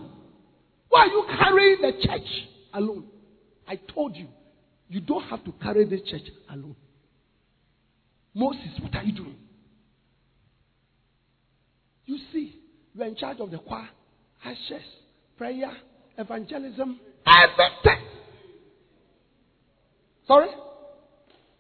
Why 0.89 1.01
are 1.01 1.06
you 1.06 1.26
carrying 1.39 1.80
the 1.82 2.06
church 2.06 2.28
alone? 2.72 3.05
I 3.66 3.76
told 3.76 4.16
you, 4.16 4.28
you 4.89 5.01
don't 5.01 5.24
have 5.24 5.44
to 5.44 5.52
carry 5.62 5.85
the 5.85 5.98
church 5.98 6.30
alone. 6.51 6.76
Moses, 8.39 8.69
what 8.81 8.94
are 8.94 9.02
you 9.02 9.12
doing? 9.12 9.35
You 12.06 12.19
see, 12.32 12.55
you 12.94 13.02
are 13.02 13.06
in 13.06 13.16
charge 13.16 13.40
of 13.40 13.51
the 13.51 13.59
choir, 13.59 13.89
ashes, 14.44 14.85
prayer, 15.36 15.73
evangelism, 16.16 17.01
everything. 17.27 18.06
Sorry? 20.28 20.51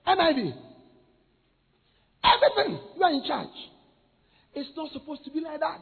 NIV. 0.06 0.54
Everything. 2.22 2.80
You 2.96 3.02
are 3.02 3.12
in 3.12 3.24
charge. 3.26 3.48
It's 4.54 4.70
not 4.76 4.92
supposed 4.92 5.24
to 5.24 5.32
be 5.32 5.40
like 5.40 5.58
that. 5.58 5.80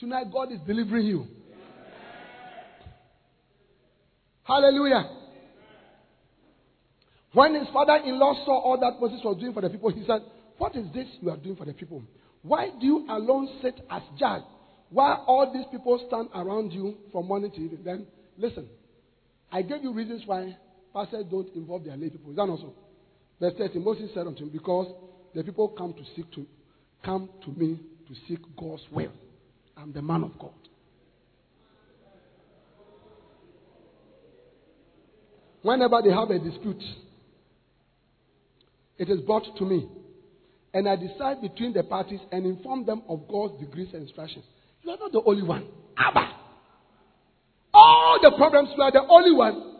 Tonight, 0.00 0.26
God 0.32 0.50
is 0.50 0.58
delivering 0.66 1.06
you. 1.06 1.26
Hallelujah. 4.42 5.08
When 7.32 7.54
his 7.54 7.68
father 7.72 7.96
in 8.04 8.18
law 8.18 8.34
saw 8.44 8.60
all 8.60 8.78
that 8.80 9.00
Moses 9.00 9.20
was 9.22 9.36
doing 9.38 9.52
for 9.52 9.60
the 9.60 9.70
people, 9.70 9.90
he 9.90 10.04
said, 10.06 10.22
What 10.56 10.74
is 10.76 10.86
this 10.94 11.06
you 11.20 11.30
are 11.30 11.36
doing 11.36 11.56
for 11.56 11.64
the 11.66 11.74
people? 11.74 12.02
Why 12.42 12.70
do 12.80 12.86
you 12.86 13.06
alone 13.08 13.48
sit 13.62 13.78
as 13.90 14.02
judge 14.18 14.42
while 14.90 15.24
all 15.26 15.52
these 15.52 15.66
people 15.70 16.02
stand 16.08 16.28
around 16.34 16.72
you 16.72 16.96
from 17.12 17.26
morning 17.26 17.50
to 17.50 17.56
evening? 17.56 17.80
Then, 17.84 18.06
listen, 18.38 18.66
I 19.52 19.62
gave 19.62 19.82
you 19.82 19.92
reasons 19.92 20.22
why 20.24 20.56
pastors 20.94 21.26
don't 21.30 21.54
involve 21.54 21.84
their 21.84 21.96
lay 21.96 22.08
people. 22.08 22.30
Is 22.30 22.36
that 22.36 22.48
also? 22.48 22.72
Verse 23.40 23.54
30, 23.58 23.78
Moses 23.80 24.10
said 24.14 24.26
unto 24.26 24.44
him, 24.44 24.50
Because 24.50 24.92
the 25.34 25.44
people 25.44 25.68
come 25.68 25.92
to 25.94 26.02
seek 26.16 26.30
to 26.32 26.46
come 27.04 27.28
to 27.44 27.50
me 27.50 27.78
to 28.08 28.14
seek 28.26 28.40
God's 28.56 28.82
will. 28.90 29.12
I'm 29.76 29.92
the 29.92 30.02
man 30.02 30.24
of 30.24 30.38
God. 30.38 30.50
Whenever 35.62 36.00
they 36.02 36.10
have 36.10 36.30
a 36.30 36.38
dispute, 36.38 36.82
it 38.98 39.08
is 39.08 39.20
brought 39.20 39.44
to 39.56 39.64
me. 39.64 39.88
And 40.74 40.88
I 40.88 40.96
decide 40.96 41.40
between 41.40 41.72
the 41.72 41.82
parties 41.82 42.20
and 42.30 42.44
inform 42.44 42.84
them 42.84 43.02
of 43.08 43.26
God's 43.28 43.58
degrees 43.60 43.88
and 43.94 44.02
instructions. 44.02 44.44
You 44.82 44.90
are 44.90 44.98
not 44.98 45.12
the 45.12 45.22
only 45.24 45.42
one. 45.42 45.66
Abba. 45.96 46.28
All 47.72 48.18
the 48.22 48.32
problems, 48.36 48.70
you 48.76 48.82
are 48.82 48.92
the 48.92 49.06
only 49.08 49.32
one. 49.32 49.74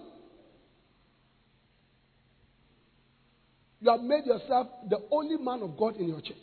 You 3.80 3.90
have 3.90 4.00
made 4.00 4.26
yourself 4.26 4.68
the 4.88 4.98
only 5.10 5.36
man 5.36 5.62
of 5.62 5.76
God 5.76 5.96
in 5.96 6.08
your 6.08 6.20
church. 6.20 6.36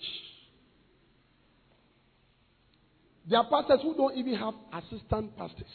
There 3.28 3.40
are 3.40 3.50
pastors 3.50 3.80
who 3.82 3.96
don't 3.96 4.16
even 4.18 4.36
have 4.36 4.54
assistant 4.72 5.36
pastors. 5.38 5.66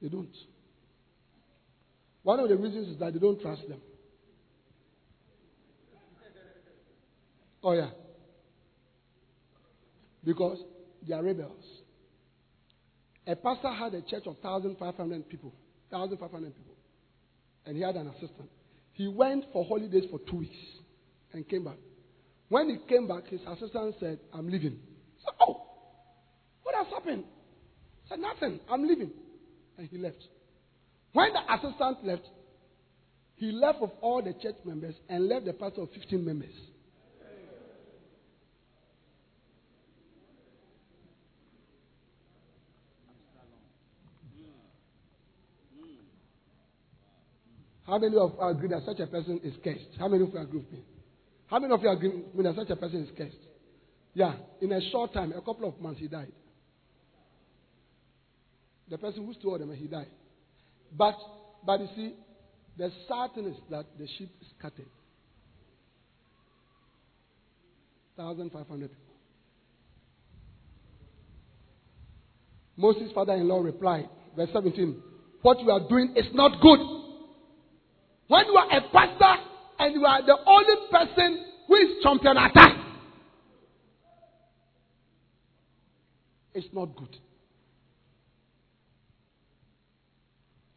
They 0.00 0.08
don't. 0.08 0.34
One 2.22 2.40
of 2.40 2.48
the 2.48 2.56
reasons 2.56 2.88
is 2.88 2.98
that 2.98 3.12
they 3.12 3.18
don't 3.18 3.40
trust 3.40 3.68
them. 3.68 3.80
Oh, 7.62 7.72
yeah. 7.72 7.90
Because 10.24 10.58
they 11.06 11.14
are 11.14 11.22
rebels. 11.22 11.64
A 13.26 13.36
pastor 13.36 13.72
had 13.72 13.94
a 13.94 14.02
church 14.02 14.26
of 14.26 14.36
1,500 14.40 15.28
people. 15.28 15.52
1,500 15.90 16.54
people. 16.54 16.74
And 17.66 17.76
he 17.76 17.82
had 17.82 17.96
an 17.96 18.08
assistant. 18.08 18.48
He 18.92 19.06
went 19.06 19.44
for 19.52 19.64
holidays 19.64 20.04
for 20.10 20.18
two 20.30 20.38
weeks 20.38 20.56
and 21.32 21.48
came 21.48 21.64
back. 21.64 21.76
When 22.48 22.70
he 22.70 22.78
came 22.88 23.06
back, 23.06 23.28
his 23.28 23.40
assistant 23.46 23.96
said, 24.00 24.18
I'm 24.32 24.48
leaving. 24.48 24.78
So, 25.24 25.32
oh, 25.46 25.66
what 26.62 26.74
has 26.74 26.86
happened? 26.88 27.24
He 28.04 28.08
said, 28.08 28.20
nothing. 28.20 28.60
I'm 28.70 28.86
leaving. 28.86 29.10
And 29.76 29.88
he 29.88 29.98
left. 29.98 30.24
When 31.12 31.32
the 31.32 31.54
assistant 31.54 32.04
left, 32.04 32.26
he 33.36 33.52
left 33.52 33.80
with 33.80 33.90
all 34.00 34.22
the 34.22 34.32
church 34.32 34.56
members 34.64 34.94
and 35.08 35.28
left 35.28 35.44
the 35.44 35.52
pastor 35.52 35.82
of 35.82 35.90
15 35.92 36.24
members. 36.24 36.54
How 47.88 47.96
many 47.96 48.18
of 48.18 48.32
you 48.38 48.46
agree 48.46 48.68
that 48.68 48.82
such 48.84 49.00
a 49.00 49.06
person 49.06 49.40
is 49.42 49.54
cursed? 49.64 49.96
How 49.98 50.08
many 50.08 50.22
of 50.22 50.28
you 50.34 50.38
agree 50.38 50.60
with 50.60 50.70
me? 50.70 50.80
How 51.46 51.58
many 51.58 51.72
of 51.72 51.80
you 51.82 51.88
agree 51.88 52.10
with 52.10 52.34
me 52.34 52.42
that 52.42 52.54
such 52.54 52.68
a 52.68 52.76
person 52.76 53.04
is 53.04 53.08
cursed? 53.16 53.38
Yeah, 54.12 54.34
in 54.60 54.72
a 54.72 54.90
short 54.90 55.14
time, 55.14 55.32
a 55.32 55.40
couple 55.40 55.66
of 55.66 55.80
months, 55.80 55.98
he 55.98 56.06
died. 56.06 56.32
The 58.90 58.98
person 58.98 59.24
who 59.24 59.32
stole 59.32 59.58
them, 59.58 59.74
he 59.74 59.86
died. 59.86 60.10
But, 60.94 61.14
but 61.64 61.80
you 61.80 61.88
see, 61.96 62.14
the 62.76 62.90
sad 63.08 63.34
thing 63.34 63.46
is 63.46 63.56
that 63.70 63.86
the 63.98 64.06
sheep 64.18 64.30
scattered. 64.58 64.84
1,500 68.16 68.90
people. 68.90 69.14
Moses' 72.76 73.12
father 73.14 73.32
in 73.32 73.48
law 73.48 73.60
replied, 73.60 74.10
verse 74.36 74.50
17, 74.52 75.02
What 75.40 75.60
you 75.60 75.70
are 75.70 75.88
doing 75.88 76.12
is 76.16 76.26
not 76.34 76.60
good. 76.60 76.97
When 78.28 78.46
you 78.46 78.56
are 78.56 78.76
a 78.76 78.80
pastor 78.92 79.42
and 79.78 79.94
you 79.94 80.04
are 80.04 80.24
the 80.24 80.36
only 80.46 80.74
person 80.90 81.46
who 81.66 81.74
is 81.76 82.02
champion 82.02 82.36
attack, 82.36 82.76
it's 86.54 86.68
not 86.72 86.94
good. 86.94 87.16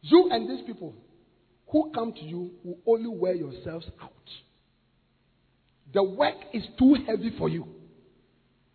You 0.00 0.30
and 0.30 0.48
these 0.48 0.64
people 0.66 0.94
who 1.68 1.90
come 1.94 2.12
to 2.12 2.20
you 2.22 2.50
will 2.64 2.78
only 2.86 3.08
wear 3.08 3.34
yourselves 3.34 3.86
out. 4.02 4.10
The 5.92 6.02
work 6.02 6.36
is 6.54 6.62
too 6.78 6.96
heavy 7.06 7.34
for 7.38 7.50
you. 7.50 7.66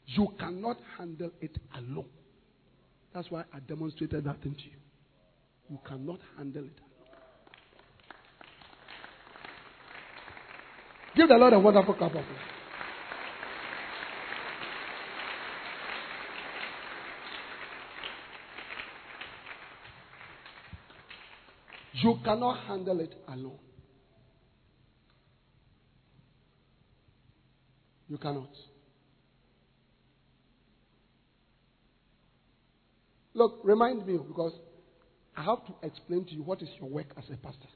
You 0.06 0.28
cannot 0.40 0.78
handle 0.98 1.32
it 1.42 1.58
alone. 1.76 2.06
That's 3.14 3.30
why 3.32 3.44
I 3.54 3.60
demonstrated 3.60 4.24
that 4.26 4.42
thing 4.44 4.54
to 4.54 4.64
you. 4.64 4.78
You 5.70 5.80
cannot 5.88 6.20
handle 6.38 6.64
it 6.64 6.80
Give 11.18 11.28
the 11.28 11.34
Lord 11.34 11.54
a 11.54 11.60
wonderful 11.60 11.96
clap 11.96 12.14
of 12.14 12.24
praise. 12.24 12.38
You 21.94 22.20
cannot 22.24 22.68
handle 22.68 23.00
it 23.00 23.16
alone. 23.28 23.58
You 28.08 28.20
cannot. 28.20 28.52
Look, 33.34 33.62
remind 33.64 34.06
me 34.06 34.20
because 34.20 34.54
I 35.36 35.46
have 35.46 35.66
to 35.66 35.74
explain 35.82 36.26
to 36.26 36.32
you 36.32 36.44
what 36.44 36.62
is 36.62 36.70
your 36.80 36.90
work 36.90 37.08
as 37.18 37.24
a 37.34 37.38
pastor. 37.38 37.70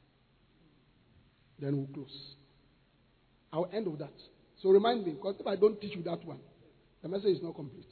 Then 1.59 1.77
we'll 1.77 1.87
close. 1.87 2.35
I'll 3.53 3.69
end 3.73 3.87
with 3.87 3.99
that. 3.99 4.13
So 4.61 4.69
remind 4.69 5.05
me, 5.05 5.13
because 5.13 5.35
if 5.39 5.47
I 5.47 5.55
don't 5.55 5.79
teach 5.81 5.95
you 5.95 6.03
that 6.03 6.23
one, 6.25 6.39
the 7.01 7.09
message 7.09 7.37
is 7.37 7.41
not 7.41 7.55
complete. 7.55 7.87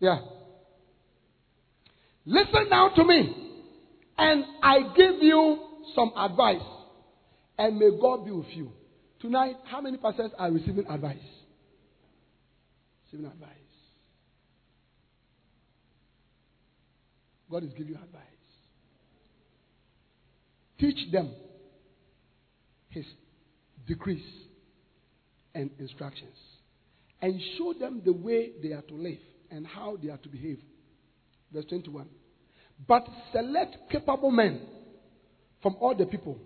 Yeah. 0.00 0.20
Listen 2.24 2.68
now 2.70 2.88
to 2.88 3.04
me, 3.04 3.34
and 4.16 4.44
I 4.62 4.80
give 4.94 5.16
you 5.20 5.58
some 5.94 6.12
advice, 6.16 6.62
and 7.58 7.78
may 7.78 7.90
God 8.00 8.24
be 8.24 8.30
with 8.30 8.46
you. 8.50 8.70
Tonight, 9.20 9.56
how 9.64 9.80
many 9.80 9.96
pastors 9.96 10.30
are 10.38 10.50
receiving 10.50 10.86
advice? 10.88 11.16
Receiving 13.06 13.30
advice. 13.30 13.50
God 17.50 17.64
is 17.64 17.72
giving 17.72 17.94
you 17.94 17.98
advice. 17.98 18.22
Teach 20.78 21.10
them 21.10 21.32
His 22.90 23.04
decrees 23.88 24.22
and 25.54 25.70
instructions 25.78 26.36
and 27.20 27.40
show 27.56 27.72
them 27.72 28.02
the 28.04 28.12
way 28.12 28.52
they 28.62 28.72
are 28.72 28.82
to 28.82 28.94
live 28.94 29.18
and 29.50 29.66
how 29.66 29.96
they 30.02 30.10
are 30.10 30.18
to 30.18 30.28
behave. 30.28 30.60
Verse 31.52 31.64
21. 31.68 32.06
But 32.86 33.08
select 33.32 33.76
capable 33.90 34.30
men 34.30 34.60
from 35.62 35.76
all 35.80 35.96
the 35.96 36.06
people, 36.06 36.38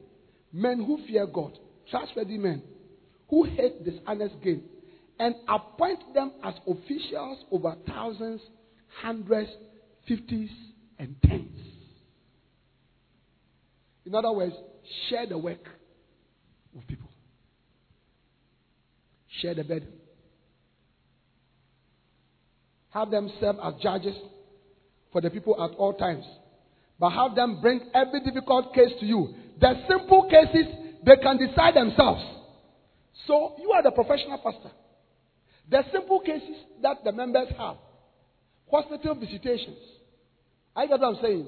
men 0.52 0.82
who 0.82 1.04
fear 1.06 1.26
God, 1.26 1.58
trustworthy 1.90 2.38
men, 2.38 2.62
who 3.28 3.44
hate 3.44 3.84
dishonest 3.84 4.36
gain, 4.42 4.62
and 5.18 5.34
appoint 5.48 6.14
them 6.14 6.32
as 6.42 6.54
officials 6.66 7.44
over 7.50 7.76
thousands, 7.86 8.40
hundreds, 9.02 9.50
fifties, 10.08 10.50
and 10.98 11.14
tens. 11.22 11.58
In 14.06 14.14
other 14.14 14.32
words, 14.32 14.54
share 15.08 15.26
the 15.26 15.38
work 15.38 15.64
with 16.74 16.86
people. 16.86 17.11
Share 19.40 19.54
the 19.54 19.64
burden. 19.64 19.88
Have 22.90 23.10
them 23.10 23.30
serve 23.40 23.56
as 23.62 23.74
judges 23.82 24.14
for 25.12 25.20
the 25.20 25.30
people 25.30 25.54
at 25.62 25.76
all 25.76 25.94
times. 25.94 26.24
But 26.98 27.10
have 27.10 27.34
them 27.34 27.60
bring 27.60 27.80
every 27.94 28.20
difficult 28.20 28.74
case 28.74 28.92
to 29.00 29.06
you. 29.06 29.34
The 29.60 29.74
simple 29.88 30.28
cases, 30.28 30.66
they 31.04 31.16
can 31.16 31.38
decide 31.38 31.74
themselves. 31.74 32.22
So 33.26 33.54
you 33.58 33.70
are 33.72 33.82
the 33.82 33.90
professional 33.90 34.38
pastor. 34.38 34.70
The 35.70 35.84
simple 35.92 36.20
cases 36.20 36.56
that 36.82 36.98
the 37.04 37.12
members 37.12 37.48
have. 37.56 37.76
Hospital 38.70 39.14
visitations. 39.14 39.78
I 40.74 40.86
get 40.86 41.00
what 41.00 41.16
I'm 41.16 41.22
saying. 41.22 41.46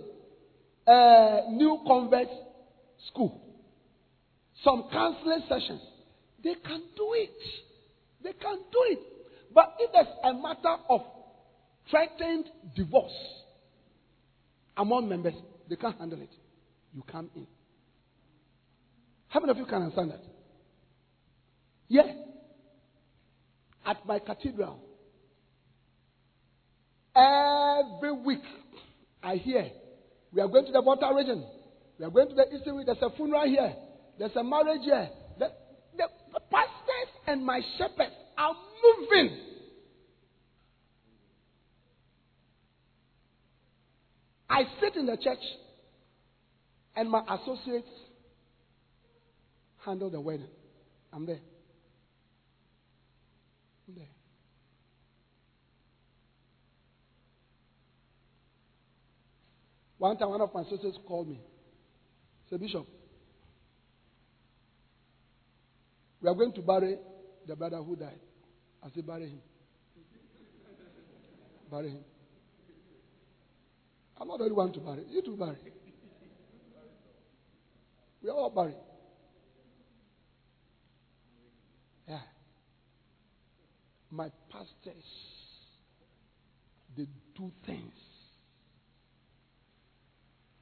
Uh, 0.87 1.51
new 1.51 1.81
convert 1.87 2.29
school. 3.09 3.41
Some 4.63 4.85
counseling 4.93 5.43
sessions. 5.49 5.81
They 6.43 6.55
can 6.55 6.83
do 6.97 7.13
it. 7.15 7.31
They 8.25 8.33
can 8.33 8.57
do 8.73 8.79
it. 8.89 8.99
But 9.55 9.77
if 9.79 9.93
there's 9.93 10.07
a 10.25 10.33
matter 10.33 10.77
of 10.89 11.03
threatened 11.91 12.47
divorce 12.75 13.13
among 14.77 15.09
members, 15.09 15.35
they 15.69 15.77
can't 15.77 15.97
handle 15.99 16.21
it. 16.21 16.31
You 16.95 17.03
come 17.11 17.31
in. 17.37 17.47
How 19.29 19.41
many 19.41 19.51
of 19.51 19.59
you 19.59 19.67
can 19.67 19.83
understand 19.83 20.11
that? 20.11 20.23
Yeah. 21.89 22.13
At 23.87 24.07
my 24.07 24.19
cathedral, 24.19 24.81
every 27.15 28.13
week 28.13 28.43
I 29.23 29.37
hear 29.37 29.69
we 30.33 30.41
are 30.41 30.49
going 30.49 30.65
to 30.65 30.73
the 30.73 30.81
water 30.81 31.15
region. 31.15 31.45
We 31.99 32.07
are 32.07 32.11
going 32.11 32.29
to 32.31 32.35
the 32.35 32.47
Eastern 32.55 32.85
There's 32.87 32.99
a 33.03 33.11
funeral 33.11 33.47
here. 33.47 33.75
There's 34.19 34.35
a 34.35 34.43
marriage 34.43 34.83
here. 34.83 35.11
And 37.27 37.45
my 37.45 37.61
shepherds 37.79 38.15
are 38.37 38.55
moving. 38.83 39.39
I 44.49 44.63
sit 44.81 44.97
in 44.97 45.07
the 45.07 45.17
church 45.17 45.39
and 46.97 47.11
my 47.11 47.23
associates 47.29 47.89
handle 49.85 50.11
the 50.11 50.21
wedding. 50.21 50.49
I'm 51.13 51.27
there. 51.27 51.41
I'm 53.89 53.95
there. 53.95 54.07
One 59.99 60.17
time, 60.19 60.31
one 60.31 60.41
of 60.41 60.55
my 60.55 60.63
associates 60.63 60.99
called 61.07 61.29
me. 61.29 61.41
Said, 62.51 62.61
Bishop, 62.61 62.87
we 66.21 66.29
are 66.29 66.35
going 66.35 66.53
to 66.53 66.63
bury 66.63 66.97
the 67.47 67.57
brother 67.57 67.79
who 67.79 67.97
died. 67.97 68.21
I 68.83 68.89
said, 68.95 69.07
bury 69.07 69.29
him. 69.29 69.41
bury 71.71 71.91
him. 71.91 72.05
I'm 74.21 74.29
not 74.29 74.39
the 74.39 74.45
only 74.45 74.57
one 74.57 74.73
to 74.73 74.81
bury. 74.81 75.05
You 75.11 75.23
too 75.23 75.37
bury. 75.37 75.57
We 78.23 78.31
are 78.31 78.35
all 78.35 78.51
buried. 78.51 78.77
Yeah. 82.09 82.21
My 84.11 84.31
pastors, 84.51 85.05
they 86.97 87.07
do 87.37 87.53
things. 87.67 87.93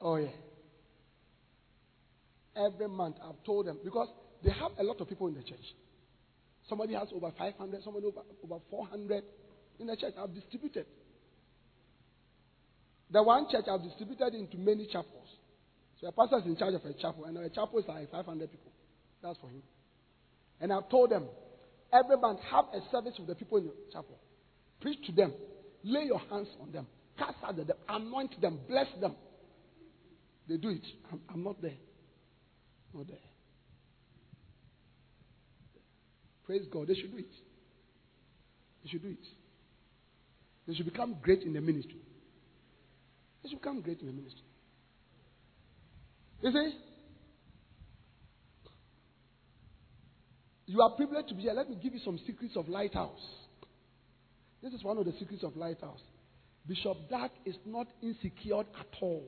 Oh, 0.00 0.16
yeah. 0.16 0.28
Every 2.56 2.88
month 2.88 3.16
I've 3.22 3.42
told 3.44 3.66
them, 3.66 3.78
because 3.84 4.08
they 4.42 4.50
have 4.50 4.72
a 4.78 4.82
lot 4.82 5.00
of 5.00 5.08
people 5.08 5.28
in 5.28 5.34
the 5.34 5.42
church. 5.42 5.74
Somebody 6.72 6.94
has 6.94 7.08
over 7.14 7.30
500, 7.36 7.82
somebody 7.84 8.06
over, 8.06 8.22
over 8.42 8.58
400 8.70 9.22
in 9.78 9.88
the 9.88 9.94
church. 9.94 10.14
I've 10.18 10.32
distributed. 10.34 10.86
The 13.10 13.22
one 13.22 13.44
church 13.50 13.66
I've 13.70 13.82
distributed 13.82 14.32
into 14.32 14.56
many 14.56 14.86
chapels. 14.86 15.28
So 16.00 16.06
a 16.06 16.12
pastor 16.12 16.38
is 16.38 16.46
in 16.46 16.56
charge 16.56 16.72
of 16.72 16.82
a 16.86 16.94
chapel, 16.94 17.26
and 17.26 17.36
a 17.36 17.50
chapel 17.50 17.78
is 17.78 17.84
like 17.86 18.10
500 18.10 18.50
people. 18.50 18.72
That's 19.22 19.38
for 19.38 19.50
him. 19.50 19.62
And 20.62 20.72
I've 20.72 20.88
told 20.88 21.10
them, 21.10 21.26
every 21.92 22.16
month 22.16 22.40
have 22.50 22.64
a 22.72 22.80
service 22.90 23.16
with 23.18 23.28
the 23.28 23.34
people 23.34 23.58
in 23.58 23.64
the 23.64 23.72
chapel. 23.92 24.18
Preach 24.80 25.04
to 25.08 25.12
them. 25.12 25.34
Lay 25.84 26.04
your 26.04 26.20
hands 26.30 26.48
on 26.58 26.72
them. 26.72 26.86
Cast 27.18 27.36
out 27.44 27.54
them. 27.54 27.66
Anoint 27.86 28.40
them. 28.40 28.60
Bless 28.66 28.86
them. 28.98 29.14
They 30.48 30.56
do 30.56 30.70
it. 30.70 30.86
I'm, 31.12 31.20
I'm 31.34 31.44
not 31.44 31.60
there. 31.60 31.76
Not 32.94 33.08
there. 33.08 33.31
Praise 36.46 36.62
God. 36.70 36.88
They 36.88 36.94
should 36.94 37.12
do 37.12 37.18
it. 37.18 37.32
They 38.82 38.90
should 38.90 39.02
do 39.02 39.08
it. 39.08 39.26
They 40.66 40.74
should 40.74 40.86
become 40.86 41.16
great 41.22 41.42
in 41.42 41.52
the 41.52 41.60
ministry. 41.60 42.00
They 43.42 43.50
should 43.50 43.60
become 43.60 43.80
great 43.80 44.00
in 44.00 44.06
the 44.06 44.12
ministry. 44.12 44.44
You 46.42 46.50
see? 46.50 46.72
You 50.66 50.80
are 50.80 50.90
privileged 50.90 51.28
to 51.28 51.34
be 51.34 51.42
here. 51.42 51.52
Let 51.52 51.68
me 51.68 51.78
give 51.82 51.92
you 51.92 52.00
some 52.04 52.18
secrets 52.26 52.56
of 52.56 52.68
Lighthouse. 52.68 53.20
This 54.62 54.72
is 54.72 54.82
one 54.82 54.96
of 54.96 55.04
the 55.04 55.12
secrets 55.18 55.42
of 55.42 55.56
Lighthouse. 55.56 56.00
Bishop 56.66 56.96
Dag 57.10 57.30
is 57.44 57.56
not 57.66 57.88
insecure 58.00 58.60
at 58.60 58.86
all. 59.00 59.24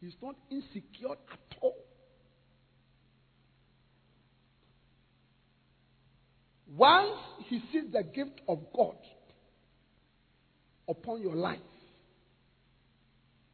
He's 0.00 0.14
not 0.22 0.36
insecure 0.50 1.12
at 1.12 1.56
all. 1.62 1.76
Once 6.76 7.18
he 7.46 7.60
sees 7.72 7.92
the 7.92 8.02
gift 8.02 8.40
of 8.48 8.58
God 8.76 8.96
upon 10.88 11.22
your 11.22 11.36
life, 11.36 11.58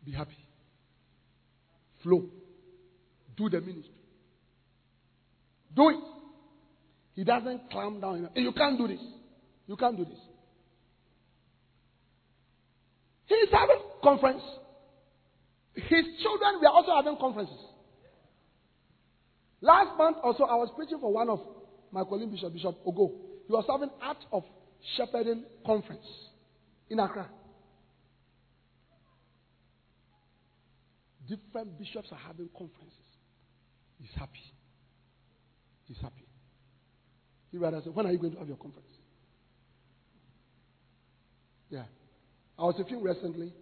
be 0.04 0.12
happy. 0.12 0.36
Flow. 2.02 2.24
Do 3.36 3.50
the 3.50 3.60
ministry. 3.60 3.92
Do 5.76 5.90
it. 5.90 5.96
He 7.14 7.24
doesn't 7.24 7.70
climb 7.70 8.00
down. 8.00 8.28
You 8.34 8.52
can't 8.52 8.78
do 8.78 8.88
this. 8.88 9.00
You 9.66 9.76
can't 9.76 9.96
do 9.96 10.04
this. 10.04 10.18
He 13.26 13.34
is 13.34 13.48
having 13.52 13.82
conference. 14.02 14.42
His 15.74 16.04
children 16.22 16.60
were 16.62 16.68
also 16.68 16.92
having 16.96 17.16
conferences. 17.20 17.58
Last 19.60 19.96
month 19.98 20.16
also, 20.24 20.44
I 20.44 20.54
was 20.54 20.70
preaching 20.74 20.98
for 20.98 21.12
one 21.12 21.28
of 21.28 21.40
my 21.92 22.04
colleague 22.04 22.30
Bishop, 22.30 22.52
Bishop 22.52 22.84
Ogo. 22.84 23.12
He 23.46 23.52
was 23.52 23.64
having 23.68 23.90
Art 24.02 24.18
of 24.32 24.44
Shepherding 24.96 25.44
Conference 25.66 26.06
in 26.88 26.98
Accra. 26.98 27.28
Different 31.28 31.78
bishops 31.78 32.08
are 32.10 32.18
having 32.18 32.48
conferences. 32.56 32.96
He's 34.00 34.10
happy. 34.16 34.52
He's 35.86 35.98
happy. 36.00 36.26
He 37.52 37.58
rather 37.58 37.80
said, 37.84 37.94
When 37.94 38.06
are 38.06 38.12
you 38.12 38.18
going 38.18 38.32
to 38.32 38.38
have 38.38 38.48
your 38.48 38.56
conference? 38.56 38.88
Yeah. 41.68 41.84
I 42.58 42.62
was 42.62 42.74
with 42.78 42.88
him 42.88 43.02
recently. 43.02 43.52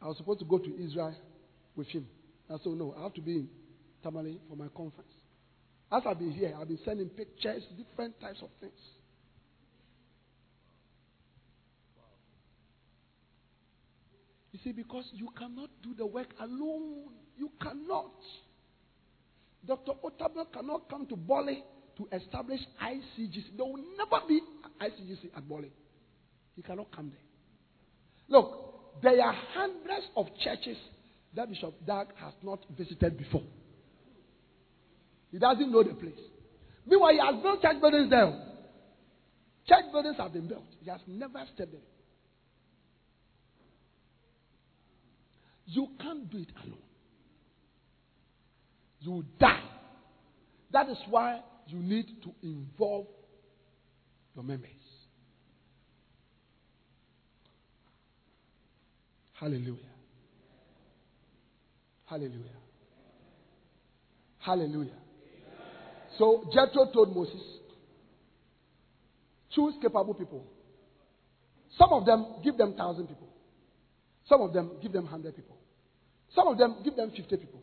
I 0.00 0.08
was 0.08 0.16
supposed 0.16 0.40
to 0.40 0.44
go 0.44 0.58
to 0.58 0.84
Israel 0.84 1.14
with 1.76 1.88
him. 1.88 2.06
I 2.48 2.56
said, 2.62 2.72
No, 2.72 2.94
I 2.98 3.02
have 3.04 3.14
to 3.14 3.20
be 3.20 3.32
in 3.32 3.48
Tamale 4.02 4.40
for 4.48 4.56
my 4.56 4.68
conference. 4.68 5.12
As 5.94 6.02
I've 6.06 6.18
been 6.18 6.32
here, 6.32 6.52
I've 6.60 6.66
been 6.66 6.80
sending 6.84 7.08
pictures, 7.08 7.62
different 7.76 8.20
types 8.20 8.40
of 8.42 8.48
things. 8.60 8.72
You 14.50 14.58
see, 14.64 14.72
because 14.72 15.04
you 15.12 15.28
cannot 15.38 15.70
do 15.84 15.94
the 15.96 16.04
work 16.04 16.34
alone. 16.40 17.10
You 17.36 17.50
cannot. 17.62 18.12
Dr. 19.64 19.92
Otabil 20.04 20.52
cannot 20.52 20.88
come 20.90 21.06
to 21.06 21.16
Bali 21.16 21.62
to 21.96 22.08
establish 22.12 22.60
ICGC. 22.82 23.56
There 23.56 23.66
will 23.66 23.84
never 23.96 24.26
be 24.26 24.40
ICGC 24.80 25.36
at 25.36 25.48
Bali. 25.48 25.70
He 26.56 26.62
cannot 26.62 26.90
come 26.94 27.10
there. 27.10 28.36
Look, 28.36 29.00
there 29.00 29.22
are 29.22 29.34
hundreds 29.52 30.06
of 30.16 30.26
churches 30.42 30.76
that 31.36 31.48
Bishop 31.48 31.74
Dag 31.86 32.08
has 32.16 32.32
not 32.42 32.64
visited 32.76 33.16
before. 33.16 33.44
He 35.34 35.40
doesn't 35.40 35.72
know 35.72 35.82
the 35.82 35.94
place. 35.94 36.14
Meanwhile, 36.86 37.12
he 37.12 37.18
has 37.18 37.42
built 37.42 37.60
church 37.60 37.80
buildings 37.80 38.08
there. 38.08 38.40
Church 39.66 39.90
buildings 39.90 40.16
have 40.16 40.32
been 40.32 40.46
built. 40.46 40.62
He 40.80 40.88
has 40.88 41.00
never 41.08 41.42
stepped 41.52 41.72
there. 41.72 41.80
You 45.66 45.88
can't 46.00 46.30
do 46.30 46.38
it 46.38 46.50
alone. 46.64 46.78
You 49.00 49.10
will 49.10 49.24
die. 49.40 49.64
That 50.70 50.88
is 50.88 50.98
why 51.10 51.40
you 51.66 51.80
need 51.80 52.06
to 52.22 52.30
involve 52.44 53.06
your 54.36 54.44
members. 54.44 54.70
Hallelujah. 59.32 59.80
Hallelujah. 62.04 62.60
Hallelujah. 64.38 65.03
So 66.18 66.48
Jethro 66.52 66.90
told 66.92 67.14
Moses, 67.14 67.40
choose 69.50 69.74
capable 69.82 70.14
people. 70.14 70.44
Some 71.78 71.92
of 71.92 72.06
them 72.06 72.26
give 72.42 72.56
them 72.56 72.74
thousand 72.74 73.08
people. 73.08 73.28
Some 74.28 74.40
of 74.40 74.52
them 74.52 74.72
give 74.80 74.92
them 74.92 75.06
hundred 75.06 75.34
people. 75.36 75.56
Some 76.34 76.48
of 76.48 76.58
them 76.58 76.76
give 76.84 76.96
them 76.96 77.10
fifty 77.10 77.36
people. 77.36 77.60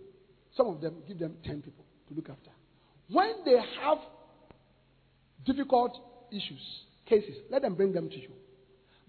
Some 0.56 0.68
of 0.68 0.82
them 0.82 0.96
give 1.08 1.18
them 1.18 1.38
ten 1.44 1.62
people 1.62 1.86
to 2.10 2.14
look 2.14 2.30
after. 2.30 2.52
When 3.10 3.44
they 3.46 3.58
have 3.82 3.98
difficult 5.46 5.98
issues, 6.32 6.62
cases, 7.06 7.36
let 7.50 7.62
them 7.62 7.76
bring 7.76 7.94
them 7.94 8.10
to 8.10 8.20
you. 8.20 8.30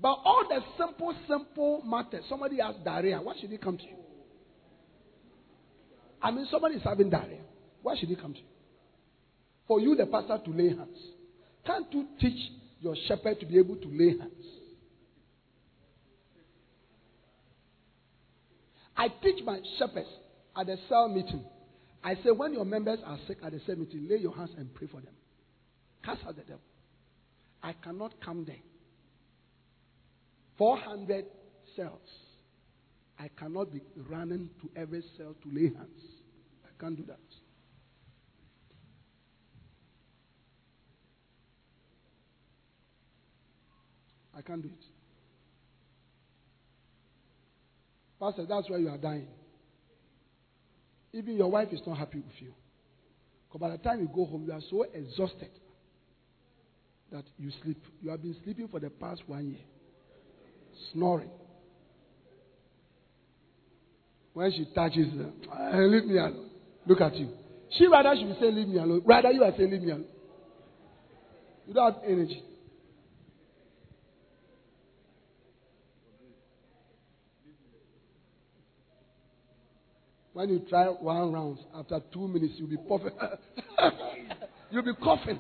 But 0.01 0.19
all 0.25 0.45
the 0.49 0.61
simple, 0.77 1.15
simple 1.29 1.83
matters, 1.85 2.25
somebody 2.29 2.59
has 2.61 2.75
diarrhea, 2.85 3.21
why 3.23 3.35
should 3.41 3.51
he 3.51 3.59
come 3.59 3.77
to 3.79 3.85
you? 3.85 3.97
I 6.21 6.31
mean, 6.31 6.47
somebody 6.51 6.77
is 6.77 6.83
having 6.83 7.11
diarrhea. 7.11 7.41
Why 7.83 7.97
should 7.99 8.09
he 8.09 8.17
come 8.17 8.33
to 8.35 8.39
you? 8.39 8.47
For 9.69 9.81
you, 9.81 9.95
the 9.95 10.07
pastor, 10.07 10.39
to 10.45 10.51
lay 10.51 10.69
hands. 10.69 10.99
Can't 11.65 11.87
you 11.93 12.07
teach 12.21 12.51
your 12.81 12.97
shepherd 13.07 13.39
to 13.41 13.47
be 13.47 13.59
able 13.59 13.77
to 13.77 13.89
lay 13.89 14.19
hands? 14.19 14.47
I 18.97 19.09
teach 19.23 19.45
my 19.45 19.61
shepherds 19.79 20.09
at 20.57 20.67
the 20.67 20.77
cell 20.89 21.09
meeting. 21.09 21.45
I 22.05 22.15
say, 22.17 22.31
when 22.31 22.53
your 22.53 22.65
members 22.65 22.99
are 23.05 23.19
sick 23.27 23.39
at 23.45 23.53
the 23.53 23.61
cell 23.67 23.77
meeting, 23.77 24.07
lay 24.09 24.17
your 24.17 24.35
hands 24.35 24.51
and 24.57 24.73
pray 24.75 24.89
for 24.89 25.01
them. 25.01 25.15
Cast 26.05 26.21
out 26.27 26.37
the 26.37 26.43
devil. 26.43 26.61
I 27.63 27.73
cannot 27.73 28.13
come 28.25 28.45
there. 28.45 28.57
400 30.59 31.25
cells. 31.77 32.01
I 33.19 33.29
cannot 33.39 33.73
be 33.73 33.81
running 34.09 34.51
to 34.61 34.81
every 34.81 35.03
cell 35.17 35.35
to 35.43 35.49
lay 35.49 35.73
hands. 35.75 36.03
I 36.65 36.83
can't 36.83 36.97
do 36.97 37.05
that. 37.07 37.21
I 44.37 44.43
can't 44.43 44.63
do 44.63 44.69
it. 44.69 44.85
Pastor, 48.21 48.47
that's 48.49 48.71
why 48.71 48.79
you 48.79 48.89
are 48.89 48.99
dying. 48.99 49.29
Even 51.13 51.37
your 51.37 51.51
wife 51.51 51.69
is 51.73 51.81
not 51.87 51.99
happy 51.99 52.19
with 52.19 52.41
you. 52.41 52.53
Because 53.49 53.61
by 53.61 53.71
the 53.77 53.83
time 53.83 54.01
you 54.01 54.09
go 54.15 54.25
home, 54.25 54.45
you 54.47 54.53
are 54.53 54.61
so 54.71 54.85
exhausted 54.95 55.51
that 57.11 57.25
you 57.39 57.51
sleep. 57.63 57.83
You 58.01 58.11
have 58.11 58.23
been 58.23 58.37
sleeping 58.45 58.69
for 58.69 58.81
the 58.81 58.89
past 58.91 59.23
one 59.27 59.51
year, 59.51 59.61
snoring. 60.93 61.31
When 64.33 64.51
she 64.53 64.67
touches 64.75 65.09
uh, 65.13 65.77
leave 65.79 66.07
me 66.07 66.17
alone. 66.17 66.49
Look 66.87 67.01
at 67.03 67.15
you. 67.17 67.29
She 67.77 67.87
rather 67.87 68.15
should 68.19 68.29
be 68.29 68.37
saying, 68.41 68.55
Leave 68.55 68.69
me 68.69 68.79
alone. 68.79 69.03
Rather, 69.05 69.31
you 69.31 69.45
are 69.45 69.53
saying, 69.57 69.71
Leave 69.71 69.83
me 69.83 69.91
alone. 69.91 70.07
You 71.67 71.75
don't 71.75 71.95
have 71.95 72.03
energy. 72.07 72.43
When 80.33 80.49
you 80.49 80.61
try 80.69 80.87
one 80.87 81.33
round, 81.33 81.59
after 81.75 82.01
two 82.13 82.27
minutes, 82.27 82.55
you'll 82.57 82.69
be 82.69 82.79
coughing. 82.89 83.11
you'll 84.71 84.83
be 84.83 84.95
coughing. 84.95 85.39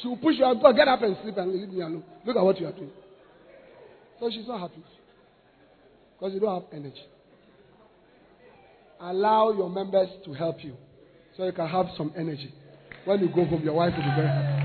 She 0.00 0.08
will 0.08 0.16
push 0.16 0.36
you 0.36 0.44
out. 0.44 0.60
Get 0.76 0.88
up 0.88 1.02
and 1.02 1.16
sleep 1.22 1.36
and 1.36 1.52
leave 1.52 1.68
me 1.68 1.80
alone. 1.80 2.04
Look 2.24 2.36
at 2.36 2.42
what 2.42 2.60
you 2.60 2.66
are 2.66 2.72
doing. 2.72 2.90
So 4.20 4.30
she's 4.30 4.46
not 4.46 4.60
happy. 4.60 4.82
Because 6.18 6.34
you 6.34 6.40
don't 6.40 6.62
have 6.62 6.72
energy. 6.72 7.02
Allow 9.00 9.52
your 9.52 9.68
members 9.68 10.08
to 10.24 10.32
help 10.32 10.62
you 10.62 10.74
so 11.36 11.44
you 11.44 11.52
can 11.52 11.68
have 11.68 11.86
some 11.96 12.12
energy. 12.16 12.52
When 13.04 13.20
you 13.20 13.28
go 13.28 13.44
home, 13.44 13.62
your 13.64 13.74
wife 13.74 13.92
will 13.96 14.04
be 14.04 14.14
very 14.14 14.28
happy. 14.28 14.61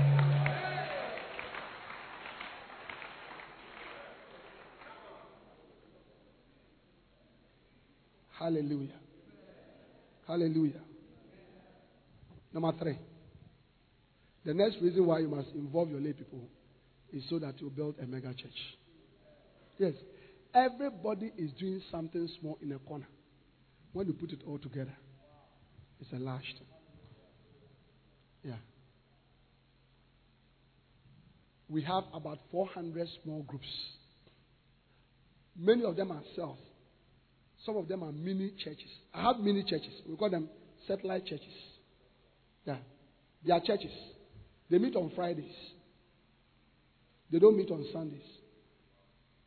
Hallelujah. 8.48 8.98
Hallelujah. 10.26 10.80
Number 12.50 12.72
three. 12.78 12.98
The 14.46 14.54
next 14.54 14.76
reason 14.80 15.04
why 15.04 15.18
you 15.18 15.28
must 15.28 15.48
involve 15.54 15.90
your 15.90 16.00
lay 16.00 16.14
people 16.14 16.40
is 17.12 17.22
so 17.28 17.38
that 17.40 17.60
you 17.60 17.68
build 17.68 17.96
a 18.02 18.06
mega 18.06 18.32
church. 18.32 18.58
Yes. 19.76 19.92
Everybody 20.54 21.30
is 21.36 21.50
doing 21.60 21.82
something 21.90 22.26
small 22.40 22.56
in 22.62 22.72
a 22.72 22.78
corner. 22.78 23.06
When 23.92 24.06
you 24.06 24.14
put 24.14 24.32
it 24.32 24.40
all 24.46 24.56
together, 24.56 24.96
it's 26.00 26.10
a 26.14 26.18
large 26.18 26.40
thing. 26.40 26.68
Yeah. 28.44 28.52
We 31.68 31.82
have 31.82 32.04
about 32.14 32.38
400 32.50 33.08
small 33.22 33.42
groups. 33.42 33.68
Many 35.54 35.84
of 35.84 35.96
them 35.96 36.12
are 36.12 36.22
cells. 36.34 36.56
Some 37.68 37.76
of 37.76 37.86
them 37.86 38.02
are 38.02 38.12
mini 38.12 38.50
churches. 38.64 38.88
I 39.12 39.24
have 39.24 39.40
mini 39.40 39.62
churches. 39.62 39.92
We 40.08 40.16
call 40.16 40.30
them 40.30 40.48
satellite 40.86 41.26
churches. 41.26 41.52
Yeah. 42.64 42.78
They 43.44 43.52
are 43.52 43.60
churches. 43.60 43.90
They 44.70 44.78
meet 44.78 44.96
on 44.96 45.12
Fridays. 45.14 45.52
They 47.30 47.38
don't 47.38 47.58
meet 47.58 47.70
on 47.70 47.84
Sundays. 47.92 48.24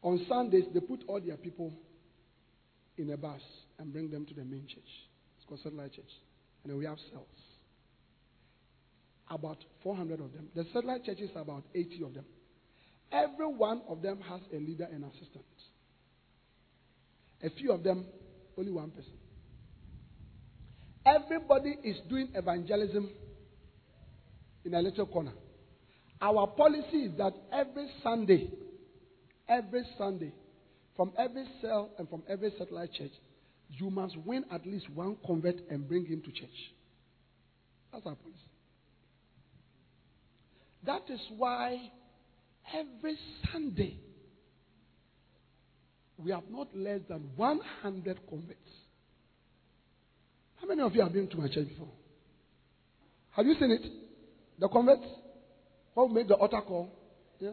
On 0.04 0.24
Sundays, 0.30 0.66
they 0.72 0.82
put 0.82 1.00
all 1.08 1.20
their 1.20 1.36
people 1.36 1.74
in 2.96 3.10
a 3.10 3.18
bus 3.18 3.42
and 3.80 3.92
bring 3.92 4.12
them 4.12 4.28
to 4.28 4.36
the 4.36 4.44
main 4.44 4.68
church. 4.68 4.92
It's 5.38 5.48
called 5.50 5.62
satellite 5.64 5.94
church. 5.94 6.12
And 6.64 6.72
then 6.72 6.78
we 6.78 6.86
have 6.86 7.00
cells. 7.12 7.26
About 9.32 9.58
400 9.82 10.20
of 10.20 10.32
them. 10.32 10.48
The 10.56 10.66
satellite 10.72 11.06
churches 11.06 11.32
about 11.36 11.64
80 11.74 12.04
of 12.04 12.14
them. 12.14 12.26
Every 13.12 13.48
one 13.48 13.82
of 13.90 14.04
them 14.04 14.20
has 14.30 14.42
a 14.54 14.58
leader 14.58 14.88
and 14.94 15.06
assistant. 15.06 15.44
A 17.44 17.50
few 17.50 17.72
of 17.72 17.84
them, 17.84 18.06
only 18.58 18.72
one 18.72 18.92
person. 18.92 19.14
Everybody 21.06 21.78
is 21.84 21.98
doing 22.08 22.30
evangelism 22.36 23.10
in 24.64 24.74
a 24.74 24.82
little 24.82 25.08
corner. 25.08 25.34
Our 26.22 26.46
policy 26.48 27.06
is 27.06 27.18
that 27.18 27.34
every 27.52 27.88
Sunday, 28.04 28.52
every 29.50 29.84
Sunday, 29.98 30.32
from 30.96 31.14
every 31.18 31.46
cell 31.62 31.90
and 31.98 32.08
from 32.08 32.22
every 32.30 32.54
satellite 32.60 32.94
church, 32.94 33.12
you 33.70 33.90
must 33.90 34.16
win 34.18 34.46
at 34.52 34.66
least 34.66 34.90
one 34.92 35.18
convert 35.26 35.56
and 35.70 35.88
bring 35.88 36.06
him 36.06 36.22
to 36.22 36.32
church. 36.32 36.50
That's 37.92 38.06
our 38.06 38.16
policy. 38.16 38.38
That 40.86 41.04
is 41.10 41.20
why 41.38 41.92
every 42.74 43.18
Sunday 43.52 43.98
we 46.24 46.32
have 46.32 46.44
not 46.50 46.68
less 46.76 47.00
than 47.10 47.30
100 47.36 48.20
converts. 48.30 48.60
How 50.60 50.68
many 50.68 50.82
of 50.82 50.94
you 50.94 51.02
have 51.02 51.14
been 51.14 51.28
to 51.30 51.38
my 51.38 51.48
church 51.48 51.68
before? 51.68 51.90
Have 53.32 53.46
you 53.46 53.56
seen 53.60 53.72
it? 53.72 53.86
The 54.60 54.68
converts? 54.68 55.06
Who 55.96 56.08
made 56.10 56.28
the 56.28 56.36
altar 56.36 56.62
call? 56.62 56.90
Yeah. 57.40 57.52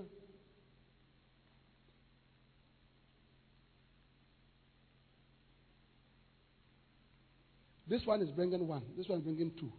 This 7.89 8.03
one 8.05 8.21
is 8.21 8.29
bringing 8.31 8.67
one. 8.69 8.83
This 8.97 9.09
one 9.09 9.19
is 9.19 9.25
bringing 9.25 9.53
two. 9.59 9.73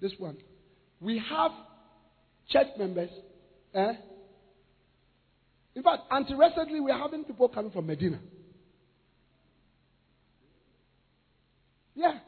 This 0.00 0.12
one. 0.16 0.36
We 1.00 1.20
have 1.30 1.50
church 2.48 2.68
members. 2.78 3.10
Eh? 3.74 3.92
In 5.78 5.84
fact, 5.84 6.02
until 6.10 6.38
recently, 6.38 6.80
we 6.80 6.90
are 6.90 6.98
having 6.98 7.22
people 7.22 7.48
coming 7.48 7.70
from 7.70 7.86
Medina. 7.86 8.18
Yeah. 11.94 12.18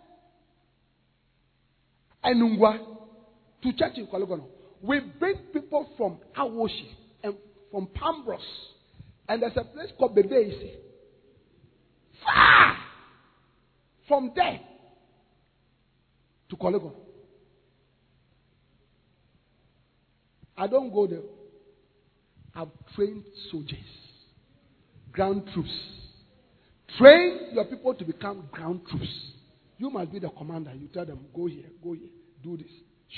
Nungua 2.25 2.79
to 3.61 3.73
church 3.73 3.95
in 3.97 4.07
Korle 4.07 4.29
Gonno. 4.29 4.45
We 4.81 5.01
bring 5.01 5.35
people 5.53 5.89
from 5.97 6.19
Awoshie 6.39 6.93
and 7.25 7.35
from 7.73 7.89
Pambros. 7.89 8.39
And 9.29 9.43
there's 9.43 9.57
a 9.57 9.65
place 9.65 9.89
called 9.99 10.17
Bebeisi. 10.17 10.75
Far 12.25 12.77
from 14.07 14.31
there 14.37 14.61
to 16.51 16.57
Korle 16.57 16.81
Gonno. 16.81 16.95
I 20.57 20.69
don't 20.69 20.93
go 20.93 21.09
there. 21.09 21.40
I've 22.55 22.69
trained 22.95 23.25
soldiers, 23.51 23.79
ground 25.13 25.49
troops. 25.53 25.71
Train 26.99 27.51
your 27.53 27.65
people 27.67 27.95
to 27.95 28.05
become 28.05 28.49
ground 28.51 28.83
troops. 28.91 29.09
You 29.79 29.91
must 29.91 30.13
be 30.13 30.19
the 30.19 30.29
commander. 30.31 30.73
You 30.75 30.89
tell 30.89 31.07
them, 31.07 31.27
go 31.35 31.47
here, 31.47 31.71
go 31.83 31.93
here, 31.93 32.09
do 32.43 32.57
this, 32.57 32.71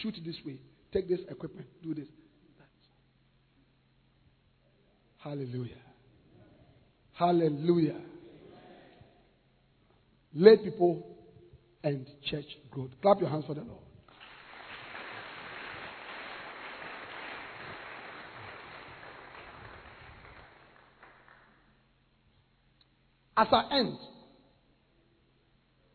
shoot 0.02 0.14
this 0.24 0.36
way, 0.44 0.58
take 0.92 1.08
this 1.08 1.20
equipment, 1.28 1.66
do 1.82 1.94
this. 1.94 2.06
Hallelujah. 5.18 5.76
Hallelujah. 7.12 8.00
Lay 10.34 10.56
people 10.56 11.06
and 11.84 12.06
church 12.28 12.46
growth. 12.70 12.90
Clap 13.00 13.20
your 13.20 13.30
hands 13.30 13.44
for 13.46 13.54
the 13.54 13.60
Lord. 13.60 13.82
As 23.36 23.46
I 23.50 23.78
end, 23.78 23.98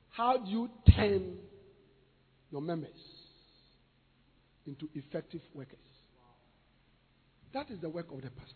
how 0.10 0.38
do 0.38 0.50
you 0.50 0.70
turn 0.96 1.38
your 2.52 2.62
members 2.62 2.90
into 4.66 4.90
effective 4.96 5.42
workers? 5.54 5.78
That 7.54 7.70
is 7.70 7.80
the 7.80 7.90
work 7.90 8.08
of 8.12 8.22
the 8.22 8.30
pastor. 8.30 8.54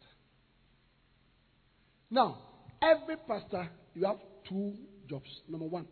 Now, 2.10 2.40
every 2.82 3.16
pastor, 3.28 3.70
you 3.94 4.06
have 4.06 4.18
two 4.50 4.74
jobs. 5.08 5.30
Number 5.48 5.68
one, 5.68 5.86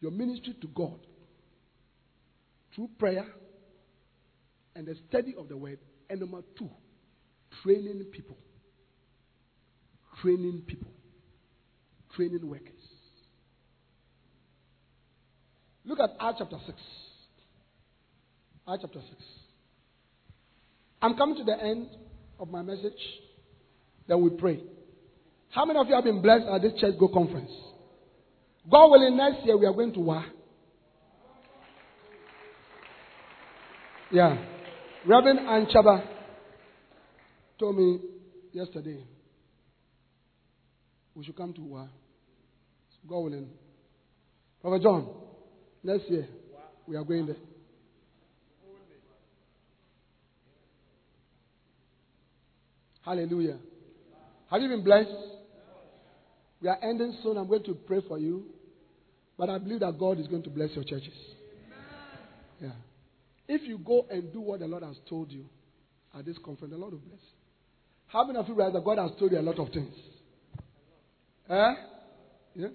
your 0.00 0.10
ministry 0.10 0.54
to 0.62 0.68
God 0.68 0.98
through 2.74 2.88
prayer 2.98 3.26
and 4.74 4.86
the 4.86 4.96
study 5.08 5.34
of 5.38 5.48
the 5.48 5.56
word. 5.56 5.78
And 6.08 6.20
number 6.20 6.42
two, 6.58 6.70
training 7.62 8.04
people. 8.10 8.36
Training 10.22 10.62
people 10.66 10.90
training 12.16 12.48
workers. 12.48 12.68
Look 15.84 15.98
at 15.98 16.10
Acts 16.20 16.38
chapter 16.38 16.58
6. 16.66 16.78
Acts 18.68 18.82
chapter 18.82 19.00
6. 19.00 19.22
I'm 21.00 21.16
coming 21.16 21.36
to 21.36 21.44
the 21.44 21.60
end 21.60 21.88
of 22.38 22.48
my 22.48 22.62
message. 22.62 22.92
Then 24.06 24.22
we 24.22 24.30
pray. 24.30 24.60
How 25.50 25.64
many 25.64 25.78
of 25.78 25.88
you 25.88 25.94
have 25.94 26.04
been 26.04 26.22
blessed 26.22 26.46
at 26.46 26.62
this 26.62 26.72
church 26.80 26.94
go 26.98 27.08
conference? 27.08 27.50
God 28.70 28.90
willing, 28.90 29.16
next 29.16 29.44
year 29.44 29.56
we 29.56 29.66
are 29.66 29.72
going 29.72 29.92
to 29.94 30.00
war. 30.00 30.24
Yeah. 34.12 34.36
Reverend 35.06 35.40
Anchaba 35.40 36.06
told 37.58 37.76
me 37.76 37.98
yesterday 38.52 39.02
we 41.14 41.24
should 41.24 41.36
come 41.36 41.52
to 41.54 41.60
WA. 41.60 41.88
God 43.08 43.18
willing. 43.18 43.48
Prophet 44.60 44.82
John, 44.82 45.08
next 45.82 46.08
year 46.08 46.28
we 46.86 46.96
are 46.96 47.04
going 47.04 47.26
there. 47.26 47.36
Hallelujah. 53.04 53.58
Have 54.50 54.62
you 54.62 54.68
been 54.68 54.84
blessed? 54.84 55.10
We 56.60 56.68
are 56.68 56.78
ending 56.82 57.16
soon. 57.22 57.36
I'm 57.36 57.48
going 57.48 57.64
to 57.64 57.74
pray 57.74 58.00
for 58.06 58.18
you. 58.18 58.44
But 59.36 59.50
I 59.50 59.58
believe 59.58 59.80
that 59.80 59.98
God 59.98 60.20
is 60.20 60.28
going 60.28 60.44
to 60.44 60.50
bless 60.50 60.70
your 60.74 60.84
churches. 60.84 61.14
Yeah. 62.60 62.70
If 63.48 63.62
you 63.62 63.78
go 63.78 64.06
and 64.08 64.32
do 64.32 64.40
what 64.40 64.60
the 64.60 64.68
Lord 64.68 64.84
has 64.84 64.96
told 65.08 65.32
you 65.32 65.46
at 66.16 66.24
this 66.24 66.36
conference, 66.44 66.72
the 66.72 66.78
Lord 66.78 66.92
will 66.92 67.00
bless. 67.00 67.18
How 68.06 68.24
many 68.24 68.38
of 68.38 68.46
you 68.46 68.54
realize 68.54 68.74
that 68.74 68.84
God 68.84 68.98
has 68.98 69.10
told 69.18 69.32
you 69.32 69.38
a 69.38 69.42
lot 69.42 69.58
of 69.58 69.70
things? 69.70 69.94
Eh? 71.50 71.74
Yeah? 72.54 72.68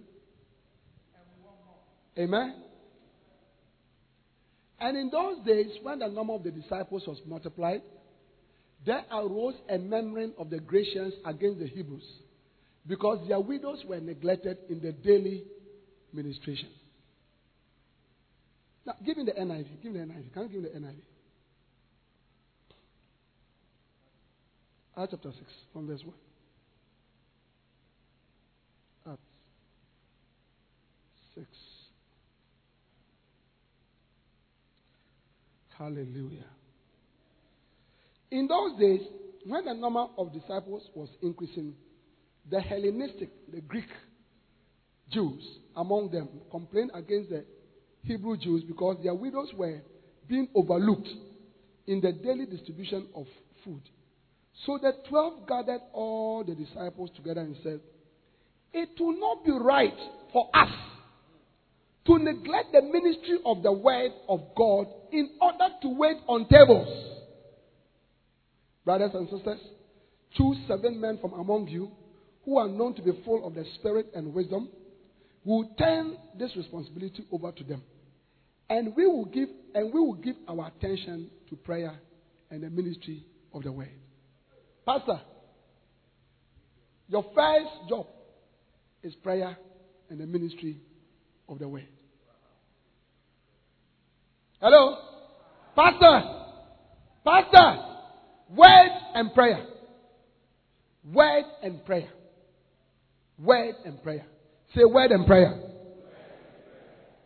Amen? 2.17 2.55
And 4.79 4.97
in 4.97 5.09
those 5.09 5.45
days, 5.45 5.71
when 5.81 5.99
the 5.99 6.07
number 6.07 6.33
of 6.33 6.43
the 6.43 6.51
disciples 6.51 7.03
was 7.07 7.19
multiplied, 7.25 7.81
there 8.85 9.03
arose 9.11 9.55
a 9.69 9.77
murmuring 9.77 10.33
of 10.37 10.49
the 10.49 10.59
Grecians 10.59 11.13
against 11.25 11.59
the 11.59 11.67
Hebrews 11.67 12.03
because 12.87 13.27
their 13.27 13.39
widows 13.39 13.83
were 13.87 13.99
neglected 13.99 14.57
in 14.69 14.79
the 14.79 14.91
daily 14.91 15.43
ministration. 16.13 16.69
Now, 18.85 18.93
give 19.05 19.17
me 19.17 19.25
the 19.25 19.33
NIV. 19.33 19.67
Give 19.83 19.91
me 19.91 19.99
the 19.99 20.05
NIV. 20.05 20.33
Can 20.33 20.43
you 20.43 20.49
give 20.49 20.61
me 20.61 20.69
the 20.73 20.79
NIV? 20.79 20.95
Acts 24.95 25.11
chapter 25.11 25.31
6, 25.31 25.43
from 25.73 25.87
verse 25.87 26.01
1. 26.03 26.13
Acts 29.13 29.21
6. 31.35 31.47
Hallelujah. 35.77 36.45
In 38.31 38.47
those 38.47 38.79
days, 38.79 39.01
when 39.45 39.65
the 39.65 39.73
number 39.73 40.05
of 40.17 40.33
disciples 40.33 40.83
was 40.95 41.09
increasing, 41.21 41.73
the 42.49 42.59
Hellenistic, 42.59 43.29
the 43.51 43.61
Greek 43.61 43.87
Jews 45.11 45.43
among 45.75 46.11
them 46.11 46.27
complained 46.51 46.91
against 46.93 47.29
the 47.29 47.45
Hebrew 48.03 48.37
Jews 48.37 48.63
because 48.63 48.97
their 49.03 49.13
widows 49.13 49.49
were 49.55 49.81
being 50.27 50.49
overlooked 50.55 51.09
in 51.85 52.01
the 52.01 52.11
daily 52.11 52.45
distribution 52.45 53.07
of 53.15 53.25
food. 53.63 53.81
So 54.65 54.77
the 54.81 54.93
twelve 55.07 55.47
gathered 55.47 55.81
all 55.93 56.43
the 56.43 56.55
disciples 56.55 57.11
together 57.15 57.41
and 57.41 57.55
said, 57.63 57.79
It 58.73 58.89
will 58.99 59.19
not 59.19 59.45
be 59.45 59.51
right 59.51 59.97
for 60.33 60.49
us 60.53 60.71
to 62.07 62.17
neglect 62.17 62.71
the 62.71 62.81
ministry 62.81 63.37
of 63.45 63.61
the 63.61 63.71
word 63.71 64.11
of 64.29 64.41
God 64.55 64.87
in 65.11 65.29
order 65.41 65.67
to 65.81 65.89
wait 65.89 66.17
on 66.27 66.47
tables. 66.47 66.87
Brothers 68.85 69.11
and 69.13 69.29
sisters, 69.29 69.59
choose 70.35 70.57
seven 70.67 70.99
men 70.99 71.19
from 71.19 71.33
among 71.33 71.67
you 71.67 71.91
who 72.45 72.57
are 72.57 72.69
known 72.69 72.93
to 72.93 73.01
be 73.01 73.11
full 73.25 73.45
of 73.45 73.53
the 73.53 73.65
Spirit 73.75 74.07
and 74.15 74.33
wisdom. 74.33 74.69
We 75.43 75.51
will 75.51 75.69
turn 75.77 76.17
this 76.33 76.55
responsibility 76.55 77.25
over 77.29 77.51
to 77.51 77.63
them. 77.65 77.83
And 78.69 78.95
we 78.95 79.05
will 79.05 79.25
give 79.25 79.49
and 79.75 79.93
we 79.93 79.99
will 79.99 80.15
give 80.15 80.35
our 80.47 80.67
attention 80.67 81.29
to 81.49 81.55
prayer 81.57 81.99
and 82.49 82.63
the 82.63 82.69
ministry 82.69 83.25
of 83.53 83.63
the 83.63 83.71
word. 83.71 83.91
Pastor, 84.85 85.19
your 87.09 87.25
first 87.35 87.89
job 87.89 88.07
is 89.03 89.13
prayer 89.15 89.57
and 90.09 90.19
the 90.19 90.25
ministry 90.25 90.77
of 91.49 91.59
the 91.59 91.67
word. 91.67 91.87
Hello? 94.59 94.97
Pastor! 95.75 96.21
Pastor! 97.23 97.83
Word 98.55 98.89
and 99.13 99.33
prayer. 99.33 99.65
Word 101.13 101.45
and 101.61 101.85
prayer. 101.85 102.09
Word 103.37 103.75
and 103.85 104.01
prayer. 104.01 104.25
Say 104.75 104.83
word 104.83 105.11
and 105.11 105.25
prayer. 105.27 105.61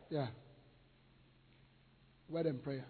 Yeah. 0.09 0.27
Word 2.29 2.47
and 2.47 2.61
prayer. 2.61 2.85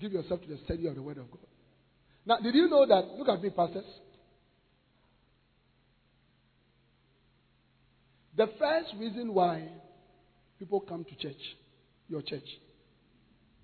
Give 0.00 0.12
yourself 0.12 0.40
to 0.42 0.48
the 0.48 0.58
study 0.64 0.86
of 0.86 0.94
the 0.94 1.02
word 1.02 1.18
of 1.18 1.30
God. 1.30 1.46
Now, 2.24 2.38
did 2.38 2.54
you 2.54 2.68
know 2.68 2.86
that? 2.86 3.18
Look 3.18 3.28
at 3.28 3.42
me, 3.42 3.50
pastors. 3.50 3.84
The 8.36 8.46
first 8.58 8.94
reason 8.98 9.34
why 9.34 9.68
people 10.58 10.80
come 10.80 11.04
to 11.04 11.14
church, 11.16 11.36
your 12.12 12.22
church. 12.22 12.46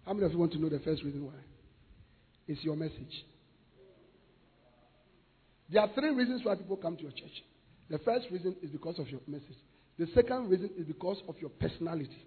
How 0.05 0.15
many 0.15 0.25
of 0.25 0.33
you 0.33 0.39
want 0.39 0.53
to 0.53 0.59
know 0.59 0.71
the 0.71 0.81
first 0.81 1.05
reason 1.05 1.25
why? 1.25 1.35
It's 2.49 2.65
your 2.65 2.77
message. 2.77 3.25
There 5.71 5.83
are 5.83 5.91
three 5.95 6.11
reasons 6.15 6.41
why 6.43 6.55
people 6.55 6.79
come 6.79 6.97
to 6.97 7.03
your 7.03 7.13
church. 7.13 7.45
The 7.91 7.99
first 7.99 8.27
reason 8.31 8.57
is 8.63 8.71
because 8.71 8.99
of 8.99 9.09
your 9.09 9.21
message. 9.27 9.57
The 9.99 10.07
second 10.15 10.49
reason 10.49 10.71
is 10.79 10.87
because 10.87 11.19
of 11.29 11.37
your 11.41 11.51
personality. 11.51 12.25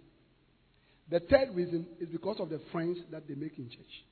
The 1.10 1.22
third 1.22 1.56
reason 1.56 1.88
is 2.00 2.08
because 2.10 2.40
of 2.40 2.50
the 2.50 2.62
friends 2.72 3.00
that 3.12 3.28
they 3.28 3.34
make 3.34 3.58
in 3.58 3.70
church. 3.70 4.06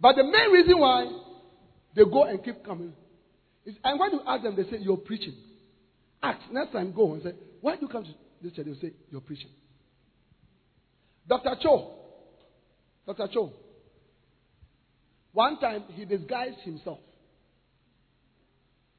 But 0.00 0.14
the 0.14 0.24
main 0.24 0.50
reason 0.52 0.78
why 0.78 1.10
they 1.96 2.04
go 2.04 2.24
and 2.24 2.42
keep 2.44 2.64
coming 2.64 2.92
is, 3.64 3.74
and 3.82 3.98
when 3.98 4.12
you 4.12 4.20
ask 4.26 4.44
them, 4.44 4.54
they 4.54 4.62
say, 4.64 4.78
You're 4.80 4.96
preaching. 4.96 5.34
Ask, 6.26 6.50
next 6.50 6.72
time 6.72 6.92
go 6.92 7.14
and 7.14 7.22
say, 7.22 7.32
Why 7.60 7.76
do 7.76 7.82
you 7.82 7.88
come 7.88 8.04
to 8.04 8.10
this 8.42 8.52
church? 8.52 8.66
They 8.66 8.88
say, 8.88 8.94
You're 9.10 9.20
preaching. 9.20 9.50
Dr. 11.28 11.54
Cho. 11.62 11.94
Dr. 13.06 13.28
Cho. 13.32 13.52
One 15.32 15.58
time 15.60 15.84
he 15.90 16.04
disguised 16.04 16.58
himself. 16.64 16.98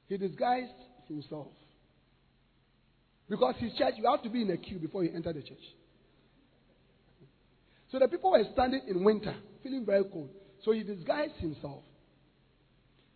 He 0.07 0.17
disguised 0.17 0.71
himself. 1.07 1.47
Because 3.29 3.55
his 3.59 3.73
church, 3.73 3.95
you 3.97 4.09
have 4.09 4.23
to 4.23 4.29
be 4.29 4.43
in 4.43 4.51
a 4.51 4.57
queue 4.57 4.79
before 4.79 5.03
you 5.03 5.11
enter 5.13 5.33
the 5.33 5.41
church. 5.41 5.57
So 7.91 7.99
the 7.99 8.07
people 8.07 8.31
were 8.31 8.43
standing 8.53 8.81
in 8.87 9.03
winter, 9.03 9.35
feeling 9.63 9.85
very 9.85 10.03
cold. 10.05 10.29
So 10.63 10.71
he 10.71 10.83
disguised 10.83 11.35
himself. 11.39 11.83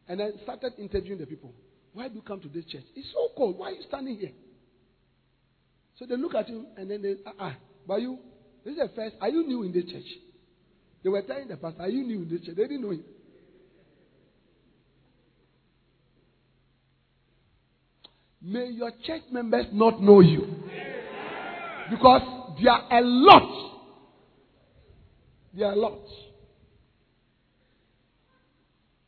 And 0.10 0.20
then 0.20 0.34
started 0.44 0.74
interviewing 0.78 1.20
the 1.20 1.26
people. 1.26 1.54
Why 1.94 2.08
do 2.08 2.16
you 2.16 2.22
come 2.22 2.40
to 2.42 2.48
this 2.48 2.66
church? 2.66 2.84
It's 2.96 3.08
so 3.14 3.30
cold. 3.36 3.58
Why 3.58 3.70
are 3.70 3.72
you 3.72 3.84
standing 3.88 4.18
here? 4.18 4.32
So 6.00 6.06
they 6.06 6.16
look 6.16 6.36
at 6.36 6.48
him 6.48 6.66
and 6.78 6.90
then 6.90 7.02
they, 7.02 7.16
ah, 7.26 7.34
ah, 7.40 7.56
but 7.88 8.02
you, 8.02 8.18
this 8.64 8.74
is 8.74 8.80
the 8.80 8.90
first. 8.96 9.16
Are 9.20 9.30
you 9.30 9.46
new 9.46 9.64
in 9.64 9.72
this 9.72 9.86
church? 9.86 10.06
They 11.04 11.10
were 11.10 11.22
telling 11.22 11.48
the 11.48 11.58
pastor, 11.58 11.82
Are 11.82 11.90
you 11.90 12.04
new 12.04 12.24
in 12.24 12.30
this 12.30 12.42
church? 12.42 12.56
They 12.56 12.64
didn't 12.64 12.82
know 12.82 12.92
him. 12.92 13.04
May 18.42 18.70
your 18.72 18.92
church 19.06 19.22
members 19.32 19.68
not 19.72 20.02
know 20.02 20.22
you. 20.22 20.48
Because 21.92 22.22
there 22.62 22.72
are 22.72 23.00
a 23.00 23.02
lot. 23.04 23.82
There 25.54 25.68
are 25.68 25.74
a 25.74 25.76
lot. 25.76 26.00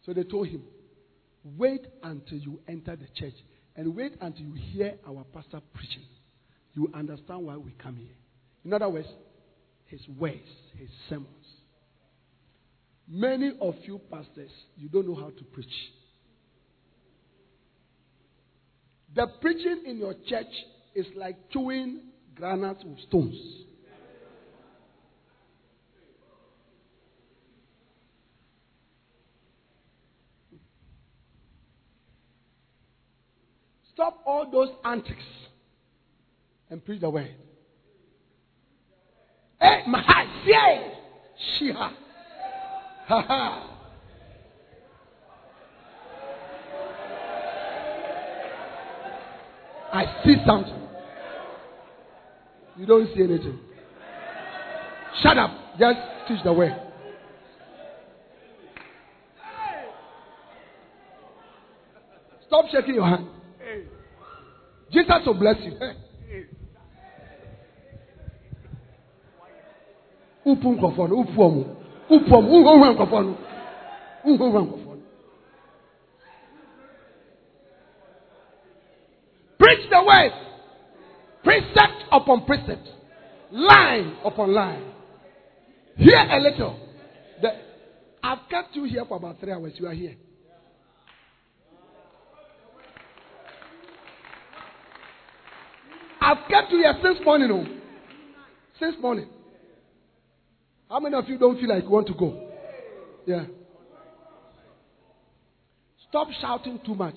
So 0.06 0.14
they 0.14 0.24
told 0.24 0.48
him, 0.48 0.62
Wait 1.44 1.86
until 2.04 2.38
you 2.38 2.60
enter 2.68 2.96
the 2.96 3.08
church 3.16 3.36
and 3.76 3.96
wait 3.96 4.14
until 4.22 4.46
you 4.46 4.54
hear 4.54 4.96
our 5.08 5.26
pastor 5.34 5.62
preaching. 5.74 6.04
You 6.74 6.90
understand 6.94 7.46
why 7.46 7.58
we 7.58 7.72
come 7.74 7.98
here. 7.98 8.16
In 8.66 8.74
other 8.74 8.90
words, 8.90 9.08
his 9.86 10.02
ways, 10.18 10.48
his 10.78 10.90
sermons. 11.10 11.28
Many 13.08 13.52
of 13.60 13.76
you 13.84 14.00
pastors, 14.10 14.52
you 14.78 14.88
don't 14.90 15.08
know 15.08 15.16
how 15.16 15.30
to 15.30 15.44
preach. 15.54 15.68
The 19.16 19.28
preaching 19.42 19.84
in 19.86 19.98
your 19.98 20.16
church 20.28 20.48
is 20.96 21.06
like 21.16 21.52
chewing 21.52 22.02
granite 22.36 22.84
with 22.86 23.00
stones. 23.08 23.36
Stop 34.04 34.20
all 34.26 34.52
those 34.52 34.68
antics 34.84 35.24
and 36.70 36.84
preach 36.84 37.00
the 37.00 37.10
word. 37.10 37.34
Hey, 39.62 39.84
Mahai, 39.88 40.46
say, 40.46 40.92
Shiha. 41.62 41.94
Ha 43.08 43.22
ha. 43.22 43.80
I 49.94 50.22
see 50.26 50.36
something. 50.46 50.82
You 52.76 52.86
don't 52.86 53.08
see 53.16 53.24
anything. 53.24 53.58
Shut 55.22 55.38
up. 55.38 55.80
Just 55.80 56.00
teach 56.28 56.44
the 56.44 56.52
word. 56.52 56.76
Stop 62.48 62.66
shaking 62.70 62.96
your 62.96 63.08
hand. 63.08 63.30
Jesus 64.94 65.26
will 65.26 65.34
bless 65.34 65.58
you. 65.64 65.74
Preach 79.58 79.90
the 79.90 80.04
word, 80.04 80.32
precept 81.44 82.04
upon 82.12 82.46
precept, 82.46 82.88
line 83.52 84.18
upon 84.24 84.54
line. 84.54 84.84
Hear 85.98 86.28
a 86.30 86.40
little. 86.40 86.80
The, 87.42 87.50
I've 88.22 88.50
kept 88.50 88.76
you 88.76 88.84
here 88.84 89.06
for 89.06 89.18
about 89.18 89.40
three 89.40 89.52
hours. 89.52 89.74
You 89.78 89.88
are 89.88 89.94
here. 89.94 90.16
I've 96.34 96.50
kept 96.50 96.72
you 96.72 96.80
here 96.80 96.94
since 97.04 97.24
morning. 97.24 97.50
Oh. 97.52 97.66
Since 98.80 98.96
morning. 99.00 99.28
How 100.90 101.00
many 101.00 101.16
of 101.16 101.30
you 101.30 101.38
don't 101.38 101.60
feel 101.60 101.70
like 101.70 101.84
you 101.84 101.90
want 101.90 102.08
to 102.08 102.14
go? 102.16 102.50
Yeah. 103.28 103.46
Stop 106.10 106.30
shouting 106.42 106.80
too 106.84 106.96
much. 106.96 107.16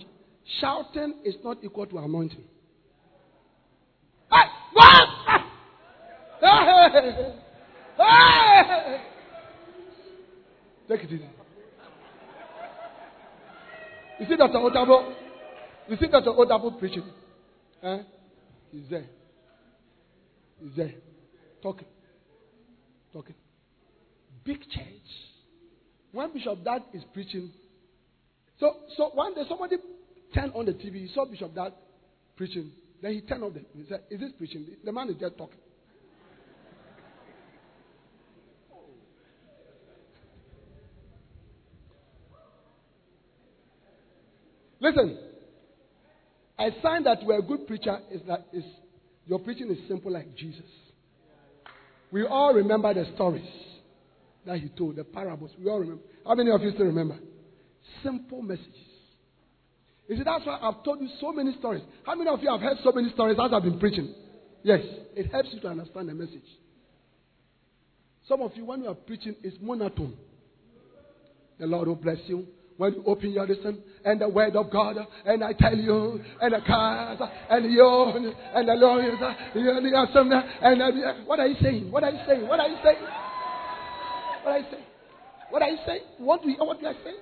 Shouting 0.60 1.14
is 1.24 1.36
not 1.42 1.64
equal 1.64 1.86
to 1.86 1.98
anointing. 1.98 2.44
Hey, 4.30 4.38
what? 4.72 5.08
Hey, 7.98 8.12
hey. 8.68 9.00
Take 10.88 11.04
it 11.04 11.12
easy. 11.12 11.24
You 14.20 14.26
see 14.28 14.36
Dr. 14.36 14.58
Otabil? 14.58 15.14
You 15.88 15.96
see 15.96 16.06
Dr. 16.06 16.30
Otabil 16.30 16.78
preaching? 16.78 17.04
Eh? 17.82 17.98
He's 18.76 18.90
there. 18.90 19.06
There. 20.76 20.94
Talking. 21.62 21.88
Talking. 23.10 23.34
Big 24.44 24.60
church. 24.60 25.08
One 26.12 26.32
Bishop 26.32 26.62
Dag 26.62 26.82
is 26.92 27.02
preaching, 27.14 27.50
so 28.60 28.74
so 28.96 29.10
one 29.14 29.34
day 29.34 29.42
somebody 29.48 29.76
turned 30.34 30.52
on 30.54 30.66
the 30.66 30.72
TV, 30.72 30.94
he 30.94 31.10
saw 31.14 31.24
Bishop 31.24 31.54
Dag 31.54 31.72
preaching. 32.36 32.70
Then 33.02 33.14
he 33.14 33.20
turned 33.22 33.44
on 33.44 33.54
the 33.54 33.60
he 33.74 33.86
said, 33.88 34.02
Is 34.10 34.20
this 34.20 34.32
preaching? 34.36 34.66
The 34.84 34.92
man 34.92 35.08
is 35.08 35.16
just 35.18 35.36
talking. 35.36 35.58
Listen, 44.80 45.18
a 46.58 46.70
sign 46.82 47.04
that 47.04 47.22
you're 47.22 47.38
a 47.38 47.42
good 47.42 47.66
preacher 47.66 47.98
is 48.10 48.20
that 48.28 48.46
is 48.52 48.64
your 49.26 49.38
preaching 49.38 49.70
is 49.70 49.78
simple 49.88 50.12
like 50.12 50.34
Jesus. 50.36 50.64
We 52.12 52.24
all 52.24 52.54
remember 52.54 52.94
the 52.94 53.06
stories 53.14 53.48
that 54.46 54.58
he 54.58 54.68
told, 54.68 54.96
the 54.96 55.04
parables. 55.04 55.50
We 55.58 55.68
all 55.68 55.80
remember. 55.80 56.02
How 56.24 56.34
many 56.34 56.50
of 56.50 56.62
you 56.62 56.70
still 56.72 56.86
remember? 56.86 57.18
Simple 58.02 58.42
messages. 58.42 58.72
You 60.08 60.16
see, 60.16 60.22
that's 60.22 60.46
why 60.46 60.58
I've 60.62 60.84
told 60.84 61.00
you 61.00 61.08
so 61.20 61.32
many 61.32 61.54
stories. 61.58 61.82
How 62.04 62.14
many 62.14 62.30
of 62.30 62.40
you 62.40 62.50
have 62.50 62.60
heard 62.60 62.76
so 62.84 62.92
many 62.92 63.10
stories 63.12 63.36
as 63.42 63.50
I've 63.52 63.62
been 63.64 63.80
preaching? 63.80 64.14
Yes, 64.62 64.80
it 65.16 65.32
helps 65.32 65.48
you 65.52 65.60
to 65.60 65.68
understand 65.68 66.08
the 66.08 66.14
message. 66.14 66.46
Some 68.28 68.40
of 68.42 68.52
you, 68.56 68.64
when 68.64 68.82
you 68.82 68.88
are 68.88 68.94
preaching, 68.94 69.34
it's 69.42 69.56
monotone. 69.60 70.16
The 71.58 71.66
Lord 71.66 71.88
will 71.88 71.96
bless 71.96 72.18
you 72.26 72.46
when 72.76 72.92
you 72.94 73.02
open 73.06 73.30
your 73.30 73.46
listen 73.46 73.82
and 74.04 74.20
the 74.20 74.28
word 74.28 74.54
of 74.54 74.70
God 74.70 74.96
and 75.24 75.42
I 75.42 75.52
tell 75.52 75.76
you 75.76 76.20
and 76.40 76.52
the 76.52 76.60
cars 76.66 77.18
and 77.48 77.64
the 77.64 77.68
you 77.68 78.34
and 78.54 78.68
the 78.68 78.74
lawyers 78.74 79.18
and 79.20 80.30
the, 80.30 80.42
and 80.62 81.26
what 81.26 81.40
are 81.40 81.46
you 81.46 81.56
saying? 81.62 81.90
What 81.90 82.04
are 82.04 82.10
you 82.10 82.20
saying? 82.26 82.46
What 82.46 82.60
are 82.60 82.68
you 82.68 82.76
saying? 82.84 83.02
What 84.42 84.52
are 84.52 84.58
you 84.58 84.66
saying? 84.70 84.84
What 85.50 85.62
are 85.62 85.70
you 85.70 85.78
saying? 85.86 86.02
What 86.18 86.42
do 86.42 86.50
you 86.50 86.56
what 86.58 86.80
do 86.80 86.86
I 86.86 86.92
say? 86.92 87.14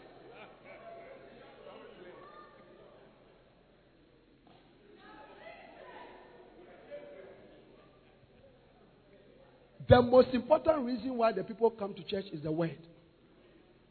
The 9.87 10.01
most 10.01 10.29
important 10.33 10.87
reason 10.87 11.15
why 11.15 11.33
the 11.33 11.45
people 11.45 11.71
come 11.71 11.95
to 11.95 12.03
church 12.05 12.25
is 12.33 12.43
the 12.43 12.51
word. 12.51 12.79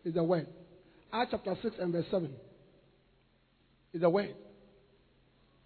Is 0.04 0.16
the 0.16 0.24
word. 0.24 0.48
Acts 1.14 1.30
chapter 1.30 1.56
6 1.62 1.76
and 1.80 1.94
verse 1.94 2.06
7 2.10 2.34
is 3.94 4.02
the 4.02 4.10
word. 4.10 4.34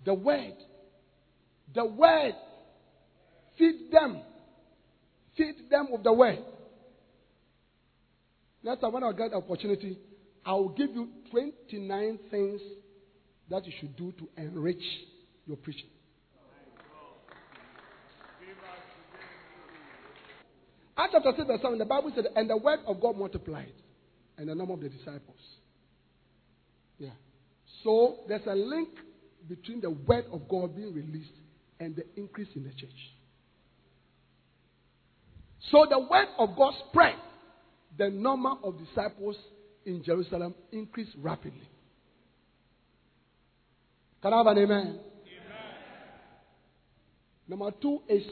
The 0.03 0.14
word. 0.14 0.56
The 1.74 1.85
word. 1.85 2.34
Feed 3.58 3.90
them. 3.90 4.22
Feed 5.38 5.56
them 5.69 5.88
with 5.90 6.03
the 6.03 6.11
word. 6.11 6.40
Next 8.61 8.82
time 8.82 8.92
when 8.92 9.03
I 9.06 9.14
get 9.14 9.32
the 9.32 9.38
opportunity, 9.38 9.98
I 10.45 10.51
will 10.51 10.69
give 10.69 10.90
you 10.90 11.08
29 11.32 12.19
things 12.30 12.61
that 13.50 13.66
you 13.66 13.72
should 13.80 13.95
do 13.95 14.11
to 14.19 14.27
enrich 14.35 14.84
your 15.45 15.56
preaching. 15.56 15.90
Acts 20.98 21.14
chapter 21.14 21.32
6, 21.38 21.48
verse 21.48 21.59
7, 21.61 21.77
the 21.77 21.85
Bible 21.85 22.11
said, 22.14 22.26
And 22.35 22.50
the 22.50 22.58
word 22.58 22.80
of 22.85 23.00
God 23.00 23.16
multiplied, 23.16 23.72
and 24.38 24.50
the 24.50 24.56
number 24.56 24.74
of 24.74 24.82
the 24.82 24.90
disciples. 24.90 25.40
Yeah. 27.00 27.10
So 27.84 28.18
there's 28.28 28.46
a 28.48 28.56
link 28.56 28.90
between 29.48 29.82
the 29.82 29.90
word 29.90 30.26
of 30.32 30.48
God 30.48 30.76
being 30.76 30.94
released 30.94 31.32
and 31.80 31.96
the 31.96 32.04
increase 32.16 32.50
in 32.56 32.64
the 32.64 32.72
church. 32.72 32.90
So 35.72 35.86
the 35.90 36.00
word 36.00 36.28
of 36.38 36.56
God 36.56 36.74
spread. 36.90 37.16
The 37.98 38.10
number 38.10 38.52
of 38.64 38.76
disciples 38.78 39.36
in 39.86 40.04
Jerusalem 40.04 40.54
increased 40.72 41.12
rapidly. 41.18 41.68
Can 44.22 44.34
I 44.34 44.38
have 44.38 44.48
an 44.48 44.58
amen? 44.58 44.78
amen? 44.80 45.00
Number 47.48 47.72
two 47.82 48.02
is 48.08 48.24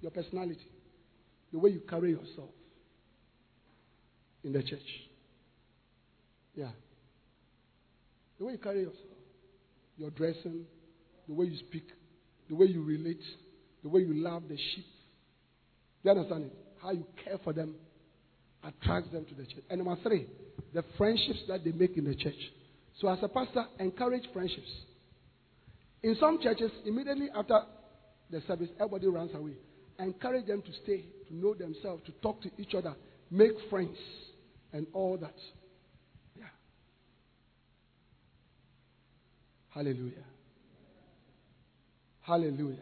your 0.00 0.10
personality, 0.10 0.70
the 1.52 1.58
way 1.58 1.70
you 1.70 1.82
carry 1.88 2.10
yourself 2.10 2.50
in 4.42 4.52
the 4.52 4.62
church. 4.62 5.05
Yeah. 6.56 6.70
The 8.38 8.46
way 8.46 8.52
you 8.52 8.58
carry 8.58 8.80
yourself, 8.80 8.96
your 9.96 10.10
dressing, 10.10 10.64
the 11.28 11.34
way 11.34 11.46
you 11.46 11.58
speak, 11.68 11.86
the 12.48 12.54
way 12.56 12.66
you 12.66 12.82
relate, 12.82 13.22
the 13.82 13.88
way 13.88 14.00
you 14.00 14.14
love 14.14 14.42
the 14.48 14.56
sheep. 14.56 14.86
Do 16.02 16.10
you 16.10 16.16
understand 16.16 16.44
it? 16.44 16.52
How 16.82 16.90
you 16.90 17.06
care 17.24 17.38
for 17.44 17.52
them 17.52 17.74
attracts 18.64 19.12
them 19.12 19.24
to 19.26 19.34
the 19.34 19.44
church. 19.44 19.64
And 19.70 19.84
number 19.84 20.00
three, 20.02 20.26
the 20.74 20.84
friendships 20.98 21.40
that 21.48 21.64
they 21.64 21.72
make 21.72 21.96
in 21.96 22.04
the 22.04 22.14
church. 22.14 22.34
So 23.00 23.08
as 23.08 23.18
a 23.22 23.28
pastor, 23.28 23.66
encourage 23.78 24.24
friendships. 24.32 24.70
In 26.02 26.16
some 26.20 26.40
churches, 26.42 26.70
immediately 26.84 27.28
after 27.34 27.60
the 28.30 28.40
service, 28.46 28.68
everybody 28.76 29.06
runs 29.06 29.34
away. 29.34 29.54
Encourage 29.98 30.46
them 30.46 30.62
to 30.62 30.72
stay, 30.84 31.04
to 31.28 31.34
know 31.34 31.54
themselves, 31.54 32.02
to 32.06 32.12
talk 32.22 32.42
to 32.42 32.50
each 32.58 32.74
other, 32.74 32.94
make 33.30 33.52
friends, 33.70 33.96
and 34.72 34.86
all 34.92 35.16
that. 35.16 35.34
Yeah. 36.38 36.44
Hallelujah. 39.76 40.24
Hallelujah. 42.22 42.78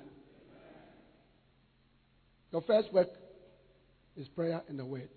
Your 2.52 2.62
first 2.62 2.92
work 2.92 3.08
is 4.16 4.28
prayer 4.28 4.62
and 4.68 4.78
the 4.78 4.84
word. 4.84 5.08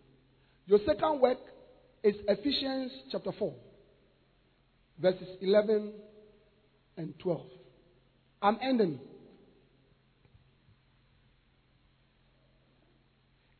Your 0.65 0.79
second 0.87 1.21
work 1.21 1.37
is 2.03 2.15
Ephesians 2.27 2.91
chapter 3.11 3.31
4, 3.31 3.53
verses 4.99 5.27
11 5.39 5.93
and 6.97 7.13
12. 7.19 7.41
I'm 8.41 8.57
ending. 8.59 8.99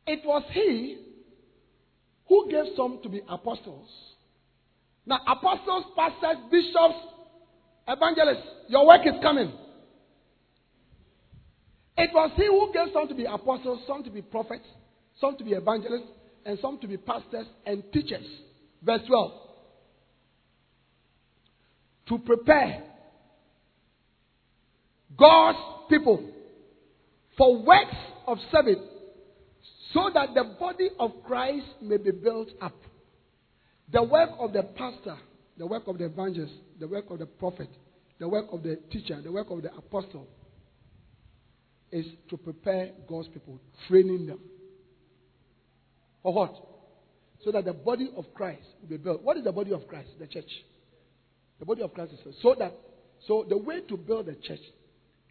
It 0.08 0.26
was 0.26 0.42
he 0.50 0.96
who 2.28 2.50
gave 2.50 2.64
some 2.76 2.98
to 3.04 3.08
be 3.08 3.20
apostles. 3.28 3.86
Now, 5.06 5.20
apostles, 5.24 5.84
pastors, 5.96 6.38
bishops, 6.50 6.96
evangelists, 7.88 8.46
Your 8.68 8.86
work 8.86 9.00
is 9.06 9.14
coming. 9.22 9.52
It 11.96 12.10
was 12.14 12.30
he 12.36 12.46
who 12.46 12.72
gave 12.72 12.92
some 12.92 13.08
to 13.08 13.14
be 13.14 13.24
apostles, 13.24 13.80
some 13.86 14.04
to 14.04 14.10
be 14.10 14.22
prophets, 14.22 14.66
some 15.20 15.36
to 15.36 15.44
be 15.44 15.52
evangelists, 15.52 16.06
and 16.44 16.58
some 16.60 16.78
to 16.78 16.86
be 16.86 16.96
pastors 16.96 17.46
and 17.66 17.82
teachers. 17.92 18.24
Verse 18.82 19.00
12. 19.06 19.32
To 22.08 22.18
prepare 22.18 22.84
God's 25.18 25.58
people 25.90 26.30
for 27.36 27.62
works 27.62 27.96
of 28.26 28.38
service 28.52 28.78
so 29.92 30.10
that 30.14 30.34
the 30.34 30.56
body 30.58 30.90
of 31.00 31.12
Christ 31.26 31.66
may 31.82 31.96
be 31.96 32.10
built 32.10 32.48
up. 32.60 32.76
The 33.92 34.02
work 34.02 34.30
of 34.38 34.52
the 34.52 34.62
pastor, 34.62 35.16
the 35.58 35.66
work 35.66 35.88
of 35.88 35.98
the 35.98 36.04
evangelist, 36.04 36.54
the 36.78 36.86
work 36.86 37.10
of 37.10 37.18
the 37.18 37.26
prophet, 37.26 37.68
the 38.18 38.28
work 38.28 38.46
of 38.52 38.62
the 38.62 38.78
teacher, 38.90 39.20
the 39.20 39.32
work 39.32 39.50
of 39.50 39.62
the 39.62 39.74
apostle 39.74 40.28
is 41.90 42.06
to 42.30 42.36
prepare 42.36 42.90
God's 43.08 43.28
people, 43.28 43.60
training 43.88 44.26
them. 44.26 44.38
For 46.22 46.32
what? 46.32 46.54
So 47.44 47.52
that 47.52 47.64
the 47.64 47.72
body 47.72 48.10
of 48.16 48.32
Christ 48.34 48.66
will 48.80 48.88
be 48.88 48.96
built. 48.96 49.22
What 49.22 49.36
is 49.36 49.44
the 49.44 49.52
body 49.52 49.72
of 49.72 49.86
Christ? 49.88 50.10
The 50.18 50.26
church. 50.26 50.50
The 51.58 51.64
body 51.64 51.82
of 51.82 51.92
Christ 51.92 52.12
is 52.12 52.34
so 52.42 52.54
that 52.58 52.74
so 53.26 53.44
the 53.48 53.58
way 53.58 53.80
to 53.80 53.96
build 53.96 54.26
the 54.26 54.34
church 54.34 54.60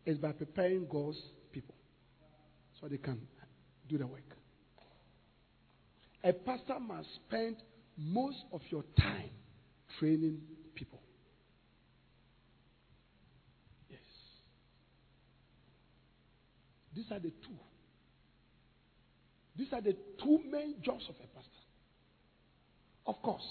is 0.06 0.18
by 0.18 0.32
preparing 0.34 0.88
God's 0.90 1.18
people 1.52 1.76
so 2.82 2.88
they 2.88 2.98
can 2.98 3.22
do 3.88 3.98
the 3.98 4.08
work. 4.08 4.24
A 6.24 6.34
pastor 6.34 6.80
must 6.80 7.08
spend 7.28 7.58
most 7.98 8.38
of 8.52 8.62
your 8.70 8.84
time 8.98 9.30
training 10.00 10.40
people. 10.76 11.02
Yes. 13.90 14.00
These 16.96 17.12
are 17.12 17.20
the 17.20 17.30
two. 17.30 17.58
These 19.58 19.74
are 19.74 19.82
the 19.82 19.96
two 20.24 20.40
main 20.52 20.76
jobs 20.84 21.04
of 21.10 21.16
a 21.16 21.28
pastor. 21.36 21.52
Of 23.08 23.22
course, 23.24 23.42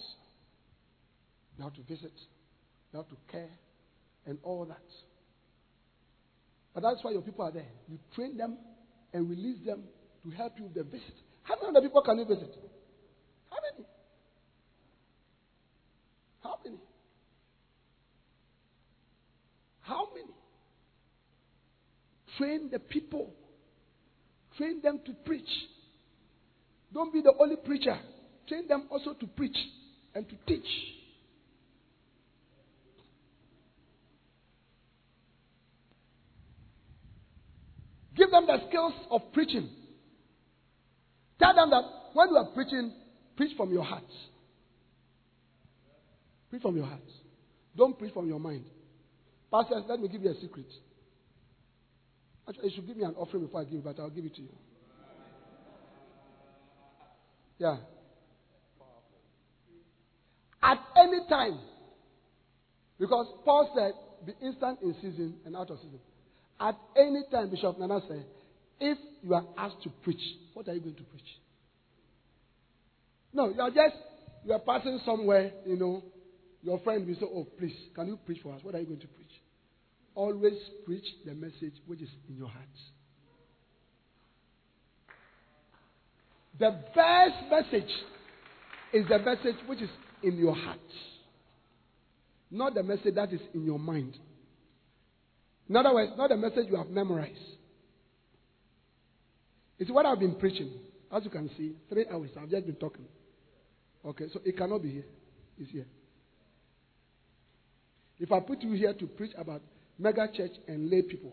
you 1.56 1.64
have 1.64 1.74
to 1.74 1.82
visit, 1.82 2.12
you 2.92 2.98
have 2.98 3.08
to 3.08 3.16
care, 3.30 3.50
and 4.26 4.38
all 4.42 4.66
that. 4.66 4.84
But 6.74 6.82
that's 6.82 7.02
why 7.02 7.12
your 7.12 7.22
people 7.22 7.44
are 7.44 7.50
there. 7.50 7.66
You 7.88 7.98
train 8.14 8.36
them 8.36 8.58
and 9.12 9.30
release 9.30 9.64
them 9.64 9.84
to 10.24 10.30
help 10.30 10.52
you 10.58 10.64
with 10.64 10.74
the 10.74 10.84
visit. 10.84 11.14
How 11.42 11.54
many 11.56 11.68
other 11.68 11.80
people 11.88 12.02
can 12.02 12.18
you 12.18 12.26
visit? 12.26 12.54
How 13.48 13.56
many? 13.72 13.86
How 16.42 16.58
many? 16.64 16.76
How 19.80 20.08
many? 20.14 20.34
Train 22.36 22.68
the 22.70 22.78
people. 22.78 23.32
Train 24.56 24.80
them 24.82 25.00
to 25.04 25.12
preach. 25.24 25.48
Don't 26.92 27.12
be 27.12 27.20
the 27.20 27.32
only 27.38 27.56
preacher. 27.56 27.98
Train 28.48 28.68
them 28.68 28.86
also 28.90 29.12
to 29.14 29.26
preach 29.26 29.56
and 30.14 30.28
to 30.28 30.34
teach. 30.46 30.66
Give 38.16 38.30
them 38.30 38.46
the 38.46 38.58
skills 38.68 38.94
of 39.10 39.20
preaching. 39.32 39.68
Tell 41.38 41.54
them 41.54 41.68
that 41.70 41.82
when 42.14 42.30
you 42.30 42.36
are 42.36 42.46
preaching, 42.54 42.92
preach 43.36 43.54
from 43.56 43.70
your 43.72 43.84
heart. 43.84 44.04
Preach 46.48 46.62
from 46.62 46.76
your 46.76 46.86
heart. 46.86 47.02
Don't 47.76 47.98
preach 47.98 48.14
from 48.14 48.26
your 48.26 48.40
mind. 48.40 48.64
Pastors, 49.52 49.84
let 49.86 50.00
me 50.00 50.08
give 50.08 50.22
you 50.22 50.30
a 50.30 50.40
secret. 50.40 50.66
Actually, 52.48 52.68
you 52.68 52.74
should 52.76 52.86
give 52.86 52.96
me 52.96 53.04
an 53.04 53.14
offering 53.16 53.44
before 53.44 53.60
I 53.60 53.64
give 53.64 53.82
but 53.82 53.98
I'll 53.98 54.10
give 54.10 54.24
it 54.24 54.34
to 54.36 54.42
you. 54.42 54.48
Yeah. 57.58 57.76
At 60.62 60.78
any 60.96 61.20
time. 61.28 61.58
Because 62.98 63.26
Paul 63.44 63.70
said, 63.76 63.92
be 64.26 64.46
instant 64.46 64.78
in 64.82 64.94
season 64.94 65.34
and 65.44 65.56
out 65.56 65.70
of 65.70 65.78
season. 65.78 66.00
At 66.58 66.76
any 66.96 67.22
time, 67.30 67.50
Bishop 67.50 67.78
Nana 67.78 68.00
said, 68.08 68.24
if 68.80 68.98
you 69.22 69.34
are 69.34 69.44
asked 69.58 69.82
to 69.82 69.90
preach, 70.02 70.20
what 70.54 70.68
are 70.68 70.74
you 70.74 70.80
going 70.80 70.94
to 70.94 71.02
preach? 71.02 71.22
No, 73.32 73.50
you 73.50 73.60
are 73.60 73.70
just, 73.70 73.96
you 74.44 74.52
are 74.52 74.58
passing 74.60 74.98
somewhere, 75.04 75.52
you 75.66 75.76
know, 75.76 76.02
your 76.62 76.78
friend 76.80 77.06
will 77.06 77.14
say, 77.14 77.26
oh, 77.26 77.46
please, 77.58 77.76
can 77.94 78.06
you 78.06 78.18
preach 78.24 78.40
for 78.42 78.54
us? 78.54 78.60
What 78.62 78.74
are 78.74 78.80
you 78.80 78.86
going 78.86 79.00
to 79.00 79.06
preach? 79.08 79.26
Always 80.16 80.54
preach 80.86 81.04
the 81.26 81.34
message 81.34 81.74
which 81.86 82.00
is 82.00 82.08
in 82.28 82.38
your 82.38 82.48
heart. 82.48 82.64
The 86.58 86.70
best 86.94 87.50
message 87.50 87.90
is 88.94 89.06
the 89.08 89.18
message 89.18 89.56
which 89.66 89.82
is 89.82 89.90
in 90.22 90.38
your 90.38 90.54
heart, 90.54 90.78
not 92.50 92.72
the 92.72 92.82
message 92.82 93.14
that 93.14 93.30
is 93.30 93.42
in 93.52 93.66
your 93.66 93.78
mind. 93.78 94.16
In 95.68 95.76
other 95.76 95.92
words, 95.92 96.12
not 96.16 96.30
the 96.30 96.36
message 96.38 96.64
you 96.70 96.76
have 96.76 96.88
memorized. 96.88 97.36
It's 99.78 99.90
what 99.90 100.06
I've 100.06 100.18
been 100.18 100.36
preaching. 100.36 100.70
As 101.12 101.24
you 101.24 101.30
can 101.30 101.50
see, 101.58 101.76
three 101.90 102.06
hours. 102.10 102.30
I've 102.40 102.48
just 102.48 102.64
been 102.64 102.76
talking. 102.76 103.04
Okay, 104.02 104.24
so 104.32 104.40
it 104.46 104.56
cannot 104.56 104.82
be 104.82 104.92
here. 104.92 105.04
It's 105.58 105.70
here. 105.70 105.86
If 108.18 108.32
I 108.32 108.40
put 108.40 108.62
you 108.62 108.72
here 108.72 108.94
to 108.94 109.06
preach 109.08 109.32
about 109.36 109.60
mega 109.98 110.28
church 110.32 110.52
and 110.68 110.90
lay 110.90 111.02
people, 111.02 111.32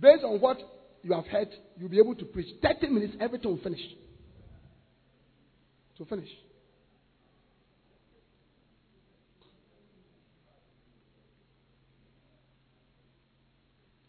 based 0.00 0.24
on 0.24 0.40
what 0.40 0.58
you 1.02 1.12
have 1.12 1.26
heard, 1.26 1.48
you'll 1.78 1.88
be 1.88 1.98
able 1.98 2.14
to 2.14 2.24
preach. 2.24 2.48
30 2.62 2.88
minutes, 2.88 3.14
everything 3.20 3.50
will 3.50 3.62
finish. 3.62 3.80
To 5.98 6.04
finish. 6.04 6.28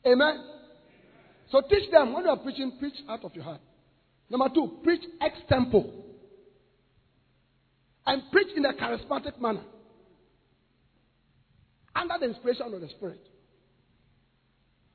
Amen. 0.05 0.43
So 1.51 1.61
teach 1.69 1.91
them 1.91 2.13
when 2.13 2.23
you 2.25 2.29
are 2.29 2.37
preaching, 2.37 2.73
preach 2.79 2.95
out 3.09 3.23
of 3.23 3.35
your 3.35 3.43
heart. 3.43 3.61
Number 4.29 4.49
two, 4.53 4.79
preach 4.83 5.01
extempo. 5.21 5.91
And 8.05 8.23
preach 8.31 8.47
in 8.55 8.65
a 8.65 8.73
charismatic 8.73 9.39
manner. 9.39 9.63
Under 11.99 12.15
the 12.19 12.25
inspiration 12.27 12.73
of 12.73 12.79
the 12.79 12.89
Spirit. 12.89 13.21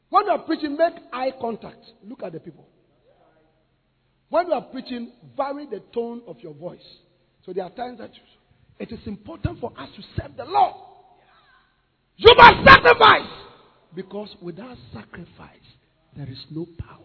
When 0.08 0.26
you 0.26 0.32
are 0.32 0.38
preaching, 0.38 0.76
make 0.76 0.94
eye 1.12 1.32
contact. 1.40 1.84
Look 2.06 2.22
at 2.22 2.32
the 2.32 2.40
people. 2.40 2.68
When 4.28 4.46
you 4.46 4.52
are 4.52 4.62
preaching, 4.62 5.12
vary 5.36 5.66
the 5.66 5.80
tone 5.92 6.22
of 6.26 6.38
your 6.40 6.54
voice. 6.54 6.78
So 7.44 7.52
there 7.52 7.64
are 7.64 7.70
times 7.70 7.98
that 7.98 8.10
it 8.78 8.92
is 8.92 9.00
important 9.06 9.58
for 9.60 9.72
us 9.76 9.88
to 9.96 10.02
serve 10.16 10.36
the 10.36 10.44
Lord. 10.44 10.74
You 12.16 12.32
must 12.36 12.64
sacrifice. 12.64 13.30
Because 13.94 14.34
without 14.40 14.76
sacrifice, 14.94 15.58
there 16.16 16.28
is 16.28 16.38
no 16.50 16.66
power. 16.78 16.98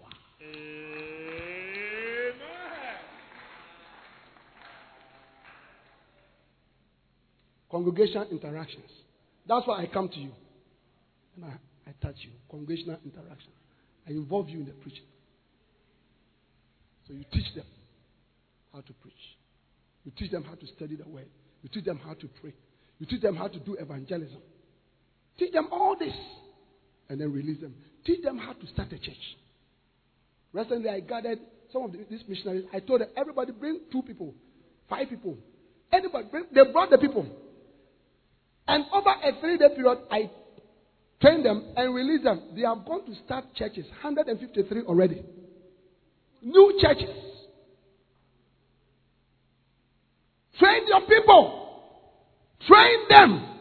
Congregation 7.70 8.28
interactions. 8.32 8.90
That's 9.48 9.66
why 9.66 9.82
I 9.82 9.86
come 9.88 10.10
to 10.10 10.20
you. 10.20 10.32
And 11.36 11.46
I, 11.46 11.54
I 11.88 11.94
touch 12.02 12.16
you. 12.22 12.32
Congregational 12.50 12.98
interaction. 13.06 13.52
I 14.08 14.12
involve 14.12 14.50
you 14.50 14.60
in 14.60 14.66
the 14.66 14.74
preaching. 14.74 15.06
So 17.08 17.14
you 17.14 17.24
teach 17.32 17.54
them 17.56 17.66
how 18.74 18.82
to 18.82 18.94
preach. 18.94 19.14
You 20.04 20.12
teach 20.18 20.32
them 20.32 20.44
how 20.44 20.56
to 20.56 20.68
study 20.76 20.96
the 20.96 21.08
word. 21.08 21.28
You 21.64 21.70
teach 21.70 21.86
them 21.86 22.00
how 22.04 22.14
to 22.14 22.28
pray. 22.42 22.54
You 23.00 23.06
teach 23.06 23.22
them 23.22 23.36
how 23.36 23.48
to 23.48 23.60
do 23.60 23.76
evangelism. 23.76 24.42
Teach 25.38 25.54
them 25.54 25.68
all 25.72 25.96
this 25.98 26.14
and 27.10 27.20
then 27.22 27.32
release 27.32 27.62
them. 27.62 27.76
Teach 28.06 28.24
them 28.24 28.38
how 28.38 28.54
to 28.54 28.68
start 28.68 28.92
a 28.92 28.98
church. 28.98 29.16
Recently, 30.54 30.90
I 30.90 31.00
gathered 31.02 31.40
some 31.72 31.84
of 31.84 31.92
these 31.92 32.22
missionaries. 32.28 32.66
I 32.74 32.80
told 32.80 33.02
them, 33.02 33.10
everybody 33.16 33.52
bring 33.52 33.82
two 33.92 34.02
people, 34.02 34.34
five 34.90 35.10
people. 35.10 35.38
Anybody, 35.92 36.28
bring, 36.32 36.46
they 36.54 36.72
brought 36.72 36.90
the 36.90 36.98
people. 36.98 37.26
And 38.68 38.86
over 38.94 39.10
a 39.10 39.40
three 39.40 39.58
day 39.58 39.70
period, 39.76 40.00
I 40.12 40.30
trained 41.22 41.46
them 41.46 41.74
and 41.76 41.96
released 41.96 42.24
them. 42.24 42.42
They 42.56 42.64
are 42.64 42.76
going 42.76 43.06
to 43.06 43.16
start 43.26 43.46
churches, 43.56 43.86
153 44.02 44.82
already. 44.84 45.24
New 46.42 46.78
churches. 46.82 47.16
Train 50.60 50.82
your 50.88 51.02
people. 51.02 51.64
Train 52.68 53.00
them. 53.10 53.60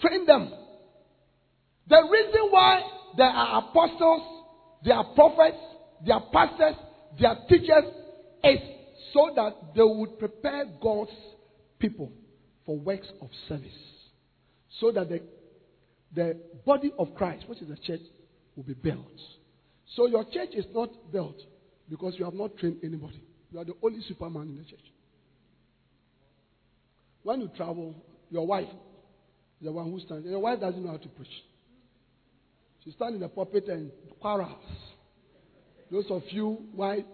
Train 0.00 0.26
them. 0.26 0.52
The 1.88 2.02
reason 2.10 2.40
why 2.50 2.80
there 3.16 3.26
are 3.26 3.64
apostles, 3.68 4.44
there 4.84 4.94
are 4.94 5.14
prophets, 5.14 5.58
there 6.04 6.14
are 6.16 6.24
pastors, 6.32 6.76
there 7.20 7.30
are 7.30 7.38
teachers 7.48 7.84
is 8.44 8.58
so 9.12 9.30
that 9.34 9.74
they 9.74 9.82
would 9.82 10.18
prepare 10.18 10.64
God's 10.80 11.10
people 11.78 12.12
for 12.66 12.78
works 12.78 13.08
of 13.20 13.28
service. 13.48 13.72
So 14.80 14.90
that 14.92 15.08
the, 15.08 15.20
the 16.14 16.36
body 16.64 16.92
of 16.98 17.14
Christ, 17.14 17.48
which 17.48 17.62
is 17.62 17.68
the 17.68 17.76
church, 17.76 18.00
will 18.56 18.64
be 18.64 18.74
built. 18.74 19.20
So 19.96 20.06
your 20.06 20.24
church 20.24 20.50
is 20.52 20.64
not 20.74 20.90
built 21.12 21.36
because 21.88 22.14
you 22.18 22.24
have 22.24 22.34
not 22.34 22.56
trained 22.56 22.78
anybody. 22.82 23.22
You 23.52 23.60
are 23.60 23.64
the 23.64 23.74
only 23.82 24.00
superman 24.08 24.48
in 24.48 24.56
the 24.56 24.64
church. 24.64 24.84
When 27.22 27.40
you 27.40 27.50
travel, 27.56 27.94
your 28.30 28.46
wife 28.46 28.68
is 28.68 29.64
the 29.64 29.72
one 29.72 29.90
who 29.90 30.00
stands. 30.00 30.26
Your 30.26 30.40
wife 30.40 30.60
doesn't 30.60 30.84
know 30.84 30.90
how 30.90 30.96
to 30.98 31.08
preach. 31.08 31.28
She 32.84 32.90
stands 32.92 33.14
in 33.14 33.20
the 33.20 33.28
pulpit 33.28 33.68
and 33.68 33.90
quarrels. 34.20 34.58
Those 35.90 36.06
of 36.10 36.22
you 36.30 36.58
white 36.74 37.06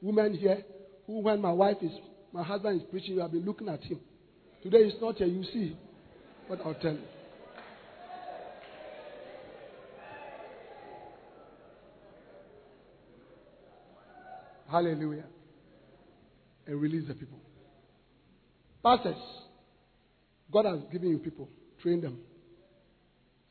women 0.00 0.34
here, 0.34 0.62
who 1.06 1.20
when 1.20 1.40
my 1.40 1.52
wife 1.52 1.78
is, 1.82 1.92
my 2.32 2.42
husband 2.42 2.80
is 2.80 2.86
preaching, 2.90 3.14
you 3.14 3.20
have 3.20 3.32
been 3.32 3.44
looking 3.44 3.68
at 3.68 3.82
him. 3.82 4.00
Today 4.62 4.78
is 4.78 4.94
not 5.00 5.16
here. 5.16 5.26
You 5.26 5.44
see 5.44 5.76
what 6.48 6.60
I'll 6.64 6.74
tell 6.74 6.92
you. 6.92 7.00
Hallelujah. 14.70 15.24
And 16.66 16.80
release 16.80 17.06
the 17.08 17.14
people. 17.14 17.38
Pastors, 18.82 19.16
God 20.52 20.66
has 20.66 20.80
given 20.92 21.10
you 21.10 21.18
people. 21.18 21.48
Train 21.82 22.00
them. 22.00 22.18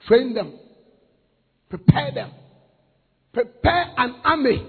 Train 0.07 0.33
them. 0.33 0.59
Prepare 1.69 2.11
them. 2.13 2.31
Prepare 3.33 3.93
an 3.97 4.15
army. 4.23 4.65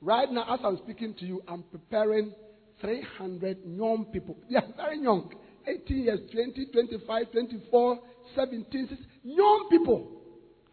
Right 0.00 0.30
now, 0.30 0.52
as 0.52 0.60
I'm 0.64 0.78
speaking 0.78 1.14
to 1.20 1.24
you, 1.24 1.42
I'm 1.46 1.62
preparing 1.64 2.32
300 2.80 3.58
young 3.64 4.06
people. 4.12 4.36
They 4.50 4.56
are 4.56 4.64
very 4.76 5.00
young 5.00 5.32
18 5.66 5.98
years, 5.98 6.20
20, 6.32 6.66
25, 6.72 7.32
24, 7.32 7.98
17, 8.34 8.88
16. 8.88 9.06
Young 9.24 9.68
people. 9.70 10.22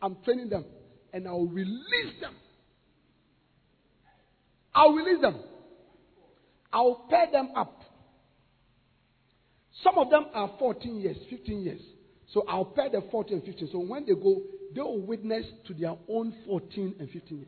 I'm 0.01 0.17
training 0.23 0.49
them. 0.49 0.65
And 1.13 1.27
I'll 1.27 1.45
release 1.45 2.19
them. 2.21 2.35
I'll 4.73 4.93
release 4.93 5.21
them. 5.21 5.39
I'll 6.71 7.07
pair 7.09 7.31
them 7.31 7.49
up. 7.55 7.81
Some 9.83 9.97
of 9.97 10.09
them 10.09 10.25
are 10.33 10.51
14 10.59 10.99
years, 10.99 11.17
15 11.29 11.61
years. 11.61 11.81
So 12.33 12.43
I'll 12.47 12.65
pair 12.65 12.89
the 12.89 13.01
14 13.11 13.37
and 13.37 13.45
15. 13.45 13.69
So 13.71 13.79
when 13.79 14.05
they 14.05 14.13
go, 14.13 14.41
they 14.75 14.81
will 14.81 15.01
witness 15.01 15.45
to 15.67 15.73
their 15.73 15.95
own 16.07 16.33
14 16.45 16.95
and 16.99 17.09
15 17.09 17.37
years. 17.37 17.47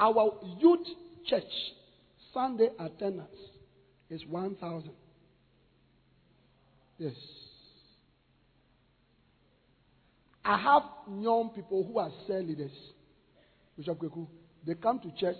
Our 0.00 0.32
youth 0.58 0.86
church 1.26 1.42
Sunday 2.32 2.68
attendance 2.78 3.36
is 4.10 4.24
1,000. 4.26 4.90
Yes. 6.98 7.14
I 10.44 10.58
have 10.58 10.82
young 11.20 11.50
people 11.54 11.84
who 11.84 11.98
are 11.98 12.10
cell 12.26 12.42
leaders. 12.42 12.72
Bishop 13.76 13.98
Kweku, 13.98 14.26
they 14.66 14.74
come 14.74 14.98
to 15.00 15.12
church 15.12 15.36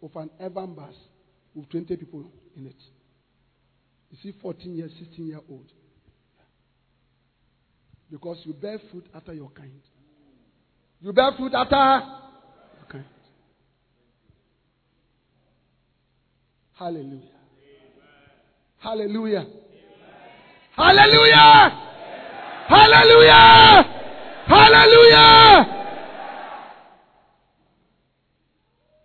with 0.00 0.14
an 0.16 0.30
Evan 0.40 0.74
bus 0.74 0.94
with 1.54 1.68
20 1.70 1.96
people 1.96 2.30
in 2.56 2.66
it. 2.66 2.76
You 4.10 4.18
see, 4.22 4.38
14 4.40 4.74
years, 4.74 4.90
16 4.98 5.26
year 5.26 5.40
old. 5.48 5.66
Because 8.10 8.38
you 8.44 8.54
bear 8.54 8.78
fruit 8.90 9.06
after 9.14 9.34
your 9.34 9.50
kind. 9.50 9.80
You 11.00 11.12
bear 11.12 11.30
fruit 11.36 11.52
after 11.54 11.76
your 11.76 12.86
kind. 12.90 13.04
Hallelujah. 16.72 17.20
Hallelujah. 18.78 19.46
Hallelujah. 20.78 21.74
Hallelujah. 22.68 23.84
Hallelujah. 24.46 25.66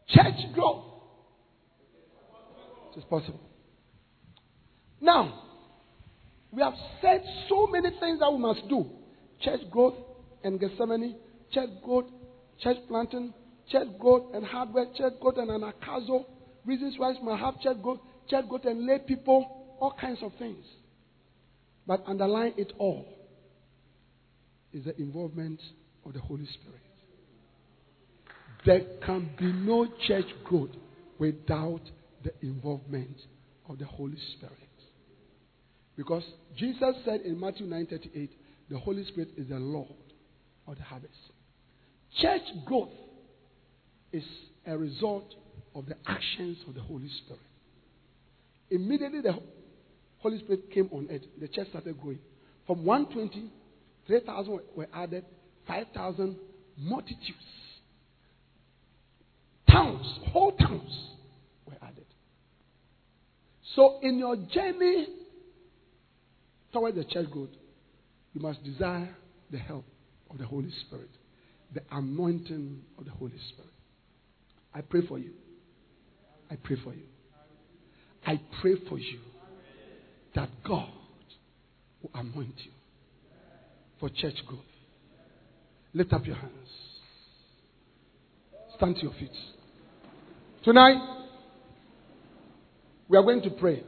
Church 0.08 0.53
growth. 0.53 0.84
It 2.93 3.00
is 3.00 3.03
possible. 3.06 3.40
Now, 5.02 5.42
we 6.52 6.61
have 6.61 6.76
said 7.02 7.24
so 7.50 7.66
many 7.66 7.90
things 8.00 8.19
that 8.19 8.32
we 8.32 8.38
must 8.38 8.69
do 8.69 8.85
church 9.42 9.61
growth 9.72 9.95
and 10.43 10.60
Gethsemane, 10.60 11.16
church 11.52 11.72
growth, 11.84 12.06
church 12.61 12.77
planting, 12.88 13.34
church 13.72 13.88
growth 14.00 14.35
and 14.35 14.45
hardware, 14.45 14.85
church 14.95 15.14
growth 15.19 15.38
and 15.38 15.50
anagkazo, 15.50 16.24
reasons 16.68 17.00
why 17.00 17.14
we 17.19 17.26
must 17.26 17.42
have 17.42 17.60
church 17.61 17.82
growth, 17.82 18.00
church 18.30 18.48
growth 18.48 18.66
and 18.66 18.85
lay 18.85 19.00
people, 19.00 19.76
all 19.80 19.95
kinds 20.00 20.19
of 20.22 20.32
things. 20.38 20.64
But 21.86 22.03
underlying 22.08 22.53
it 22.58 22.74
all 22.78 23.06
is 24.72 24.86
the 24.86 24.98
involvement 25.00 25.62
of 26.06 26.14
the 26.14 26.20
Holy 26.20 26.45
Spirit. 26.45 26.80
There 28.66 28.82
can 29.06 29.30
be 29.38 29.52
no 29.52 29.88
church 30.08 30.28
growth 30.44 30.72
without 31.20 31.82
the 32.24 32.34
involvement 32.42 33.18
of 33.70 33.78
the 33.80 33.86
Holy 33.86 34.18
Spirit. 34.38 34.58
Because 35.95 36.24
Jesus 36.58 36.95
said 37.06 37.22
in 37.22 37.40
Matthew 37.40 37.68
9:38, 37.68 38.30
the 38.70 38.80
Holy 38.80 39.06
Spirit 39.06 39.30
is 39.38 39.50
the 39.50 39.60
Lord 39.60 39.90
of 40.66 40.78
the 40.78 40.84
harvest. 40.84 41.14
Church 42.22 42.42
growth 42.66 42.90
is 44.12 44.24
a 44.66 44.78
result 44.78 45.36
of 45.76 45.86
the 45.86 45.95
actions 46.08 46.58
of 46.68 46.76
the 46.76 46.82
Holy 46.82 47.10
Spirit. 47.10 47.42
Immediately 48.70 49.22
the 49.22 49.34
Holy 50.24 50.40
Spirit 50.40 50.72
came 50.72 50.90
on 50.93 51.10
earth, 51.11 51.22
the 51.40 51.50
church 51.50 51.68
started 51.69 52.00
growing. 52.02 52.19
From 52.66 52.85
120, 52.85 53.52
3,000 54.08 54.60
were 54.74 54.88
added, 54.93 55.26
5,000 55.68 56.38
multitudes. 56.77 57.19
Towns, 59.69 60.19
whole 60.32 60.53
towns 60.53 61.10
were 61.66 61.76
added. 61.82 62.06
So 63.76 64.00
in 64.02 64.18
your 64.18 64.38
journey 64.38 65.08
towards 66.72 66.95
the 66.95 67.03
church 67.03 67.30
growth, 67.30 67.50
you 68.34 68.42
must 68.42 68.64
desire 68.64 69.14
the 69.52 69.58
help 69.58 69.84
of 70.32 70.38
the 70.38 70.45
Holy 70.45 70.72
Spirit, 70.88 71.10
the 71.74 71.82
anointing 71.92 72.82
of 72.98 73.03
the 73.03 73.11
Holy 73.11 73.38
Spirit. 73.50 73.72
I 74.74 74.80
pray 74.80 75.06
for 75.06 75.19
you. 75.19 75.32
I 76.50 76.56
pray 76.56 76.77
for 76.82 76.93
you. 76.93 77.03
I 78.26 78.40
pray 78.61 78.76
for 78.88 78.98
you 78.98 79.19
that 80.36 80.50
God 80.68 80.90
will 82.02 82.12
anoint 82.14 82.56
you 82.58 82.72
for 84.00 84.10
church 84.10 84.36
growth. 84.48 84.62
Lift 85.94 86.12
up 86.14 86.26
your 86.26 86.36
hands. 86.36 86.52
Stand 88.76 88.95
to 88.95 89.03
your 89.03 89.14
feet. 89.14 89.32
Tonight, 90.64 90.98
we 93.08 93.18
are 93.18 93.24
going 93.24 93.42
to 93.44 93.50
pray. 93.52 93.84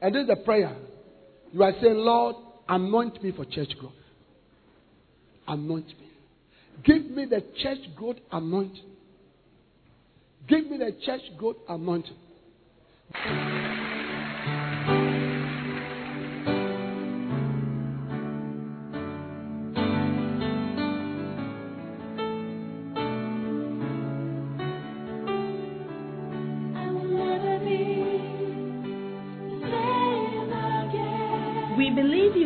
And 0.00 0.14
this 0.14 0.22
is 0.22 0.28
the 0.28 0.36
prayer. 0.36 0.76
You 1.52 1.62
are 1.62 1.72
saying, 1.80 1.96
Lord, 1.96 2.36
anoint 2.68 3.22
me 3.22 3.32
for 3.32 3.44
church 3.44 3.70
growth. 3.78 3.92
Anoint 5.48 5.86
me. 5.86 6.10
Give 6.84 7.10
me 7.10 7.26
the 7.26 7.44
church 7.62 7.78
growth 7.96 8.16
anointing. 8.30 8.84
Give 10.48 10.70
me 10.70 10.78
the 10.78 10.96
church 11.04 11.22
growth 11.36 11.56
anointing. 11.68 12.16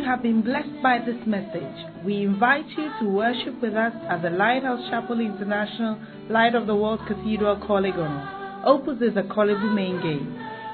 Have 0.07 0.23
been 0.23 0.41
blessed 0.41 0.81
by 0.81 0.99
this 0.99 1.19
message. 1.27 1.77
We 2.05 2.23
invite 2.23 2.65
you 2.77 2.89
to 3.01 3.09
worship 3.09 3.61
with 3.61 3.73
us 3.73 3.91
at 4.09 4.21
the 4.21 4.29
Lighthouse 4.29 4.79
Chapel 4.89 5.19
International 5.19 5.99
Light 6.29 6.55
of 6.55 6.65
the 6.65 6.77
World 6.77 7.01
Cathedral 7.09 7.57
Korle 7.57 7.91
Gonno, 7.91 8.63
opposite 8.63 9.15
the 9.15 9.23
Korle 9.23 9.59
Bu 9.59 9.69
main 9.69 9.99
gate. 9.99 10.23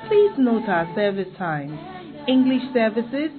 Please 0.07 0.33
note 0.37 0.69
our 0.69 0.85
service 0.93 1.33
times. 1.39 1.73
English 2.27 2.61
services, 2.75 3.31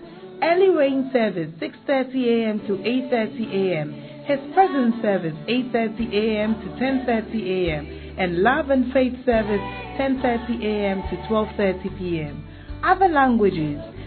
early 0.43 0.71
rain 0.71 1.11
service 1.13 1.51
6:30 1.63 2.27
a.m. 2.27 2.59
to 2.67 2.73
8:30 2.75 3.55
a.m. 3.55 3.95
His 4.27 4.41
presence 4.53 4.97
service 5.01 5.39
8:30 5.47 6.13
a.m. 6.13 6.55
to 6.59 6.69
10:30 6.85 7.71
a.m. 7.71 8.15
and 8.19 8.43
Love 8.43 8.71
and 8.71 8.93
Faith 8.93 9.15
service 9.25 9.63
10:30 10.03 10.59
a.m. 10.59 11.03
to 11.09 11.17
12:30 11.31 11.99
p.m. 11.99 12.45
Other 12.83 13.07
languages 13.07 13.79